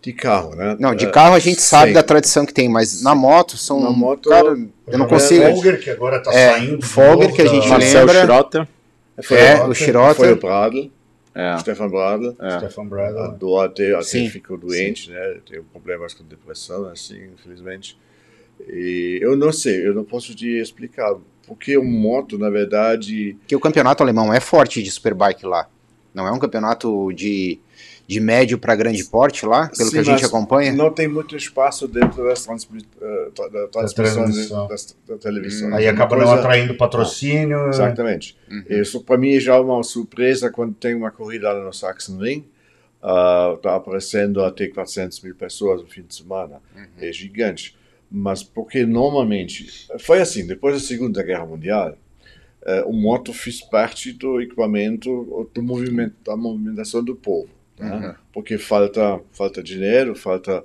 De 0.00 0.12
carro, 0.12 0.54
né? 0.56 0.76
Não, 0.80 0.94
de 0.94 1.04
Eh, 1.06 1.10
carro 1.10 1.34
a 1.34 1.38
gente 1.38 1.60
sabe 1.62 1.88
sim. 1.88 1.92
da 1.94 2.02
tradição 2.02 2.44
que 2.44 2.52
tem, 2.52 2.68
mas 2.68 3.02
na 3.02 3.14
moto 3.14 3.56
são. 3.56 3.80
Na 3.80 3.90
moto, 3.90 4.28
cara, 4.30 4.48
eu 4.86 4.98
não 4.98 5.06
O 5.06 5.08
consigo. 5.08 5.44
Folger, 5.44 5.80
que 5.80 5.90
agora 5.90 6.20
tá 6.20 6.32
É, 6.32 6.52
saindo. 6.52 6.84
Folger, 6.84 7.24
novo 7.28 7.36
que 7.36 7.42
a 7.42 7.44
da- 7.44 7.50
gente 7.50 7.68
Marcel 7.68 8.06
lembra. 8.06 8.22
Schrotter. 8.22 8.68
Foi 9.22 9.36
É, 9.38 9.62
o- 9.62 9.68
o 9.68 9.74
Schrotter. 9.74 10.14
Foi 10.16 10.32
o 10.32 10.36
Bradl, 10.36 10.90
É. 11.34 11.56
Stefan 11.58 11.88
Bradl. 11.88 12.34
é. 12.40 12.58
Stefan 12.58 12.86
Bradl. 12.86 13.36
Do 13.38 13.60
até, 13.60 13.92
até 13.94 14.02
Sim. 14.02 14.28
ficou 14.28 14.56
doente, 14.58 15.10
né? 15.10 15.36
Teve 15.48 15.62
problemas 15.72 16.14
com 16.14 16.24
depressão, 16.24 16.86
assim, 16.88 17.20
infelizmente. 17.34 17.96
E 18.68 19.18
eu 19.22 19.36
não 19.36 19.52
sei, 19.52 19.86
eu 19.86 19.94
não 19.94 20.04
posso 20.04 20.34
te 20.34 20.48
explicar. 20.60 21.14
Porque 21.46 21.76
o 21.76 21.84
moto, 21.84 22.38
na 22.38 22.48
verdade, 22.50 23.36
Que 23.46 23.54
o 23.56 23.60
campeonato 23.60 24.02
alemão 24.02 24.32
é 24.32 24.40
forte 24.40 24.82
de 24.82 24.90
superbike 24.90 25.44
lá. 25.46 25.68
Não 26.14 26.26
é 26.26 26.32
um 26.32 26.38
campeonato 26.38 27.12
de, 27.12 27.58
de 28.06 28.20
médio 28.20 28.58
para 28.58 28.74
grande 28.76 29.02
porte 29.04 29.46
lá, 29.46 29.68
pelo 29.68 29.88
Sim, 29.88 29.92
que 29.94 29.98
a 29.98 30.02
gente 30.02 30.24
acompanha. 30.24 30.72
não 30.72 30.90
tem 30.92 31.08
muito 31.08 31.34
espaço 31.36 31.88
dentro 31.88 32.22
das 32.24 32.44
transmi 32.44 32.84
eh, 33.00 33.30
da 33.50 33.66
transmissão 33.68 34.68
das- 34.68 34.94
da 35.08 35.16
televisão. 35.16 35.74
Aí 35.74 35.84
Uma 35.86 35.92
acaba 35.92 36.16
não 36.16 36.24
coisa- 36.26 36.40
atraindo 36.40 36.74
patrocínio. 36.76 37.68
Exatamente. 37.68 38.36
Uhum. 38.50 38.64
Isso 38.68 39.02
para 39.02 39.16
mim 39.16 39.38
já 39.40 39.54
é 39.54 39.58
uma 39.60 39.82
surpresa 39.82 40.50
quando 40.50 40.74
tem 40.74 40.94
uma 40.94 41.10
corrida 41.10 41.52
lá 41.52 41.64
no 41.64 41.72
Sachsenring. 41.72 42.44
Está 43.56 43.74
aparecendo 43.76 44.44
até 44.44 44.68
400 44.68 45.20
mil 45.22 45.34
pessoas 45.34 45.80
no 45.82 45.88
fim 45.88 46.02
de 46.02 46.14
semana. 46.14 46.60
Uhum. 46.76 46.84
É 47.00 47.12
gigante. 47.12 47.76
Mas 48.10 48.42
porque 48.42 48.84
normalmente. 48.84 49.88
Foi 50.00 50.20
assim, 50.20 50.46
depois 50.46 50.74
da 50.74 50.80
Segunda 50.86 51.22
Guerra 51.22 51.46
Mundial, 51.46 51.96
o 52.86 52.92
moto 52.92 53.32
fez 53.32 53.60
parte 53.60 54.12
do 54.12 54.40
equipamento, 54.40 55.48
do 55.52 55.62
movimento, 55.62 56.14
da 56.24 56.36
movimentação 56.36 57.02
do 57.02 57.14
povo. 57.14 57.48
né? 57.78 57.94
Uhum. 57.94 58.14
Porque 58.32 58.58
falta, 58.58 59.20
falta 59.32 59.62
dinheiro, 59.62 60.14
falta. 60.14 60.64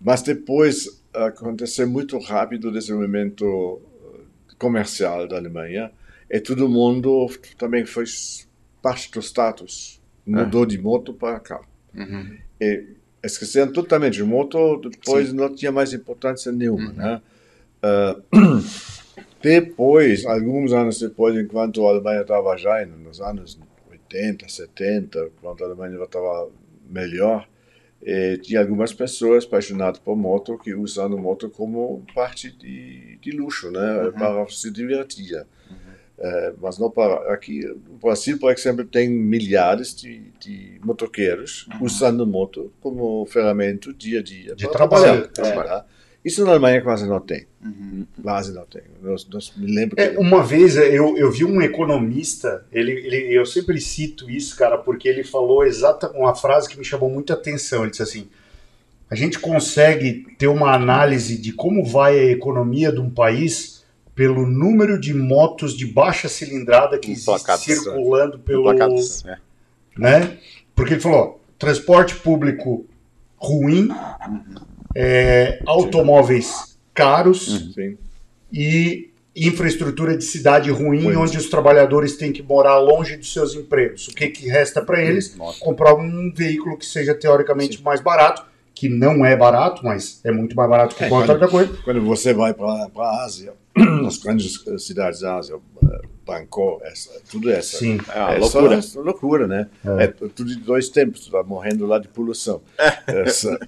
Mas 0.00 0.22
depois 0.22 1.02
aconteceu 1.14 1.88
muito 1.88 2.18
rápido 2.18 2.68
o 2.68 2.72
desenvolvimento 2.72 3.80
eh, 4.04 4.54
comercial 4.58 5.28
da 5.28 5.36
Alemanha 5.36 5.92
e 6.30 6.40
todo 6.40 6.68
mundo 6.68 7.28
também 7.58 7.84
fez 7.84 8.48
parte 8.80 9.10
do 9.10 9.20
status. 9.20 10.00
Mudou 10.26 10.64
de 10.64 10.78
moto 10.78 11.12
para 11.12 11.38
carro. 11.40 11.66
Uhum. 11.94 12.38
E 12.60 12.86
esqueceram 13.22 13.72
totalmente 13.72 14.14
de 14.14 14.24
moto, 14.24 14.80
depois 14.88 15.32
não 15.32 15.54
tinha 15.54 15.70
mais 15.70 15.92
importância 15.92 16.50
nenhuma. 16.50 16.92
Né? 16.92 17.20
Ah, 17.82 18.16
depois, 19.42 20.24
alguns 20.24 20.72
anos 20.72 20.98
depois, 21.00 21.36
enquanto 21.36 21.86
a 21.86 21.90
Alemanha 21.90 22.22
estava 22.22 22.56
já 22.56 22.84
nos 22.86 23.20
anos 23.20 23.58
80, 23.90 24.48
70, 24.48 25.30
quando 25.40 25.62
a 25.62 25.66
Alemanha 25.66 26.02
estava 26.02 26.50
melhor, 26.88 27.48
eh, 28.02 28.36
tinha 28.38 28.60
algumas 28.60 28.92
pessoas 28.92 29.44
apaixonadas 29.44 30.00
por 30.00 30.16
moto 30.16 30.58
que 30.58 30.74
usando 30.74 31.16
moto 31.18 31.48
como 31.48 32.04
parte 32.14 32.50
de, 32.50 33.16
de 33.18 33.30
luxo, 33.30 33.70
né? 33.70 34.10
para 34.16 34.48
se 34.48 34.70
divertir. 34.70 35.44
Eh, 36.18 36.52
mas 36.60 36.78
não 36.78 36.90
para 36.90 37.32
aqui 37.32 37.64
no 37.64 37.98
Brasil, 38.00 38.38
por 38.38 38.52
exemplo, 38.52 38.84
tem 38.84 39.08
milhares 39.08 39.94
de, 39.94 40.30
de 40.38 40.80
motoqueiros 40.84 41.68
usando 41.80 42.26
moto 42.26 42.72
como 42.80 43.26
ferramenta 43.26 43.92
dia 43.92 44.20
a 44.20 44.22
dia. 44.22 44.54
De 44.54 44.64
para 44.64 44.72
trabalho. 44.72 45.28
trabalhar. 45.28 45.86
Isso 46.24 46.44
na 46.44 46.52
Alemanha 46.52 46.80
quase 46.80 47.06
não 47.06 47.20
tem. 47.20 47.46
Quase 48.22 48.52
não 48.52 48.64
tem. 48.64 48.82
Nós, 49.02 49.26
nós 49.28 49.52
me 49.56 49.74
lembro 49.74 50.00
É, 50.00 50.10
que 50.10 50.18
uma 50.18 50.42
vez 50.42 50.76
eu, 50.76 51.16
eu 51.16 51.30
vi 51.32 51.44
um 51.44 51.60
economista, 51.60 52.64
ele, 52.70 52.92
ele, 52.92 53.36
eu 53.36 53.44
sempre 53.44 53.80
cito 53.80 54.30
isso, 54.30 54.56
cara, 54.56 54.78
porque 54.78 55.08
ele 55.08 55.24
falou 55.24 55.64
exata 55.64 56.10
uma 56.12 56.34
frase 56.34 56.68
que 56.68 56.78
me 56.78 56.84
chamou 56.84 57.10
muita 57.10 57.34
atenção. 57.34 57.82
Ele 57.82 57.90
disse 57.90 58.02
assim: 58.04 58.28
a 59.10 59.16
gente 59.16 59.38
consegue 59.38 60.26
ter 60.38 60.46
uma 60.46 60.72
análise 60.72 61.36
de 61.36 61.52
como 61.52 61.84
vai 61.84 62.18
a 62.18 62.30
economia 62.30 62.92
de 62.92 63.00
um 63.00 63.10
país 63.10 63.84
pelo 64.14 64.46
número 64.46 65.00
de 65.00 65.12
motos 65.12 65.76
de 65.76 65.86
baixa 65.86 66.28
cilindrada 66.28 66.98
que 66.98 67.10
existe 67.10 67.28
Emplacados, 67.28 67.64
circulando 67.64 68.38
pelo. 68.38 68.72
Emplacados, 68.72 69.24
é. 69.26 69.38
Né? 69.98 70.38
Porque 70.74 70.94
ele 70.94 71.00
falou: 71.00 71.42
transporte 71.58 72.14
público 72.16 72.86
ruim, 73.36 73.88
é, 74.94 75.60
automóveis 75.66 76.78
caros 76.94 77.72
Sim. 77.74 77.96
e 78.52 79.10
infraestrutura 79.34 80.16
de 80.16 80.24
cidade 80.24 80.70
ruim, 80.70 81.04
Ruim. 81.04 81.16
onde 81.16 81.38
os 81.38 81.48
trabalhadores 81.48 82.16
têm 82.16 82.32
que 82.32 82.42
morar 82.42 82.78
longe 82.78 83.16
dos 83.16 83.32
seus 83.32 83.54
empregos. 83.54 84.08
O 84.08 84.14
que, 84.14 84.28
que 84.28 84.46
resta 84.46 84.82
para 84.82 85.02
eles? 85.02 85.34
Comprar 85.60 85.94
um 85.94 86.30
veículo 86.34 86.76
que 86.76 86.84
seja 86.84 87.14
teoricamente 87.14 87.82
mais 87.82 88.00
barato, 88.00 88.44
que 88.74 88.88
não 88.88 89.24
é 89.24 89.36
barato, 89.36 89.84
mas 89.84 90.20
é 90.24 90.32
muito 90.32 90.56
mais 90.56 90.68
barato 90.68 90.94
que 90.96 91.04
É, 91.04 91.08
qualquer 91.08 91.32
outra 91.32 91.48
coisa. 91.48 91.76
Quando 91.84 92.00
você 92.02 92.32
vai 92.32 92.52
para 92.54 92.66
a 92.96 93.24
Ásia, 93.24 93.54
as 94.06 94.18
grandes 94.18 94.62
cidades 94.78 95.20
da 95.20 95.36
Ásia, 95.36 95.56
eh, 95.84 96.00
Bangkok, 96.26 96.82
essa, 96.84 97.10
tudo 97.30 97.50
essa. 97.50 97.78
Sim. 97.78 97.98
É 98.14 98.18
uma 98.20 98.34
é 98.34 98.38
loucura. 98.38 98.82
Só, 98.82 99.00
loucura, 99.00 99.46
né? 99.46 99.68
É. 99.98 100.04
É. 100.04 100.06
tudo 100.08 100.46
de 100.46 100.56
dois 100.56 100.88
tempos, 100.88 101.26
tu 101.26 101.30
tá 101.30 101.42
morrendo 101.42 101.86
lá 101.86 101.98
de 101.98 102.08
poluição. 102.08 102.62
Essa, 103.06 103.58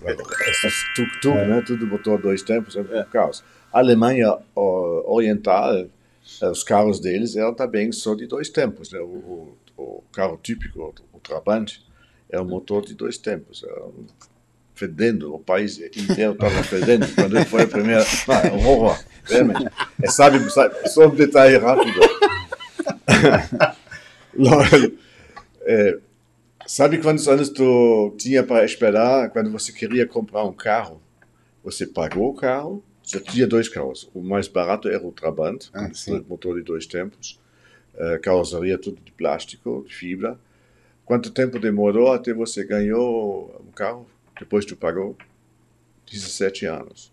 essas 0.48 0.74
tuk-tuk, 0.96 1.34
né? 1.34 1.62
Tudo 1.66 1.86
motor 1.86 2.20
dois 2.20 2.42
tempos, 2.42 2.76
é 2.76 2.80
um 2.80 3.04
caos. 3.10 3.42
A 3.72 3.78
Alemanha 3.80 4.36
ó, 4.54 5.14
Oriental, 5.14 5.74
eh, 5.76 6.48
os 6.50 6.62
carros 6.62 7.00
deles 7.00 7.36
eram 7.36 7.54
também 7.54 7.90
só 7.92 8.14
de 8.14 8.26
dois 8.26 8.48
tempos. 8.48 8.92
Né? 8.92 9.00
O, 9.00 9.04
o, 9.76 9.82
o 9.82 10.04
carro 10.12 10.38
típico, 10.42 10.94
o 11.12 11.18
Trabant, 11.20 11.72
é 12.30 12.40
um 12.40 12.44
motor 12.44 12.84
de 12.84 12.94
dois 12.94 13.18
tempos. 13.18 13.62
Era 13.62 13.84
um- 13.84 14.06
fedendo, 14.74 15.34
o 15.34 15.38
país 15.38 15.78
inteiro 15.78 16.32
estava 16.32 16.62
fedendo 16.62 17.06
quando 17.14 17.44
foi 17.46 17.62
a 17.62 17.66
primeira. 17.66 18.04
Não, 18.26 18.34
é 18.34 18.52
um 18.52 18.66
horror, 18.66 19.04
realmente. 19.24 19.70
É, 20.02 20.08
sabe, 20.08 20.50
sabe, 20.50 20.88
só 20.88 21.06
um 21.06 21.14
detalhe 21.14 21.56
rápido. 21.56 22.00
É, 25.66 25.98
sabe 26.66 26.98
quantos 26.98 27.26
anos 27.28 27.48
tu 27.48 28.14
tinha 28.18 28.42
para 28.42 28.64
esperar 28.64 29.30
quando 29.30 29.50
você 29.50 29.72
queria 29.72 30.06
comprar 30.06 30.44
um 30.44 30.52
carro? 30.52 31.00
Você 31.62 31.86
pagou 31.86 32.30
o 32.30 32.34
carro, 32.34 32.82
você 33.02 33.20
tinha 33.20 33.46
dois 33.46 33.68
carros. 33.68 34.10
O 34.12 34.20
mais 34.20 34.48
barato 34.48 34.88
era 34.88 35.02
o 35.02 35.12
Trabant, 35.12 35.68
Ah, 35.72 35.88
motor 36.28 36.56
de 36.56 36.62
dois 36.62 36.84
tempos, 36.84 37.40
eh, 37.96 38.18
carroceria 38.18 38.76
tudo 38.76 39.00
de 39.02 39.12
plástico, 39.12 39.84
de 39.88 39.94
fibra. 39.94 40.38
Quanto 41.04 41.30
tempo 41.30 41.58
demorou 41.58 42.12
até 42.12 42.34
você 42.34 42.64
ganhou 42.64 43.62
um 43.66 43.72
carro? 43.72 44.06
Depois 44.38 44.64
tu 44.64 44.76
pagou? 44.76 45.16
17 46.10 46.66
anos. 46.66 47.12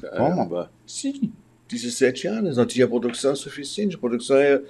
Caramba. 0.00 0.70
Sim, 0.86 1.32
17 1.68 2.26
anos, 2.26 2.56
não 2.56 2.66
tinha 2.66 2.86
produção 2.86 3.34
suficiente. 3.34 3.96
Produção 3.98 4.36
é 4.36 4.60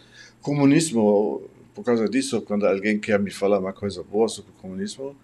comunismo. 0.40 1.42
Por 1.74 1.82
causa 1.84 2.06
disso, 2.06 2.42
quando 2.42 2.66
alguém 2.66 2.98
quer 2.98 3.18
me 3.18 3.30
falar 3.30 3.58
uma 3.58 3.72
coisa 3.72 4.02
boa 4.02 4.28
sobre 4.28 4.50
o 4.50 4.60
comunismo, 4.60 5.16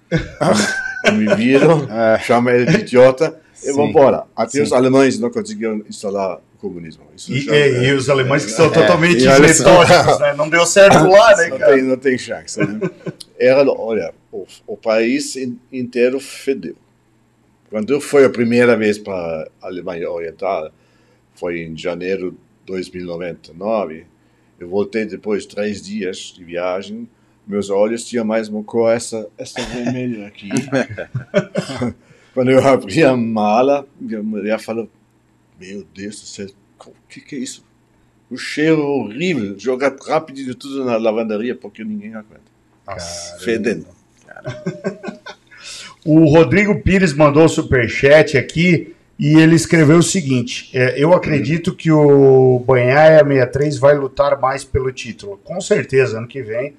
eu 1.04 1.12
me 1.12 1.34
viro, 1.36 1.86
chama 2.24 2.52
ele 2.52 2.64
de 2.64 2.76
idiota 2.78 3.38
e 3.62 3.70
vamos 3.72 3.90
embora. 3.90 4.24
Até 4.34 4.52
Sim. 4.52 4.62
os 4.62 4.72
alemães 4.72 5.18
não 5.18 5.30
conseguiram 5.30 5.84
instalar 5.86 6.38
o 6.38 6.58
comunismo. 6.58 7.04
Isso 7.14 7.30
E, 7.34 7.40
já- 7.42 7.54
é, 7.54 7.84
e 7.84 7.92
os 7.92 8.08
alemães 8.08 8.46
que 8.46 8.50
são 8.50 8.64
É, 8.64 8.70
totalmente 8.70 9.22
e 9.24 9.26
metódicos, 9.28 10.18
né? 10.20 10.32
Não 10.34 10.48
deu 10.48 10.64
certo 10.64 11.06
lá, 11.06 11.36
né, 11.36 11.48
não 11.48 11.58
cara? 11.58 11.74
Tem, 11.74 11.82
não 11.82 11.96
tem 11.98 12.16
chance. 12.16 12.58
Né? 12.58 12.80
Era, 13.38 13.70
olha, 13.70 14.14
o, 14.32 14.46
o 14.66 14.76
país 14.76 15.36
in- 15.36 15.58
inteiro 15.72 16.18
fedeu. 16.20 16.76
Quando 17.70 17.92
eu 17.92 18.00
fui 18.00 18.24
a 18.24 18.30
primeira 18.30 18.76
vez 18.76 18.98
para 18.98 19.50
a 19.60 19.66
Alemanha 19.66 20.10
Oriental, 20.10 20.72
foi 21.34 21.60
em 21.60 21.76
janeiro 21.76 22.32
de 22.32 22.38
2099, 22.66 24.04
eu 24.58 24.68
voltei 24.68 25.04
depois 25.04 25.42
de 25.42 25.48
três 25.54 25.82
dias 25.82 26.32
de 26.34 26.42
viagem, 26.44 27.08
meus 27.46 27.70
olhos 27.70 28.04
tinham 28.04 28.24
mais 28.24 28.48
uma 28.48 28.62
cor, 28.62 28.90
essa, 28.90 29.28
essa 29.38 29.60
vermelha 29.64 30.26
aqui. 30.26 30.48
Quando 32.34 32.50
eu 32.50 32.66
abri 32.66 33.02
a 33.02 33.16
mala, 33.16 33.86
minha 33.98 34.22
mulher 34.22 34.60
falou, 34.60 34.88
meu 35.58 35.84
Deus 35.94 36.20
do 36.20 36.26
céu, 36.26 36.46
o 36.86 36.92
que, 37.08 37.20
que 37.20 37.36
é 37.36 37.38
isso? 37.38 37.64
O 38.30 38.36
cheiro 38.36 38.82
horrível, 38.82 39.58
jogar 39.58 39.96
rápido 40.06 40.54
tudo 40.54 40.84
na 40.84 40.96
lavanderia 40.96 41.54
porque 41.54 41.82
ninguém 41.82 42.14
aguenta. 42.14 42.42
Fedendo. 43.40 43.86
O 46.04 46.24
Rodrigo 46.24 46.80
Pires 46.80 47.12
mandou 47.12 47.44
o 47.44 47.48
superchat 47.50 48.38
aqui 48.38 48.94
e 49.18 49.36
ele 49.36 49.54
escreveu 49.54 49.98
o 49.98 50.02
seguinte: 50.02 50.70
é, 50.72 50.94
Eu 50.96 51.12
acredito 51.12 51.74
que 51.74 51.92
o 51.92 52.62
Banhaia 52.66 53.18
63 53.18 53.78
vai 53.78 53.94
lutar 53.94 54.40
mais 54.40 54.64
pelo 54.64 54.90
título. 54.90 55.38
Com 55.44 55.60
certeza, 55.60 56.16
ano 56.16 56.26
que 56.26 56.42
vem, 56.42 56.74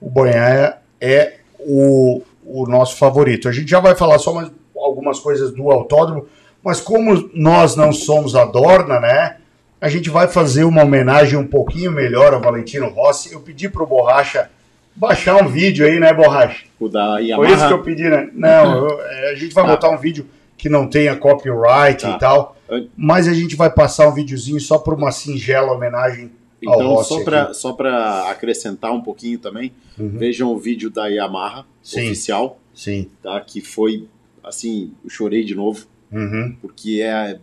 o 0.00 0.10
Banhaia 0.10 0.78
é 1.00 1.34
o, 1.60 2.22
o 2.44 2.66
nosso 2.66 2.96
favorito. 2.96 3.48
A 3.48 3.52
gente 3.52 3.70
já 3.70 3.78
vai 3.78 3.94
falar 3.94 4.18
só 4.18 4.32
mais 4.32 4.50
algumas 4.76 5.20
coisas 5.20 5.52
do 5.52 5.70
autódromo, 5.70 6.26
mas 6.60 6.80
como 6.80 7.30
nós 7.34 7.76
não 7.76 7.92
somos 7.92 8.34
a 8.34 8.44
Dorna, 8.44 8.98
né? 8.98 9.36
A 9.80 9.88
gente 9.88 10.10
vai 10.10 10.26
fazer 10.26 10.64
uma 10.64 10.82
homenagem 10.82 11.38
um 11.38 11.46
pouquinho 11.46 11.92
melhor 11.92 12.34
ao 12.34 12.40
Valentino 12.40 12.88
Rossi. 12.88 13.32
Eu 13.32 13.40
pedi 13.40 13.68
pro 13.68 13.86
Borracha 13.86 14.50
baixar 14.94 15.42
um 15.42 15.48
vídeo 15.48 15.84
aí, 15.86 15.98
né, 15.98 16.12
Borracha? 16.12 16.64
O 16.78 16.88
da 16.88 17.14
Foi 17.16 17.26
Yamaha. 17.26 17.52
isso 17.54 17.66
que 17.68 17.72
eu 17.72 17.82
pedi, 17.82 18.02
né? 18.04 18.28
Não, 18.32 18.88
eu- 18.88 19.00
é, 19.02 19.32
a 19.32 19.34
gente 19.34 19.54
vai 19.54 19.64
Tá. 19.64 19.70
botar 19.70 19.90
um 19.90 19.96
vídeo 19.98 20.26
que 20.56 20.68
não 20.68 20.86
tenha 20.88 21.16
copyright 21.16 22.02
Tá. 22.02 22.10
e 22.16 22.18
tal, 22.18 22.56
mas 22.96 23.26
a 23.26 23.34
gente 23.34 23.56
vai 23.56 23.70
passar 23.70 24.08
um 24.08 24.12
videozinho 24.14 24.60
só 24.60 24.78
por 24.78 24.94
uma 24.94 25.10
singela 25.10 25.72
homenagem 25.72 26.30
ao 26.66 26.74
Então, 26.76 26.88
Rossi. 26.94 27.08
só 27.08 27.14
aqui. 27.16 27.24
para 27.24 27.54
só 27.54 27.72
pra 27.72 28.30
acrescentar 28.30 28.92
um 28.92 29.00
pouquinho 29.00 29.38
também, 29.38 29.72
Uhum. 29.98 30.10
vejam 30.18 30.52
o 30.52 30.58
vídeo 30.58 30.88
da 30.90 31.08
Yamaha 31.08 31.66
Sim. 31.82 32.06
oficial, 32.06 32.58
Sim. 32.72 33.10
tá? 33.22 33.40
Que 33.40 33.60
foi, 33.60 34.06
assim, 34.44 34.92
eu 35.02 35.10
chorei 35.10 35.44
de 35.44 35.54
novo, 35.56 35.84
Uhum. 36.12 36.54
porque 36.62 37.00
é, 37.02 37.38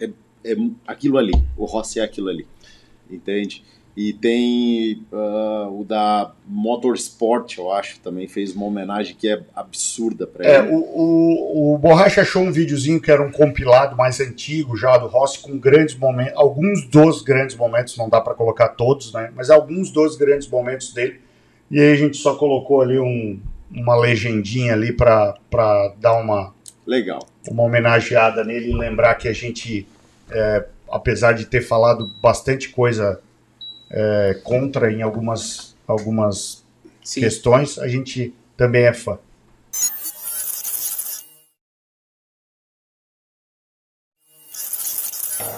é, 0.00 0.04
é 0.44 0.56
aquilo 0.86 1.18
ali, 1.18 1.32
o 1.56 1.64
Rossi 1.64 1.98
é 1.98 2.04
aquilo 2.04 2.28
ali, 2.28 2.46
entende? 3.10 3.64
E 3.96 4.12
tem 4.12 5.02
ah, 5.10 5.68
o 5.70 5.82
da 5.82 6.32
Motorsport, 6.46 7.56
eu 7.56 7.72
acho, 7.72 7.98
também 8.00 8.28
fez 8.28 8.54
uma 8.54 8.66
homenagem 8.66 9.16
que 9.16 9.26
é 9.28 9.40
absurda 9.54 10.26
para 10.26 10.46
É, 10.46 10.58
ele. 10.58 10.68
o, 10.68 10.78
o, 10.78 11.74
o 11.74 11.78
Borracha 11.78 12.20
achou 12.20 12.42
um 12.42 12.52
videozinho 12.52 13.00
que 13.00 13.10
era 13.10 13.22
um 13.22 13.32
compilado 13.32 13.96
mais 13.96 14.20
antigo 14.20 14.76
já 14.76 14.98
do 14.98 15.06
Rossi 15.06 15.38
com 15.40 15.58
grandes 15.58 15.94
momentos, 15.96 16.34
alguns 16.36 16.86
dos 16.86 17.22
grandes 17.22 17.56
momentos, 17.56 17.96
não 17.96 18.08
dá 18.08 18.20
para 18.20 18.34
colocar 18.34 18.68
todos, 18.68 19.12
né? 19.14 19.32
Mas 19.34 19.48
alguns 19.48 19.90
dos 19.90 20.16
grandes 20.16 20.46
momentos 20.48 20.92
dele. 20.92 21.20
E 21.70 21.80
aí 21.80 21.92
a 21.92 21.96
gente 21.96 22.18
só 22.18 22.34
colocou 22.34 22.82
ali 22.82 22.98
um, 22.98 23.40
uma 23.74 23.96
legendinha 23.96 24.74
ali 24.74 24.92
para 24.92 25.34
dar 25.98 26.20
uma, 26.20 26.52
Legal. 26.86 27.26
uma 27.48 27.62
homenageada 27.62 28.44
nele 28.44 28.70
e 28.70 28.74
lembrar 28.76 29.14
que 29.14 29.26
a 29.26 29.32
gente, 29.32 29.88
é, 30.30 30.66
apesar 30.92 31.32
de 31.32 31.46
ter 31.46 31.62
falado 31.62 32.10
bastante 32.20 32.68
coisa 32.68 33.20
é, 33.90 34.40
contra 34.42 34.92
em 34.92 35.02
algumas, 35.02 35.76
algumas 35.86 36.64
questões, 37.02 37.78
a 37.78 37.88
gente 37.88 38.34
também 38.56 38.84
é 38.84 38.92
fã. 38.92 39.18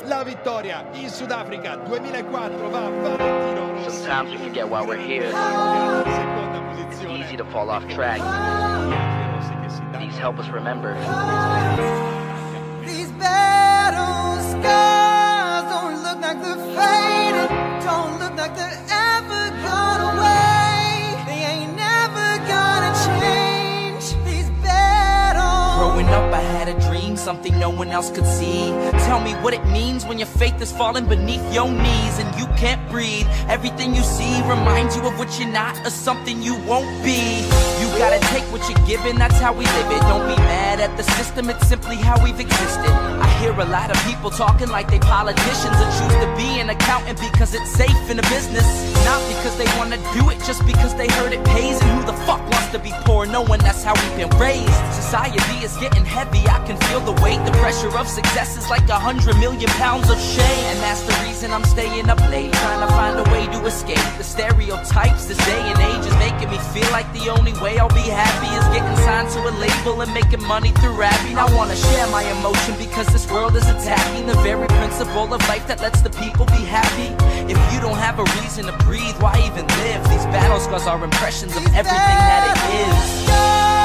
La 0.07 0.25
vittoria 0.25 0.85
in 0.95 1.09
Sudafrica 1.09 1.77
2004 1.77 2.71
va 2.71 2.79
a 2.79 2.91
Valentino 2.91 3.91
Sometimes 3.91 4.31
we 4.31 4.39
forget 4.39 4.69
why 4.69 4.83
we're 4.85 4.97
here. 4.97 5.31
Posizione. 6.99 7.25
Easy 7.25 7.37
to 7.37 7.45
fall 7.45 7.71
off 7.71 7.87
track. 7.89 8.21
These 10.01 10.17
help 10.19 10.39
us 10.39 10.49
remember. 10.49 10.95
These 12.85 13.11
battle 13.13 14.28
I 26.39 26.43
had 26.43 26.69
a 26.69 26.79
dream 26.89 27.17
something 27.17 27.59
no 27.59 27.69
one 27.69 27.89
else 27.89 28.11
could 28.13 28.25
see. 28.25 28.71
Tell 29.09 29.19
me 29.19 29.33
what 29.43 29.55
it 29.55 29.65
means 29.67 30.07
when 30.07 30.19
your 30.19 30.29
faith 30.29 30.63
is 30.63 30.71
falling 30.71 31.05
beneath 31.07 31.43
your 31.53 31.69
knees 31.69 32.21
and 32.21 32.33
you 32.39 32.47
can't 32.57 32.81
breathe. 32.89 33.27
Everything 33.49 33.93
you 33.93 34.05
see 34.05 34.41
reminds 34.43 34.95
you 34.95 35.03
of 35.03 35.19
what 35.19 35.37
you're 35.41 35.51
not 35.51 35.77
or 35.85 35.91
something 35.91 36.41
you 36.41 36.55
won't 36.59 37.03
be. 37.03 37.43
You 37.81 37.88
gotta 37.99 38.21
take 38.31 38.45
what 38.53 38.63
you're 38.71 38.87
given, 38.87 39.19
that's 39.19 39.39
how 39.41 39.53
we 39.53 39.65
live 39.67 39.91
it. 39.91 40.01
Don't 40.03 40.29
be 40.29 40.37
mad 40.47 40.79
at 40.79 40.97
the 40.97 41.03
system, 41.19 41.51
it's 41.51 41.67
simply 41.67 41.97
how 41.97 42.23
we've 42.23 42.39
existed. 42.39 42.91
I 43.19 43.29
hear 43.43 43.53
a 43.53 43.65
lot 43.65 43.91
of 43.91 43.99
people 44.07 44.31
talking 44.31 44.69
like 44.69 44.89
they 44.89 45.01
politicians 45.01 45.75
and 45.75 45.91
choose 45.99 46.17
to 46.23 46.29
be 46.39 46.61
an 46.61 46.71
accountant 46.71 47.19
because 47.21 47.55
it's 47.55 47.71
safe 47.71 48.09
in 48.09 48.19
a 48.19 48.27
business. 48.31 48.67
Not 49.05 49.21
because 49.35 49.59
they 49.59 49.67
wanna 49.77 49.99
do 50.15 50.31
it, 50.31 50.39
just 50.47 50.65
because 50.65 50.95
they 50.95 51.09
heard 51.19 51.33
it 51.33 51.45
pays. 51.45 51.81
And 51.83 51.91
who 51.99 52.07
the 52.07 52.17
fuck 52.23 52.41
wants 52.51 52.69
to 52.69 52.79
be 52.79 52.93
poor 53.03 53.27
knowing 53.27 53.61
that's 53.61 53.83
how 53.83 53.95
we've 53.95 54.17
been 54.17 54.39
raised? 54.39 54.79
Society 54.95 55.43
is 55.65 55.77
getting 55.79 56.05
heavy, 56.05 56.47
I 56.47 56.65
can 56.67 56.77
feel 56.87 57.01
the 57.01 57.17
weight. 57.21 57.43
The 57.45 57.53
pressure 57.59 57.91
of 57.99 58.07
success 58.07 58.57
is 58.57 58.71
like 58.71 58.89
a 58.89 58.99
hundred 58.99 59.37
million 59.39 59.71
pounds 59.75 60.09
of 60.09 60.21
shame. 60.21 60.65
And 60.71 60.79
that's 60.79 61.03
the 61.03 61.17
reason 61.27 61.51
I'm 61.51 61.65
staying 61.65 62.09
up 62.09 62.21
late, 62.31 62.53
trying 62.53 62.87
to 62.87 62.91
find 62.95 63.19
a 63.19 63.27
way 63.33 63.47
to 63.47 63.67
escape 63.67 64.07
the 64.19 64.25
stereotypes. 64.25 65.27
This 65.27 65.39
day 65.47 65.63
and 65.73 65.79
age 65.91 66.07
is 66.07 66.17
making 66.19 66.51
me 66.51 66.59
feel 66.75 66.91
like 66.93 67.11
the 67.13 67.29
only 67.31 67.55
way 67.61 67.79
I'll 67.79 67.88
be 67.89 68.09
happy 68.11 68.51
is 68.57 68.67
getting 68.75 68.97
signed 69.05 69.31
to 69.31 69.41
a 69.49 69.53
label 69.59 70.01
and 70.03 70.13
making 70.13 70.43
money 70.45 70.71
through 70.81 70.97
rapping. 70.97 71.39
I 71.39 71.47
wanna 71.55 71.77
share 71.77 72.07
my 72.09 72.23
emotion 72.39 72.75
because 72.79 73.07
this 73.09 73.31
world 73.31 73.57
is 73.57 73.67
attacking 73.69 74.27
the 74.27 74.37
very 74.43 74.67
principle 74.67 75.33
of 75.33 75.41
life 75.49 75.67
that 75.69 75.81
lets 75.81 76.01
the 76.01 76.11
people 76.11 76.47
be 76.47 76.65
happy. 76.65 77.15
If 77.51 77.59
you 77.73 77.81
don't 77.81 77.99
have 77.99 78.19
a 78.19 78.25
reason 78.41 78.67
to 78.67 78.73
breathe, 78.85 79.17
why 79.21 79.39
even 79.47 79.67
live? 79.85 80.03
These 80.09 80.27
battle 80.35 80.61
scars 80.61 80.87
are 80.87 81.03
impressions 81.03 81.57
of 81.57 81.65
everything 81.75 82.19
that 82.31 82.43
it 82.53 83.73
is. 83.73 83.78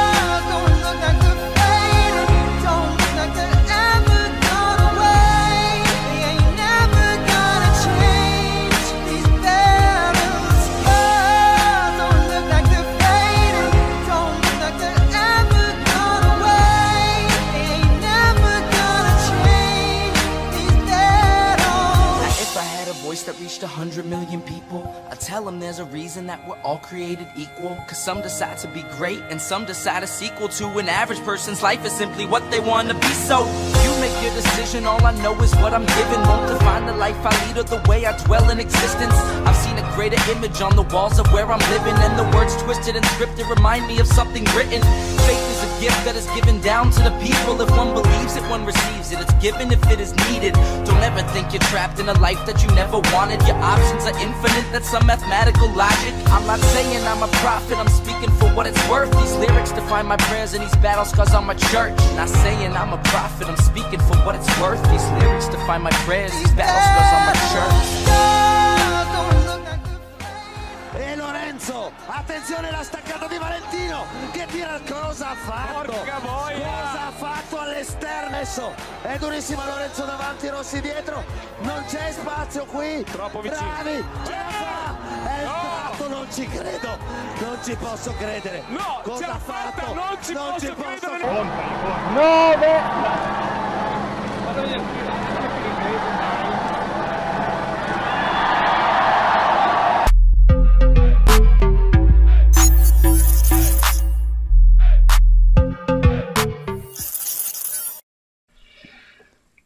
That 23.34 23.42
reached 23.42 23.64
a 23.64 23.68
hundred 23.68 24.06
million 24.06 24.42
people, 24.42 24.84
I'd 25.10 25.20
tell 25.20 25.46
them 25.46 25.60
there's 25.60 25.80
a 25.80 25.86
reason 25.86 26.28
that 26.28 26.46
we're 26.48 26.60
all 26.62 26.78
created 26.78 27.28
equal. 27.36 27.76
Cause 27.88 27.98
some 28.04 28.22
decide 28.22 28.58
to 28.60 28.68
be 28.68 28.84
great, 28.98 29.22
and 29.30 29.42
some 29.42 29.66
decide 29.66 30.04
a 30.04 30.08
sequel 30.08 30.48
to 30.50 30.68
an 30.78 30.90
average 30.90 31.20
person's 31.20 31.62
life 31.64 31.86
is 31.86 31.92
simply 31.92 32.26
what 32.26 32.50
they 32.52 32.60
want 32.60 32.90
to 32.90 32.96
be. 32.96 33.08
So, 33.08 33.46
you 33.84 33.92
make 34.02 34.16
your 34.24 34.34
decision, 34.34 34.86
all 34.86 35.04
I 35.06 35.12
know 35.22 35.40
is 35.42 35.54
what 35.56 35.74
I'm 35.74 35.86
given. 35.86 36.22
Won't 36.28 36.48
define 36.48 36.86
the 36.86 36.94
life 36.94 37.18
I 37.24 37.32
lead 37.48 37.58
or 37.58 37.64
the 37.64 37.82
way 37.90 38.06
I 38.06 38.18
dwell 38.26 38.50
in 38.50 38.60
existence. 38.60 39.16
I've 39.48 39.56
seen 39.56 39.78
a 39.78 39.96
greater 39.96 40.22
image 40.32 40.62
on 40.62 40.76
the 40.76 40.84
walls 40.84 41.20
of 41.20 41.32
where 41.32 41.50
I'm 41.52 41.64
living, 41.72 41.96
and 41.96 42.20
the 42.20 42.38
words 42.38 42.56
twisted 42.64 42.96
and 42.96 43.06
scripted 43.06 43.50
remind 43.50 43.88
me 43.88 44.00
of 44.00 44.08
something 44.08 44.44
written. 44.56 44.82
Faith 45.26 45.53
gift 45.84 46.06
that 46.08 46.16
is 46.16 46.28
given 46.32 46.62
down 46.62 46.92
to 46.96 47.02
the 47.04 47.12
people. 47.20 47.60
If 47.60 47.70
one 47.76 47.92
believes 47.92 48.38
it, 48.40 48.44
one 48.48 48.64
receives 48.64 49.12
it. 49.12 49.20
It's 49.20 49.36
given 49.44 49.68
if 49.68 49.84
it 49.92 50.00
is 50.00 50.16
needed. 50.32 50.54
Don't 50.88 51.04
ever 51.04 51.22
think 51.36 51.52
you're 51.52 51.68
trapped 51.68 52.00
in 52.00 52.08
a 52.08 52.18
life 52.24 52.40
that 52.48 52.64
you 52.64 52.70
never 52.72 53.04
wanted. 53.12 53.44
Your 53.44 53.60
options 53.60 54.08
are 54.08 54.18
infinite, 54.18 54.64
that's 54.72 54.90
some 54.90 55.06
mathematical 55.06 55.68
logic. 55.76 56.14
I'm 56.32 56.48
not 56.48 56.60
saying 56.72 57.04
I'm 57.06 57.22
a 57.22 57.32
prophet, 57.44 57.76
I'm 57.78 57.92
speaking 57.92 58.32
for 58.40 58.48
what 58.56 58.66
it's 58.66 58.80
worth. 58.88 59.12
These 59.20 59.36
lyrics 59.44 59.72
define 59.74 60.06
my 60.06 60.18
prayers 60.32 60.54
and 60.54 60.64
these 60.64 60.76
battles 60.78 61.12
cause 61.12 61.34
I'm 61.36 61.50
a 61.50 61.56
church. 61.72 61.98
Not 62.16 62.30
saying 62.30 62.72
I'm 62.72 62.94
a 62.94 63.02
prophet, 63.12 63.48
I'm 63.50 63.58
speaking 63.58 64.00
for 64.08 64.16
what 64.24 64.36
it's 64.36 64.48
worth. 64.62 64.82
These 64.90 65.08
lyrics 65.20 65.50
define 65.50 65.82
my 65.82 65.96
prayers, 66.08 66.32
and 66.32 66.46
these 66.46 66.56
battles 66.56 66.88
cause 66.96 67.12
I'm 67.12 67.28
a 67.28 67.38
church. 67.52 68.63
Lorenzo, 71.54 71.92
attenzione 72.08 72.72
la 72.72 72.82
staccata 72.82 73.28
di 73.28 73.38
Valentino 73.38 74.06
che 74.32 74.48
tira 74.48 74.80
cosa 74.90 75.30
ha 75.30 75.36
fatto? 75.36 75.92
Cosa 75.92 77.08
ha 77.08 77.12
fatto 77.12 77.60
all'esterno? 77.60 78.36
Adesso 78.38 78.74
è 79.04 79.18
durissima 79.20 79.64
Lorenzo 79.68 80.04
davanti, 80.04 80.48
Rossi 80.50 80.82
dietro, 80.82 81.24
non 81.60 81.86
c'è 81.88 82.12
spazio 82.12 82.66
qui. 82.66 83.04
Troppo 83.04 83.42
vicino. 83.42 83.62
Bravi, 83.62 84.04
ce 84.26 84.32
la 84.32 84.50
fa! 84.50 84.96
È 85.30 85.38
entrato, 85.42 86.10
non 86.10 86.26
ci 86.32 86.48
credo, 86.48 86.98
non 87.38 87.60
ci 87.64 87.76
posso 87.76 88.16
credere. 88.18 88.64
No, 88.70 89.02
cosa 89.04 89.34
ha 89.34 89.38
fatto? 89.38 89.94
Non 89.94 90.18
ci 90.22 90.34
posso 90.34 90.74
credere. 90.74 91.02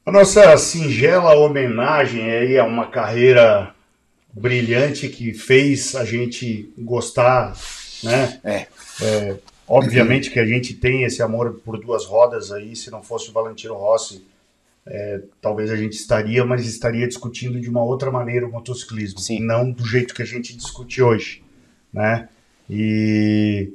A 0.07 0.11
nossa 0.11 0.55
singela 0.55 1.35
homenagem 1.35 2.31
aí 2.31 2.57
a 2.57 2.63
uma 2.63 2.88
carreira 2.88 3.75
brilhante 4.31 5.09
que 5.09 5.34
fez 5.34 5.97
a 5.97 6.05
gente 6.05 6.71
gostar, 6.77 7.53
né? 8.01 8.39
É. 8.41 8.67
obviamente 9.67 10.31
que 10.31 10.39
a 10.39 10.45
gente 10.45 10.73
tem 10.75 11.03
esse 11.03 11.21
amor 11.21 11.55
por 11.55 11.77
duas 11.77 12.05
rodas 12.05 12.53
aí, 12.53 12.73
se 12.73 12.89
não 12.89 13.03
fosse 13.03 13.29
o 13.29 13.34
Valentino 13.34 13.73
Rossi, 13.73 14.25
é, 14.85 15.23
talvez 15.41 15.69
a 15.69 15.75
gente 15.75 15.97
estaria, 15.97 16.45
mas 16.45 16.65
estaria 16.65 17.05
discutindo 17.05 17.59
de 17.59 17.69
uma 17.69 17.84
outra 17.84 18.09
maneira 18.09 18.47
o 18.47 18.51
motociclismo, 18.53 19.19
não 19.41 19.69
do 19.69 19.85
jeito 19.85 20.15
que 20.15 20.21
a 20.21 20.25
gente 20.25 20.55
discute 20.55 21.01
hoje, 21.01 21.43
né? 21.91 22.29
E, 22.69 23.73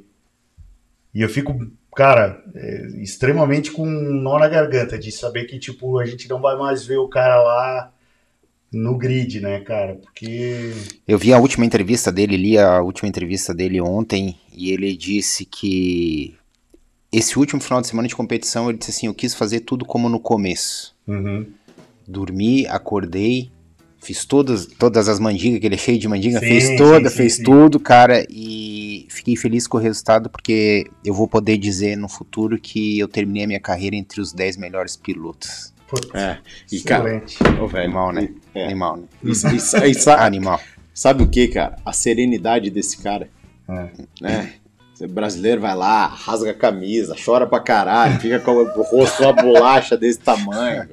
e 1.13 1.21
eu 1.21 1.29
fico, 1.29 1.71
cara, 1.93 2.43
é, 2.55 2.87
extremamente 3.01 3.71
com 3.71 3.87
um 3.87 4.13
nó 4.21 4.39
na 4.39 4.47
garganta 4.47 4.97
de 4.97 5.11
saber 5.11 5.45
que, 5.45 5.59
tipo, 5.59 5.99
a 5.99 6.05
gente 6.05 6.27
não 6.27 6.41
vai 6.41 6.57
mais 6.57 6.85
ver 6.85 6.97
o 6.97 7.07
cara 7.07 7.41
lá 7.41 7.93
no 8.71 8.97
grid, 8.97 9.39
né, 9.39 9.59
cara? 9.59 9.95
Porque. 9.95 10.71
Eu 11.07 11.17
vi 11.17 11.31
a 11.31 11.37
última 11.37 11.65
entrevista 11.65 12.11
dele, 12.11 12.35
li 12.35 12.57
a 12.57 12.81
última 12.81 13.07
entrevista 13.07 13.53
dele 13.53 13.79
ontem, 13.79 14.37
e 14.51 14.71
ele 14.71 14.95
disse 14.95 15.45
que 15.45 16.35
esse 17.11 17.37
último 17.37 17.61
final 17.61 17.79
de 17.79 17.87
semana 17.87 18.07
de 18.07 18.15
competição, 18.15 18.69
ele 18.69 18.79
disse 18.79 18.91
assim, 18.91 19.07
eu 19.07 19.13
quis 19.13 19.35
fazer 19.35 19.59
tudo 19.59 19.85
como 19.85 20.09
no 20.09 20.19
começo. 20.19 20.95
Uhum. 21.07 21.45
Dormi, 22.07 22.65
acordei, 22.67 23.51
fiz 24.03 24.25
todas, 24.25 24.65
todas 24.65 25.07
as 25.09 25.19
mandigas, 25.19 25.59
que 25.59 25.65
ele 25.65 25.75
é 25.75 25.77
cheio 25.77 25.97
de 25.97 26.07
mandiga, 26.07 26.39
Sim, 26.39 26.45
fez 26.47 26.77
toda, 26.77 27.09
sim, 27.09 27.15
fez 27.15 27.33
sim. 27.35 27.43
tudo, 27.43 27.79
cara, 27.79 28.25
e 28.29 29.07
fiquei 29.09 29.35
feliz 29.35 29.65
com 29.67 29.77
o 29.77 29.79
resultado, 29.79 30.29
porque 30.29 30.85
eu 31.03 31.13
vou 31.13 31.27
poder 31.27 31.57
dizer 31.57 31.95
no 31.95 32.07
futuro 32.09 32.59
que 32.59 32.99
eu 32.99 33.07
terminei 33.07 33.43
a 33.45 33.47
minha 33.47 33.59
carreira 33.59 33.95
entre 33.95 34.19
os 34.21 34.31
10 34.33 34.57
melhores 34.57 34.95
pilotos. 34.95 35.73
É, 36.13 36.37
e 36.71 36.81
cara, 36.81 37.23
ô, 37.61 37.67
velho, 37.67 37.83
Animal, 37.85 38.11
né? 38.11 38.29
é. 38.55 38.65
Animal, 38.65 38.97
né? 38.97 39.03
Isso, 39.23 39.47
isso, 39.49 40.01
sa- 40.01 40.25
Animal. 40.25 40.59
Sabe 40.93 41.23
o 41.23 41.27
que, 41.27 41.47
cara? 41.47 41.75
A 41.85 41.93
serenidade 41.93 42.69
desse 42.71 42.97
cara. 42.97 43.29
É. 43.69 43.89
Né? 44.19 44.53
Você 44.93 45.07
brasileiro 45.07 45.59
vai 45.61 45.75
lá, 45.75 46.05
rasga 46.05 46.51
a 46.51 46.53
camisa, 46.53 47.15
chora 47.23 47.47
pra 47.47 47.59
caralho, 47.59 48.19
fica 48.19 48.39
com 48.39 48.51
o 48.51 48.81
rosto 48.83 49.23
uma 49.23 49.33
bolacha 49.33 49.97
desse 49.97 50.19
tamanho. 50.19 50.87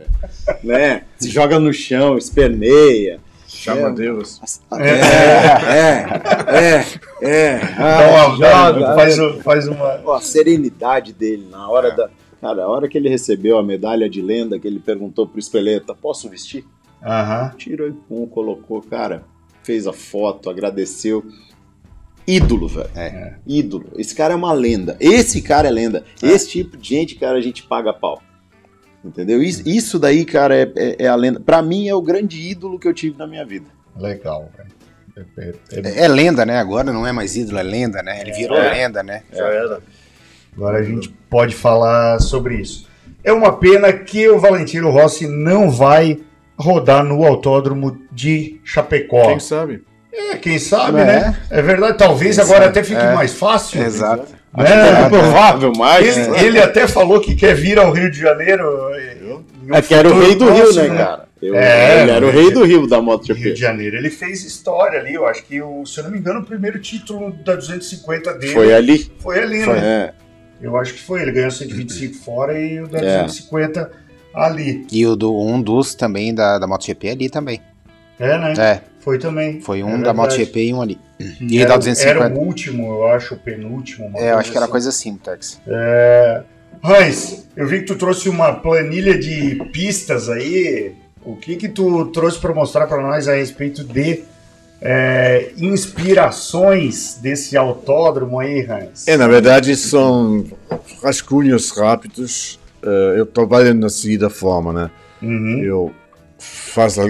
Né? 0.64 1.02
Se 1.18 1.28
joga 1.28 1.58
no 1.58 1.72
chão, 1.72 2.16
esperneia. 2.16 3.20
Chama 3.46 3.88
É, 3.88 3.92
Deus. 3.92 4.40
É, 4.72 4.90
é, 6.56 6.84
é, 7.20 7.58
é. 7.58 7.60
Uma- 8.08 8.36
joga, 8.36 8.94
faz 8.94 9.18
é. 9.18 9.32
faz 9.42 9.68
uma- 9.68 10.00
Ó, 10.04 10.14
a 10.14 10.20
serenidade 10.20 11.12
dele 11.12 11.46
na 11.50 11.68
hora 11.68 11.90
da. 11.94 12.08
Cara, 12.40 12.62
a 12.64 12.68
hora 12.68 12.88
que 12.88 12.96
ele 12.96 13.08
recebeu 13.08 13.58
a 13.58 13.62
medalha 13.62 14.08
de 14.08 14.22
lenda, 14.22 14.58
que 14.58 14.66
ele 14.66 14.78
perguntou 14.78 15.26
pro 15.26 15.38
Espeleta: 15.38 15.94
posso 15.94 16.28
vestir? 16.28 16.64
Aham. 17.04 17.52
Tirou 17.58 17.88
e 17.88 17.92
pum, 17.92 18.26
colocou, 18.26 18.80
cara, 18.82 19.24
fez 19.62 19.86
a 19.86 19.92
foto, 19.92 20.48
agradeceu. 20.48 21.24
Ídolo, 22.26 22.68
velho. 22.68 22.90
É. 22.94 23.34
Ídolo. 23.46 23.86
Esse 23.96 24.14
cara 24.14 24.32
é 24.34 24.36
uma 24.36 24.52
lenda. 24.52 24.96
Esse 25.00 25.42
cara 25.42 25.68
é 25.68 25.70
lenda. 25.70 26.04
Esse 26.22 26.48
tipo 26.48 26.76
de 26.76 26.88
gente, 26.88 27.14
cara, 27.16 27.38
a 27.38 27.40
gente 27.40 27.62
paga 27.64 27.92
pau. 27.92 28.22
Entendeu? 29.04 29.42
Isso, 29.42 29.62
isso 29.66 29.98
daí, 29.98 30.24
cara, 30.24 30.54
é, 30.54 30.70
é- 30.76 30.96
é 31.04 31.08
a 31.08 31.14
lenda. 31.14 31.40
Pra 31.40 31.62
mim, 31.62 31.88
é 31.88 31.94
o 31.94 32.02
grande 32.02 32.38
ídolo 32.40 32.78
que 32.78 32.86
eu 32.86 32.92
tive 32.94 33.16
na 33.18 33.26
minha 33.26 33.44
vida. 33.44 33.66
Legal, 33.96 34.50
velho. 34.56 34.70
É, 35.38 35.48
é- 35.48 36.00
É, 36.00 36.04
é 36.04 36.08
lenda, 36.08 36.44
né? 36.46 36.58
Agora 36.58 36.92
não 36.92 37.06
é 37.06 37.12
mais 37.12 37.34
ídolo, 37.36 37.58
é 37.58 37.62
lenda, 37.62 38.02
né? 38.02 38.20
Ele 38.20 38.32
virou 38.32 38.56
É. 38.58 38.72
lenda, 38.72 39.02
né? 39.02 39.22
Já 39.32 39.44
era. 39.46 39.80
Agora 40.54 40.78
a 40.78 40.82
gente 40.82 41.08
pode 41.28 41.54
falar 41.54 42.20
sobre 42.20 42.56
isso. 42.56 42.88
É 43.24 43.32
uma 43.32 43.52
pena 43.58 43.92
que 43.92 44.28
o 44.28 44.38
Valentino 44.38 44.90
Rossi 44.90 45.26
não 45.26 45.70
vai 45.70 46.20
rodar 46.58 47.02
no 47.04 47.24
autódromo 47.24 47.98
de 48.12 48.60
Chapecó. 48.64 49.28
Quem 49.28 49.40
sabe? 49.40 49.82
É, 50.12 50.36
quem 50.36 50.58
sabe, 50.58 51.00
É. 51.00 51.04
né? 51.04 51.36
É 51.50 51.62
verdade. 51.62 51.96
Talvez 51.98 52.36
Quem 52.36 52.44
agora 52.44 52.64
sabe? 52.64 52.70
até 52.70 52.82
fique 52.84 53.00
É. 53.00 53.14
mais 53.14 53.32
fácil. 53.32 53.82
Exato. 53.82 54.26
Né? 54.56 55.08
provável, 55.08 55.72
mas. 55.76 56.16
Ele, 56.18 56.46
ele 56.46 56.58
até 56.60 56.88
falou 56.88 57.20
que 57.20 57.36
quer 57.36 57.54
vir 57.54 57.78
ao 57.78 57.92
Rio 57.92 58.10
de 58.10 58.18
Janeiro. 58.18 58.64
um 59.68 59.74
É 59.74 59.80
que 59.80 59.94
era 59.94 60.08
o 60.08 60.18
rei 60.18 60.34
do 60.34 60.50
Rio, 60.50 60.64
próximo, 60.64 60.88
né, 60.88 60.96
cara? 61.04 61.28
Eu- 61.40 61.54
É, 61.54 62.02
ele 62.02 62.10
era 62.10 62.26
o 62.26 62.30
rei 62.30 62.50
do 62.50 62.64
Rio 62.64 62.86
da 62.88 62.96
Rio 62.96 63.04
MotoGP. 63.06 63.52
de 63.54 63.60
Janeiro. 63.60 63.96
Ele 63.96 64.10
fez 64.10 64.44
história 64.44 64.98
ali, 64.98 65.14
eu 65.14 65.26
acho 65.26 65.44
que, 65.44 65.62
o, 65.62 65.86
se 65.86 65.98
eu 66.00 66.04
não 66.04 66.10
me 66.10 66.18
engano, 66.18 66.40
o 66.40 66.44
primeiro 66.44 66.78
título 66.80 67.32
da 67.44 67.54
250 67.54 68.34
dele. 68.34 68.52
Foi 68.52 68.74
ali. 68.74 69.10
Foi 69.20 69.38
ali, 69.38 69.62
Foi, 69.64 69.74
né? 69.80 70.12
é. 70.60 70.66
Eu 70.66 70.76
acho 70.76 70.92
que 70.94 71.00
foi. 71.00 71.22
Ele 71.22 71.30
ganhou 71.32 71.50
125 71.50 72.16
fora 72.22 72.58
e 72.58 72.80
o 72.80 72.88
da 72.88 72.98
É. 72.98 73.22
250 73.22 73.90
ali. 74.34 74.84
E 74.92 75.06
o 75.06 75.14
do, 75.16 75.34
um 75.40 75.62
dos 75.62 75.94
também 75.94 76.34
da, 76.34 76.58
da 76.58 76.66
MotoGP 76.66 77.08
ali 77.08 77.30
também. 77.30 77.60
É, 78.18 78.36
né? 78.36 78.54
É. 78.58 78.80
Foi 79.00 79.18
também. 79.18 79.60
Foi 79.60 79.82
um 79.82 79.96
É 79.96 80.02
da. 80.02 80.14
MotoGP 80.14 80.62
e 80.62 80.74
um 80.74 80.82
ali. 80.82 80.98
E 81.40 81.58
era, 81.58 81.70
da 81.70 81.76
250. 81.76 82.24
era 82.24 82.34
o 82.34 82.38
último, 82.38 82.86
eu 82.86 83.08
acho, 83.08 83.34
o 83.34 83.38
penúltimo. 83.38 84.12
É, 84.14 84.32
eu 84.32 84.38
acho 84.38 84.50
que 84.50 84.56
era 84.56 84.64
assim. 84.64 84.72
coisa 84.72 84.88
assim, 84.88 85.16
Tex. 85.16 85.60
É... 85.66 86.42
Hans, 86.82 87.46
eu 87.56 87.66
vi 87.66 87.80
que 87.80 87.86
tu 87.86 87.96
trouxe 87.96 88.28
uma 88.28 88.54
planilha 88.54 89.18
de 89.18 89.56
pistas 89.72 90.28
aí. 90.28 90.94
O 91.22 91.36
que 91.36 91.56
que 91.56 91.68
tu 91.68 92.06
trouxe 92.06 92.38
para 92.38 92.54
mostrar 92.54 92.86
para 92.86 93.02
nós 93.02 93.28
a 93.28 93.34
respeito 93.34 93.84
de 93.84 94.22
é, 94.80 95.50
inspirações 95.58 97.18
desse 97.20 97.56
autódromo 97.56 98.40
aí, 98.40 98.66
Hans? 98.66 99.06
É, 99.06 99.18
na 99.18 99.28
verdade, 99.28 99.76
são 99.76 100.46
rascunhos 101.02 101.70
rápidos. 101.70 102.58
Eh, 102.82 103.14
eu 103.18 103.26
trabalho 103.26 103.74
na 103.74 103.90
seguinte 103.90 104.28
forma, 104.30 104.72
né? 104.72 104.90
Eu 105.62 105.92
faço 106.38 107.02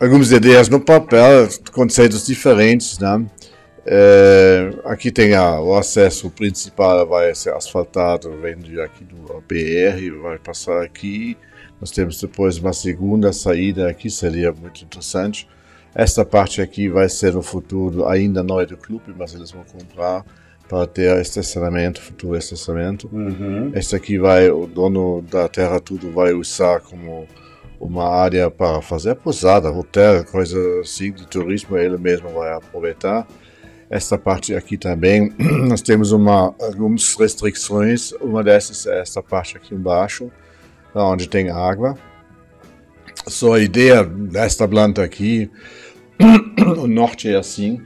algumas 0.00 0.30
ideias 0.30 0.68
no 0.68 0.80
papel, 0.80 1.48
conceitos 1.72 2.26
diferentes, 2.26 2.98
né? 2.98 3.26
Eh, 3.90 4.70
aqui 4.84 5.10
tem 5.10 5.34
a, 5.34 5.60
o 5.60 5.74
acesso 5.74 6.30
principal, 6.30 7.06
vai 7.06 7.34
ser 7.34 7.54
asfaltado, 7.54 8.30
vem 8.40 8.58
de 8.58 8.78
aqui 8.80 9.02
do 9.02 9.42
BR, 9.48 10.20
vai 10.20 10.38
passar 10.38 10.82
aqui. 10.82 11.36
Nós 11.80 11.90
temos 11.90 12.20
depois 12.20 12.58
uma 12.58 12.72
segunda 12.72 13.32
saída 13.32 13.88
aqui, 13.88 14.10
seria 14.10 14.52
muito 14.52 14.84
interessante. 14.84 15.48
Esta 15.94 16.24
parte 16.24 16.60
aqui 16.60 16.88
vai 16.88 17.08
ser 17.08 17.32
no 17.32 17.42
futuro 17.42 18.06
ainda 18.06 18.42
não 18.42 18.60
é 18.60 18.66
do 18.66 18.76
clube, 18.76 19.14
mas 19.16 19.34
eles 19.34 19.50
vão 19.50 19.64
comprar 19.64 20.24
para 20.68 20.86
ter 20.86 21.18
estacionamento, 21.20 22.00
futuro 22.00 22.36
estacionamento. 22.36 23.08
Uhum. 23.10 23.72
Este 23.74 23.96
aqui 23.96 24.18
vai, 24.18 24.50
o 24.50 24.66
dono 24.66 25.22
da 25.22 25.48
terra 25.48 25.80
tudo 25.80 26.12
vai 26.12 26.34
usar 26.34 26.80
como 26.80 27.26
uma 27.80 28.08
área 28.08 28.50
para 28.50 28.82
fazer 28.82 29.14
pousada, 29.16 29.70
hotel, 29.70 30.24
coisa 30.24 30.58
assim 30.80 31.12
de 31.12 31.26
turismo, 31.26 31.76
ele 31.76 31.96
mesmo 31.96 32.28
vai 32.30 32.52
aproveitar. 32.52 33.26
Esta 33.90 34.18
parte 34.18 34.54
aqui 34.54 34.76
também, 34.76 35.32
nós 35.68 35.80
temos 35.80 36.12
uma, 36.12 36.54
algumas 36.60 37.14
restrições, 37.14 38.12
uma 38.20 38.42
dessas 38.42 38.86
é 38.86 39.00
esta 39.00 39.22
parte 39.22 39.56
aqui 39.56 39.74
embaixo, 39.74 40.30
onde 40.94 41.28
tem 41.28 41.50
água. 41.50 41.96
Só 43.26 43.54
a 43.54 43.60
ideia 43.60 44.04
desta 44.04 44.68
planta 44.68 45.02
aqui, 45.02 45.50
o 46.78 46.86
norte 46.86 47.28
é 47.28 47.36
assim, 47.36 47.80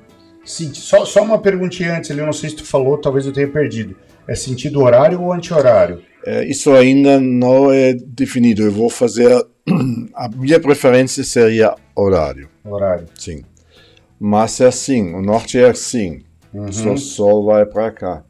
Sim, 0.45 0.75
só, 0.75 1.05
só 1.05 1.23
uma 1.23 1.39
perguntinha 1.39 1.97
antes 1.97 2.11
eu 2.11 2.17
não 2.17 2.33
sei 2.33 2.51
se 2.51 2.57
tu 2.57 2.65
falou, 2.65 2.99
talvez 2.99 3.27
eu 3.27 3.33
tenha 3.33 3.49
perdido. 3.49 3.97
É 4.27 4.35
sentido 4.35 4.81
horário 4.81 5.21
ou 5.23 5.33
anti-horário? 5.33 6.03
É, 6.25 6.45
isso 6.45 6.73
ainda 6.73 7.21
não 7.21 7.73
é 7.73 7.95
definido. 7.95 8.63
Eu 8.63 8.73
vou 8.73 8.89
fazer. 8.89 9.31
A 10.15 10.29
minha 10.29 10.61
preferência 10.61 11.23
seria 11.25 11.75
horário. 11.95 12.49
Horário. 12.65 13.07
Sim. 13.19 13.43
Mas 14.19 14.61
é 14.61 14.67
assim: 14.67 15.15
o 15.15 15.23
norte 15.23 15.59
é 15.59 15.69
assim. 15.69 16.23
Uhum. 16.53 16.71
Só 16.71 16.97
sol 16.97 17.47
vai 17.47 17.65
para 17.65 17.91
cá. 17.91 18.23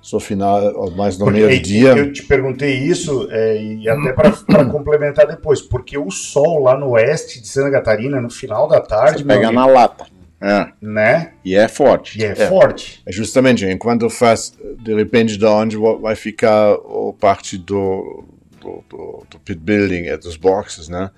Só 0.00 0.18
final, 0.18 0.90
mais 0.96 1.16
no 1.16 1.26
Porque 1.26 1.38
meio 1.38 1.50
aí 1.50 1.60
do 1.60 1.64
dia. 1.64 1.96
Eu 1.96 2.12
te 2.12 2.24
perguntei 2.24 2.76
isso 2.76 3.28
é, 3.30 3.62
e 3.62 3.88
até 3.88 4.12
para 4.12 4.32
complementar 4.68 5.28
depois, 5.28 5.62
porque 5.62 5.96
o 5.96 6.10
sol 6.10 6.64
lá 6.64 6.76
no 6.76 6.90
oeste 6.90 7.40
de 7.40 7.46
Santa 7.46 7.70
Catarina, 7.70 8.20
no 8.20 8.28
final 8.28 8.66
da 8.66 8.80
tarde, 8.80 9.18
Você 9.18 9.24
pega 9.24 9.46
amigo, 9.46 9.60
na 9.60 9.66
lata. 9.66 10.06
É. 10.42 10.66
né? 10.82 11.32
E 11.44 11.54
é 11.54 11.68
forte. 11.68 12.18
E 12.20 12.24
é, 12.24 12.34
forte. 12.34 13.00
É 13.06 13.12
justamente, 13.12 13.64
enquanto 13.64 14.10
faz, 14.10 14.52
de 14.80 14.94
repente, 14.94 15.38
da 15.38 15.52
onde 15.52 15.76
vai 15.76 16.16
ficar 16.16 16.72
a 16.72 17.12
parte 17.18 17.56
do, 17.56 18.24
do, 18.60 18.84
do, 18.90 19.26
do 19.30 19.38
pit 19.38 19.60
building, 19.60 20.06
é 20.06 20.16
dos 20.16 20.36
boxes, 20.36 20.88
né? 20.88 21.10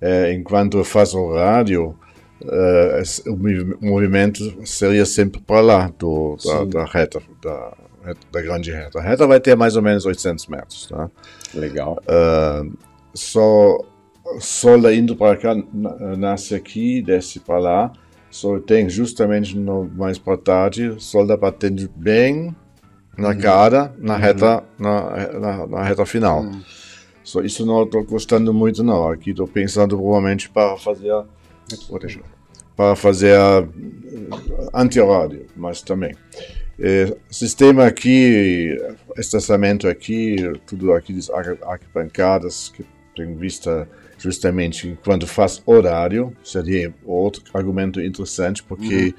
É, 0.00 0.32
enquanto 0.32 0.84
faz 0.84 1.14
o 1.14 1.32
rádio, 1.34 1.98
é, 2.44 3.02
o 3.26 3.36
movi- 3.36 3.76
movimento 3.80 4.66
seria 4.66 5.06
sempre 5.06 5.40
para 5.40 5.60
lá, 5.60 5.92
do, 5.98 6.36
da, 6.44 6.64
da 6.64 6.84
reta, 6.84 7.20
da, 7.42 7.72
da 8.30 8.42
grande 8.42 8.70
reta. 8.70 8.98
A 8.98 9.02
reta 9.02 9.26
vai 9.26 9.40
ter 9.40 9.56
mais 9.56 9.76
ou 9.76 9.82
menos 9.82 10.04
800 10.06 10.46
metros, 10.46 10.86
tá? 10.86 11.10
Legal. 11.54 11.98
Ah, 12.06 12.62
só 13.14 13.78
Sol 14.40 14.92
indo 14.92 15.16
para 15.16 15.36
cá, 15.38 15.54
na- 15.72 16.16
nasce 16.16 16.54
aqui, 16.54 17.00
desce 17.00 17.40
para 17.40 17.58
lá. 17.58 17.92
Sol 18.30 18.60
tem 18.60 18.88
justamente 18.88 19.56
no, 19.56 19.84
mais 19.96 20.18
para 20.18 20.36
tarde, 20.36 20.94
Sol 20.98 21.22
está 21.22 21.36
batendo 21.36 21.88
bem 21.96 22.54
na 23.16 23.30
Uhum. 23.30 23.38
cara, 23.40 23.94
na 23.98 24.16
reta, 24.16 24.62
na, 24.78 25.28
na, 25.40 25.66
na 25.66 25.82
reta 25.82 26.04
final. 26.06 26.44
So, 27.24 27.42
isso 27.42 27.66
não 27.66 27.82
estou 27.82 28.04
gostando 28.04 28.54
muito 28.54 28.82
não. 28.82 29.08
Aqui 29.10 29.30
estou 29.30 29.46
pensando 29.46 29.96
provavelmente 29.96 30.48
para 30.48 30.76
fazer 30.76 31.12
para 32.76 32.94
fazer 32.94 33.34
eh, 33.36 33.68
anti-rádio, 34.72 35.46
mas 35.56 35.82
também. 35.82 36.14
Eh, 36.78 37.16
sistema 37.30 37.86
aqui, 37.86 38.76
estacionamento 39.16 39.88
aqui, 39.88 40.36
tudo 40.66 40.92
aqui, 40.92 41.18
as 41.18 41.28
arqu- 41.28 41.64
arquibancadas 41.64 42.68
que 42.74 42.84
tem 43.16 43.34
vista 43.34 43.88
justamente 44.18 44.98
quando 45.04 45.26
faz 45.26 45.62
horário, 45.64 46.36
seria 46.42 46.92
outro 47.04 47.42
argumento 47.54 48.00
interessante, 48.00 48.62
porque... 48.62 49.14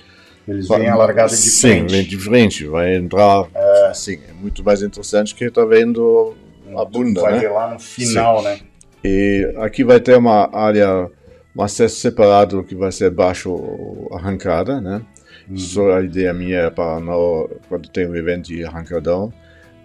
Eles 0.47 0.67
vêm 0.67 0.88
a 0.88 0.95
largada 0.95 1.30
de 1.30 1.35
Sim, 1.38 1.69
frente. 1.69 1.91
vem 1.91 2.03
de 2.05 2.17
frente, 2.17 2.65
vai 2.65 2.95
entrar, 2.95 3.47
assim, 3.88 4.19
é 4.27 4.34
muito 4.34 4.63
mais 4.63 4.81
interessante 4.81 5.35
que 5.35 5.47
tá 5.51 5.63
vendo 5.63 6.35
a 6.76 6.84
bunda, 6.84 7.21
Vai 7.21 7.34
né? 7.34 7.39
ver 7.39 7.51
lá 7.51 7.71
no 7.71 7.80
final, 7.80 8.39
Sim. 8.39 8.45
né? 8.45 8.59
E 9.03 9.53
aqui 9.57 9.84
vai 9.84 9.99
ter 9.99 10.17
uma 10.17 10.49
área, 10.51 11.07
um 11.55 11.61
acesso 11.61 11.97
separado 11.97 12.63
que 12.63 12.73
vai 12.76 12.91
ser 12.91 13.11
baixo 13.11 14.07
arrancada, 14.11 14.81
né? 14.81 15.01
Uhum. 15.49 15.57
Só 15.57 15.91
a 15.91 16.01
ideia 16.01 16.34
minha 16.34 16.57
é 16.57 16.69
para 16.69 16.99
não, 16.99 17.49
quando 17.67 17.88
tem 17.89 18.07
um 18.07 18.15
evento 18.15 18.47
de 18.47 18.65
arrancadão, 18.65 19.31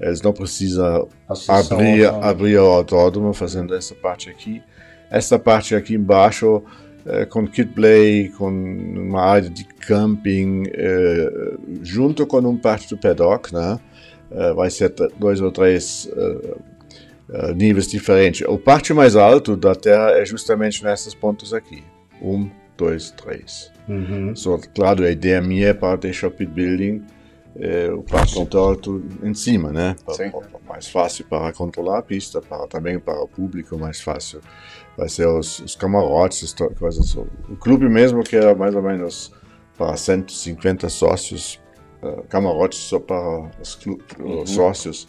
eles 0.00 0.20
não 0.20 0.32
precisam 0.32 1.08
abrir, 1.48 2.06
abrir 2.06 2.58
o 2.58 2.66
autódromo 2.66 3.32
fazendo 3.32 3.74
essa 3.74 3.94
parte 3.94 4.28
aqui. 4.28 4.62
Essa 5.16 5.38
parte 5.38 5.74
aqui 5.74 5.94
embaixo, 5.94 6.62
eh, 7.06 7.24
com 7.26 7.46
kit 7.46 7.70
play, 7.72 8.30
com 8.30 8.48
uma 8.48 9.22
área 9.22 9.48
de 9.48 9.64
camping, 9.64 10.64
eh, 10.72 11.56
junto 11.82 12.26
com 12.26 12.38
um 12.40 12.56
parte 12.56 12.88
do 12.88 12.98
paddock, 12.98 13.52
né? 13.54 13.78
Eh, 14.30 14.52
vai 14.54 14.70
ser 14.70 14.92
dois 15.18 15.40
ou 15.40 15.52
três 15.52 16.08
níveis 17.56 17.86
diferentes. 17.86 18.46
O 18.46 18.58
parte 18.58 18.92
mais 18.92 19.16
alto 19.16 19.56
da 19.56 19.74
Terra 19.74 20.10
é 20.12 20.24
justamente 20.26 20.84
nesses 20.84 21.14
pontos 21.14 21.54
aqui. 21.54 21.82
Um, 22.20 22.50
dois, 22.76 23.10
três. 23.12 23.70
Uhum. 23.88 24.34
So, 24.36 24.60
claro, 24.74 25.04
a 25.04 25.10
ideia 25.10 25.40
minha 25.40 25.68
é 25.68 25.74
para 25.74 25.96
deixar 25.96 26.28
o 26.28 26.30
pit 26.30 26.50
building 26.50 27.02
eh, 27.56 27.88
o 27.92 28.02
parte 28.02 28.36
muito 28.36 28.58
alto 28.58 29.02
em 29.22 29.32
cima, 29.32 29.70
né? 29.72 29.94
Pa- 30.04 30.14
Sim. 30.14 30.30
pa- 30.30 30.40
pa- 30.40 30.58
mais 30.68 30.88
fácil 30.88 31.24
para 31.26 31.52
controlar 31.52 31.98
a 31.98 32.02
pista, 32.02 32.40
para, 32.42 32.66
também 32.66 32.98
para 32.98 33.20
o 33.22 33.28
público 33.28 33.78
mais 33.78 34.00
fácil. 34.00 34.40
Vai 34.96 35.08
ser 35.08 35.26
os, 35.26 35.58
os 35.60 35.74
camarotes, 35.74 36.54
coisas. 36.78 37.14
O 37.16 37.56
clube 37.58 37.88
mesmo 37.88 38.22
que 38.22 38.36
era 38.36 38.54
mais 38.54 38.74
ou 38.74 38.82
menos 38.82 39.32
para 39.76 39.96
150 39.96 40.88
sócios, 40.88 41.60
eh, 42.02 42.22
camarotes 42.28 42.78
só 42.78 43.00
para 43.00 43.50
os, 43.60 43.78
os 44.20 44.50
sócios. 44.50 45.08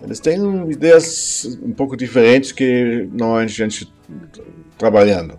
Eles 0.00 0.20
têm 0.20 0.70
ideias 0.70 1.58
um 1.62 1.72
pouco 1.72 1.96
diferentes 1.96 2.52
que 2.52 3.08
normalmente 3.12 3.62
a 3.62 3.68
gente 3.68 3.92
trabalhando. 4.78 5.36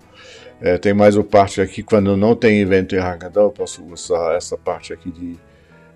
É, 0.59 0.77
tem 0.77 0.93
mais 0.93 1.15
o 1.15 1.23
parte 1.23 1.61
aqui, 1.61 1.84
quando 1.84 2.18
não 2.18 2.35
tem 2.35 2.59
evento 2.59 2.95
em 2.95 2.97
arrancadão, 2.97 3.43
eu 3.43 3.51
posso 3.51 3.84
usar 3.85 4.35
essa 4.35 4.57
parte 4.57 4.91
aqui 4.91 5.11
de 5.11 5.38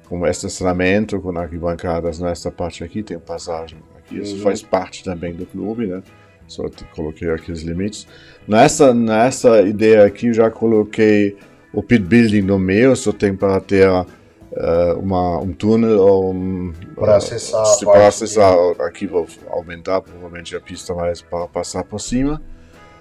como 0.07 0.27
estacionamento, 0.27 1.19
com 1.19 1.35
arquibancadas 1.37 2.19
nessa 2.19 2.51
parte 2.51 2.83
aqui, 2.83 3.01
tem 3.01 3.17
passagem 3.17 3.79
aqui, 3.97 4.19
isso 4.19 4.35
Uhum. 4.35 4.41
faz 4.41 4.61
parte 4.61 5.03
também 5.03 5.33
do 5.33 5.45
clube, 5.45 5.87
né? 5.87 6.03
Só 6.51 6.67
te 6.67 6.83
coloquei 6.93 7.29
aqui 7.29 7.49
os 7.49 7.61
limites. 7.61 8.05
Nessa, 8.45 8.93
nessa 8.93 9.61
ideia 9.61 10.05
aqui, 10.05 10.27
eu 10.27 10.33
já 10.33 10.51
coloquei 10.51 11.37
o 11.73 11.81
pit 11.81 12.03
building 12.03 12.41
no 12.41 12.59
meio, 12.59 12.93
só 12.93 13.13
tem 13.13 13.33
para 13.33 13.61
ter 13.61 13.87
eh, 13.87 14.93
uma, 14.97 15.39
um 15.39 15.53
túnel 15.53 15.97
ou 15.97 16.33
um, 16.33 16.73
Para 16.93 17.15
acessar 17.15 17.61
a 17.61 17.65
se 17.65 17.85
parte 17.85 17.97
para 17.97 18.07
acessar, 18.09 18.53
aqui 18.81 19.07
vou 19.07 19.25
aumentar 19.49 20.01
provavelmente 20.01 20.53
a 20.53 20.59
pista 20.59 20.93
mais 20.93 21.21
para 21.21 21.47
passar 21.47 21.85
por 21.85 21.99
cima. 21.99 22.41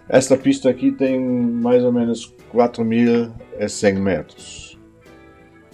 Esta 0.08 0.36
pista 0.36 0.70
aqui 0.70 0.92
tem 0.92 1.18
mais 1.18 1.82
ou 1.82 1.92
menos 1.92 2.32
4.100 2.54 3.94
metros. 3.98 4.78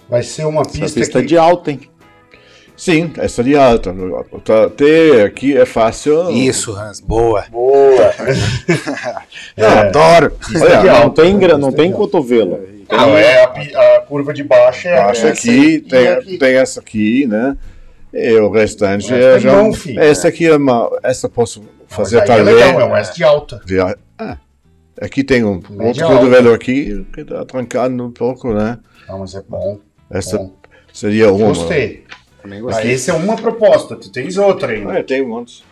Vai 0.09 0.23
ser 0.23 0.45
uma 0.45 0.61
Essa 0.61 0.71
pista, 0.71 0.99
pista 0.99 1.19
é 1.19 1.21
que... 1.21 1.27
de 1.27 1.37
alta, 1.37 1.71
hein? 1.71 1.81
Sim, 2.77 3.11
essa 3.17 3.43
de 3.43 3.55
alta. 3.57 3.93
Até 4.67 5.23
aqui 5.23 5.57
é 5.57 5.65
fácil. 5.65 6.29
Isso, 6.29 6.73
Hans, 6.75 6.99
boa. 7.01 7.43
Boa. 7.51 8.13
Eu 9.57 9.67
adoro. 9.67 10.33
Olha, 10.55 10.77
aqui, 10.79 10.87
não 10.87 11.05
ó. 11.07 11.09
tem, 11.09 11.39
gra- 11.39 11.57
não 11.57 11.71
tem 11.71 11.91
cotovelo. 11.91 12.59
Não, 12.89 13.17
é 13.17 13.43
a, 13.43 13.95
a 13.97 14.01
curva 14.01 14.33
de 14.33 14.43
baixo 14.43 14.87
é 14.87 14.95
Baixa 14.95 15.27
essa 15.29 15.49
aqui, 15.49 15.79
tem, 15.79 16.07
aqui. 16.07 16.37
tem 16.37 16.55
essa 16.55 16.79
aqui, 16.79 17.25
né? 17.27 17.57
E 18.13 18.33
o 18.37 18.49
restante 18.49 19.13
é 19.13 19.35
é 19.35 19.39
já. 19.39 19.51
mão, 19.51 19.73
filho. 19.73 19.99
essa 19.99 20.27
aqui 20.29 20.45
é 20.47 20.55
uma. 20.55 20.89
Essa 21.03 21.27
posso 21.27 21.63
fazer 21.87 22.21
aí 22.21 22.29
é 22.39 22.43
legal, 22.43 22.79
é 22.81 22.85
um 22.85 22.95
S 22.95 23.13
de 23.13 23.23
alta. 23.23 23.59
de 23.65 23.77
ah, 23.79 24.37
aqui 25.01 25.23
tem 25.23 25.43
um 25.43 25.61
Média 25.69 26.05
outro 26.05 26.07
cotovelo 26.07 26.53
aqui 26.53 27.05
que 27.13 27.21
está 27.21 27.43
trancado 27.43 28.05
um 28.05 28.11
pouco, 28.11 28.53
né? 28.53 28.77
Não, 29.09 29.19
mas 29.19 29.35
é 29.35 29.41
bom. 29.47 29.79
Essa 30.09 30.37
Bom. 30.37 30.53
seria 30.93 31.31
uma. 31.33 31.47
Gostei. 31.47 32.05
Também 32.47 32.59
Ah, 32.59 32.61
gostei. 32.61 32.91
esse 32.91 33.09
é 33.09 33.13
uma 33.13 33.35
proposta, 33.35 33.95
tu 33.97 34.09
tens 34.09 34.37
outra 34.37 34.71
ainda. 34.71 34.99
Ah, 34.99 35.03
tem 35.03 35.21
um 35.21 35.27
monte. 35.27 35.63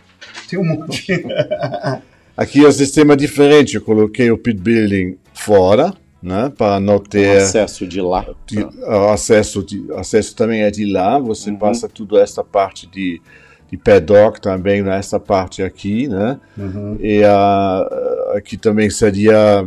Tem 0.48 0.58
um 0.58 0.64
monte. 0.64 1.06
Aqui 2.36 2.62
é 2.62 2.68
um 2.68 2.72
sistema 2.72 3.16
diferente. 3.16 3.76
Eu 3.76 3.80
coloquei 3.80 4.30
o 4.30 4.36
pit 4.36 4.60
building 4.60 5.16
fora, 5.32 5.94
né? 6.22 6.52
Para 6.56 6.78
não 6.78 6.98
ter 6.98 7.38
Acesso 7.38 7.86
de 7.86 8.00
lá. 8.02 8.26
de- 8.46 8.62
o 8.62 9.08
acesso, 9.08 9.64
de, 9.64 9.86
acesso 9.94 10.36
também 10.36 10.60
é 10.62 10.70
de 10.70 10.84
lá. 10.84 11.18
Você 11.18 11.48
Uhum. 11.50 11.56
passa 11.56 11.88
tudo 11.88 12.18
esta 12.18 12.44
parte 12.44 12.86
de, 12.86 13.22
de 13.70 13.78
paddock 13.78 14.38
também 14.38 14.82
nessa 14.82 15.18
parte 15.18 15.62
aqui, 15.62 16.08
né? 16.08 16.38
Uhum. 16.58 16.98
E 17.00 17.24
ah, 17.24 18.32
aqui 18.34 18.58
também 18.58 18.90
seria, 18.90 19.66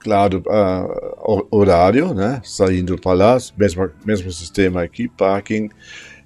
claro, 0.00 0.42
ah, 0.50 1.14
hor- 1.22 1.46
horário, 1.50 2.12
né? 2.12 2.42
Saindo 2.44 2.98
para 2.98 3.12
lá, 3.14 3.38
mesmo, 3.56 3.88
mesmo 4.04 4.30
sistema 4.30 4.82
aqui, 4.82 5.08
parking, 5.08 5.70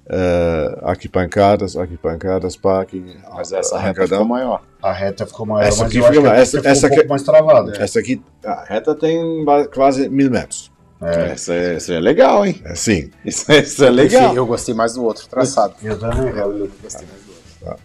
uh, 0.07 0.87
arquipancadas, 0.87 1.75
arquipancadas, 1.75 2.55
parking. 2.55 3.15
Mas 3.33 3.51
essa 3.51 3.77
reta 3.79 4.07
ficou 4.07 4.25
maior. 4.25 4.61
A 4.81 4.91
reta 4.91 5.25
ficou 5.25 5.45
maior, 5.45 5.67
Essa 5.67 5.83
mas 5.83 5.91
aqui 5.95 6.01
fica 6.01 6.29
essa- 6.35 6.57
ficou 6.57 6.71
essa 6.71 6.85
um 6.85 6.89
pouco 6.89 6.99
aqui- 7.01 7.09
mais 7.09 7.23
travada. 7.23 7.73
Essa 7.83 7.99
aqui, 7.99 8.21
a 8.43 8.63
reta 8.63 8.95
tem 8.95 9.45
quase 9.73 10.07
mil 10.09 10.29
metros. 10.29 10.71
É. 11.01 11.31
Essa 11.31 11.53
é, 11.53 11.75
essa 11.75 11.93
é 11.93 11.99
legal, 11.99 12.45
hein? 12.45 12.61
É, 12.63 12.73
sim. 12.73 13.09
Isso, 13.25 13.51
isso 13.51 13.83
é 13.83 13.89
legal. 13.89 14.33
Eu 14.35 14.45
gostei 14.45 14.73
mais 14.73 14.93
do 14.93 15.03
outro 15.03 15.27
traçado. 15.27 15.73
Eu 15.83 15.99
também. 15.99 16.29
Eu 16.29 16.69
gostei 16.81 17.05
mais 17.07 17.21
do 17.23 17.31
outro. 17.69 17.83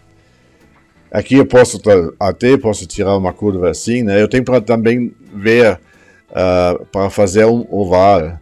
Aqui 1.11 1.35
eu 1.35 1.45
posso 1.45 1.77
até 2.17 2.57
posso 2.57 2.85
tirar 2.87 3.17
uma 3.17 3.33
curva 3.33 3.69
assim, 3.69 4.01
né? 4.01 4.21
Eu 4.21 4.29
tenho 4.29 4.45
para 4.45 4.61
também 4.61 5.13
ver 5.33 5.77
ah, 6.33 6.79
para 6.89 7.09
fazer 7.09 7.43
um 7.45 7.67
oval, 7.69 8.39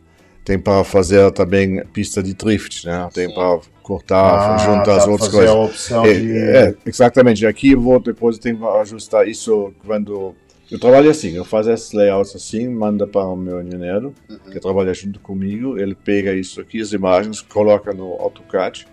tem 0.50 0.58
para 0.58 0.84
fazer 0.84 1.32
também 1.32 1.86
pista 1.94 2.24
de 2.24 2.34
drift, 2.34 2.84
né? 2.88 3.08
Tem 3.14 3.32
para 3.32 3.60
cortar, 3.84 4.34
Ah, 4.56 4.58
juntar 4.58 4.96
as 4.98 5.08
outras 5.08 5.30
coisas. 5.30 5.52
a 5.56 5.60
opção 5.60 6.06
é, 6.06 6.14
de- 6.14 6.38
é, 6.40 6.76
exatamente. 6.88 7.46
Aqui 7.46 7.74
eu 7.74 7.80
vou 7.80 8.00
depois 8.00 8.40
tem 8.40 8.56
que 8.56 8.64
ajustar 8.66 9.28
isso 9.28 9.72
quando 9.86 10.34
eu 10.72 10.80
trabalho 10.80 11.12
assim, 11.12 11.36
eu 11.36 11.46
faço 11.46 11.70
esses 11.70 11.92
layouts 11.94 12.36
assim, 12.36 12.68
manda 12.68 13.06
para 13.06 13.28
o 13.28 13.36
meu 13.36 13.62
engenheiro 13.62 14.12
que 14.52 14.60
trabalha 14.60 14.92
junto 14.92 15.20
comigo, 15.20 15.78
ele 15.78 15.94
pega 15.94 16.34
isso 16.34 16.60
aqui, 16.62 16.82
as 16.82 16.94
imagens, 16.94 17.42
coloca 17.42 17.94
no 17.94 18.14
AutoCAD, 18.14 18.88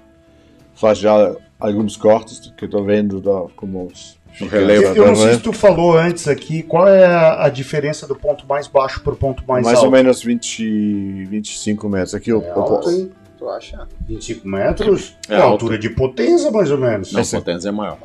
faz 0.74 0.98
já 0.98 1.34
alguns 1.58 1.96
cortes 1.96 2.52
que 2.54 2.66
estou 2.66 2.84
vendo 2.84 3.18
da, 3.18 3.46
como 3.56 3.88
fica 3.94 4.15
Eu, 4.40 4.66
legal, 4.66 4.94
eu 4.94 5.06
não 5.06 5.16
sei 5.16 5.26
né? 5.26 5.32
se 5.34 5.40
tu 5.40 5.52
falou 5.52 5.96
antes 5.96 6.28
aqui, 6.28 6.62
qual 6.62 6.86
é 6.88 7.04
a, 7.06 7.44
a 7.46 7.48
diferença 7.48 8.06
do 8.06 8.14
ponto 8.14 8.46
mais 8.46 8.66
baixo 8.68 9.00
para 9.00 9.12
o 9.12 9.16
ponto 9.16 9.42
mais, 9.46 9.64
mais 9.64 9.78
alto? 9.78 9.86
ou 9.86 9.92
menos 9.92 10.22
20, 10.22 11.24
25 11.24 11.88
metros. 11.88 12.14
Aqui 12.14 12.30
eu, 12.30 12.42
É 12.42 12.48
eu 12.50 12.54
alto, 12.54 12.74
posso- 12.76 12.90
hein? 12.90 13.10
Tu 13.38 13.48
acha? 13.48 13.88
25 14.08 14.48
metros? 14.48 15.16
É 15.28 15.34
É 15.34 15.36
a 15.36 15.42
alto. 15.42 15.52
altura 15.52 15.78
de 15.78 15.88
Potenza, 15.90 16.50
mais 16.50 16.70
ou 16.70 16.78
menos. 16.78 17.12
Não, 17.12 17.22
Potência 17.22 17.68
é 17.68 17.72
maior. 17.72 17.98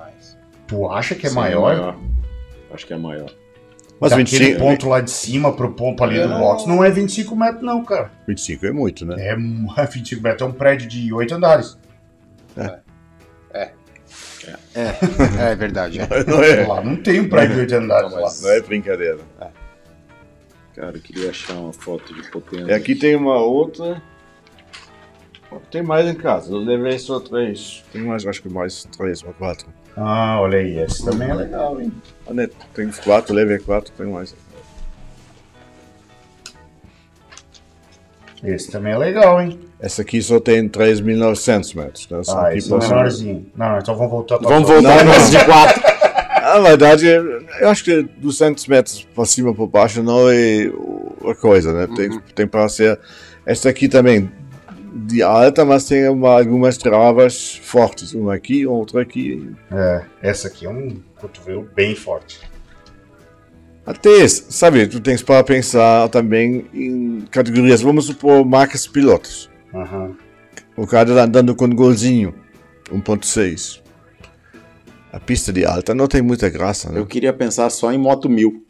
Tu 0.67 0.89
acha 0.89 1.15
que 1.15 1.25
é 1.25 1.29
Sim, 1.29 1.35
maior? 1.35 1.97
Acho 2.73 2.85
que 2.87 2.93
é 2.93 2.97
maior. 2.97 3.29
Mas 3.99 4.11
Daquele 4.11 4.45
25, 4.45 4.59
ponto 4.59 4.89
lá 4.89 4.99
de 5.01 5.11
cima 5.11 5.53
pro 5.53 5.71
ponto 5.73 6.03
ali 6.03 6.15
do 6.15 6.33
É. 6.33 6.39
box 6.39 6.65
não 6.65 6.83
é 6.83 6.89
25 6.89 7.35
metros, 7.35 7.61
não, 7.61 7.83
cara. 7.83 8.09
25 8.27 8.65
é 8.65 8.71
muito, 8.71 9.05
né? 9.05 9.15
É 9.27 9.35
mu- 9.35 9.71
25 9.91 10.23
metros, 10.23 10.41
é 10.41 10.45
um 10.45 10.53
prédio 10.53 10.87
de 10.87 11.13
8 11.13 11.35
andares. 11.35 11.77
É, 12.57 12.79
é 13.53 13.71
verdade. 15.55 15.99
É. 15.99 16.07
Não 16.25 16.43
é, 16.43 16.65
Lá 16.67 16.83
não 16.83 16.95
tem 16.95 17.19
um 17.19 17.29
prédio 17.29 17.55
de 17.55 17.61
8 17.61 17.75
andares. 17.75 18.11
Não, 18.11 18.21
mas- 18.21 18.41
lá. 18.41 18.47
não 18.49 18.55
é 18.55 18.61
brincadeira. 18.61 19.19
Cara, 20.75 20.95
eu 20.97 21.01
queria 21.01 21.29
achar 21.29 21.53
uma 21.53 21.73
foto 21.73 22.13
de 22.13 22.29
potência. 22.31 22.65
E 22.71 22.73
aqui 22.73 22.95
tem 22.95 23.15
uma 23.15 23.37
outra. 23.37 24.01
Tem 25.69 25.83
mais 25.83 26.07
em 26.07 26.15
casa. 26.15 26.53
Eu 26.53 26.59
levei 26.59 26.97
só 26.97 27.19
três. 27.19 27.83
Tem 27.91 28.01
mais, 28.01 28.25
acho 28.25 28.41
que 28.41 28.49
mais 28.49 28.85
três 28.97 29.21
ou 29.23 29.33
quatro. 29.33 29.67
Ah, 29.97 30.39
olha 30.39 30.59
aí, 30.59 30.79
esse 30.79 31.03
também 31.03 31.29
é 31.29 31.33
legal, 31.33 31.79
hein? 31.81 31.91
Ah, 32.25 32.33
né, 32.33 32.47
Tem 32.73 32.89
quatro, 32.89 33.35
levei 33.35 33.59
quatro, 33.59 33.91
tem 33.97 34.07
mais. 34.07 34.33
Esse 38.43 38.71
também 38.71 38.93
é 38.93 38.97
legal, 38.97 39.41
hein? 39.41 39.59
Essa 39.79 40.01
aqui 40.01 40.21
só 40.21 40.39
tem 40.39 40.67
3.900 40.67 41.75
metros. 41.75 42.07
Né? 42.09 42.19
Essa 42.19 42.39
Ah, 42.39 42.47
aqui 42.47 42.57
esse 42.57 42.73
é 42.73 42.77
menorzinho. 42.77 43.45
Não, 43.55 43.77
então 43.77 43.95
vamos 43.95 44.11
voltar 44.11 44.37
pra 44.39 44.49
Vamos 44.49 44.67
voltar 44.69 45.03
Não, 45.05 45.13
não. 45.13 45.29
de 45.29 45.45
quatro. 45.45 45.81
Na 46.41 46.59
verdade, 46.59 47.05
eu 47.07 47.69
acho 47.69 47.83
que 47.83 48.01
200 48.17 48.67
metros 48.67 49.07
para 49.15 49.25
cima 49.25 49.53
por 49.53 49.67
baixo 49.67 50.01
não 50.01 50.27
é 50.29 50.71
a 51.29 51.35
coisa, 51.35 51.71
né? 51.71 51.87
Tem, 51.95 52.19
tem 52.35 52.47
para 52.47 52.67
ser. 52.67 52.99
Esta 53.45 53.69
aqui 53.69 53.87
também 53.87 54.29
de 54.93 55.21
alta, 55.21 55.63
mas 55.63 55.85
tem 55.85 56.09
uma, 56.09 56.37
algumas 56.37 56.77
travas 56.77 57.59
fortes. 57.63 58.13
Uma 58.13 58.33
aqui, 58.35 58.65
outra 58.65 59.01
aqui. 59.01 59.49
É, 59.71 60.01
essa 60.21 60.47
aqui 60.47 60.65
é 60.65 60.69
um 60.69 60.97
cotovelo 61.19 61.67
bem 61.75 61.95
forte. 61.95 62.39
Até, 63.85 64.27
sabe, 64.27 64.87
tu 64.87 64.99
tens 64.99 65.23
para 65.23 65.43
pensar 65.43 66.07
também 66.09 66.65
em 66.73 67.21
categorias. 67.31 67.81
Vamos 67.81 68.05
supor 68.05 68.45
marcas 68.45 68.85
pilotos. 68.87 69.49
Aham. 69.73 70.15
O 70.77 70.87
cara 70.87 71.13
tá 71.13 71.23
andando 71.23 71.55
com 71.55 71.69
golzinho, 71.69 72.33
1.6. 72.91 73.81
A 75.11 75.19
pista 75.19 75.51
de 75.51 75.65
alta 75.65 75.93
não 75.93 76.07
tem 76.07 76.21
muita 76.21 76.49
graça, 76.49 76.89
né? 76.89 76.99
Eu 76.99 77.05
queria 77.05 77.33
pensar 77.33 77.69
só 77.69 77.91
em 77.91 77.97
moto 77.97 78.29
mil. 78.29 78.65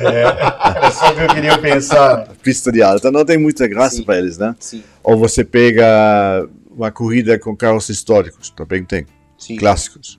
Era 0.00 0.90
só 0.90 1.12
o 1.12 1.14
que 1.14 1.20
eu 1.22 1.28
queria 1.28 1.56
pensar. 1.58 2.22
A 2.22 2.34
pista 2.42 2.72
de 2.72 2.82
alta 2.82 3.12
não 3.12 3.24
tem 3.24 3.38
muita 3.38 3.68
graça 3.68 4.02
para 4.02 4.18
eles, 4.18 4.38
né? 4.38 4.56
Sim. 4.58 4.82
Ou 5.04 5.16
você 5.16 5.44
pega 5.44 6.48
uma 6.68 6.90
corrida 6.90 7.38
com 7.38 7.56
carros 7.56 7.88
históricos, 7.88 8.50
também 8.50 8.84
tem. 8.84 9.06
Sim. 9.38 9.56
Clássicos. 9.56 10.18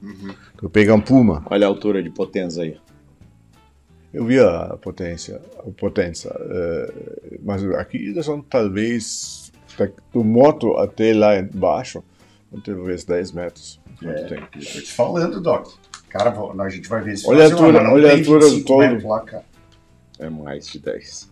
Tu 0.57 0.69
pega 0.69 0.95
um 0.95 1.02
Puma. 1.02 1.44
Olha 1.49 1.65
a 1.65 1.69
altura 1.69 2.02
de 2.02 2.10
potência 2.10 2.64
aí. 2.64 2.77
Eu 4.18 4.26
vi 4.26 4.39
a 4.39 4.76
potência, 4.81 5.39
a 5.60 5.69
potência, 5.80 6.31
eh, 6.35 6.94
mas 7.44 7.64
aqui 7.76 7.98
eles 7.98 8.26
são 8.26 8.41
talvez 8.41 9.52
da- 9.77 9.88
do 10.11 10.23
moto 10.23 10.76
até 10.77 11.14
lá 11.14 11.38
embaixo, 11.38 12.03
talvez 12.65 13.03
10 13.06 13.31
metros. 13.31 13.80
É, 14.03 14.14
Tem. 14.23 14.39
tô 14.39 14.60
te 14.60 14.91
falando, 14.91 15.39
Doc. 15.39 15.68
Cara, 16.10 16.34
a 16.60 16.69
gente 16.69 16.89
vai 16.89 17.02
ver 17.03 17.14
esse 17.14 17.27
Olha 17.30 17.44
a 17.44 17.52
altura- 17.52 17.91
olha 17.91 18.10
a 18.10 18.14
altura 18.15 18.39
do 18.39 18.45
25 18.49 18.68
todo. 18.68 18.80
metros 18.80 19.03
lá, 19.03 19.19
cara. 19.22 19.44
É 20.18 20.30
mais 20.30 20.65
de 20.68 20.80
10. 20.80 21.30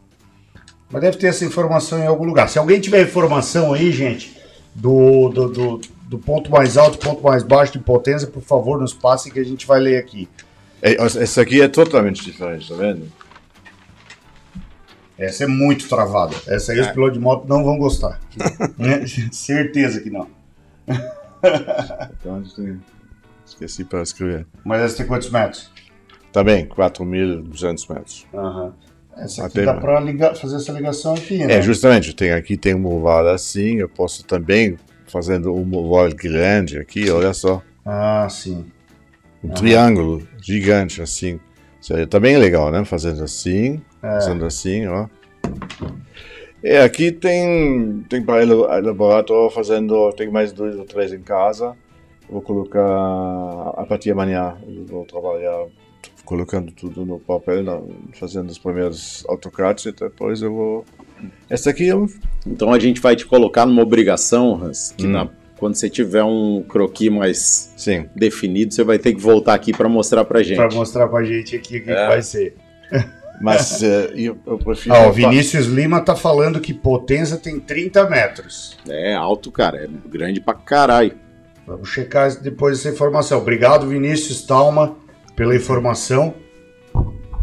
Mas 0.91 1.01
deve 1.01 1.17
ter 1.17 1.27
essa 1.27 1.43
informação 1.43 1.97
em 1.97 2.05
algum 2.05 2.25
lugar. 2.25 2.47
Se 2.49 2.59
alguém 2.59 2.79
tiver 2.79 3.01
informação 3.01 3.73
aí, 3.73 3.91
gente, 3.91 4.39
do, 4.75 5.29
do, 5.29 5.49
do, 5.49 5.81
do 6.03 6.19
ponto 6.19 6.51
mais 6.51 6.77
alto, 6.77 6.99
ponto 6.99 7.23
mais 7.23 7.41
baixo 7.41 7.73
de 7.73 7.79
potência, 7.79 8.27
por 8.27 8.43
favor, 8.43 8.79
nos 8.79 8.93
passe 8.93 9.31
que 9.31 9.39
a 9.39 9.43
gente 9.43 9.65
vai 9.65 9.79
ler 9.79 9.97
aqui. 9.97 10.29
É, 10.85 10.93
Essa 11.03 11.41
aqui 11.41 11.59
é 11.59 11.67
totalmente 11.67 12.23
diferente, 12.23 12.69
tá 12.69 12.75
vendo? 12.75 13.11
Essa 15.17 15.45
é 15.45 15.47
muito 15.47 15.89
travada. 15.89 16.35
Essa 16.45 16.73
aí 16.73 16.79
os 16.79 16.87
pilotos 16.89 17.17
de 17.17 17.19
moto 17.19 17.47
não 17.47 17.63
vão 17.63 17.79
gostar. 17.79 18.19
Né? 18.77 19.03
Certeza 19.31 19.99
que 20.01 20.11
não. 20.11 20.27
Então, 22.19 22.43
esqueci 23.45 23.83
para 23.83 24.03
escrever. 24.03 24.45
Mas 24.63 24.81
essa 24.81 24.97
tem 24.97 25.07
quantos 25.07 25.31
metros? 25.31 25.71
Também, 26.31 26.67
4.200 26.67 27.89
metros. 27.89 28.27
Aham. 28.31 28.73
Essa 29.17 29.45
aqui 29.45 29.61
Até 29.61 29.73
dá 29.73 29.99
ligar, 30.01 30.35
fazer 30.35 30.57
essa 30.57 30.73
ligação 30.73 31.13
aqui, 31.13 31.37
né? 31.37 31.53
É, 31.53 31.61
justamente, 31.61 32.13
tem, 32.13 32.33
aqui 32.33 32.57
tem 32.57 32.75
um 32.75 32.85
oval 32.85 33.27
assim, 33.29 33.77
eu 33.77 33.87
posso 33.87 34.25
também, 34.25 34.77
fazendo 35.07 35.55
um 35.55 35.75
oval 35.75 36.09
grande 36.09 36.77
aqui, 36.77 37.09
olha 37.09 37.33
só, 37.33 37.61
Ah, 37.85 38.27
sim. 38.29 38.65
Um 39.45 39.53
triângulo 39.53 40.27
gigante 40.41 41.01
assim. 41.01 41.39
Seria 41.81 42.07
também 42.07 42.37
legal, 42.37 42.71
né? 42.71 42.83
Fazendo 42.83 43.23
assim, 43.23 43.81
fazendo 44.01 44.45
assim, 44.45 44.87
ó. 44.87 45.07
É, 46.63 46.81
aqui 46.81 47.11
tem, 47.11 48.03
tem 48.09 48.23
para 48.23 48.43
laboratório 48.81 49.51
fazendo, 49.51 50.11
tem 50.13 50.31
mais 50.31 50.51
dois 50.51 50.75
ou 50.75 50.85
três 50.85 51.13
em 51.13 51.21
casa. 51.21 51.75
Vou 52.27 52.41
colocar, 52.41 52.81
a 53.77 53.85
partir 53.87 54.05
de 54.05 54.11
amanhã, 54.11 54.55
vou 54.87 55.05
trabalhar 55.05 55.67
colocando 56.23 56.71
tudo 56.71 57.05
no 57.05 57.19
papel, 57.19 57.87
fazendo 58.13 58.49
os 58.49 58.57
primeiros 58.57 59.23
AutoCAD 59.29 59.89
e 59.89 59.91
depois 59.91 60.41
eu 60.41 60.51
vou 60.51 60.85
Essa 61.47 61.69
aqui 61.69 61.87
é 61.87 61.95
um. 61.95 62.07
Então 62.47 62.73
a 62.73 62.79
gente 62.79 62.99
vai 62.99 63.15
te 63.15 63.27
colocar 63.27 63.67
numa 63.67 63.83
obrigação, 63.83 64.55
Hans, 64.63 64.91
que 64.97 65.05
Hum. 65.05 65.11
na- 65.11 65.29
quando 65.57 65.75
você 65.75 65.89
tiver 65.89 66.23
um 66.23 66.63
croquis 66.67 67.09
mais 67.09 67.73
Sim. 67.77 68.09
definido, 68.15 68.73
você 68.73 68.83
vai 68.83 68.99
ter 68.99 69.13
que 69.13 69.21
voltar 69.21 69.53
aqui 69.53 69.71
para 69.71 69.87
mostrar 69.89 70.25
pra 70.25 70.43
gente. 70.43 70.57
Pra 70.57 70.69
mostrar 70.69 71.07
pra 71.07 71.23
gente 71.23 71.55
aqui 71.55 71.77
o 71.77 71.79
que, 71.79 71.85
que 71.85 71.91
É. 71.91 72.07
vai 72.07 72.21
ser. 72.21 72.55
Mas 73.41 73.83
eh, 73.83 74.11
eu, 74.15 74.37
eu 74.47 74.57
prefiro. 74.57 74.95
Ah, 74.95 75.07
o 75.07 75.11
Vinícius 75.11 75.65
Lima 75.65 75.99
tá 76.01 76.15
falando 76.15 76.59
que 76.59 76.73
Potenza 76.73 77.37
tem 77.37 77.59
30 77.59 78.09
metros. 78.09 78.77
É 78.87 79.13
alto, 79.13 79.51
cara, 79.51 79.83
é 79.83 79.89
grande 80.07 80.39
pra 80.39 80.53
caralho. 80.53 81.13
Vamos 81.67 81.89
checar 81.89 82.33
depois 82.41 82.79
essa 82.79 82.89
informação. 82.89 83.39
Obrigado, 83.39 83.87
Vinícius 83.87 84.41
Talma, 84.43 84.95
pela 85.35 85.55
informação. 85.55 86.33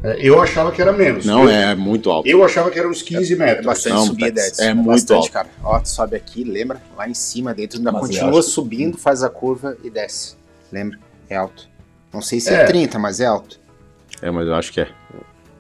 É, 0.05 0.17
eu 0.21 0.41
achava 0.43 0.73
que 0.73 0.83
era 0.83 0.93
menos. 0.93 1.25
Não, 1.25 1.45
eu, 1.45 1.51
é 1.51 1.75
muito 1.75 2.11
alto. 2.11 2.29
Eu 2.29 2.45
achava 2.45 2.71
que 2.71 2.79
era 2.79 2.89
uns 2.89 3.03
15 3.03 3.37
metros. 3.37 3.59
É 3.61 3.63
bastante 3.63 3.95
Não, 3.95 4.07
subida, 4.07 4.41
é- 4.41 4.49
Edson. 4.49 4.63
é 4.63 4.75
muito 4.75 4.87
bastante, 4.89 5.19
alto. 5.19 5.31
cara. 5.33 5.49
Ó, 5.63 5.79
tu 5.79 5.89
sobe 5.89 6.17
aqui, 6.17 6.43
lembra? 6.45 6.83
Lá 6.97 7.09
em 7.09 7.15
cima, 7.15 7.55
dentro, 7.55 7.79
ainda 7.79 7.93
Mas 7.93 8.01
continua 8.03 8.43
subindo, 8.43 8.99
faz 8.99 9.23
a 9.23 9.31
curva 9.31 9.77
e 9.85 9.91
desce. 9.91 10.35
Lembra? 10.73 10.99
É 11.29 11.37
alto. 11.37 11.69
Não 12.13 12.21
sei 12.21 12.41
se 12.41 12.51
É. 12.51 12.63
é, 12.63 12.65
30, 12.65 12.99
mas 12.99 13.21
é 13.21 13.27
alto. 13.27 13.61
É, 14.21 14.31
mas 14.31 14.47
eu 14.47 14.55
acho 14.55 14.73
que 14.73 14.81
é. 14.81 14.89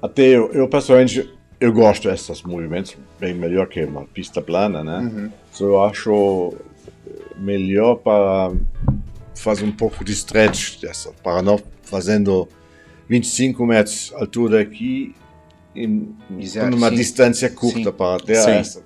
Até 0.02 0.22
eu, 0.22 0.50
eu 0.52 0.68
pessoalmente, 0.68 1.32
eu 1.60 1.72
gosto 1.72 2.08
desses 2.10 2.42
movimentos 2.42 2.96
bem 3.20 3.32
melhor 3.34 3.68
que 3.68 3.84
uma 3.84 4.04
pista 4.04 4.42
plana, 4.42 4.82
né? 4.82 4.98
Uhum. 4.98 5.30
So, 5.52 5.64
eu 5.64 5.82
acho 5.84 6.52
melhor 7.36 7.96
para 7.96 8.52
fazer 9.34 9.64
um 9.64 9.72
pouco 9.72 10.04
de 10.04 10.12
stretch 10.12 10.80
dessa, 10.80 11.10
para 11.22 11.40
não 11.42 11.60
fazendo 11.82 12.48
25 13.12 13.66
metros 13.66 14.08
de 14.08 14.14
altura 14.14 14.60
aqui 14.62 15.14
em 15.76 16.14
Exato, 16.38 16.70
numa 16.70 16.88
sim. 16.88 16.94
distância 16.96 17.50
curta 17.50 17.90
Sim. 17.90 17.92
para 17.92 18.22
ter 18.22 18.36
Sim. 18.36 18.50
essa. 18.52 18.82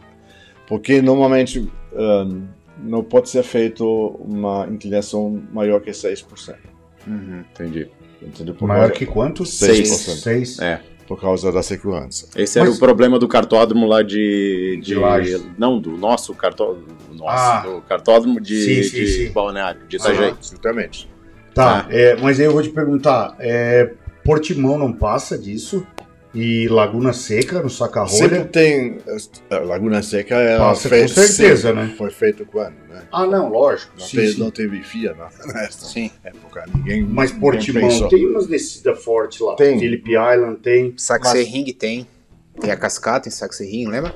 Porque 0.67 1.01
normalmente 1.01 1.71
um, 1.93 2.43
não 2.83 3.05
pode 3.05 3.29
ser 3.29 3.45
feito 3.45 3.85
uma 4.19 4.67
inclinação 4.69 5.41
maior 5.53 5.81
que 5.81 5.91
6%. 5.93 6.57
Uhum. 7.07 7.45
Entendi. 7.55 7.89
Entendeu? 8.21 8.55
Por 8.55 8.67
Maior 8.67 8.91
que 8.91 9.07
quanto? 9.07 9.45
6%. 9.45 9.85
6. 10.17 10.59
É. 10.59 10.81
Por 11.07 11.21
causa 11.21 11.53
da 11.53 11.63
segurança. 11.63 12.29
Esse 12.35 12.59
era 12.59 12.67
Mas- 12.67 12.77
o 12.77 12.81
problema 12.81 13.17
do 13.21 13.29
cartódromo 13.29 13.87
lá 13.87 14.03
de. 14.03 14.81
De 14.83 14.97
Lages. 14.97 15.41
não, 15.57 15.79
do 15.79 15.93
nosso 15.97 16.35
cartódromo. 16.35 16.87
Nosso, 17.13 17.29
Ah. 17.29 17.61
do 17.61 17.81
cartódromo 17.83 18.41
de, 18.41 18.61
Sim, 18.61 18.83
sim, 18.83 18.97
de 18.97 19.07
sim. 19.07 19.31
Balneário, 19.33 19.83
de 19.87 19.97
Itajaí. 19.97 20.31
Absolutamente. 20.31 21.09
Tá, 21.55 21.87
é, 21.91 22.17
mas 22.17 22.41
aí 22.41 22.47
eu 22.47 22.53
vou 22.53 22.63
te 22.63 22.71
perguntar: 22.71 23.37
é, 23.39 23.93
Portimão 24.27 24.77
não 24.77 24.93
passa 24.93 25.39
disso? 25.39 25.87
E 26.35 26.69
Laguna 26.69 27.15
Seca, 27.15 27.63
no 27.63 27.71
Sempre 27.71 27.87
Saca-Rolha? 28.05 28.45
tem. 28.45 28.99
A 29.49 29.57
Laguna 29.61 30.03
Seca 30.03 30.35
era 30.35 30.59
Passa 30.59 30.91
com 30.91 31.09
certeza, 31.09 31.69
sempre 31.69 31.73
né? 31.73 31.95
Foi 31.97 32.11
feito 32.11 32.45
quando, 32.45 32.75
né? 32.91 33.05
Ah, 33.11 33.25
não, 33.25 33.49
lógico. 33.49 33.95
Não, 33.99 34.05
sim, 34.05 34.17
teve, 34.19 34.33
sim. 34.33 34.41
não 34.41 34.51
teve 34.51 34.83
FIA 34.83 35.15
na, 35.15 35.31
nessa 35.55 35.87
Sim. 35.87 36.11
época. 36.23 36.67
Ninguém, 36.75 37.03
Mas 37.05 37.31
ninguém 37.31 37.41
Portimão 37.41 37.89
pensou. 37.89 38.09
tem 38.09 38.27
umas 38.27 38.47
descidas 38.47 39.03
fortes 39.03 39.41
lá. 39.41 39.55
Tem. 39.57 39.79
Phillip 39.79 40.11
Island 40.11 40.59
tem. 40.59 40.93
Saxe 40.99 41.43
Ring 41.45 41.73
tem. 41.73 42.07
Tem 42.61 42.71
a 42.71 42.77
cascata 42.77 43.29
em 43.29 43.33
Saxe 43.33 43.65
Ring, 43.65 43.87
lembra? 43.87 44.15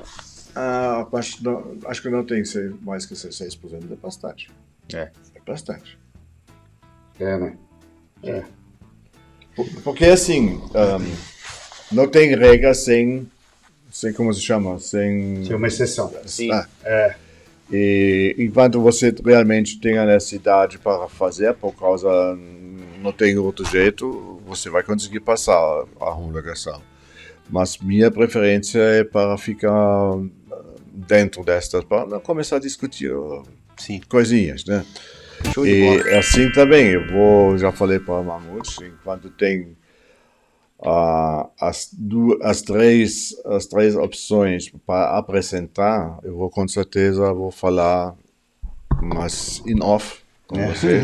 Ah, 0.53 1.07
acho, 1.13 1.43
não, 1.43 1.77
acho 1.85 2.01
que 2.03 2.09
não 2.09 2.23
tem 2.23 2.43
mais 2.81 3.05
que 3.07 3.15
6%. 3.15 3.91
É 3.91 3.95
bastante. 3.95 4.51
É. 4.93 5.09
É 5.33 5.41
bastante. 5.43 5.97
É, 7.19 7.37
né? 7.37 7.57
É. 8.21 8.43
Por- 9.55 9.67
Porque 9.83 10.05
assim, 10.05 10.61
ahm, 10.73 11.05
não 11.91 12.07
tem 12.07 12.35
regra 12.35 12.73
sem, 12.73 13.27
sem. 13.91 14.13
Como 14.13 14.33
se 14.33 14.41
chama? 14.41 14.79
Sem. 14.79 15.43
Tem 15.47 15.55
uma 15.55 15.67
exceção. 15.67 16.11
Sim. 16.25 16.51
Ah, 16.51 16.67
É. 16.83 17.15
E 17.73 18.35
enquanto 18.37 18.81
você 18.81 19.15
realmente 19.25 19.79
tem 19.79 19.97
a 19.97 20.05
necessidade 20.05 20.77
para 20.77 21.07
fazer, 21.07 21.53
por 21.53 21.73
causa 21.73 22.09
não 23.01 23.13
tem 23.13 23.37
outro 23.37 23.65
jeito, 23.65 24.41
você 24.45 24.69
vai 24.69 24.83
conseguir 24.83 25.21
passar 25.21 25.55
a 25.99 26.09
homologação. 26.11 26.81
Mas 27.49 27.77
minha 27.77 28.11
preferência 28.11 28.77
é 28.79 29.03
para 29.05 29.37
ficar 29.37 30.17
dentro 30.93 31.45
destas, 31.45 31.83
para 31.85 32.05
não 32.05 32.19
começar 32.19 32.57
a 32.57 32.59
discutir 32.59 33.11
Sim. 33.77 34.01
coisinhas, 34.09 34.65
né? 34.65 34.85
E 35.65 36.15
assim 36.17 36.51
também, 36.51 36.87
eu 36.87 37.07
vou, 37.07 37.57
já 37.57 37.71
falei 37.71 37.99
para 37.99 38.19
a 38.19 38.23
Mamute, 38.23 38.83
enquanto 38.83 39.29
tem 39.29 39.75
ah, 40.83 41.47
as, 41.59 41.89
du- 41.93 42.39
as, 42.41 42.61
três, 42.61 43.35
as 43.45 43.65
três 43.65 43.95
opções 43.95 44.71
para 44.85 45.17
apresentar, 45.17 46.19
eu 46.23 46.35
vou 46.35 46.49
com 46.49 46.67
certeza 46.67 47.33
vou 47.33 47.51
falar, 47.51 48.15
mas 49.01 49.61
in 49.65 49.81
off 49.83 50.21
com 50.47 50.57
É. 50.59 50.67
você. 50.67 51.01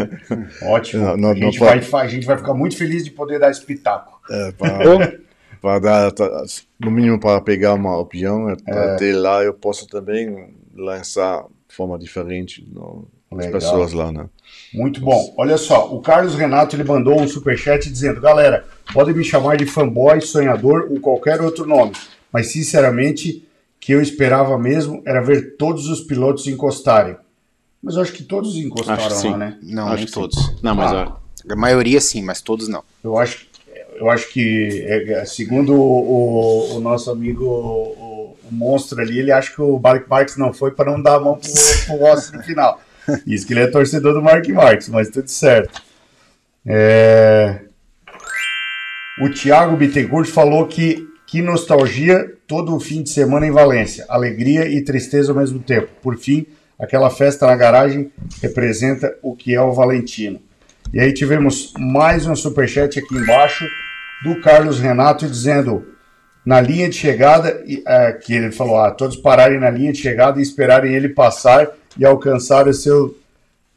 Ótimo. 0.62 1.04
Não, 1.04 1.16
não- 1.16 1.30
a, 1.30 1.34
gente 1.34 1.58
vai, 1.58 1.78
a 1.78 2.08
gente 2.08 2.26
vai 2.26 2.36
ficar 2.36 2.54
muito 2.54 2.76
feliz 2.76 3.04
de 3.04 3.10
poder 3.10 3.38
dar 3.38 3.50
esse 3.50 3.64
pitaco. 3.64 4.20
É, 4.30 4.52
para, 4.58 5.18
para 5.60 5.78
dar, 5.78 6.12
tá, 6.12 6.44
no 6.78 6.90
mínimo 6.90 7.18
para 7.18 7.40
pegar 7.40 7.74
uma 7.74 7.96
opinião, 7.98 8.48
até 8.48 9.12
lá 9.14 9.42
eu 9.42 9.54
posso 9.54 9.86
também 9.86 10.54
lançar 10.74 11.44
de 11.68 11.74
forma 11.74 11.98
diferente 11.98 12.66
no, 12.70 13.08
as 13.30 13.38
Legal. 13.38 13.52
pessoas 13.52 13.92
lá, 13.92 14.12
né? 14.12 14.26
Muito 14.72 15.00
bom. 15.00 15.34
Olha 15.36 15.56
só, 15.56 15.92
o 15.94 16.00
Carlos 16.00 16.34
Renato 16.34 16.76
ele 16.76 16.84
mandou 16.84 17.20
um 17.20 17.26
superchat 17.28 17.90
dizendo: 17.90 18.20
Galera, 18.20 18.64
podem 18.92 19.14
me 19.14 19.24
chamar 19.24 19.56
de 19.56 19.66
fanboy, 19.66 20.20
sonhador 20.20 20.86
ou 20.90 21.00
qualquer 21.00 21.40
outro 21.40 21.66
nome, 21.66 21.92
mas 22.32 22.48
sinceramente, 22.48 23.46
que 23.80 23.92
eu 23.92 24.00
esperava 24.02 24.58
mesmo 24.58 25.02
era 25.06 25.20
ver 25.20 25.56
todos 25.56 25.88
os 25.88 26.00
pilotos 26.00 26.46
encostarem. 26.46 27.16
Mas 27.82 27.94
eu 27.96 28.02
acho 28.02 28.12
que 28.12 28.22
todos 28.24 28.56
encostaram 28.56 28.98
Acho 29.04 29.08
que 29.14 29.20
sim. 29.22 29.30
lá, 29.30 29.36
né? 29.38 29.58
Não, 29.62 29.86
Acho 29.86 29.96
nem 29.96 30.04
que 30.06 30.10
sim. 30.12 30.20
todos. 30.20 30.62
Não, 30.62 30.74
mas 30.74 30.92
Ah. 30.92 31.16
A 31.48 31.54
maioria 31.54 32.00
sim, 32.00 32.22
mas 32.22 32.40
todos 32.40 32.66
não. 32.66 32.82
Eu 33.04 33.16
acho, 33.16 33.46
eu 33.94 34.10
acho 34.10 34.28
que, 34.32 34.84
é, 34.88 35.12
é, 35.20 35.24
segundo 35.24 35.74
o, 35.74 36.74
o- 36.76 36.80
nosso 36.80 37.08
amigo 37.08 37.44
o, 37.44 38.36
o 38.50 38.52
monstro 38.52 39.00
ali, 39.00 39.20
ele 39.20 39.30
acha 39.30 39.52
que 39.54 39.62
o 39.62 39.78
Mark 39.78 40.08
Marques 40.08 40.36
não 40.36 40.52
foi 40.52 40.72
para 40.72 40.90
não 40.90 41.00
dar 41.00 41.14
a 41.16 41.20
mão 41.20 41.36
pro, 41.38 41.48
pro 41.86 41.96
Rossi 42.04 42.34
no 42.36 42.42
final. 42.42 42.80
Isso 43.26 43.46
que 43.46 43.52
ele 43.52 43.60
é 43.60 43.66
torcedor 43.66 44.14
do 44.14 44.22
Mark 44.22 44.46
Marques, 44.48 44.88
mas 44.88 45.08
tudo 45.08 45.28
certo. 45.28 45.82
É, 46.64 47.60
O 49.20 49.30
Thiago 49.30 49.76
Bittencourt 49.76 50.28
falou 50.28 50.66
que 50.66 51.06
que 51.26 51.42
nostalgia 51.42 52.32
todo 52.46 52.74
o 52.74 52.80
fim 52.80 53.02
de 53.02 53.10
semana 53.10 53.46
em 53.46 53.50
Valência. 53.50 54.06
Alegria 54.08 54.68
e 54.68 54.82
tristeza 54.82 55.32
ao 55.32 55.38
mesmo 55.38 55.58
tempo. 55.58 55.88
Por 56.00 56.16
fim, 56.16 56.46
aquela 56.78 57.10
festa 57.10 57.46
na 57.46 57.56
garagem 57.56 58.12
representa 58.40 59.12
o 59.22 59.34
que 59.34 59.54
é 59.54 59.60
o 59.60 59.72
Valentino. 59.72 60.40
E 60.94 61.00
aí 61.00 61.12
tivemos 61.12 61.72
mais 61.76 62.26
um 62.26 62.36
superchat 62.36 62.98
aqui 62.98 63.14
embaixo 63.16 63.66
do 64.22 64.40
Carlos 64.40 64.78
Renato 64.78 65.28
dizendo 65.28 65.84
na 66.44 66.60
linha 66.60 66.88
de 66.88 66.94
chegada, 66.94 67.60
é, 67.84 68.12
que 68.12 68.32
ele 68.32 68.52
falou, 68.52 68.78
ah, 68.78 68.92
todos 68.92 69.16
pararem 69.16 69.58
na 69.58 69.68
linha 69.68 69.92
de 69.92 69.98
chegada 69.98 70.38
e 70.38 70.42
esperarem 70.42 70.94
ele 70.94 71.08
passar 71.08 71.68
e 71.98 72.04
alcançar 72.04 72.68
o 72.68 72.74
seu 72.74 73.16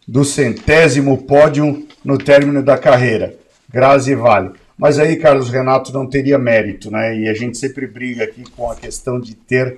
do 0.08 0.24
centésimo 0.26 1.20
pódio 1.20 1.88
no 2.04 2.18
término 2.18 2.64
da 2.64 2.78
carreira. 2.78 3.36
Grazi 3.72 4.16
Vale. 4.16 4.52
Mas 4.78 4.98
aí, 4.98 5.18
Carlos 5.18 5.50
Renato, 5.50 5.94
não 5.94 6.08
teria 6.08 6.40
mérito, 6.40 6.90
né? 6.90 7.16
E 7.16 7.30
a 7.30 7.34
gente 7.34 7.58
sempre 7.58 7.86
briga 7.86 8.24
aqui 8.24 8.44
com 8.56 8.72
a 8.72 8.76
questão 8.76 9.20
de 9.20 9.36
ter 9.36 9.78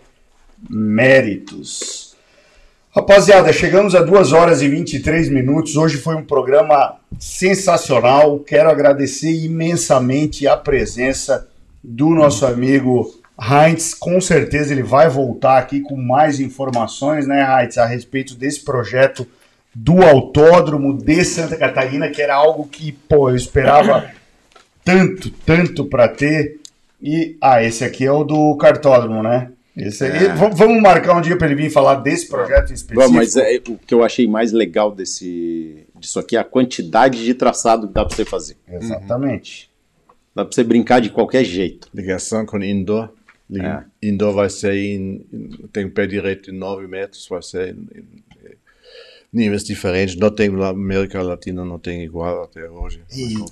méritos. 0.69 2.15
Rapaziada, 2.93 3.51
chegamos 3.51 3.95
a 3.95 4.01
2 4.01 4.31
horas 4.31 4.61
e 4.61 4.69
23 4.69 5.29
minutos. 5.29 5.75
Hoje 5.75 5.97
foi 5.97 6.15
um 6.15 6.23
programa 6.23 6.97
sensacional. 7.19 8.39
Quero 8.39 8.69
agradecer 8.69 9.31
imensamente 9.31 10.45
a 10.45 10.55
presença 10.55 11.47
do 11.83 12.09
nosso 12.09 12.45
amigo 12.45 13.20
Heinz. 13.41 13.93
Com 13.93 14.21
certeza 14.21 14.71
ele 14.73 14.83
vai 14.83 15.09
voltar 15.09 15.57
aqui 15.57 15.81
com 15.81 15.95
mais 15.95 16.39
informações, 16.39 17.25
né, 17.27 17.41
Heinz, 17.43 17.77
a 17.77 17.85
respeito 17.85 18.35
desse 18.35 18.59
projeto 18.63 19.25
do 19.73 20.03
autódromo 20.03 20.97
de 20.97 21.23
Santa 21.23 21.55
Catarina, 21.57 22.09
que 22.09 22.21
era 22.21 22.35
algo 22.35 22.67
que, 22.67 22.91
pô, 22.91 23.29
eu 23.29 23.35
esperava 23.35 24.11
tanto, 24.83 25.29
tanto 25.45 25.85
para 25.85 26.07
ter. 26.07 26.59
E, 27.01 27.35
ah, 27.41 27.63
esse 27.63 27.83
aqui 27.83 28.05
é 28.05 28.11
o 28.11 28.23
do 28.23 28.55
cartódromo, 28.57 29.23
né? 29.23 29.49
Esse 29.75 30.03
aí, 30.03 30.25
É. 30.25 30.33
v- 30.33 30.49
Vamos 30.53 30.81
marcar 30.81 31.15
um 31.17 31.21
dia 31.21 31.37
para 31.37 31.47
ele 31.47 31.55
vir 31.55 31.69
falar 31.71 31.95
desse 31.95 32.27
projeto 32.27 32.71
em 32.71 32.73
específico. 32.75 33.01
Bom, 33.09 33.09
mas 33.15 33.35
é, 33.37 33.55
o 33.69 33.77
que 33.77 33.93
eu 33.93 34.03
achei 34.03 34.27
mais 34.27 34.51
legal 34.51 34.91
desse, 34.91 35.87
disso 35.97 36.19
aqui 36.19 36.35
é 36.35 36.39
a 36.39 36.43
quantidade 36.43 37.23
de 37.23 37.33
traçado 37.33 37.87
que 37.87 37.93
dá 37.93 38.05
pra 38.05 38.13
você 38.15 38.25
fazer. 38.25 38.57
Exatamente. 38.69 39.71
Dá 40.35 40.43
pra 40.45 40.53
você 40.53 40.63
brincar 40.63 40.99
de 40.99 41.09
qualquer 41.09 41.43
jeito. 41.45 41.87
Ligação 41.93 42.45
com 42.45 42.61
indoor. 42.61 43.09
É. 43.59 43.83
Indoor 44.01 44.33
vai 44.33 44.49
ser 44.49 44.73
em, 44.73 45.25
em- 45.33 45.67
tem 45.73 45.89
pé 45.89 46.05
direito 46.07 46.51
em 46.51 46.57
9 46.57 46.87
metros, 46.87 47.27
vai 47.29 47.41
ser 47.41 47.69
em- 47.75 47.87
em- 47.99 48.21
níveis 49.33 49.63
diferentes. 49.63 50.15
Não 50.17 50.29
tem 50.29 50.49
na 50.49 50.69
América 50.69 51.21
Latina, 51.21 51.63
não 51.63 51.79
tem 51.79 52.03
igual 52.03 52.43
até 52.43 52.69
hoje. 52.69 53.01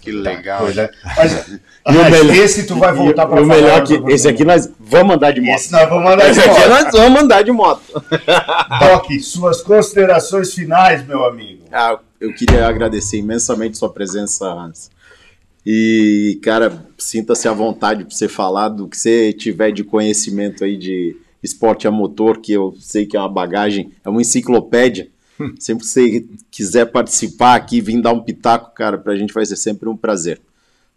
que 0.01 0.11
legal. 0.11 0.59
Pois 0.63 0.77
é. 0.77 0.89
Mas, 1.17 1.47
E 1.47 1.51
o 1.53 1.59
mas 1.93 2.11
melhor- 2.11 2.35
esse 2.35 2.65
tu 2.67 2.75
vai 2.77 2.93
voltar 2.93 3.25
pra 3.25 3.41
o 3.41 3.45
falar 3.47 3.55
melhor 3.61 3.83
que 3.85 3.93
esse 4.13 4.27
aqui 4.27 4.43
nós 4.43 4.69
vamos 4.79 5.15
andar 5.15 5.31
de 5.31 5.39
moto. 5.41 5.55
Esse 5.55 5.71
nós 5.71 5.89
vamos 5.89 6.11
andar 6.11 6.25
de 6.25 6.31
Esse 6.31 6.39
aqui 6.41 6.59
moto. 6.59 6.69
nós 6.69 6.91
vamos 6.91 7.21
andar 7.21 7.41
de 7.43 7.51
moto. 7.51 7.81
Doc, 8.79 9.11
suas 9.21 9.61
considerações 9.61 10.53
finais, 10.53 11.05
meu 11.07 11.23
amigo. 11.25 11.63
Ah, 11.71 11.97
eu 12.19 12.33
queria 12.33 12.67
agradecer 12.67 13.17
imensamente 13.17 13.77
sua 13.77 13.91
presença, 13.91 14.45
Hans. 14.47 14.89
E, 15.65 16.39
cara, 16.41 16.85
sinta-se 16.97 17.47
à 17.47 17.53
vontade 17.53 18.03
para 18.05 18.15
você 18.15 18.27
falar 18.27 18.69
do 18.69 18.87
que 18.87 18.97
você 18.97 19.33
tiver 19.33 19.71
de 19.71 19.83
conhecimento 19.83 20.63
aí 20.63 20.77
de 20.77 21.15
esporte 21.43 21.87
a 21.87 21.91
motor, 21.91 22.39
que 22.39 22.51
eu 22.53 22.73
sei 22.79 23.05
que 23.05 23.15
é 23.15 23.19
uma 23.19 23.29
bagagem, 23.29 23.91
é 24.03 24.09
uma 24.09 24.21
enciclopédia. 24.21 25.09
Sempre 25.57 25.83
que 25.85 25.89
você 25.89 26.25
quiser 26.51 26.85
participar 26.87 27.55
aqui, 27.55 27.79
vir 27.79 28.01
dar 28.01 28.11
um 28.11 28.21
pitaco, 28.21 28.73
cara, 28.73 28.97
pra 28.97 29.15
gente 29.15 29.33
vai 29.33 29.45
ser 29.45 29.55
sempre 29.55 29.87
um 29.87 29.95
prazer. 29.95 30.41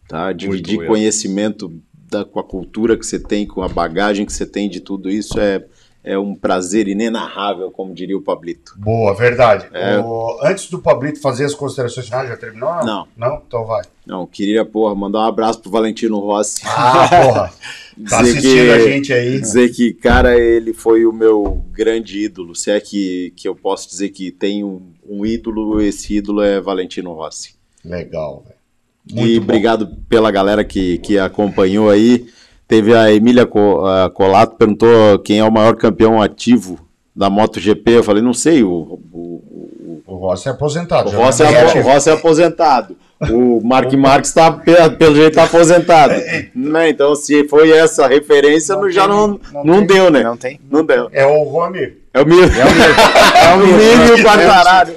Tá? 0.08 0.32
Dividir 0.32 0.78
conhecimento 0.89 1.73
da, 2.10 2.24
com 2.24 2.41
a 2.41 2.44
cultura 2.44 2.97
que 2.97 3.07
você 3.07 3.20
tem, 3.20 3.47
com 3.47 3.62
a 3.62 3.68
bagagem 3.68 4.26
que 4.26 4.32
você 4.32 4.44
tem 4.44 4.68
de 4.68 4.81
tudo 4.81 5.08
isso 5.08 5.39
é, 5.39 5.65
é 6.02 6.18
um 6.18 6.34
prazer 6.34 6.89
inenarrável, 6.89 7.70
como 7.70 7.94
diria 7.94 8.16
o 8.16 8.20
Pablito. 8.20 8.74
Boa, 8.76 9.15
verdade. 9.15 9.68
É. 9.73 9.99
O- 10.00 10.41
antes 10.42 10.68
do 10.68 10.81
Pablito 10.81 11.20
fazer 11.20 11.44
as 11.44 11.55
considerações 11.55 12.07
finais, 12.07 12.28
já 12.28 12.36
terminou? 12.36 12.68
Não. 12.84 13.07
Não? 13.16 13.42
Então 13.47 13.65
vai. 13.65 13.82
Não, 14.06 14.26
queria, 14.26 14.64
porra, 14.64 14.94
mandar 14.94 15.20
um 15.20 15.26
abraço 15.26 15.60
pro 15.60 15.70
Valentino 15.70 16.18
Rossi. 16.18 16.62
Ah, 16.64 17.08
porra. 17.08 17.52
Tá 18.08 18.20
assistindo 18.20 18.72
a 18.72 18.78
gente 18.78 19.12
aí. 19.12 19.39
Dizer 19.39 19.68
que, 19.70 19.92
cara, 19.92 20.39
ele 20.39 20.72
foi 20.72 21.05
o 21.05 21.12
meu 21.12 21.62
grande 21.70 22.24
ídolo. 22.24 22.55
Se 22.55 22.70
é 22.70 22.81
que, 22.81 23.34
que 23.36 23.47
eu 23.47 23.55
posso 23.55 23.86
dizer 23.86 24.08
que 24.08 24.31
tem 24.31 24.64
um, 24.64 24.81
um 25.06 25.26
ídolo, 25.26 25.78
esse 25.78 26.16
ídolo 26.16 26.40
é 26.40 26.58
Valentino 26.58 27.12
Rossi. 27.12 27.55
Legal, 27.84 28.44
velho. 28.47 29.24
E 29.26 29.39
bom. 29.39 29.44
obrigado 29.44 29.86
pela 30.08 30.31
galera 30.31 30.64
que, 30.64 30.98
que 30.98 31.18
acompanhou 31.18 31.90
aí. 31.90 32.26
Teve 32.66 32.94
a 32.94 33.12
Emília 33.12 33.47
Colato, 33.47 34.56
perguntou 34.56 35.18
quem 35.18 35.40
é 35.40 35.44
o 35.44 35.52
maior 35.52 35.76
campeão 35.76 36.22
ativo 36.22 36.81
da 37.14 37.28
MotoGP. 37.28 37.98
Eu 37.98 38.05
falei, 38.05 38.22
não 38.22 38.32
sei, 38.32 38.62
o, 38.62 38.98
o, 39.12 39.62
O 40.12 40.16
Rossi 40.16 40.47
é 40.47 40.50
aposentado. 40.52 41.08
o 41.08 41.12
Rossi, 41.12 41.42
não 41.42 41.50
é, 41.50 41.55
é 41.55 41.66
apo- 41.70 41.78
o 41.78 41.82
Rossi 41.82 42.10
é 42.10 42.12
aposentado. 42.12 42.97
O 43.31 43.60
Mark 43.65 43.91
Marques 43.94 44.32
tá, 44.32 44.50
pe- 44.52 44.91
pelo 44.99 45.15
jeito 45.16 45.34
tá 45.36 45.44
aposentado. 45.44 46.12
Né? 46.55 46.91
Então, 46.91 47.15
se 47.15 47.49
foi 47.49 47.70
essa 47.70 48.07
referência, 48.07 48.74
não 48.76 48.91
já 48.91 49.07
não, 49.08 49.41
não, 49.65 49.84
deu, 49.86 50.10
né? 50.10 50.23
Não 50.23 50.36
tem. 50.36 50.60
Não 50.70 50.84
deu. 50.84 51.08
É 51.12 51.24
o 51.24 51.42
Romir. 51.44 51.99
É 52.12 52.20
o 52.20 52.26
Mir. 52.26 52.44
É 52.44 53.55
o 53.55 53.58
Mir 53.58 54.08
e 54.08 54.20
o 54.20 54.23
Quartararo. 54.24 54.92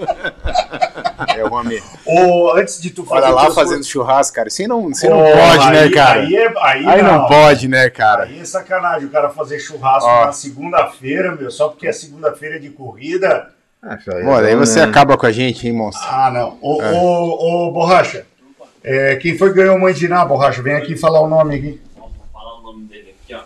É 1.38 1.44
o 1.46 1.54
homem. 1.54 1.82
Ô, 2.06 2.52
antes 2.58 2.82
de 2.82 2.90
tu 2.90 3.06
fazer. 3.06 3.22
Olha 3.26 3.34
lá 3.34 3.46
fazendo 3.52 3.68
coisas- 3.70 3.88
churrasco, 3.88 4.36
cara. 4.36 4.50
Você 4.50 4.68
não, 4.68 4.90
você 4.94 5.08
não 5.08 5.20
Ô, 5.22 5.32
pode, 5.32 5.72
né, 5.72 5.80
aí- 5.84 5.92
cara? 5.92 6.20
Aí, 6.22 6.36
é- 6.36 6.54
aí, 6.62 6.86
Aí 6.88 7.02
não 7.02 7.26
pode, 7.28 7.68
né, 7.70 7.90
cara? 7.90 8.24
Aí 8.24 8.40
é 8.40 8.46
sacanagem 8.46 9.08
o 9.08 9.12
cara 9.12 9.30
fazer 9.30 9.60
churrasco 9.60 10.10
Ó. 10.10 10.26
na 10.26 10.32
segunda-feira, 10.34 11.34
meu, 11.36 11.50
só 11.50 11.70
porque 11.70 11.88
é 11.88 11.92
segunda-feira 11.94 12.60
de 12.60 12.70
corrida. 12.70 13.48
Olha, 14.26 14.48
aí 14.48 14.56
você 14.56 14.80
acaba 14.80 15.18
com 15.18 15.26
a 15.26 15.32
gente, 15.32 15.68
hein, 15.68 15.74
monstro? 15.74 16.08
Ah, 16.10 16.32
não. 16.32 16.58
Ô, 16.62 16.82
É. 16.82 16.92
ô, 16.92 17.68
ô, 17.68 17.72
Borracha, 17.72 18.26
é, 18.84 19.16
quem 19.18 19.38
foi 19.38 19.50
que 19.50 19.56
ganhou 19.58 19.76
o 19.76 19.82
Mandiná, 19.82 20.26
Borracha? 20.26 20.62
Vem 20.62 20.74
aqui 20.76 20.96
falar 20.96 21.22
o 21.22 21.28
nome 21.28 21.56
aqui. 21.56 21.82
Vou 21.98 22.12
falar 22.34 22.60
o 22.60 22.64
nome 22.64 22.86
dele 22.86 23.14
aqui, 23.24 23.34
ó. 23.34 23.42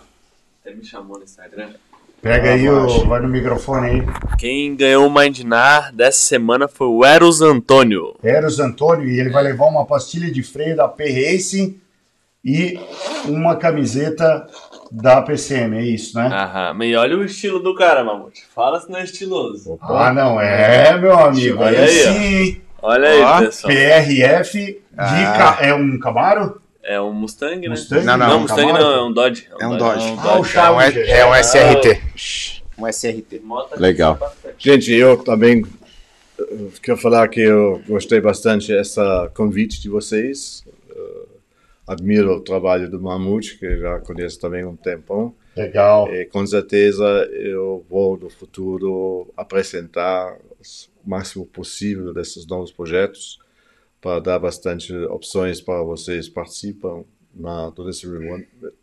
Até 0.64 0.74
me 0.74 0.84
chamou 0.84 1.18
no 1.18 1.24
Instagram. 1.24 1.70
Pega 2.22 2.50
Ah, 2.50 2.54
aí, 2.54 2.68
o, 2.68 3.06
vai 3.06 3.20
no 3.20 3.28
microfone 3.28 3.86
aí. 3.88 4.02
Quem 4.38 4.76
ganhou 4.76 5.06
o 5.06 5.10
Mindnar 5.12 5.90
dessa 5.94 6.18
semana 6.18 6.68
foi 6.68 6.86
o 6.86 7.04
Eros 7.04 7.40
Antônio. 7.40 8.14
Eros 8.22 8.60
Antônio, 8.60 9.08
e 9.08 9.18
ele 9.18 9.30
vai 9.30 9.42
levar 9.42 9.66
uma 9.66 9.86
pastilha 9.86 10.30
de 10.30 10.42
freio 10.42 10.76
da 10.76 10.86
P-Racing 10.86 11.80
e 12.44 12.78
uma 13.26 13.56
camiseta 13.56 14.46
da 14.90 15.22
PCM, 15.22 15.76
é 15.78 15.82
isso, 15.82 16.16
né? 16.18 16.26
Aham, 16.26 16.74
mas 16.74 16.94
olha 16.96 17.16
o 17.16 17.24
estilo 17.24 17.60
do 17.60 17.74
cara, 17.74 18.02
Mamute. 18.02 18.42
Fala 18.54 18.80
se 18.80 18.90
não 18.90 18.98
é 18.98 19.04
estiloso. 19.04 19.78
Ah, 19.80 20.12
não, 20.12 20.40
é, 20.40 20.96
meu 20.98 21.16
amigo. 21.18 21.62
Olha 21.62 21.80
Aí, 21.80 21.88
sim. 21.88 22.60
Olha 22.82 23.08
aí, 23.08 23.20
Ó, 23.22 23.38
pessoal. 23.40 23.72
PRF 23.72 24.58
de 24.58 24.80
Ah. 24.96 25.56
ca- 25.58 25.58
é 25.66 25.74
um 25.74 25.98
Camaro? 25.98 26.60
É 26.82 27.00
um 27.00 27.12
Mustang, 27.12 27.60
né? 27.60 27.68
Mustang? 27.68 28.04
Não, 28.04 28.16
Não, 28.16 28.28
não, 28.28 28.40
Mustang 28.40 28.66
Camaro. 28.66 28.84
não, 28.84 28.92
é 28.94 29.02
um 29.04 29.12
Dodge. 29.12 29.46
É 29.60 29.66
um 29.66 29.76
Dodge. 29.76 30.06
É 30.08 30.10
um 30.10 30.18
Ah, 30.18 30.22
o 30.32 30.36
Dodge. 30.38 30.48
Challenger. 30.52 31.08
É 31.10 31.26
um 31.26 31.34
SRT. 31.34 32.00
Um 32.78 32.86
Ah, 32.86 32.90
SRT. 32.90 33.42
Legal. 33.76 34.18
Gente, 34.58 34.90
eu 34.92 35.18
também 35.18 35.62
eh, 36.40 36.44
quero 36.82 36.96
falar 36.96 37.28
que 37.28 37.40
eu 37.40 37.82
gostei 37.86 38.20
bastante 38.20 38.68
dessa 38.68 39.30
convite 39.34 39.80
de 39.80 39.88
vocês. 39.90 40.64
Admiro 41.86 42.32
o 42.36 42.40
trabalho 42.40 42.88
do 42.90 43.00
Mamute, 43.00 43.58
que 43.58 43.78
já 43.78 43.98
conheço 44.00 44.38
também 44.38 44.62
há 44.62 44.68
um 44.68 44.76
tempão. 44.76 45.34
Legal. 45.56 46.08
E 46.12 46.24
com 46.26 46.46
certeza 46.46 47.04
eu 47.32 47.84
vou 47.90 48.16
no 48.16 48.30
futuro 48.30 49.28
apresentar 49.36 50.36
o 51.04 51.08
máximo 51.10 51.44
possível 51.46 52.14
desses 52.14 52.46
novos 52.46 52.70
projetos 52.70 53.38
para 54.00 54.20
dar 54.20 54.38
bastante 54.38 54.94
opções 54.94 55.60
para 55.60 55.82
vocês 55.82 56.28
participam 56.28 57.04
na 57.34 57.70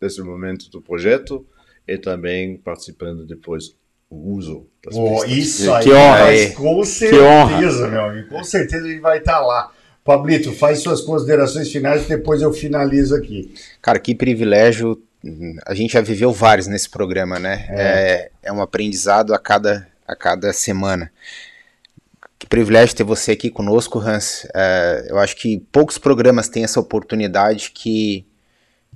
desse 0.00 0.22
momento 0.22 0.70
do 0.70 0.80
projeto 0.80 1.44
e 1.86 1.96
também 1.98 2.56
participando 2.58 3.24
depois 3.26 3.74
o 4.10 4.32
uso 4.34 4.66
das 4.84 4.94
pistas. 4.96 5.30
isso 5.32 5.72
aí, 5.72 5.84
Que 5.84 5.92
honra. 5.92 6.18
mas 6.24 6.54
com 6.54 6.62
Que 6.62 7.18
honra. 7.20 7.48
certeza, 7.50 7.88
meu 7.88 8.00
amigo. 8.04 8.28
Com 8.28 8.44
certeza 8.44 8.86
gente 8.88 9.00
vai 9.00 9.18
estar 9.18 9.40
lá. 9.40 9.72
Pablito, 10.08 10.54
faz 10.54 10.78
suas 10.78 11.02
considerações 11.02 11.70
finais 11.70 12.06
e 12.06 12.08
depois 12.08 12.40
eu 12.40 12.50
finalizo 12.50 13.14
aqui. 13.14 13.52
Cara, 13.82 13.98
que 13.98 14.14
privilégio. 14.14 14.98
A 15.66 15.74
gente 15.74 15.92
já 15.92 16.00
viveu 16.00 16.32
vários 16.32 16.66
nesse 16.66 16.88
programa, 16.88 17.38
né? 17.38 17.66
É, 17.68 18.30
é 18.44 18.50
um 18.50 18.62
aprendizado 18.62 19.34
a 19.34 19.38
cada, 19.38 19.86
a 20.06 20.16
cada 20.16 20.50
semana. 20.54 21.12
Que 22.38 22.46
privilégio 22.46 22.96
ter 22.96 23.04
você 23.04 23.32
aqui 23.32 23.50
conosco, 23.50 23.98
Hans. 23.98 24.46
É, 24.54 25.08
eu 25.10 25.18
acho 25.18 25.36
que 25.36 25.58
poucos 25.70 25.98
programas 25.98 26.48
têm 26.48 26.64
essa 26.64 26.80
oportunidade 26.80 27.70
que, 27.74 28.24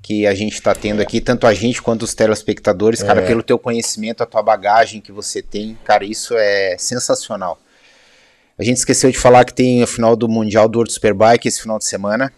que 0.00 0.26
a 0.26 0.34
gente 0.34 0.54
está 0.54 0.74
tendo 0.74 1.02
aqui, 1.02 1.20
tanto 1.20 1.46
a 1.46 1.52
gente 1.52 1.82
quanto 1.82 2.04
os 2.04 2.14
telespectadores, 2.14 3.02
cara, 3.02 3.20
É. 3.20 3.26
pelo 3.26 3.42
teu 3.42 3.58
conhecimento, 3.58 4.22
a 4.22 4.26
tua 4.26 4.42
bagagem 4.42 4.98
que 4.98 5.12
você 5.12 5.42
tem, 5.42 5.76
cara, 5.84 6.06
isso 6.06 6.34
é 6.38 6.74
sensacional. 6.78 7.60
A 8.58 8.62
gente 8.64 8.76
esqueceu 8.76 9.10
de 9.10 9.18
falar 9.18 9.44
que 9.44 9.54
tem 9.54 9.82
a 9.82 9.86
final 9.86 10.14
do 10.14 10.28
Mundial 10.28 10.68
do 10.68 10.78
World 10.78 10.92
Superbike 10.92 11.48
esse 11.48 11.60
final 11.62 11.78
de 11.78 11.84
semana. 11.84 12.32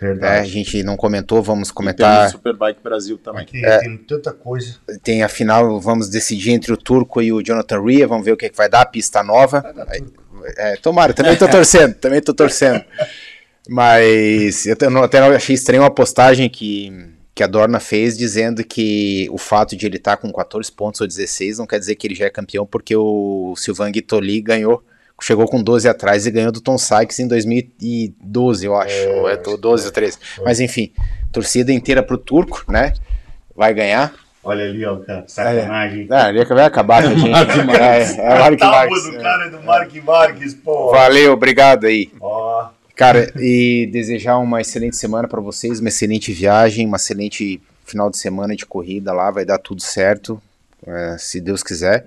É, 0.00 0.04
a 0.04 0.08
Verdade. 0.08 0.48
gente 0.50 0.82
não 0.82 0.96
comentou, 0.96 1.42
vamos 1.42 1.70
comentar. 1.70 2.28
o 2.28 2.30
Superbike 2.30 2.80
Brasil 2.82 3.18
também. 3.18 3.42
Aqui 3.42 3.62
É. 3.64 3.78
tem 3.80 3.98
tanta 3.98 4.32
coisa. 4.32 4.76
Tem 5.02 5.22
a 5.22 5.28
final, 5.28 5.78
vamos 5.78 6.08
decidir 6.08 6.52
entre 6.52 6.72
o 6.72 6.76
Turco 6.76 7.20
e 7.20 7.30
o 7.32 7.42
Jonathan 7.42 7.82
Ria, 7.82 8.08
vamos 8.08 8.24
ver 8.24 8.32
o 8.32 8.36
que, 8.36 8.48
que 8.48 8.56
vai 8.56 8.68
dar, 8.68 8.80
a 8.80 8.86
pista 8.86 9.22
nova. 9.22 9.62
Aí, 9.88 10.02
é, 10.56 10.76
tomara, 10.76 11.12
também 11.12 11.36
tô 11.36 11.46
torcendo, 11.50 11.94
também 11.96 12.22
tô 12.22 12.32
torcendo. 12.32 12.82
Mas 13.68 14.66
eu 14.66 14.74
até 15.04 15.18
achei 15.18 15.54
estranho 15.54 15.82
uma 15.82 15.90
postagem 15.90 16.48
que, 16.48 16.90
que 17.34 17.42
a 17.42 17.46
Dorna 17.46 17.78
fez 17.78 18.16
dizendo 18.16 18.64
que 18.64 19.28
o 19.30 19.36
fato 19.38 19.76
de 19.76 19.84
ele 19.86 19.96
estar 19.98 20.16
com 20.16 20.32
14 20.32 20.72
pontos 20.72 21.00
ou 21.02 21.06
16 21.06 21.58
não 21.58 21.66
quer 21.66 21.78
dizer 21.78 21.94
que 21.96 22.06
ele 22.06 22.14
já 22.14 22.24
é 22.24 22.30
campeão, 22.30 22.64
porque 22.66 22.96
o 22.96 23.54
Sylvain 23.56 23.92
Guitoli 23.92 24.40
ganhou, 24.40 24.82
chegou 25.20 25.46
com 25.46 25.62
12 25.62 25.88
atrás 25.88 26.26
e 26.26 26.30
ganhou 26.30 26.52
do 26.52 26.60
Tom 26.60 26.78
Sykes 26.78 27.18
em 27.18 27.28
2012, 27.28 28.66
eu 28.66 28.74
acho, 28.74 29.08
ou 29.10 29.28
é 29.28 29.36
12 29.36 29.86
ou 29.86 29.92
13. 29.92 30.18
Mas 30.44 30.60
enfim, 30.60 30.92
torcida 31.32 31.72
inteira 31.72 32.02
pro 32.02 32.18
Turco, 32.18 32.64
né? 32.68 32.92
Vai 33.54 33.74
ganhar. 33.74 34.14
Olha 34.42 34.64
ali, 34.64 34.84
ó, 34.86 34.96
cara. 34.96 35.24
Sacanagem. 35.26 36.08
Ah, 36.10 36.30
ele 36.30 36.44
vai 36.44 36.64
acabar 36.64 37.02
com 37.02 37.10
a 37.10 37.14
gente. 37.14 37.28
Mark 37.30 37.50
é, 37.50 37.62
Marques. 37.64 38.18
é, 38.18 38.38
Mark 38.38 38.54
A 38.54 38.56
tábua 38.56 38.78
Marques, 38.78 39.02
do 39.04 39.16
é. 39.16 39.22
cara 39.22 39.46
é 39.46 39.50
do 39.50 39.62
Mark 39.62 39.94
Marques, 40.02 40.54
pô. 40.54 40.90
Valeu, 40.90 41.32
obrigado 41.32 41.86
aí. 41.86 42.10
Ó, 42.20 42.68
Cara, 43.00 43.32
e 43.38 43.88
desejar 43.90 44.36
uma 44.36 44.60
excelente 44.60 44.94
semana 44.94 45.26
pra 45.26 45.40
vocês, 45.40 45.80
uma 45.80 45.88
excelente 45.88 46.34
viagem, 46.34 46.86
uma 46.86 46.98
excelente 46.98 47.58
final 47.82 48.10
de 48.10 48.18
semana 48.18 48.54
de 48.54 48.66
corrida 48.66 49.10
lá, 49.10 49.30
vai 49.30 49.42
dar 49.42 49.56
tudo 49.56 49.80
certo, 49.80 50.38
é, 50.86 51.16
se 51.18 51.40
Deus 51.40 51.62
quiser. 51.62 52.06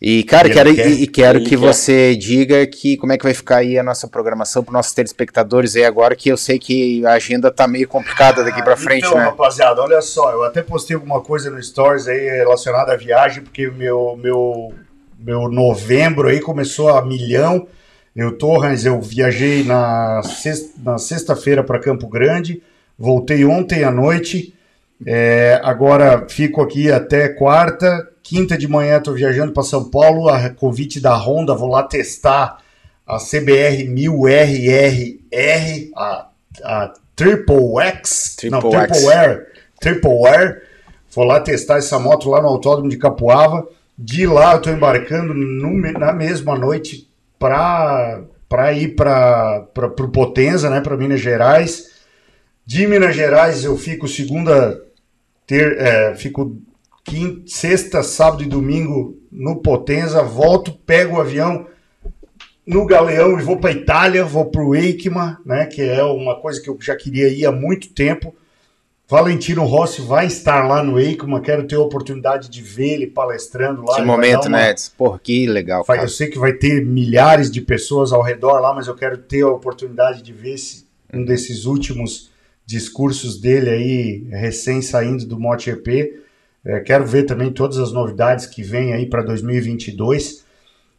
E, 0.00 0.24
cara, 0.24 0.48
Ele 0.48 0.54
quero, 0.54 0.74
quer. 0.74 0.88
e, 0.88 1.06
quero 1.06 1.40
que 1.40 1.50
quer. 1.50 1.56
você 1.56 2.16
diga 2.16 2.66
que 2.66 2.96
como 2.96 3.12
é 3.12 3.18
que 3.18 3.24
vai 3.24 3.34
ficar 3.34 3.58
aí 3.58 3.78
a 3.78 3.82
nossa 3.82 4.08
programação 4.08 4.64
para 4.64 4.72
nossos 4.72 4.94
telespectadores 4.94 5.76
aí 5.76 5.84
agora, 5.84 6.16
que 6.16 6.30
eu 6.30 6.38
sei 6.38 6.58
que 6.58 7.04
a 7.04 7.12
agenda 7.12 7.50
tá 7.50 7.68
meio 7.68 7.86
complicada 7.86 8.42
daqui 8.42 8.62
pra 8.62 8.78
frente, 8.78 9.04
então, 9.04 9.18
né? 9.18 9.24
rapaziada, 9.24 9.82
olha 9.82 10.00
só, 10.00 10.32
eu 10.32 10.42
até 10.42 10.62
postei 10.62 10.94
alguma 10.94 11.20
coisa 11.20 11.50
no 11.50 11.62
Stories 11.62 12.08
aí 12.08 12.30
relacionada 12.30 12.94
à 12.94 12.96
viagem, 12.96 13.42
porque 13.42 13.68
meu, 13.68 14.18
meu, 14.22 14.72
meu 15.18 15.50
novembro 15.50 16.28
aí 16.28 16.40
começou 16.40 16.88
a 16.88 17.04
milhão. 17.04 17.68
Eu 18.16 18.36
tô, 18.38 18.60
Hans, 18.62 18.86
eu 18.86 18.98
viajei 19.00 19.64
na 19.64 20.22
sexta-feira 20.98 21.62
para 21.62 21.78
Campo 21.78 22.08
Grande, 22.08 22.62
voltei 22.98 23.44
ontem 23.44 23.84
à 23.84 23.90
noite, 23.90 24.54
é, 25.06 25.60
agora 25.62 26.26
fico 26.28 26.62
aqui 26.62 26.90
até 26.90 27.28
quarta, 27.28 28.09
Quinta 28.22 28.56
de 28.56 28.68
manhã 28.68 29.00
tô 29.00 29.12
viajando 29.12 29.52
para 29.52 29.62
São 29.62 29.88
Paulo, 29.88 30.28
a 30.28 30.50
convite 30.50 31.00
da 31.00 31.16
Honda, 31.16 31.54
vou 31.54 31.68
lá 31.68 31.82
testar 31.82 32.58
a 33.06 33.18
CBR 33.18 33.88
1000RRR, 33.88 35.90
a, 35.96 36.28
a 36.62 36.92
Triple 37.16 37.80
X, 37.80 38.36
não, 38.44 38.60
Triple 38.60 38.78
X. 38.78 38.98
Triple 38.98 39.12
R, 39.12 39.46
Triple 39.80 40.26
R. 40.26 40.60
Vou 41.12 41.24
lá 41.24 41.40
testar 41.40 41.78
essa 41.78 41.98
moto 41.98 42.30
lá 42.30 42.40
no 42.40 42.48
Autódromo 42.48 42.88
de 42.88 42.96
Capuava. 42.96 43.66
De 43.98 44.26
lá 44.26 44.54
eu 44.54 44.62
tô 44.62 44.70
embarcando 44.70 45.34
no 45.34 45.92
na 45.98 46.12
mesma 46.12 46.56
noite 46.56 47.08
para 47.38 48.22
para 48.48 48.72
ir 48.72 48.96
para 48.96 49.68
o 49.76 50.08
Potenza, 50.08 50.68
né, 50.68 50.80
para 50.80 50.96
Minas 50.96 51.20
Gerais. 51.20 51.90
De 52.66 52.84
Minas 52.84 53.14
Gerais 53.14 53.64
eu 53.64 53.76
fico 53.76 54.08
segunda, 54.08 54.82
ter, 55.46 55.78
é, 55.78 56.16
fico 56.16 56.60
quinta, 57.04 57.42
sexta, 57.46 58.02
sábado 58.02 58.42
e 58.42 58.46
domingo 58.46 59.18
no 59.30 59.56
Potenza, 59.56 60.22
volto, 60.22 60.72
pego 60.72 61.16
o 61.16 61.20
avião 61.20 61.66
no 62.66 62.84
Galeão 62.86 63.38
e 63.38 63.42
vou 63.42 63.56
para 63.58 63.72
Itália, 63.72 64.24
vou 64.24 64.44
para 64.46 64.62
o 64.62 64.74
Eikma, 64.74 65.40
né, 65.44 65.66
que 65.66 65.82
é 65.82 66.02
uma 66.04 66.36
coisa 66.40 66.60
que 66.60 66.68
eu 66.68 66.76
já 66.80 66.94
queria 66.96 67.28
ir 67.28 67.44
há 67.46 67.50
muito 67.52 67.88
tempo. 67.92 68.34
Valentino 69.08 69.64
Rossi 69.64 70.00
vai 70.02 70.26
estar 70.26 70.68
lá 70.68 70.84
no 70.84 71.00
Eikma, 71.00 71.40
quero 71.40 71.66
ter 71.66 71.74
a 71.74 71.80
oportunidade 71.80 72.48
de 72.48 72.62
ver 72.62 72.90
ele 72.92 73.06
palestrando 73.08 73.82
lá. 73.84 73.96
Que 73.96 74.02
momento, 74.02 74.46
uma- 74.46 74.58
né? 74.58 74.74
Porra, 74.96 75.18
que 75.20 75.46
legal, 75.46 75.82
cara. 75.84 76.02
Eu 76.02 76.08
sei 76.08 76.28
que 76.28 76.38
vai 76.38 76.52
ter 76.52 76.84
milhares 76.86 77.50
de 77.50 77.60
pessoas 77.60 78.12
ao 78.12 78.22
redor 78.22 78.60
lá, 78.60 78.72
mas 78.72 78.86
eu 78.86 78.94
quero 78.94 79.18
ter 79.18 79.42
a 79.42 79.48
oportunidade 79.48 80.22
de 80.22 80.32
ver 80.32 80.54
esse, 80.54 80.86
um 81.12 81.24
desses 81.24 81.64
últimos 81.64 82.30
discursos 82.64 83.40
dele 83.40 83.68
aí, 83.70 84.26
recém 84.30 84.80
saindo 84.80 85.26
do 85.26 85.40
MotoGP. 85.40 86.20
É, 86.64 86.80
quero 86.80 87.06
ver 87.06 87.24
também 87.24 87.50
todas 87.50 87.78
as 87.78 87.92
novidades 87.92 88.46
que 88.46 88.62
vêm 88.62 88.92
aí 88.92 89.06
para 89.06 89.22
2022. 89.22 90.44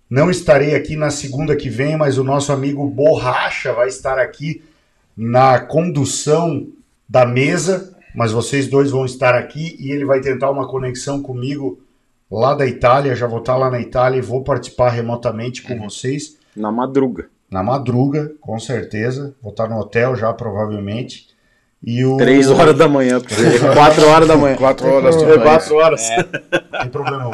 Não 0.10 0.30
estarei 0.30 0.76
aqui 0.76 0.96
na 0.96 1.10
segunda 1.10 1.56
que 1.56 1.70
vem, 1.70 1.96
mas 1.96 2.18
o 2.18 2.24
nosso 2.24 2.52
amigo 2.52 2.86
Borracha 2.88 3.72
vai 3.72 3.88
estar 3.88 4.20
aqui 4.20 4.64
na 5.16 5.60
condução 5.60 6.68
da 7.08 7.26
mesa, 7.26 7.96
mas 8.16 8.32
vocês 8.32 8.68
dois 8.68 8.92
vão 8.92 9.06
estar 9.06 9.36
aqui 9.36 9.78
e 9.80 9.92
ele 9.92 10.04
vai 10.04 10.20
tentar 10.20 10.50
uma 10.50 10.68
conexão 10.68 11.22
comigo 11.22 11.80
lá 12.30 12.54
da 12.54 12.66
Itália. 12.66 13.16
Já 13.16 13.28
vou 13.28 13.40
estar 13.40 13.56
lá 13.56 13.70
na 13.70 13.80
Itália 13.80 14.18
e 14.18 14.22
vou 14.22 14.44
participar 14.44 14.90
remotamente 14.90 15.62
com 15.62 15.78
vocês. 15.78 16.38
Na 16.56 16.72
madruga. 16.72 17.30
Na 17.50 17.62
madruga, 17.62 18.34
com 18.40 18.58
certeza. 18.60 19.36
Vou 19.42 19.52
estar 19.52 19.70
no 19.70 19.78
hotel 19.78 20.16
já, 20.16 20.34
provavelmente. 20.34 21.28
E 21.84 22.06
o... 22.06 22.18
Três 22.18 22.50
horas 22.50 22.78
da 22.78 22.88
manhã. 22.88 23.20
Quatro 23.74 24.08
horas 24.08 24.28
da 24.28 24.38
manhã. 24.38 24.56
Quatro 24.56 24.88
horas 24.88 25.16
do 25.16 25.34
É, 25.34 25.40
quatro 25.40 25.76
horas. 25.76 26.10
Não 26.72 26.80
tem 26.82 26.90
problema, 26.90 27.32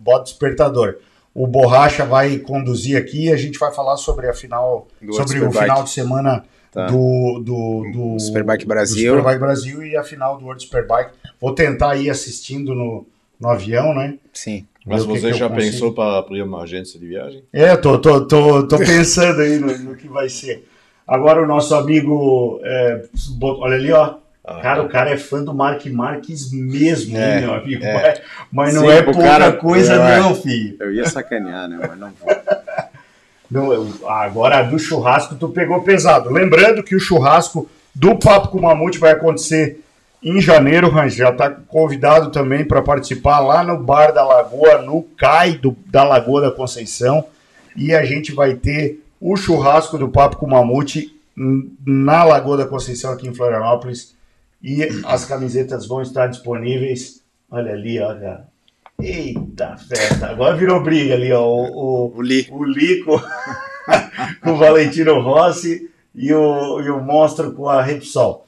bota 0.00 0.24
despertador. 0.24 0.96
O 1.34 1.46
Borracha 1.46 2.04
vai 2.04 2.38
conduzir 2.38 2.96
aqui 2.96 3.26
e 3.26 3.32
a 3.32 3.36
gente 3.36 3.58
vai 3.58 3.72
falar 3.74 3.96
sobre 3.96 4.28
a 4.28 4.32
final, 4.32 4.86
Do 5.02 5.12
sobre 5.14 5.40
o 5.40 5.50
final 5.50 5.82
de 5.82 5.90
semana 5.90 6.44
Tá. 6.74 6.86
do, 6.86 7.40
do, 7.40 7.84
do 7.92 8.18
Superbike 8.18 8.64
do 8.64 8.68
Brasil. 8.68 9.16
Superbike 9.16 9.38
Brasil 9.38 9.86
e 9.86 9.96
a 9.96 10.02
final 10.02 10.36
do 10.36 10.44
World 10.44 10.60
Superbike. 10.60 11.12
Vou 11.40 11.54
tentar 11.54 11.94
ir 11.94 12.10
assistindo 12.10 12.74
no, 12.74 13.06
no 13.38 13.48
avião, 13.48 13.94
né? 13.94 14.18
Sim. 14.32 14.66
Mas 14.84 15.04
Ver 15.04 15.20
você 15.20 15.30
que 15.30 15.38
já 15.38 15.48
pensou 15.48 15.92
para 15.94 16.18
abrir 16.18 16.42
uma 16.42 16.62
agência 16.62 16.98
de 16.98 17.06
viagem? 17.06 17.44
É, 17.52 17.76
tô, 17.76 17.96
tô, 18.00 18.26
tô, 18.26 18.66
tô 18.66 18.76
pensando 18.76 19.40
aí 19.40 19.60
no, 19.60 19.78
no 19.78 19.96
que 19.96 20.08
vai 20.08 20.28
ser. 20.28 20.68
Agora 21.06 21.42
o 21.42 21.46
nosso 21.46 21.74
amigo, 21.74 22.60
é, 22.64 23.02
olha 23.40 23.74
ali, 23.76 23.92
ó. 23.92 24.14
Cara, 24.62 24.82
o 24.82 24.88
cara 24.88 25.10
é 25.10 25.16
fã 25.16 25.42
do 25.42 25.54
Mark 25.54 25.86
Marques 25.86 26.52
mesmo, 26.52 27.16
É, 27.16 27.36
hein, 27.36 27.40
meu 27.42 27.54
amigo. 27.54 27.82
é. 27.84 27.92
Mas, 27.94 28.20
mas 28.52 28.74
não 28.74 28.82
Sim, 28.82 28.88
é 28.90 29.02
pouca 29.02 29.20
cara- 29.22 29.52
coisa, 29.52 29.94
é, 29.94 30.18
não, 30.20 30.34
filho. 30.34 30.76
Eu 30.80 30.92
ia 30.92 31.06
sacanear, 31.06 31.66
né? 31.68 31.78
Mas 31.80 31.98
não 31.98 32.10
vou. 32.20 32.28
Não, 33.50 33.72
eu- 33.72 34.08
agora 34.08 34.58
a 34.58 34.62
do 34.62 34.78
churrasco 34.78 35.36
tu 35.36 35.48
pegou 35.50 35.82
pesado. 35.82 36.30
Lembrando 36.32 36.82
que 36.82 36.96
o 36.96 36.98
churrasco 37.00 37.68
do 37.94 38.16
Papo 38.16 38.48
com 38.48 38.58
o 38.58 38.62
Mamute 38.62 38.98
vai 38.98 39.12
acontecer 39.12 39.80
em 40.22 40.40
janeiro, 40.40 40.88
Hans. 40.98 41.14
Já 41.14 41.30
está 41.30 41.50
convidado 41.50 42.30
também 42.32 42.64
para 42.64 42.82
participar 42.82 43.38
lá 43.40 43.62
no 43.62 43.78
Bar 43.78 44.12
da 44.12 44.24
Lagoa, 44.24 44.78
no 44.78 45.02
CAI 45.16 45.52
do, 45.52 45.76
da 45.86 46.02
Lagoa 46.02 46.40
da 46.40 46.50
Conceição. 46.50 47.24
E 47.76 47.94
a 47.94 48.04
gente 48.04 48.32
vai 48.32 48.54
ter 48.54 49.03
o 49.26 49.36
churrasco 49.36 49.96
do 49.96 50.10
Papo 50.10 50.36
com 50.36 50.46
Mamute 50.46 51.18
na 51.34 52.24
Lagoa 52.24 52.58
da 52.58 52.66
Conceição, 52.66 53.10
aqui 53.10 53.26
em 53.26 53.32
Florianópolis. 53.32 54.14
E 54.62 54.82
as 55.02 55.24
camisetas 55.24 55.86
vão 55.86 56.02
estar 56.02 56.26
disponíveis. 56.26 57.22
Olha 57.50 57.72
ali, 57.72 57.98
cara. 57.98 58.46
Eita 59.00 59.78
festa. 59.78 60.26
Agora 60.26 60.54
virou 60.54 60.82
briga 60.82 61.14
ali, 61.14 61.32
ó. 61.32 61.42
O, 61.42 62.12
o, 62.12 62.18
O 62.18 62.22
Li. 62.22 62.46
o 62.50 62.64
Lico 62.64 63.18
com 64.44 64.52
o 64.52 64.56
Valentino 64.58 65.18
Rossi 65.22 65.90
e 66.14 66.30
o, 66.34 66.82
e 66.82 66.90
o 66.90 67.00
Monstro 67.00 67.54
com 67.54 67.66
a 67.66 67.80
Repsol. 67.82 68.44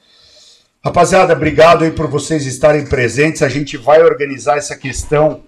Rapaziada, 0.85 1.33
obrigado 1.33 1.85
aí 1.85 1.91
por 1.91 2.07
vocês 2.07 2.45
estarem 2.45 2.85
presentes. 2.85 3.41
A 3.41 3.49
gente 3.49 3.77
vai 3.77 4.03
organizar 4.03 4.59
essa 4.59 4.75
questão 4.75 5.41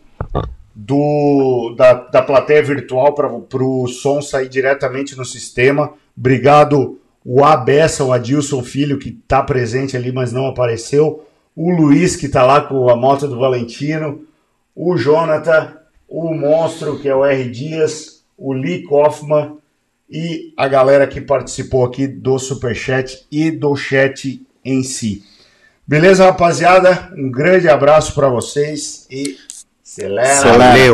do, 0.74 1.74
da, 1.78 1.94
da 1.94 2.22
plateia 2.22 2.64
virtual 2.64 3.14
para 3.14 3.64
o 3.64 3.88
som 3.88 4.22
sair 4.22 4.48
diretamente 4.48 5.16
no 5.16 5.26
sistema. 5.26 5.94
Obrigado, 6.18 7.00
o 7.24 7.44
Abessa, 7.44 8.04
o 8.04 8.14
Adilson 8.14 8.64
Filho, 8.64 9.00
que 9.00 9.10
está 9.10 9.44
presente 9.44 9.98
ali, 9.98 10.12
mas 10.12 10.32
não 10.32 10.48
apareceu. 10.48 11.26
O 11.56 11.70
Luiz, 11.72 12.16
que 12.16 12.28
está 12.28 12.44
lá 12.44 12.62
com 12.62 12.90
a 12.90 12.96
moto 12.96 13.28
do 13.28 13.40
Valentino. 13.40 14.22
O 14.76 14.96
Jonathan, 14.98 15.74
o 16.08 16.34
Monstro, 16.34 17.00
que 17.00 17.10
é 17.10 17.16
o 17.16 17.26
R. 17.26 17.50
Dias. 17.50 18.24
O 18.38 18.54
Lee 18.54 18.88
Kaufman 18.88 19.58
e 20.10 20.54
a 20.58 20.68
galera 20.68 21.06
que 21.06 21.22
participou 21.22 21.86
aqui 21.86 22.08
do 22.08 22.40
Superchat 22.40 23.28
e 23.32 23.52
do 23.52 23.76
chat 23.76 24.42
em 24.64 24.82
si. 24.82 25.24
Beleza, 25.86 26.26
rapaziada? 26.26 27.12
Um 27.16 27.30
grande 27.30 27.68
abraço 27.68 28.14
para 28.16 28.30
vocês 28.30 29.08
e 29.10 29.38
acelera. 30.06 30.58
Valeu. 30.58 30.88